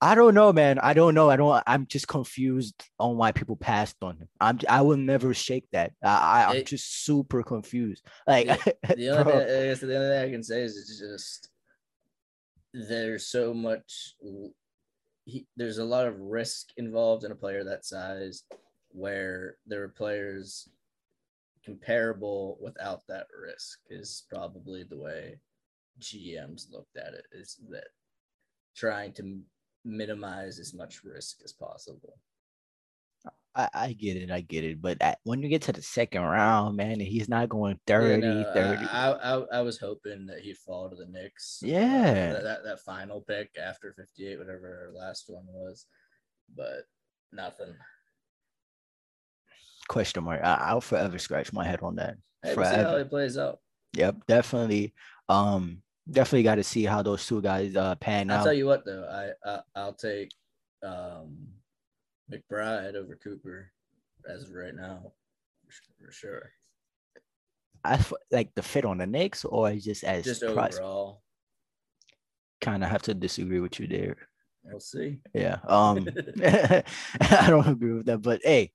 I 0.00 0.14
don't 0.14 0.34
know, 0.34 0.52
man. 0.52 0.78
I 0.78 0.94
don't 0.94 1.14
know. 1.14 1.28
I 1.28 1.36
don't. 1.36 1.62
I'm 1.66 1.86
just 1.86 2.06
confused 2.06 2.84
on 3.00 3.16
why 3.16 3.32
people 3.32 3.56
passed 3.56 3.96
on 4.00 4.16
him. 4.16 4.28
I'm. 4.40 4.60
I 4.68 4.82
will 4.82 4.96
never 4.96 5.34
shake 5.34 5.68
that. 5.72 5.92
I, 6.04 6.44
I 6.44 6.50
I'm 6.50 6.64
just 6.64 7.04
super 7.04 7.42
confused. 7.42 8.06
Like, 8.26 8.46
The 8.96 9.10
only 9.10 9.24
thing, 9.24 9.42
I 9.42 9.64
guess 9.64 9.80
the 9.80 9.96
only 9.96 10.08
thing 10.08 10.28
I 10.28 10.30
can 10.30 10.44
say 10.44 10.62
is 10.62 10.76
it's 10.76 10.98
just 10.98 11.48
there's 12.72 13.26
so 13.26 13.52
much. 13.52 14.14
He, 15.24 15.46
there's 15.56 15.78
a 15.78 15.84
lot 15.84 16.06
of 16.06 16.20
risk 16.20 16.68
involved 16.76 17.24
in 17.24 17.32
a 17.32 17.36
player 17.36 17.64
that 17.64 17.84
size, 17.84 18.44
where 18.90 19.56
there 19.66 19.82
are 19.82 19.88
players 19.88 20.68
comparable 21.64 22.56
without 22.62 23.02
that 23.08 23.26
risk 23.42 23.80
is 23.90 24.24
probably 24.30 24.84
the 24.84 24.96
way 24.96 25.40
GMs 26.00 26.70
looked 26.70 26.96
at 26.96 27.14
it. 27.14 27.24
Is 27.32 27.58
that 27.70 27.88
trying 28.76 29.12
to 29.14 29.40
minimize 29.88 30.58
as 30.58 30.74
much 30.74 31.02
risk 31.04 31.38
as 31.44 31.52
possible. 31.52 32.18
I, 33.54 33.68
I 33.74 33.92
get 33.92 34.16
it, 34.16 34.30
I 34.30 34.42
get 34.42 34.62
it. 34.64 34.80
But 34.80 34.98
at, 35.00 35.18
when 35.24 35.42
you 35.42 35.48
get 35.48 35.62
to 35.62 35.72
the 35.72 35.82
second 35.82 36.22
round, 36.22 36.76
man, 36.76 37.00
he's 37.00 37.28
not 37.28 37.48
going 37.48 37.80
30, 37.86 38.26
Yeah, 38.26 38.42
no, 38.44 38.52
30. 38.52 38.84
I, 38.84 39.12
I, 39.12 39.34
I 39.58 39.60
was 39.62 39.78
hoping 39.78 40.26
that 40.26 40.40
he'd 40.40 40.58
fall 40.58 40.88
to 40.88 40.96
the 40.96 41.06
Knicks. 41.06 41.60
uh, 41.64 41.66
Yeah. 41.66 42.32
that, 42.32 42.42
that, 42.44 42.64
that 42.64 42.80
final 42.80 43.20
pick 43.22 43.50
after 43.60 43.92
58, 43.92 44.38
whatever 44.38 44.86
our 44.86 44.94
last 44.96 45.24
one 45.28 45.44
was. 45.48 45.86
But 46.54 46.86
nothing. 47.32 47.74
question 49.88 50.22
mark. 50.22 50.40
I, 50.44 50.54
I'll 50.68 50.80
forever 50.80 51.18
scratch 51.18 51.52
my 51.52 51.64
head 51.64 51.80
on 51.82 51.96
that. 51.96 52.16
Hey, 52.42 52.54
we'll 52.54 52.64
see 52.66 52.76
how 52.76 52.96
it 52.96 53.10
plays 53.10 53.36
out. 53.36 53.58
Yep, 53.94 54.26
definitely. 54.28 54.94
Um, 55.28 55.82
definitely 56.10 56.42
got 56.42 56.56
to 56.56 56.64
see 56.64 56.84
how 56.84 57.02
those 57.02 57.26
two 57.26 57.40
guys 57.42 57.76
uh 57.76 57.94
pan 57.96 58.30
out. 58.30 58.38
I'll 58.40 58.44
tell 58.44 58.52
you 58.54 58.66
what, 58.66 58.84
though, 58.84 59.04
I, 59.44 59.50
I 59.50 59.60
I'll 59.74 59.94
take 59.94 60.30
um, 60.84 61.36
McBride 62.32 62.94
over 62.94 63.16
Cooper 63.22 63.70
as 64.28 64.44
of 64.44 64.54
right 64.54 64.74
now, 64.74 65.12
for 66.04 66.12
sure. 66.12 66.50
I 67.84 68.04
like 68.30 68.54
the 68.54 68.62
fit 68.62 68.84
on 68.84 68.98
the 68.98 69.06
Knicks, 69.06 69.44
or 69.44 69.72
just 69.72 70.04
as 70.04 70.24
Just 70.24 70.42
price. 70.42 70.76
overall, 70.76 71.22
Kind 72.60 72.82
of 72.82 72.90
have 72.90 73.02
to 73.02 73.14
disagree 73.14 73.60
with 73.60 73.78
you 73.78 73.86
there. 73.86 74.16
we'll 74.64 74.80
see. 74.80 75.18
Yeah. 75.32 75.58
Um, 75.66 76.08
I 76.42 76.82
don't 77.46 77.68
agree 77.68 77.92
with 77.92 78.06
that, 78.06 78.20
but 78.20 78.40
hey, 78.42 78.72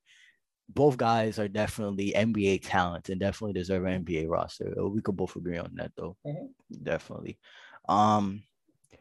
both 0.68 0.96
guys 0.96 1.38
are 1.38 1.48
definitely 1.48 2.12
NBA 2.14 2.58
talent 2.62 3.08
and 3.08 3.20
definitely 3.20 3.52
deserve 3.54 3.84
an 3.84 4.04
NBA 4.04 4.28
roster. 4.28 4.74
Uh, 4.78 4.88
We 4.88 5.02
could 5.02 5.16
both 5.16 5.36
agree 5.36 5.58
on 5.58 5.72
that, 5.74 5.92
though. 5.96 6.16
Mhm. 6.26 6.48
Definitely. 6.82 7.38
Um, 7.88 8.42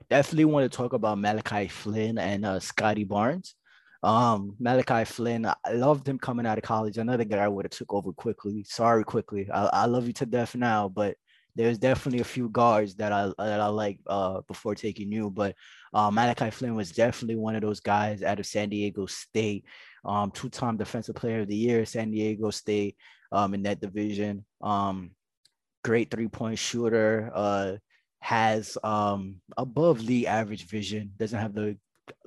definitely 0.10 0.46
want 0.46 0.70
to 0.70 0.76
talk 0.76 0.94
about 0.94 1.18
Malachi 1.20 1.68
Flynn 1.68 2.18
and 2.18 2.46
uh, 2.46 2.60
Scottie 2.60 3.06
Barnes. 3.06 3.56
Um, 4.04 4.56
Malachi 4.60 5.06
Flynn, 5.06 5.46
I 5.46 5.72
loved 5.72 6.08
him 6.08 6.20
coming 6.20 6.46
out 6.46 6.58
of 6.58 6.64
college. 6.64 6.98
Another 6.98 7.24
guy 7.24 7.38
I 7.38 7.48
would 7.48 7.66
have 7.66 7.72
took 7.72 7.94
over 7.94 8.12
Quickley. 8.12 8.66
Sorry, 8.66 9.04
Quickley. 9.06 9.50
I, 9.50 9.66
I 9.68 9.86
love 9.86 10.08
you 10.08 10.14
to 10.14 10.26
death 10.26 10.56
now, 10.56 10.90
but 10.90 11.16
there's 11.56 11.78
definitely 11.78 12.20
a 12.20 12.26
few 12.26 12.50
guards 12.50 12.96
that 12.96 13.12
I 13.12 13.32
that 13.38 13.62
I 13.62 13.68
like 13.68 14.00
uh 14.08 14.42
before 14.48 14.76
taking 14.76 15.12
you. 15.12 15.30
But 15.30 15.56
uh, 15.94 16.12
Malachi 16.12 16.50
Flynn 16.50 16.76
was 16.76 16.92
definitely 16.92 17.36
one 17.38 17.56
of 17.56 17.62
those 17.62 17.80
guys 17.80 18.24
out 18.24 18.40
of 18.40 18.46
San 18.46 18.70
Diego 18.70 19.06
State. 19.06 19.66
Um, 20.06 20.32
two-time 20.32 20.78
Defensive 20.78 21.16
Player 21.16 21.42
of 21.42 21.48
the 21.48 21.56
Year, 21.56 21.86
San 21.86 22.12
Diego 22.12 22.50
State, 22.50 22.98
um, 23.32 23.54
in 23.54 23.64
that 23.64 23.80
division. 23.80 24.46
Um, 24.62 25.12
great 25.84 26.12
three-point 26.12 26.60
shooter. 26.60 27.32
Uh, 27.34 27.78
has 28.24 28.78
um 28.86 29.42
above 29.58 30.02
league 30.02 30.24
average 30.24 30.66
vision. 30.66 31.12
Doesn't 31.18 31.40
have 31.42 31.54
the 31.54 31.78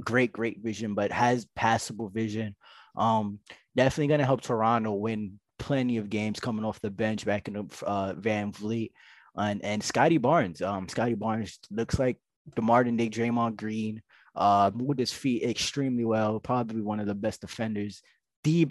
great 0.04 0.30
great 0.30 0.58
vision, 0.62 0.92
but 0.92 1.10
has 1.10 1.46
passable 1.56 2.10
vision. 2.10 2.54
Um, 2.98 3.38
definitely 3.74 4.08
gonna 4.08 4.26
help 4.26 4.42
Toronto 4.42 4.92
win 4.92 5.40
plenty 5.58 5.96
of 5.96 6.10
games 6.10 6.38
coming 6.38 6.66
off 6.66 6.82
the 6.82 6.90
bench 6.90 7.24
back 7.24 7.48
in 7.48 7.54
the 7.54 7.84
uh, 7.86 8.12
VanVleet 8.12 8.90
and 9.36 9.64
and 9.64 9.82
Scottie 9.82 10.18
Barnes. 10.18 10.60
Um, 10.60 10.86
Scottie 10.86 11.14
Barnes 11.14 11.58
looks 11.70 11.98
like 11.98 12.18
the 12.54 12.62
modern 12.62 12.98
day 12.98 13.08
Draymond 13.08 13.56
Green. 13.56 14.02
Uh, 14.36 14.70
moved 14.74 14.98
his 14.98 15.12
feet 15.12 15.42
extremely 15.42 16.04
well. 16.04 16.38
Probably 16.38 16.82
one 16.82 17.00
of 17.00 17.06
the 17.06 17.14
best 17.14 17.40
defenders. 17.40 18.02
The 18.44 18.68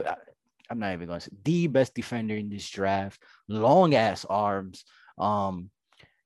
I'm 0.70 0.80
not 0.80 0.94
even 0.94 1.08
gonna 1.08 1.20
say 1.20 1.32
the 1.44 1.68
best 1.68 1.94
defender 1.94 2.36
in 2.36 2.50
this 2.50 2.70
draft. 2.70 3.22
Long 3.48 3.96
ass 3.96 4.26
arms. 4.26 4.86
Um, 5.18 5.70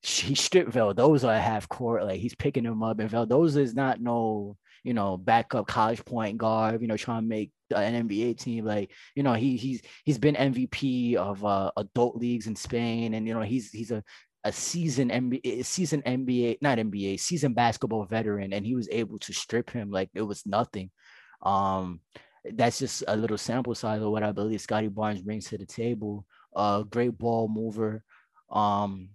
he 0.02 0.36
stripped 0.36 0.72
Vildoza 0.72 1.36
at 1.36 1.42
half 1.42 1.68
court. 1.68 2.04
Like 2.04 2.20
he's 2.20 2.36
picking 2.36 2.66
him 2.66 2.84
up, 2.84 3.00
and 3.00 3.10
Vildoza 3.10 3.58
is 3.58 3.74
not 3.74 4.02
no 4.02 4.58
you 4.84 4.94
know 4.94 5.18
backup 5.18 5.68
college 5.68 6.04
point 6.06 6.38
guard. 6.38 6.82
You 6.82 6.88
know 6.88 6.98
trying 6.98 7.24
to 7.24 7.28
make 7.28 7.52
an 7.76 8.08
NBA 8.08 8.40
team. 8.40 8.66
Like 8.66 8.92
you 9.16 9.24
know 9.24 9.34
he 9.34 9.58
he's 9.58 9.82
he's 10.06 10.18
been 10.18 10.36
MVP 10.36 11.16
of 11.16 11.44
uh, 11.44 11.72
adult 11.78 12.16
leagues 12.16 12.48
in 12.48 12.56
Spain, 12.56 13.14
and 13.14 13.28
you 13.28 13.34
know 13.34 13.42
he's 13.42 13.72
he's 13.72 13.92
a 13.92 14.04
a 14.44 14.52
season 14.52 15.10
NBA, 15.10 15.66
season 15.66 16.02
NBA, 16.04 16.58
not 16.62 16.78
NBA, 16.78 17.20
season 17.20 17.54
basketball 17.54 18.06
veteran, 18.06 18.54
and 18.54 18.66
he 18.66 18.76
was 18.76 18.88
able 18.92 19.20
to 19.20 19.34
strip 19.34 19.70
him 19.70 19.92
like 19.92 20.10
it 20.14 20.22
was 20.22 20.46
nothing. 20.46 20.92
Um, 21.42 22.02
that's 22.54 22.80
just 22.80 23.04
a 23.08 23.16
little 23.16 23.38
sample 23.38 23.76
size 23.76 24.02
of 24.02 24.12
what 24.12 24.24
I 24.24 24.32
believe 24.32 24.62
Scottie 24.62 24.88
Barnes 24.88 25.22
brings 25.22 25.46
to 25.46 25.58
the 25.58 25.66
table. 25.66 26.26
Uh, 26.56 26.84
great 26.84 27.18
ball 27.18 27.48
mover. 27.48 28.04
Um, 28.50 29.10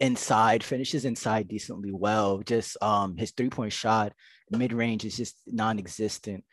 inside 0.00 0.62
finishes 0.62 1.04
inside 1.04 1.48
decently 1.48 1.92
well. 1.92 2.38
Just 2.38 2.76
um, 2.82 3.16
his 3.16 3.32
three 3.32 3.50
point 3.50 3.72
shot, 3.72 4.12
mid 4.50 4.72
range 4.72 5.04
is 5.04 5.16
just 5.16 5.36
non-existent. 5.46 6.44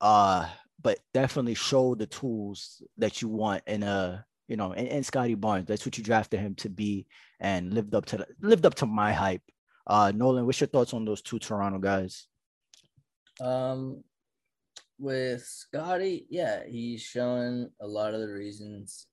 Uh, 0.00 0.48
but 0.82 0.98
definitely 1.12 1.54
show 1.54 1.94
the 1.94 2.06
tools 2.06 2.82
that 2.96 3.20
you 3.20 3.28
want 3.28 3.62
in 3.66 3.82
a 3.82 4.24
you 4.50 4.56
know, 4.56 4.72
and, 4.72 4.88
and 4.88 5.06
Scottie 5.06 5.36
Barnes. 5.36 5.68
That's 5.68 5.86
what 5.86 5.96
you 5.96 6.02
drafted 6.02 6.40
him 6.40 6.56
to 6.56 6.68
be, 6.68 7.06
and 7.38 7.72
lived 7.72 7.94
up 7.94 8.04
to 8.06 8.26
lived 8.42 8.66
up 8.66 8.74
to 8.76 8.86
my 8.86 9.12
hype. 9.12 9.44
Uh, 9.86 10.12
Nolan, 10.14 10.44
what's 10.44 10.60
your 10.60 10.66
thoughts 10.66 10.92
on 10.92 11.04
those 11.04 11.22
two 11.22 11.38
Toronto 11.38 11.78
guys? 11.78 12.26
Um, 13.40 14.02
with 14.98 15.42
Scottie, 15.42 16.26
yeah, 16.28 16.64
he's 16.68 17.00
showing 17.00 17.70
a 17.80 17.86
lot 17.86 18.12
of 18.12 18.20
the 18.20 18.28
reasons 18.28 19.06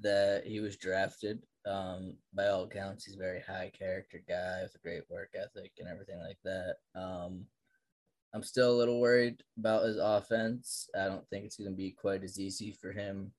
that 0.00 0.46
he 0.46 0.60
was 0.60 0.76
drafted. 0.76 1.42
Um, 1.66 2.14
by 2.32 2.46
all 2.46 2.62
accounts, 2.62 3.04
he's 3.04 3.16
a 3.16 3.18
very 3.18 3.40
high 3.40 3.72
character 3.76 4.22
guy 4.28 4.60
with 4.62 4.76
a 4.76 4.78
great 4.78 5.02
work 5.10 5.30
ethic 5.34 5.72
and 5.80 5.88
everything 5.88 6.20
like 6.20 6.38
that. 6.44 6.76
Um, 6.94 7.44
I'm 8.32 8.44
still 8.44 8.70
a 8.70 8.78
little 8.78 9.00
worried 9.00 9.42
about 9.58 9.84
his 9.84 9.96
offense. 9.96 10.88
I 10.96 11.06
don't 11.06 11.28
think 11.28 11.44
it's 11.44 11.56
going 11.56 11.70
to 11.70 11.76
be 11.76 11.90
quite 11.90 12.22
as 12.22 12.38
easy 12.38 12.70
for 12.70 12.92
him 12.92 13.32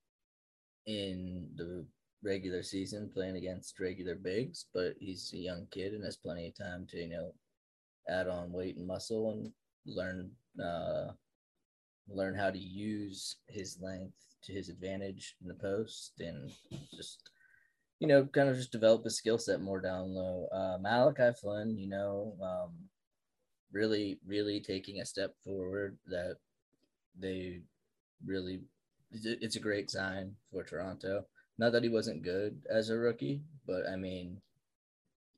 in 0.87 1.47
the 1.55 1.85
regular 2.23 2.63
season 2.63 3.11
playing 3.13 3.37
against 3.37 3.79
regular 3.79 4.15
bigs, 4.15 4.65
but 4.73 4.95
he's 4.99 5.31
a 5.33 5.37
young 5.37 5.67
kid 5.71 5.93
and 5.93 6.03
has 6.03 6.17
plenty 6.17 6.47
of 6.47 6.57
time 6.57 6.87
to, 6.89 6.97
you 6.97 7.09
know, 7.09 7.33
add 8.09 8.27
on 8.27 8.51
weight 8.51 8.77
and 8.77 8.87
muscle 8.87 9.31
and 9.31 9.51
learn 9.85 10.31
uh 10.63 11.11
learn 12.09 12.35
how 12.35 12.49
to 12.49 12.57
use 12.57 13.37
his 13.47 13.77
length 13.81 14.15
to 14.43 14.53
his 14.53 14.69
advantage 14.69 15.35
in 15.41 15.47
the 15.47 15.53
post 15.53 16.13
and 16.19 16.51
just 16.95 17.29
you 17.99 18.07
know 18.07 18.25
kind 18.27 18.49
of 18.49 18.55
just 18.55 18.71
develop 18.71 19.03
his 19.03 19.17
skill 19.17 19.37
set 19.37 19.61
more 19.61 19.81
down 19.81 20.13
low. 20.13 20.47
Uh 20.51 20.77
malachi 20.79 21.31
flynn 21.39 21.77
you 21.77 21.89
know 21.89 22.33
um 22.41 22.71
really 23.71 24.19
really 24.25 24.61
taking 24.61 25.01
a 25.01 25.05
step 25.05 25.33
forward 25.43 25.97
that 26.07 26.37
they 27.19 27.61
really 28.25 28.61
it's 29.11 29.55
a 29.55 29.59
great 29.61 29.89
sign 29.89 30.33
for 30.51 30.63
toronto 30.63 31.25
not 31.57 31.71
that 31.71 31.83
he 31.83 31.89
wasn't 31.89 32.23
good 32.23 32.59
as 32.69 32.89
a 32.89 32.97
rookie 32.97 33.41
but 33.65 33.87
i 33.87 33.95
mean 33.95 34.41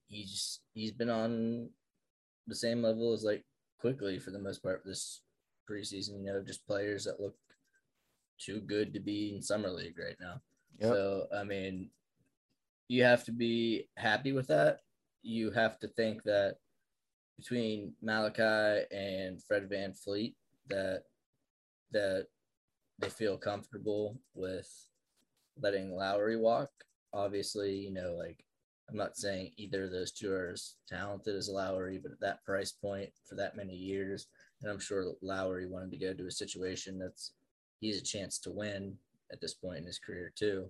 he's 0.10 0.60
he's 0.74 0.91
been 0.91 1.10
on 1.10 1.70
the 2.48 2.56
same 2.56 2.82
level 2.82 3.14
as 3.14 3.24
like 3.24 3.46
Quickley 3.80 4.20
for 4.20 4.32
the 4.32 4.40
most 4.40 4.62
part 4.62 4.82
this 4.84 5.22
preseason. 5.70 6.20
You 6.20 6.34
know, 6.34 6.44
just 6.46 6.68
players 6.68 7.06
that 7.06 7.22
look 7.22 7.36
too 8.38 8.60
good 8.60 8.94
to 8.94 9.00
be 9.00 9.34
in 9.36 9.41
summer 9.41 9.70
league 9.70 9.98
right 9.98 10.18
now. 10.20 10.41
Yep. 10.80 10.94
So 10.94 11.28
I 11.36 11.44
mean, 11.44 11.90
you 12.88 13.04
have 13.04 13.24
to 13.26 13.32
be 13.32 13.88
happy 13.96 14.34
with 14.34 14.48
that. 14.48 14.80
You 15.22 15.52
have 15.52 15.80
to 15.80 15.88
think 15.88 16.24
that 16.24 16.58
between 17.38 17.94
Malachi 18.02 18.86
and 18.91 19.41
Fred 19.44 19.70
VanVleet 19.70 20.34
that 20.70 21.04
that 21.91 22.28
they 23.00 23.10
feel 23.10 23.38
comfortable 23.38 24.20
with 24.34 24.70
letting 25.62 25.96
Lowry 25.96 26.38
walk. 26.38 26.70
Obviously, 27.14 27.76
you 27.76 27.94
know, 27.94 28.16
like 28.18 28.44
I'm 28.90 28.98
not 28.98 29.18
saying 29.18 29.52
either 29.58 29.86
of 29.86 29.92
those 29.92 30.12
two 30.12 30.32
are 30.32 30.52
as 30.54 30.76
talented 30.88 31.36
as 31.36 31.50
Lowry, 31.50 32.00
but 32.02 32.12
at 32.12 32.20
that 32.22 32.44
price 32.44 32.72
point 32.72 33.10
for 33.28 33.36
that 33.36 33.56
many 33.56 33.76
years, 33.76 34.28
and 34.62 34.72
I'm 34.72 34.80
sure 34.80 35.14
Lowry 35.22 35.68
wanted 35.68 35.92
to 35.92 35.98
go 35.98 36.14
to 36.14 36.28
a 36.28 36.32
situation 36.32 37.00
that's 37.00 37.34
he's 37.80 38.00
a 38.00 38.04
chance 38.04 38.40
to 38.40 38.52
win 38.52 38.96
at 39.32 39.40
this 39.42 39.54
point 39.54 39.78
in 39.78 39.86
his 39.86 40.00
career 40.00 40.32
too. 40.36 40.70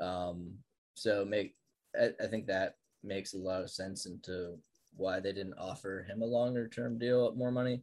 Um, 0.00 0.52
so 0.94 1.24
make 1.24 1.54
I, 1.98 2.10
I 2.22 2.26
think 2.26 2.46
that 2.46 2.76
makes 3.02 3.34
a 3.34 3.38
lot 3.38 3.62
of 3.62 3.70
sense 3.70 4.06
into 4.06 4.58
why 4.96 5.20
they 5.20 5.32
didn't 5.32 5.58
offer 5.58 6.06
him 6.08 6.22
a 6.22 6.26
longer 6.26 6.68
term 6.68 6.98
deal 6.98 7.26
at 7.26 7.36
more 7.36 7.50
money. 7.50 7.82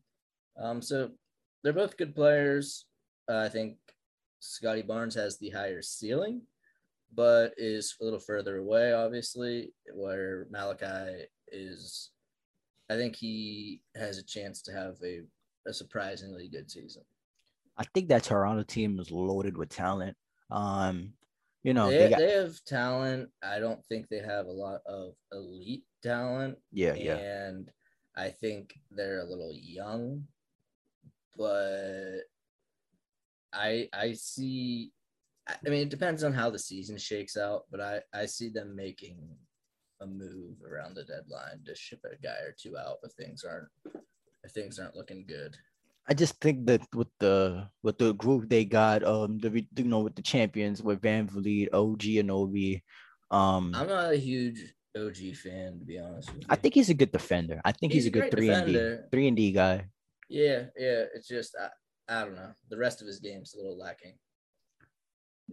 Um, 0.59 0.81
so 0.81 1.11
they're 1.63 1.73
both 1.73 1.97
good 1.97 2.15
players. 2.15 2.85
Uh, 3.31 3.45
I 3.45 3.49
think 3.49 3.77
Scottie 4.39 4.81
Barnes 4.81 5.15
has 5.15 5.37
the 5.37 5.49
higher 5.51 5.81
ceiling, 5.81 6.41
but 7.15 7.53
is 7.57 7.95
a 8.01 8.03
little 8.03 8.19
further 8.19 8.57
away, 8.57 8.91
obviously, 8.93 9.71
where 9.93 10.47
Malachi 10.49 11.27
is. 11.47 12.09
I 12.89 12.95
think 12.95 13.15
he 13.15 13.81
has 13.95 14.17
a 14.17 14.23
chance 14.23 14.61
to 14.63 14.73
have 14.73 14.95
a, 15.01 15.21
a 15.65 15.73
surprisingly 15.73 16.49
good 16.49 16.69
season. 16.69 17.03
I 17.77 17.85
think 17.93 18.09
that 18.09 18.23
Toronto 18.23 18.63
team 18.63 18.99
is 18.99 19.11
loaded 19.11 19.55
with 19.55 19.69
talent. 19.69 20.17
Um, 20.49 21.13
you 21.63 21.73
know, 21.73 21.89
they, 21.89 21.99
they 21.99 22.09
got 22.09 22.19
they 22.19 22.31
have 22.33 22.61
talent. 22.65 23.29
I 23.41 23.59
don't 23.59 23.83
think 23.85 24.09
they 24.09 24.19
have 24.19 24.47
a 24.47 24.51
lot 24.51 24.81
of 24.85 25.13
elite 25.31 25.85
talent. 26.03 26.57
yeah, 26.73 26.95
yeah. 26.95 27.15
And 27.15 27.71
I 28.17 28.27
think 28.27 28.77
they're 28.91 29.21
a 29.21 29.29
little 29.29 29.53
young, 29.53 30.25
but 31.37 32.23
I 33.53 33.89
I 33.93 34.13
see. 34.13 34.91
I 35.47 35.69
mean, 35.69 35.81
it 35.81 35.89
depends 35.89 36.23
on 36.23 36.33
how 36.33 36.49
the 36.49 36.59
season 36.59 36.97
shakes 36.97 37.35
out, 37.37 37.63
but 37.71 37.81
I 37.81 38.01
I 38.13 38.25
see 38.25 38.49
them 38.49 38.75
making 38.75 39.17
a 40.01 40.05
move 40.07 40.57
around 40.63 40.95
the 40.95 41.03
deadline 41.03 41.63
to 41.65 41.75
ship 41.75 41.99
a 42.05 42.15
guy 42.21 42.41
or 42.45 42.55
two 42.57 42.77
out 42.77 42.97
if 43.03 43.11
things 43.13 43.43
aren't 43.43 43.67
if 44.43 44.51
things 44.51 44.79
aren't 44.79 44.95
looking 44.95 45.25
good. 45.27 45.55
I 46.07 46.13
just 46.13 46.39
think 46.41 46.65
that 46.65 46.81
with 46.95 47.09
the 47.19 47.69
with 47.83 47.97
the 47.97 48.13
group 48.13 48.49
they 48.49 48.65
got, 48.65 49.03
um, 49.03 49.37
the 49.37 49.65
you 49.75 49.85
know 49.85 49.99
with 49.99 50.15
the 50.15 50.21
champions 50.21 50.81
with 50.81 51.01
VanVleet, 51.01 51.69
OG 51.73 52.01
Anunoby, 52.25 52.81
um, 53.29 53.71
I'm 53.75 53.87
not 53.87 54.13
a 54.13 54.17
huge 54.17 54.73
OG 54.97 55.35
fan 55.35 55.79
to 55.79 55.85
be 55.85 55.99
honest 55.99 56.33
with 56.33 56.41
you. 56.41 56.47
I 56.49 56.55
think 56.55 56.73
he's 56.73 56.89
a 56.89 56.93
good 56.95 57.11
defender. 57.11 57.61
I 57.63 57.71
think 57.71 57.93
he's, 57.93 58.03
He's 58.03 58.07
a 58.09 58.11
good 58.11 58.31
three 58.31 58.49
and 58.49 58.65
D, 58.65 58.97
three 59.11 59.27
and 59.27 59.37
D 59.37 59.51
guy. 59.51 59.85
Yeah, 60.27 60.65
yeah. 60.77 61.05
It's 61.13 61.27
just 61.27 61.55
I, 61.59 61.69
I 62.07 62.25
don't 62.25 62.35
know. 62.35 62.51
The 62.69 62.77
rest 62.77 63.01
of 63.01 63.07
his 63.07 63.19
game's 63.19 63.53
a 63.53 63.57
little 63.57 63.77
lacking. 63.77 64.13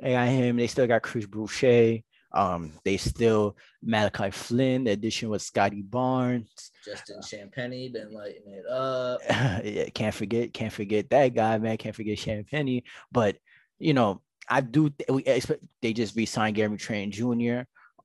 They 0.01 0.13
got 0.13 0.29
him. 0.29 0.57
They 0.57 0.67
still 0.67 0.87
got 0.87 1.03
Chris 1.03 1.27
Boucher. 1.27 1.99
Um, 2.33 2.73
they 2.85 2.97
still 2.99 3.57
Malachi 3.83 4.31
Flynn. 4.31 4.85
The 4.85 4.93
addition 4.93 5.29
with 5.31 5.43
Scottie 5.43 5.83
Barnes. 5.83 6.71
Justin 6.85 7.21
Champagnie 7.21 7.93
been 7.93 8.13
lighting 8.13 8.43
it 8.53 8.67
up. 8.67 9.21
yeah, 9.65 9.89
can't 9.91 10.15
forget, 10.15 10.53
can't 10.53 10.73
forget 10.73 11.09
that 11.11 11.35
guy, 11.35 11.59
man. 11.59 11.77
Can't 11.79 11.97
forget 11.97 12.19
Champagnie. 12.19 12.83
But 13.11 13.37
you 13.79 13.95
know, 13.95 14.21
I 14.49 14.61
do. 14.61 14.91
th- 14.91 15.09
We 15.11 15.25
expect 15.25 15.63
they 15.83 15.93
just 15.93 16.17
re-signed 16.17 16.57
Gary 16.57 16.77
Trent 16.77 17.15
Jr. 17.15 17.61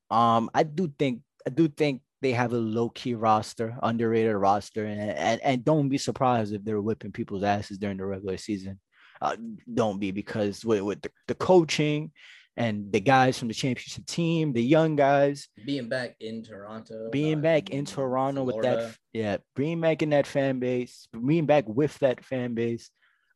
Um, 0.09 0.49
I 0.53 0.63
do 0.63 0.91
think, 0.97 1.21
I 1.45 1.49
do 1.49 1.67
think 1.67 2.01
they 2.23 2.31
have 2.31 2.53
a 2.53 2.57
low-key 2.57 3.13
roster, 3.13 3.77
underrated 3.83 4.35
roster, 4.35 4.85
and 4.85 5.11
and, 5.11 5.41
and 5.41 5.63
don't 5.63 5.89
be 5.89 5.99
surprised 5.99 6.53
if 6.53 6.63
they're 6.63 6.81
whipping 6.81 7.11
people's 7.11 7.43
asses 7.43 7.77
during 7.77 7.97
the 7.97 8.05
regular 8.05 8.37
season. 8.37 8.79
Uh, 9.21 9.35
don't 9.71 9.99
be 9.99 10.11
because 10.11 10.65
with, 10.65 10.81
with 10.81 11.01
the, 11.01 11.11
the 11.27 11.35
coaching 11.35 12.11
and 12.57 12.91
the 12.91 12.99
guys 12.99 13.37
from 13.37 13.47
the 13.47 13.53
championship 13.53 14.05
team, 14.05 14.53
the 14.53 14.63
young 14.63 14.95
guys, 14.95 15.47
Being 15.65 15.89
back 15.89 16.15
in 16.19 16.43
Toronto. 16.43 17.09
being 17.11 17.41
not 17.41 17.43
back 17.43 17.69
in 17.69 17.85
Toronto 17.85 18.43
with 18.43 18.61
that, 18.63 18.95
yeah, 19.13 19.37
being 19.55 19.81
back 19.81 20.01
in 20.01 20.09
that 20.09 20.27
fan 20.27 20.59
base, 20.59 21.07
being 21.25 21.45
back 21.45 21.65
with 21.67 21.97
that 21.99 22.23
fan 22.23 22.53
base. 22.53 22.89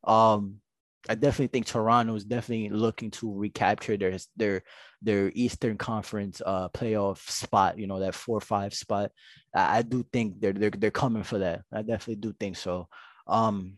Um, 0.04 0.60
I 1.08 1.14
definitely 1.14 1.48
think 1.48 1.66
Toronto 1.66 2.14
is 2.14 2.24
definitely 2.24 2.70
looking 2.70 3.10
to 3.12 3.32
recapture 3.32 3.96
their 3.96 4.16
their 4.36 4.62
their 5.00 5.32
Eastern 5.34 5.76
Conference 5.78 6.42
uh 6.44 6.68
playoff 6.70 7.18
spot. 7.30 7.78
You 7.78 7.86
know 7.86 8.00
that 8.00 8.14
four 8.14 8.40
five 8.40 8.74
spot. 8.74 9.12
I, 9.54 9.78
I 9.78 9.82
do 9.82 10.04
think 10.12 10.40
they're 10.40 10.52
they're 10.52 10.70
they're 10.70 10.90
coming 10.90 11.22
for 11.22 11.38
that. 11.38 11.62
I 11.72 11.82
definitely 11.82 12.16
do 12.16 12.34
think 12.38 12.56
so. 12.56 12.88
Um, 13.26 13.76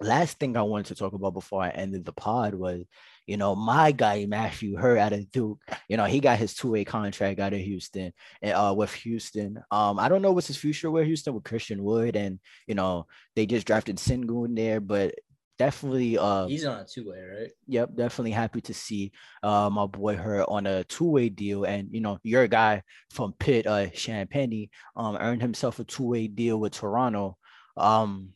last 0.00 0.38
thing 0.38 0.56
I 0.56 0.62
wanted 0.62 0.86
to 0.86 0.94
talk 0.94 1.12
about 1.12 1.34
before 1.34 1.62
I 1.62 1.68
ended 1.68 2.04
the 2.04 2.12
pod 2.12 2.54
was, 2.54 2.82
you 3.26 3.36
know, 3.36 3.54
my 3.54 3.92
guy 3.92 4.24
Matthew 4.26 4.76
Hurt 4.76 4.98
out 4.98 5.12
of 5.12 5.30
Duke. 5.30 5.60
You 5.88 5.96
know, 5.96 6.06
he 6.06 6.20
got 6.20 6.38
his 6.38 6.54
two 6.54 6.70
way 6.72 6.84
contract 6.84 7.38
out 7.38 7.52
of 7.52 7.60
Houston 7.60 8.12
uh 8.42 8.74
with 8.76 8.92
Houston. 8.94 9.62
Um, 9.70 9.98
I 9.98 10.08
don't 10.08 10.22
know 10.22 10.32
what's 10.32 10.48
his 10.48 10.56
future 10.56 10.90
with 10.90 11.06
Houston 11.06 11.34
with 11.34 11.44
Christian 11.44 11.82
Wood, 11.84 12.16
and 12.16 12.40
you 12.66 12.74
know, 12.74 13.06
they 13.36 13.46
just 13.46 13.66
drafted 13.66 13.96
Sengun 13.96 14.56
there, 14.56 14.80
but 14.80 15.14
definitely 15.60 16.16
uh 16.16 16.46
He's 16.46 16.64
on 16.64 16.80
a 16.80 16.86
two 16.86 17.10
way, 17.10 17.20
right? 17.20 17.50
Yep, 17.66 17.94
definitely 17.94 18.30
happy 18.30 18.62
to 18.62 18.72
see 18.72 19.12
uh 19.42 19.68
my 19.68 19.84
boy 19.84 20.16
Hurt 20.16 20.46
on 20.48 20.66
a 20.66 20.84
two-way 20.84 21.28
deal. 21.28 21.64
And 21.64 21.90
you 21.92 22.00
know, 22.00 22.18
your 22.22 22.48
guy 22.48 22.82
from 23.10 23.34
Pitt, 23.38 23.66
uh 23.66 23.88
Champagnie, 23.92 24.70
um, 24.96 25.18
earned 25.20 25.42
himself 25.42 25.78
a 25.78 25.84
two-way 25.84 26.28
deal 26.28 26.58
with 26.58 26.72
Toronto. 26.72 27.36
Um, 27.76 28.30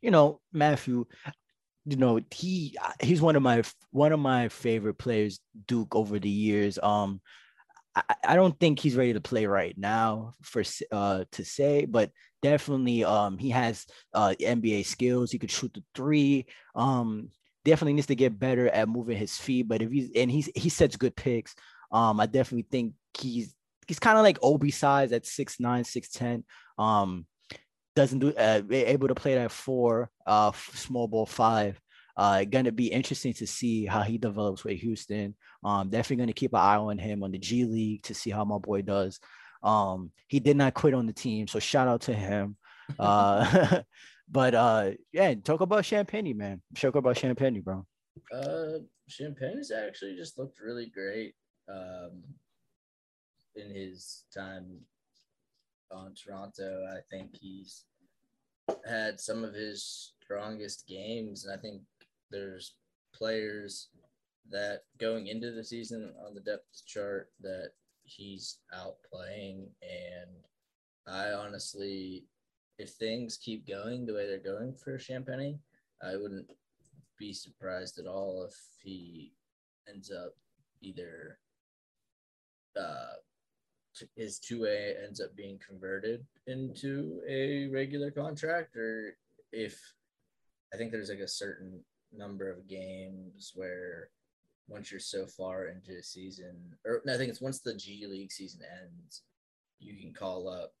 you 0.00 0.10
know, 0.10 0.40
Matthew, 0.54 1.04
you 1.84 1.96
know, 1.96 2.18
he 2.30 2.74
he's 3.02 3.20
one 3.20 3.36
of 3.36 3.42
my 3.42 3.62
one 3.90 4.12
of 4.12 4.20
my 4.20 4.48
favorite 4.48 4.96
players, 4.96 5.38
Duke, 5.66 5.94
over 5.94 6.18
the 6.18 6.30
years. 6.30 6.78
Um, 6.82 7.20
I, 7.94 8.02
I 8.24 8.36
don't 8.36 8.58
think 8.58 8.78
he's 8.78 8.96
ready 8.96 9.12
to 9.14 9.20
play 9.20 9.46
right 9.46 9.76
now 9.76 10.34
for 10.42 10.62
uh 10.92 11.24
to 11.32 11.44
say, 11.44 11.84
but 11.86 12.10
definitely 12.42 13.04
um 13.04 13.38
he 13.38 13.50
has 13.50 13.86
uh 14.14 14.34
NBA 14.40 14.84
skills. 14.84 15.30
He 15.30 15.38
could 15.38 15.50
shoot 15.50 15.72
the 15.74 15.82
three. 15.94 16.46
Um, 16.74 17.30
definitely 17.64 17.94
needs 17.94 18.06
to 18.06 18.14
get 18.14 18.38
better 18.38 18.68
at 18.68 18.88
moving 18.88 19.16
his 19.18 19.36
feet. 19.36 19.68
But 19.68 19.82
if 19.82 19.90
he's 19.90 20.10
and 20.14 20.30
he's 20.30 20.50
he 20.54 20.68
sets 20.68 20.96
good 20.96 21.16
picks. 21.16 21.54
Um, 21.92 22.20
I 22.20 22.26
definitely 22.26 22.66
think 22.70 22.94
he's 23.18 23.54
he's 23.88 23.98
kind 23.98 24.16
of 24.16 24.22
like 24.22 24.38
Obi 24.42 24.70
size 24.70 25.12
at 25.12 25.26
six 25.26 25.58
nine, 25.58 25.84
six 25.84 26.08
ten. 26.10 26.44
Um, 26.78 27.26
doesn't 27.96 28.20
do 28.20 28.32
uh, 28.34 28.62
able 28.70 29.08
to 29.08 29.14
play 29.14 29.34
that 29.34 29.50
four, 29.50 30.10
uh, 30.26 30.52
small 30.74 31.08
ball 31.08 31.26
five. 31.26 31.80
Uh, 32.16 32.44
gonna 32.44 32.72
be 32.72 32.88
interesting 32.88 33.32
to 33.34 33.46
see 33.46 33.86
how 33.86 34.02
he 34.02 34.18
develops 34.18 34.64
with 34.64 34.80
Houston. 34.80 35.34
Um, 35.64 35.88
definitely 35.90 36.22
gonna 36.22 36.32
keep 36.32 36.52
an 36.52 36.60
eye 36.60 36.76
on 36.76 36.98
him 36.98 37.22
on 37.22 37.32
the 37.32 37.38
G 37.38 37.64
League 37.64 38.02
to 38.04 38.14
see 38.14 38.30
how 38.30 38.44
my 38.44 38.58
boy 38.58 38.82
does. 38.82 39.20
Um, 39.62 40.10
he 40.26 40.40
did 40.40 40.56
not 40.56 40.74
quit 40.74 40.94
on 40.94 41.06
the 41.06 41.12
team, 41.12 41.46
so 41.46 41.58
shout 41.58 41.88
out 41.88 42.02
to 42.02 42.14
him. 42.14 42.56
Uh, 42.98 43.82
but 44.28 44.52
uh, 44.52 44.90
yeah, 45.12 45.32
talk 45.34 45.60
about 45.60 45.84
Champagnie, 45.84 46.34
man. 46.34 46.60
Talk 46.74 46.96
about 46.96 47.14
Champagnie, 47.14 47.62
bro. 47.62 47.86
Uh, 48.34 48.80
Champagnie's 49.08 49.70
actually 49.70 50.16
just 50.16 50.38
looked 50.40 50.58
really 50.58 50.86
great 50.86 51.34
um, 51.68 52.22
in 53.54 53.70
his 53.72 54.24
time 54.34 54.80
on 55.92 56.14
Toronto. 56.14 56.84
I 56.92 56.98
think 57.10 57.30
he's 57.40 57.84
had 58.88 59.20
some 59.20 59.44
of 59.44 59.54
his 59.54 60.12
strongest 60.22 60.86
games, 60.86 61.44
and 61.44 61.56
I 61.56 61.60
think 61.60 61.82
there's 62.30 62.74
players 63.14 63.88
that 64.50 64.82
going 64.98 65.28
into 65.28 65.52
the 65.52 65.64
season 65.64 66.12
on 66.26 66.34
the 66.34 66.40
depth 66.40 66.84
chart 66.86 67.30
that 67.40 67.70
he's 68.04 68.58
outplaying, 68.74 69.68
and 69.82 70.30
I 71.06 71.32
honestly, 71.32 72.24
if 72.78 72.90
things 72.90 73.36
keep 73.36 73.66
going 73.66 74.06
the 74.06 74.14
way 74.14 74.26
they're 74.26 74.38
going 74.38 74.74
for 74.74 74.96
Champagnie, 74.98 75.58
I 76.02 76.16
wouldn't 76.16 76.50
be 77.18 77.32
surprised 77.32 77.98
at 77.98 78.06
all 78.06 78.46
if 78.48 78.56
he 78.82 79.32
ends 79.88 80.10
up 80.10 80.34
either 80.80 81.38
uh 82.78 83.14
his 84.16 84.40
2A 84.40 85.04
ends 85.04 85.20
up 85.20 85.36
being 85.36 85.58
converted 85.66 86.24
into 86.46 87.20
a 87.28 87.66
regular 87.68 88.10
contract 88.10 88.76
or 88.76 89.16
if 89.52 89.78
I 90.72 90.76
think 90.76 90.92
there's 90.92 91.10
like 91.10 91.18
a 91.18 91.28
certain 91.28 91.80
number 92.12 92.50
of 92.50 92.68
games 92.68 93.52
where 93.54 94.10
once 94.68 94.90
you're 94.90 95.00
so 95.00 95.26
far 95.26 95.66
into 95.66 95.98
a 95.98 96.02
season 96.02 96.56
or 96.86 97.02
no, 97.04 97.14
I 97.14 97.16
think 97.16 97.30
it's 97.30 97.40
once 97.40 97.60
the 97.60 97.74
G 97.74 98.06
League 98.08 98.32
season 98.32 98.60
ends, 98.82 99.22
you 99.78 99.96
can 100.00 100.12
call 100.12 100.48
up 100.48 100.72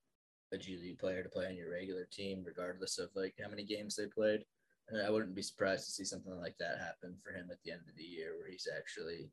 a 0.52 0.58
G 0.58 0.78
League 0.80 0.98
player 0.98 1.22
to 1.22 1.28
play 1.28 1.46
on 1.46 1.56
your 1.56 1.70
regular 1.70 2.06
team 2.10 2.42
regardless 2.44 2.98
of 2.98 3.10
like 3.14 3.34
how 3.42 3.48
many 3.48 3.64
games 3.64 3.96
they 3.96 4.06
played. 4.06 4.44
And 4.88 5.00
I 5.00 5.10
wouldn't 5.10 5.34
be 5.36 5.42
surprised 5.42 5.86
to 5.86 5.92
see 5.92 6.04
something 6.04 6.36
like 6.40 6.56
that 6.58 6.78
happen 6.78 7.16
for 7.22 7.32
him 7.32 7.48
at 7.50 7.58
the 7.64 7.70
end 7.72 7.82
of 7.88 7.96
the 7.96 8.02
year 8.02 8.34
where 8.36 8.50
he's 8.50 8.66
actually 8.76 9.30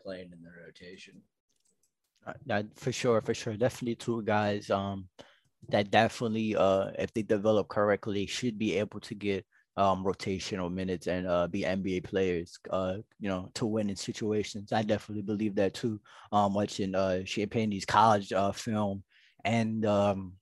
playing 0.00 0.30
in 0.32 0.42
the 0.42 0.50
rotation. 0.64 1.20
Uh, 2.26 2.34
That 2.46 2.66
for 2.76 2.92
sure, 2.92 3.20
for 3.20 3.34
sure. 3.34 3.56
Definitely 3.56 3.96
two 3.96 4.22
guys 4.22 4.70
um 4.70 5.08
that 5.68 5.90
definitely 5.90 6.54
uh 6.54 6.90
if 6.98 7.12
they 7.12 7.22
develop 7.22 7.68
correctly 7.68 8.26
should 8.26 8.58
be 8.58 8.76
able 8.78 9.00
to 9.00 9.14
get 9.14 9.44
um 9.78 10.04
rotational 10.04 10.72
minutes 10.72 11.06
and 11.06 11.26
uh 11.26 11.46
be 11.46 11.64
NBA 11.64 12.00
players 12.00 12.58
uh 12.70 12.96
you 13.20 13.28
know 13.28 13.50
to 13.54 13.64
win 13.64 13.88
in 13.90 13.96
situations. 13.96 14.72
I 14.72 14.82
definitely 14.82 15.22
believe 15.22 15.54
that 15.54 15.74
too. 15.74 16.00
Um 16.32 16.52
watching 16.54 16.94
uh 16.94 17.20
Champagnie's 17.24 17.86
college 17.86 18.32
uh 18.32 18.52
film 18.52 19.04
and 19.44 19.86
um 19.86 20.32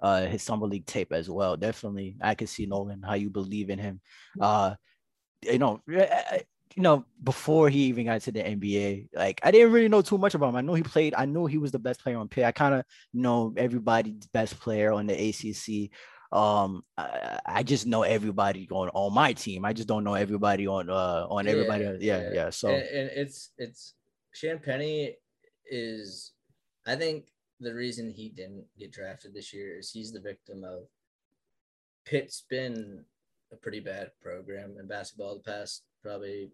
uh 0.00 0.26
his 0.26 0.42
summer 0.42 0.66
league 0.66 0.86
tape 0.86 1.12
as 1.12 1.30
well. 1.30 1.56
Definitely 1.56 2.16
I 2.20 2.34
can 2.34 2.46
see 2.46 2.66
Nolan 2.66 3.02
how 3.02 3.14
you 3.14 3.30
believe 3.30 3.70
in 3.70 3.78
him. 3.78 4.00
Uh 4.40 4.74
you 5.42 5.58
know, 5.58 5.80
eh, 5.92 6.40
you 6.76 6.82
know, 6.82 7.04
before 7.22 7.68
he 7.68 7.84
even 7.84 8.06
got 8.06 8.20
to 8.22 8.32
the 8.32 8.46
NBA, 8.46 9.08
like 9.14 9.40
I 9.42 9.50
didn't 9.50 9.72
really 9.72 9.88
know 9.88 10.02
too 10.02 10.18
much 10.18 10.34
about 10.34 10.50
him. 10.50 10.56
I 10.56 10.60
know 10.62 10.74
he 10.74 10.82
played. 10.82 11.14
I 11.14 11.26
knew 11.26 11.46
he 11.46 11.58
was 11.58 11.72
the 11.72 11.78
best 11.78 12.02
player 12.02 12.18
on 12.18 12.28
Pitt. 12.28 12.44
I 12.44 12.52
kind 12.52 12.74
of 12.74 12.84
know 13.12 13.52
everybody's 13.56 14.26
best 14.32 14.58
player 14.60 14.92
on 14.92 15.06
the 15.06 15.14
ACC. 15.14 15.90
Um, 16.32 16.84
I, 16.96 17.38
I 17.44 17.62
just 17.62 17.86
know 17.86 18.02
everybody 18.02 18.66
on 18.70 18.88
on 18.94 19.12
my 19.12 19.32
team. 19.32 19.64
I 19.64 19.72
just 19.72 19.88
don't 19.88 20.04
know 20.04 20.14
everybody 20.14 20.66
on 20.66 20.88
uh 20.88 21.26
on 21.28 21.46
everybody. 21.46 21.84
Yeah. 21.84 21.96
Yeah, 22.00 22.22
yeah. 22.22 22.30
yeah. 22.32 22.50
So 22.50 22.68
and, 22.70 22.82
and 22.82 23.10
it's 23.14 23.50
it's 23.58 23.94
Champagnie 24.34 25.14
is 25.70 26.32
I 26.86 26.96
think 26.96 27.26
the 27.60 27.74
reason 27.74 28.10
he 28.10 28.28
didn't 28.30 28.64
get 28.78 28.92
drafted 28.92 29.34
this 29.34 29.52
year 29.52 29.78
is 29.78 29.90
he's 29.90 30.12
the 30.12 30.20
victim 30.20 30.64
of 30.64 30.80
Pitt's 32.04 32.44
been 32.48 33.04
a 33.52 33.56
pretty 33.56 33.80
bad 33.80 34.10
program 34.20 34.76
in 34.80 34.88
basketball 34.88 35.36
the 35.36 35.42
past 35.42 35.84
probably 36.02 36.50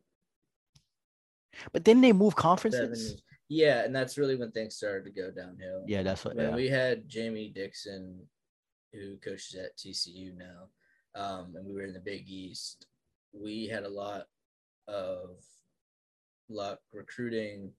but 1.72 1.84
then 1.84 2.00
they 2.00 2.12
move 2.12 2.36
conferences. 2.36 3.22
Yeah, 3.48 3.84
and 3.84 3.94
that's 3.94 4.18
really 4.18 4.36
when 4.36 4.52
things 4.52 4.76
started 4.76 5.05
to 5.05 5.10
go 5.10 5.30
downhill. 5.30 5.84
Yeah, 5.86 6.02
that's 6.02 6.24
what. 6.24 6.36
when 6.36 6.50
Yeah. 6.50 6.55
we 6.55 6.68
had 6.68 7.09
Jamie 7.09 7.48
Dixon, 7.48 8.20
who 8.93 9.16
coaches 9.19 9.55
at 9.55 9.77
TCU 9.77 10.32
now, 10.36 10.69
um, 11.15 11.55
and 11.56 11.66
we 11.66 11.74
were 11.74 11.85
in 11.86 11.93
the 11.93 12.01
Big 12.01 12.28
East. 12.28 12.86
we 13.32 13.66
had 13.66 13.85
a 13.85 13.89
lot 13.89 14.27
of 14.86 15.36
luck 16.48 16.81
recruiting 16.93 17.70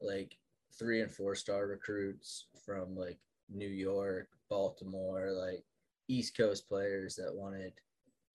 like 0.00 0.36
three 0.78 1.00
and 1.00 1.10
four 1.10 1.34
star 1.34 1.66
recruits 1.66 2.46
from 2.64 2.94
like 2.96 3.18
New 3.50 3.68
York, 3.68 4.28
Baltimore, 4.50 5.32
like 5.32 5.64
East 6.08 6.36
Coast 6.36 6.68
players 6.68 7.16
that 7.16 7.34
wanted 7.34 7.72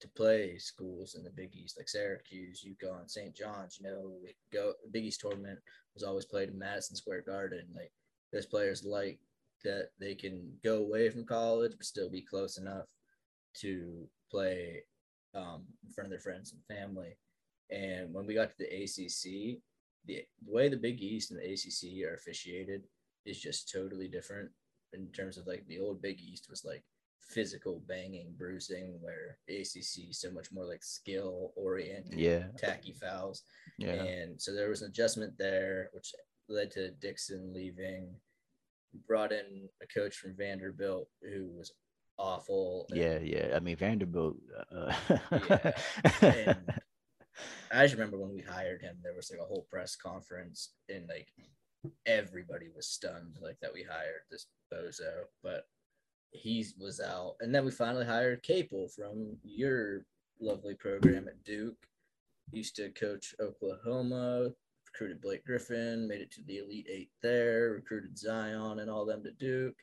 to 0.01 0.07
play 0.09 0.57
schools 0.57 1.15
in 1.15 1.23
the 1.23 1.29
Big 1.29 1.55
East, 1.55 1.77
like 1.77 1.87
Syracuse, 1.87 2.65
UConn, 2.67 3.09
St. 3.09 3.33
John's. 3.33 3.79
You 3.79 3.87
know, 3.89 4.11
go 4.51 4.73
Big 4.91 5.05
East 5.05 5.21
tournament 5.21 5.59
was 5.93 6.03
always 6.03 6.25
played 6.25 6.49
in 6.49 6.59
Madison 6.59 6.95
Square 6.95 7.21
Garden. 7.21 7.65
Like 7.73 7.91
those 8.31 8.45
players 8.45 8.83
like 8.83 9.19
that 9.63 9.89
they 9.99 10.15
can 10.15 10.51
go 10.63 10.77
away 10.77 11.09
from 11.09 11.25
college 11.25 11.73
but 11.77 11.85
still 11.85 12.09
be 12.09 12.21
close 12.21 12.57
enough 12.57 12.87
to 13.61 14.07
play 14.31 14.83
um, 15.35 15.63
in 15.85 15.91
front 15.93 16.05
of 16.07 16.11
their 16.11 16.19
friends 16.19 16.53
and 16.53 16.77
family. 16.77 17.17
And 17.71 18.13
when 18.13 18.25
we 18.25 18.33
got 18.33 18.49
to 18.49 18.55
the 18.59 18.65
ACC, 18.83 19.59
the, 20.05 20.23
the 20.45 20.51
way 20.51 20.69
the 20.69 20.77
Big 20.77 21.01
East 21.01 21.31
and 21.31 21.39
the 21.39 21.51
ACC 21.53 22.05
are 22.07 22.15
officiated 22.15 22.83
is 23.25 23.39
just 23.39 23.71
totally 23.71 24.07
different 24.07 24.49
in 24.93 25.07
terms 25.07 25.37
of 25.37 25.47
like 25.47 25.65
the 25.67 25.79
old 25.79 26.01
Big 26.01 26.19
East 26.21 26.47
was 26.49 26.63
like 26.65 26.83
physical 27.21 27.81
banging, 27.87 28.33
bruising, 28.37 28.97
where 29.01 29.37
ACC 29.49 30.11
so 30.13 30.29
much 30.31 30.51
more 30.51 30.65
like 30.65 30.83
skill 30.83 31.53
oriented, 31.55 32.19
Yeah. 32.19 32.47
tacky 32.57 32.91
fouls. 32.93 33.43
Yeah. 33.79 33.93
And 33.93 34.39
so 34.41 34.53
there 34.53 34.69
was 34.69 34.81
an 34.81 34.89
adjustment 34.89 35.33
there, 35.37 35.89
which 35.93 36.13
led 36.49 36.69
to 36.71 36.91
Dixon 36.91 37.53
leaving. 37.53 38.13
Brought 39.07 39.31
in 39.31 39.69
a 39.81 39.87
coach 39.87 40.15
from 40.15 40.35
Vanderbilt 40.35 41.09
who 41.21 41.49
was 41.57 41.71
awful. 42.17 42.87
Yeah, 42.89 43.19
yeah. 43.19 43.53
I 43.55 43.59
mean 43.59 43.75
Vanderbilt. 43.75 44.37
Uh, 44.71 44.93
Yeah, 45.31 45.71
and 46.21 46.57
I 47.71 47.83
just 47.83 47.95
remember 47.95 48.17
when 48.17 48.33
we 48.33 48.41
hired 48.41 48.81
him, 48.81 48.97
there 49.01 49.15
was 49.15 49.31
like 49.31 49.39
a 49.39 49.45
whole 49.45 49.65
press 49.69 49.95
conference, 49.95 50.73
and 50.89 51.07
like 51.07 51.27
everybody 52.05 52.67
was 52.75 52.87
stunned, 52.87 53.37
like 53.41 53.57
that 53.61 53.73
we 53.73 53.83
hired 53.83 54.21
this 54.29 54.47
bozo. 54.71 55.23
But 55.41 55.67
he 56.31 56.65
was 56.79 56.99
out, 56.99 57.35
and 57.39 57.53
then 57.53 57.65
we 57.65 57.71
finally 57.71 58.05
hired 58.05 58.43
Capel 58.43 58.87
from 58.87 59.37
your 59.43 60.05
lovely 60.39 60.75
program 60.75 61.27
at 61.27 61.43
Duke. 61.43 61.87
Used 62.51 62.75
to 62.75 62.89
coach 62.89 63.33
Oklahoma, 63.39 64.49
recruited 64.93 65.21
Blake 65.21 65.45
Griffin, 65.45 66.07
made 66.07 66.21
it 66.21 66.31
to 66.31 66.43
the 66.43 66.59
Elite 66.59 66.87
Eight 66.89 67.09
there, 67.21 67.71
recruited 67.71 68.17
Zion 68.17 68.79
and 68.79 68.89
all 68.89 69.05
them 69.05 69.23
to 69.23 69.31
Duke. 69.31 69.75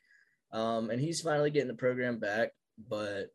Um, 0.53 0.91
and 0.91 1.01
he's 1.01 1.20
finally 1.20 1.51
getting 1.51 1.69
the 1.69 1.74
program 1.74 2.19
back, 2.19 2.51
but 2.89 3.27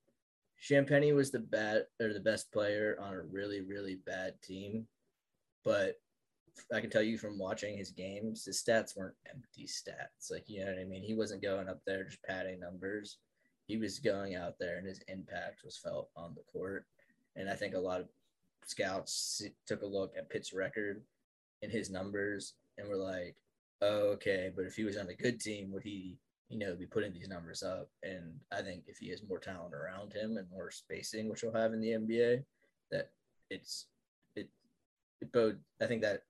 Champagnie 0.61 1.13
was 1.13 1.31
the 1.31 1.39
bad 1.39 1.83
or 2.01 2.13
the 2.13 2.19
best 2.19 2.51
player 2.51 2.97
on 3.01 3.13
a 3.13 3.21
really, 3.21 3.61
really 3.61 3.95
bad 4.05 4.41
team. 4.41 4.87
But 5.63 5.95
I 6.73 6.79
can 6.79 6.89
tell 6.89 7.01
you 7.01 7.17
from 7.17 7.37
watching 7.37 7.77
his 7.77 7.91
games, 7.91 8.45
his 8.45 8.63
stats 8.63 8.95
weren't 8.95 9.15
empty 9.29 9.67
stats. 9.67 10.31
Like, 10.31 10.45
you 10.47 10.61
know 10.61 10.71
what 10.71 10.79
I 10.79 10.85
mean? 10.85 11.03
He 11.03 11.13
wasn't 11.13 11.41
going 11.41 11.67
up 11.67 11.81
there 11.85 12.05
just 12.05 12.23
padding 12.23 12.59
numbers. 12.59 13.17
He 13.67 13.77
was 13.77 13.99
going 13.99 14.35
out 14.35 14.53
there 14.59 14.77
and 14.77 14.87
his 14.87 15.01
impact 15.07 15.63
was 15.65 15.77
felt 15.77 16.09
on 16.15 16.35
the 16.35 16.43
court. 16.43 16.85
And 17.35 17.49
I 17.49 17.55
think 17.55 17.73
a 17.73 17.79
lot 17.79 17.99
of 17.99 18.07
scouts 18.65 19.41
took 19.67 19.81
a 19.81 19.87
look 19.87 20.13
at 20.17 20.29
Pitt's 20.29 20.53
record 20.53 21.01
and 21.61 21.71
his 21.71 21.89
numbers 21.89 22.53
and 22.77 22.87
we're 22.87 22.95
like, 22.95 23.35
oh, 23.81 24.09
okay, 24.13 24.51
but 24.55 24.65
if 24.65 24.75
he 24.75 24.83
was 24.83 24.97
on 24.97 25.09
a 25.09 25.15
good 25.15 25.39
team, 25.39 25.71
would 25.71 25.83
he, 25.83 26.17
you 26.49 26.57
know, 26.57 26.75
be 26.75 26.85
putting 26.85 27.13
these 27.13 27.27
numbers 27.27 27.63
up? 27.63 27.89
And 28.03 28.39
I 28.51 28.61
think 28.61 28.83
if 28.87 28.97
he 28.97 29.09
has 29.09 29.21
more 29.27 29.39
talent 29.39 29.73
around 29.73 30.13
him 30.13 30.37
and 30.37 30.49
more 30.51 30.71
spacing, 30.71 31.29
which 31.29 31.41
he'll 31.41 31.53
have 31.53 31.73
in 31.73 31.81
the 31.81 31.89
NBA, 31.89 32.43
that 32.91 33.11
it's 33.49 33.87
it 34.35 34.49
it 35.21 35.31
bode 35.31 35.59
I 35.81 35.85
think 35.85 36.01
that 36.01 36.23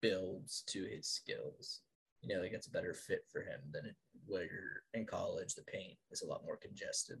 builds 0.00 0.62
to 0.68 0.84
his 0.84 1.06
skills. 1.06 1.80
You 2.22 2.34
know, 2.34 2.42
like 2.42 2.52
it's 2.52 2.68
a 2.68 2.70
better 2.70 2.94
fit 2.94 3.24
for 3.32 3.40
him 3.40 3.60
than 3.72 3.86
it, 3.86 3.96
where 4.26 4.82
in 4.94 5.06
college. 5.06 5.54
The 5.54 5.62
paint 5.62 5.96
is 6.10 6.22
a 6.22 6.26
lot 6.26 6.44
more 6.44 6.56
congested. 6.56 7.20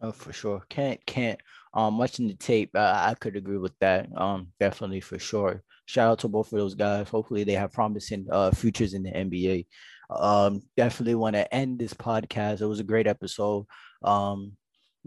Oh, 0.00 0.12
for 0.12 0.32
sure. 0.32 0.62
Can't 0.68 1.04
can't. 1.06 1.40
Um, 1.74 1.98
watching 1.98 2.28
the 2.28 2.34
tape, 2.34 2.70
uh, 2.74 2.94
I 2.94 3.14
could 3.14 3.36
agree 3.36 3.58
with 3.58 3.78
that. 3.80 4.08
Um, 4.16 4.48
definitely 4.58 5.00
for 5.00 5.18
sure. 5.18 5.62
Shout 5.86 6.10
out 6.10 6.18
to 6.20 6.28
both 6.28 6.52
of 6.52 6.58
those 6.58 6.74
guys. 6.74 7.08
Hopefully, 7.08 7.44
they 7.44 7.54
have 7.54 7.72
promising 7.72 8.26
uh 8.30 8.50
futures 8.50 8.94
in 8.94 9.02
the 9.02 9.10
NBA. 9.10 9.66
Um, 10.10 10.62
definitely 10.76 11.14
want 11.14 11.34
to 11.34 11.52
end 11.54 11.78
this 11.78 11.94
podcast. 11.94 12.60
It 12.60 12.66
was 12.66 12.80
a 12.80 12.84
great 12.84 13.06
episode. 13.06 13.66
Um, 14.02 14.52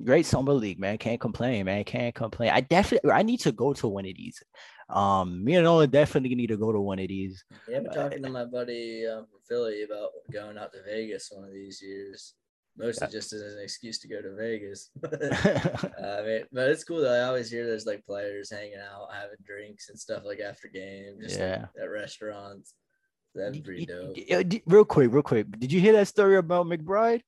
great 0.04 0.26
summer 0.26 0.54
league, 0.54 0.80
man. 0.80 0.98
Can't 0.98 1.20
complain, 1.20 1.66
man. 1.66 1.84
Can't 1.84 2.16
complain. 2.16 2.52
I 2.52 2.62
definitely 2.62 3.12
I 3.12 3.24
need 3.24 3.42
to 3.42 3.52
go 3.52 3.74
to 3.74 3.88
one 3.88 4.06
of 4.06 4.16
these. 4.16 4.42
Um, 4.90 5.44
me 5.44 5.56
and 5.56 5.66
Nolan 5.66 5.90
definitely 5.90 6.34
need 6.36 6.48
to 6.48 6.58
go 6.58 6.72
to 6.72 6.80
one 6.80 7.00
of 7.00 7.08
these. 7.08 7.44
Yeah, 7.68 7.78
I've 7.78 7.84
been 7.84 7.94
talking 7.94 8.24
to 8.24 8.30
my 8.30 8.46
buddy 8.46 9.06
um, 9.06 9.26
from 9.30 9.40
Philly 9.48 9.84
about 9.84 10.10
going 10.32 10.58
out 10.58 10.72
to 10.74 10.84
Vegas 10.84 11.30
one 11.32 11.46
of 11.46 11.54
these 11.54 11.82
years. 11.82 12.34
Mostly 12.80 13.08
just 13.12 13.34
as 13.34 13.42
an 13.42 13.60
excuse 13.62 14.00
to 14.00 14.08
go 14.08 14.22
to 14.22 14.36
Vegas. 14.36 14.90
Uh, 15.04 16.20
I 16.22 16.26
mean, 16.26 16.44
but 16.52 16.70
it's 16.70 16.84
cool 16.86 17.02
though. 17.02 17.14
I 17.14 17.24
always 17.28 17.52
hear 17.52 17.66
there's 17.66 17.86
like 17.86 18.06
players 18.06 18.50
hanging 18.50 18.80
out, 18.80 19.10
having 19.14 19.36
drinks 19.46 19.90
and 19.90 20.00
stuff 20.00 20.24
like 20.26 20.40
after 20.40 20.68
game, 20.70 21.18
just 21.22 21.38
Yeah. 21.38 21.66
like, 21.76 21.84
at 21.84 21.90
restaurants. 21.90 22.74
That'd 23.36 23.54
be 23.54 23.62
pretty 23.62 23.86
dope. 23.86 24.18
Real 24.66 24.86
quick, 24.86 25.12
real 25.12 25.22
quick. 25.22 25.48
Did 25.60 25.72
you 25.72 25.80
hear 25.82 25.94
that 25.94 26.08
story 26.08 26.38
about 26.38 26.66
McBride? 26.66 27.22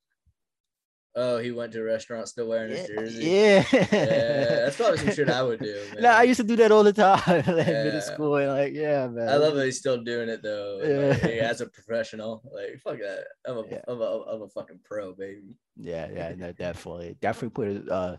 Oh, 1.14 1.40
he 1.40 1.52
went 1.52 1.74
to 1.74 1.82
a 1.82 1.84
restaurant 1.84 2.26
still 2.30 2.48
wearing 2.48 2.72
his 2.72 2.88
jersey. 2.88 3.26
Yeah. 3.26 3.66
Yeah, 3.74 4.46
that's 4.64 4.78
probably 4.78 4.98
some 5.00 5.14
shit 5.14 5.30
I 5.30 5.44
would 5.44 5.60
do. 5.60 5.74
Man. 5.94 5.98
Nah, 6.04 6.10
I 6.12 6.24
used 6.24 6.40
to 6.40 6.46
do 6.46 6.56
that 6.56 6.72
all 6.72 6.84
the 6.84 6.94
time 6.94 7.20
like, 7.28 7.46
middle 7.48 7.66
Yeah. 7.94 8.00
school 8.00 8.36
and 8.38 8.48
like, 8.48 8.74
yeah, 8.74 9.08
man. 9.08 9.28
I 9.28 9.36
love 9.36 9.56
that 9.56 9.66
he's 9.66 9.78
still 9.78 10.02
doing 10.04 10.30
it 10.30 10.42
though. 10.42 10.80
Yeah. 10.82 11.08
like, 11.10 11.20
hey, 11.20 11.40
as 11.52 11.60
a 11.60 11.66
professional, 11.68 12.42
like 12.54 12.80
fuck 12.82 13.00
that. 13.00 13.26
I'm 13.46 13.58
a, 13.58 13.64
Yeah. 13.70 13.82
am 13.90 14.00
a, 14.02 14.24
I'm 14.32 14.42
a 14.44 14.48
fucking 14.50 14.80
pro, 14.86 15.14
baby. 15.14 15.58
Yeah, 15.76 16.08
yeah, 16.14 16.34
no, 16.38 16.54
definitely, 16.54 17.18
definitely 17.20 17.50
put 17.50 17.88
a 17.90 17.94
uh, 17.94 18.18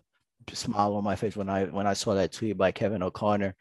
smile 0.53 0.95
on 0.95 1.05
my 1.05 1.17
face 1.17 1.35
when 1.37 1.49
I 1.49 1.65
when 1.67 1.87
I 1.87 1.95
saw 1.95 2.13
that 2.15 2.33
tweet 2.33 2.59
by 2.59 2.73
Kevin 2.73 3.03
O'Connor. 3.03 3.55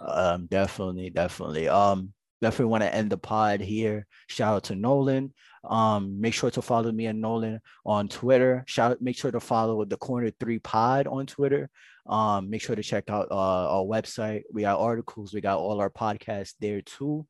Uh, 0.00 0.32
Um, 0.34 0.46
definitely, 0.46 1.10
definitely. 1.10 1.68
Um, 1.68 2.14
definitely 2.40 2.70
want 2.70 2.82
to 2.82 2.94
end 2.94 3.10
the 3.10 3.18
pod 3.18 3.60
here. 3.60 4.06
Shout 4.28 4.54
out 4.54 4.64
to 4.64 4.74
Nolan. 4.74 5.32
Um, 5.64 6.20
make 6.20 6.34
sure 6.34 6.50
to 6.50 6.62
follow 6.62 6.90
me 6.90 7.06
and 7.06 7.20
Nolan 7.20 7.60
on 7.84 8.08
Twitter. 8.08 8.64
Shout, 8.66 9.00
make 9.02 9.16
sure 9.16 9.30
to 9.30 9.40
follow 9.40 9.84
the 9.84 9.96
Corner 9.96 10.30
Three 10.40 10.58
Pod 10.58 11.06
on 11.06 11.26
Twitter. 11.26 11.68
Um, 12.06 12.50
make 12.50 12.62
sure 12.62 12.76
to 12.76 12.82
check 12.82 13.10
out 13.10 13.28
uh, 13.30 13.34
our 13.34 13.84
website. 13.84 14.42
We 14.52 14.62
got 14.62 14.80
articles. 14.80 15.34
We 15.34 15.40
got 15.40 15.58
all 15.58 15.80
our 15.80 15.90
podcasts 15.90 16.54
there 16.60 16.80
too. 16.80 17.26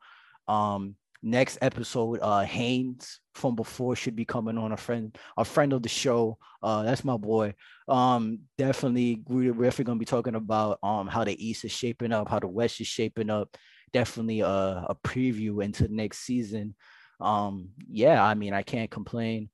Um, 0.47 0.95
next 1.23 1.59
episode, 1.61 2.21
uh, 2.23 2.41
Haynes 2.41 3.21
from 3.35 3.57
before 3.57 3.97
should 3.97 4.17
be 4.17 4.25
coming 4.25 4.59
on. 4.59 4.73
A 4.73 4.77
friend, 4.77 5.17
a 5.37 5.45
friend 5.45 5.73
of 5.73 5.83
the 5.83 5.89
show. 5.89 6.39
Uh, 6.63 6.83
that's 6.83 7.05
my 7.05 7.17
boy. 7.17 7.55
Um, 7.89 8.41
definitely, 8.59 9.23
we're 9.27 9.53
definitely 9.53 9.85
gonna 9.85 9.99
be 9.99 10.05
talking 10.05 10.35
about 10.35 10.79
um 10.83 11.09
how 11.09 11.25
the 11.25 11.49
East 11.49 11.65
is 11.65 11.73
shaping 11.73 12.13
up, 12.13 12.29
how 12.29 12.39
the 12.39 12.47
West 12.47 12.81
is 12.81 12.87
shaping 12.87 13.31
up. 13.31 13.57
Definitely 13.93 14.41
a, 14.41 14.47
a 14.49 14.97
preview 15.05 15.63
into 15.65 15.89
next 15.89 16.21
season. 16.21 16.75
Um, 17.21 17.71
yeah, 17.89 18.23
I 18.25 18.35
mean, 18.35 18.55
I 18.55 18.63
can't 18.63 18.91
complain. 18.91 19.51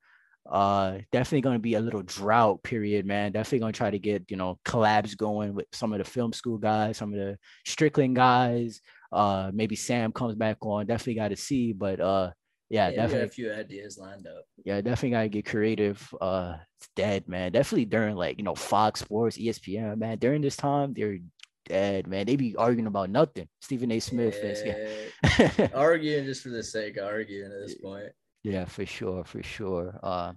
Uh, 0.48 0.98
definitely 1.10 1.40
gonna 1.40 1.58
be 1.58 1.74
a 1.74 1.80
little 1.80 2.02
drought 2.02 2.62
period, 2.62 3.04
man. 3.04 3.32
Definitely 3.32 3.60
gonna 3.60 3.72
try 3.72 3.90
to 3.90 3.98
get 3.98 4.30
you 4.30 4.36
know 4.36 4.58
collabs 4.64 5.16
going 5.16 5.54
with 5.54 5.66
some 5.72 5.92
of 5.92 5.98
the 5.98 6.04
film 6.04 6.32
school 6.32 6.58
guys, 6.58 6.96
some 6.96 7.12
of 7.12 7.18
the 7.18 7.38
Strickland 7.64 8.16
guys. 8.16 8.80
Uh, 9.12 9.50
maybe 9.52 9.76
Sam 9.76 10.12
comes 10.12 10.34
back 10.34 10.58
on. 10.60 10.86
Definitely 10.86 11.14
got 11.14 11.28
to 11.28 11.36
see, 11.36 11.72
but 11.72 12.00
uh, 12.00 12.30
yeah, 12.68 12.88
yeah, 12.88 12.96
definitely 12.96 13.26
a 13.26 13.30
few 13.30 13.52
ideas 13.52 13.98
lined 13.98 14.26
up. 14.26 14.44
yeah, 14.64 14.80
definitely 14.80 15.10
gotta 15.10 15.28
get 15.28 15.46
creative. 15.46 16.14
Uh, 16.20 16.56
it's 16.78 16.88
dead, 16.96 17.28
man. 17.28 17.52
Definitely 17.52 17.86
during 17.86 18.16
like 18.16 18.38
you 18.38 18.44
know 18.44 18.54
Fox 18.54 19.00
Sports, 19.00 19.38
ESPN, 19.38 19.98
man. 19.98 20.18
During 20.18 20.42
this 20.42 20.56
time, 20.56 20.92
they're 20.94 21.18
dead, 21.66 22.06
man. 22.06 22.26
They 22.26 22.36
be 22.36 22.56
arguing 22.56 22.86
about 22.86 23.10
nothing. 23.10 23.48
Stephen 23.60 23.90
A. 23.92 24.00
Smith 24.00 24.34
is 24.36 24.62
Yeah. 24.64 25.48
yeah, 25.58 25.68
arguing 25.74 26.24
just 26.24 26.42
for 26.42 26.48
the 26.50 26.62
sake 26.62 26.96
of 26.96 27.06
arguing 27.06 27.50
at 27.52 27.58
this 27.66 27.74
point. 27.76 28.08
yeah, 28.42 28.64
for 28.64 28.86
sure, 28.86 29.24
for 29.24 29.42
sure. 29.42 29.98
Uh, 30.02 30.32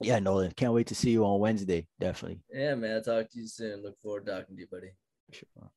yeah, 0.00 0.18
Nolan, 0.18 0.50
can't 0.52 0.72
wait 0.72 0.88
to 0.88 0.94
see 0.94 1.10
you 1.10 1.24
on 1.24 1.38
Wednesday. 1.40 1.86
Definitely, 2.00 2.40
Yeah, 2.52 2.74
man. 2.74 2.96
I'll 2.96 3.02
talk 3.02 3.30
to 3.30 3.38
you 3.38 3.46
soon. 3.46 3.82
Look 3.82 4.00
forward 4.02 4.26
to 4.26 4.32
talking 4.32 4.56
to 4.56 4.60
you, 4.60 4.66
buddy. 4.70 4.88
for 5.28 5.34
sure. 5.36 5.70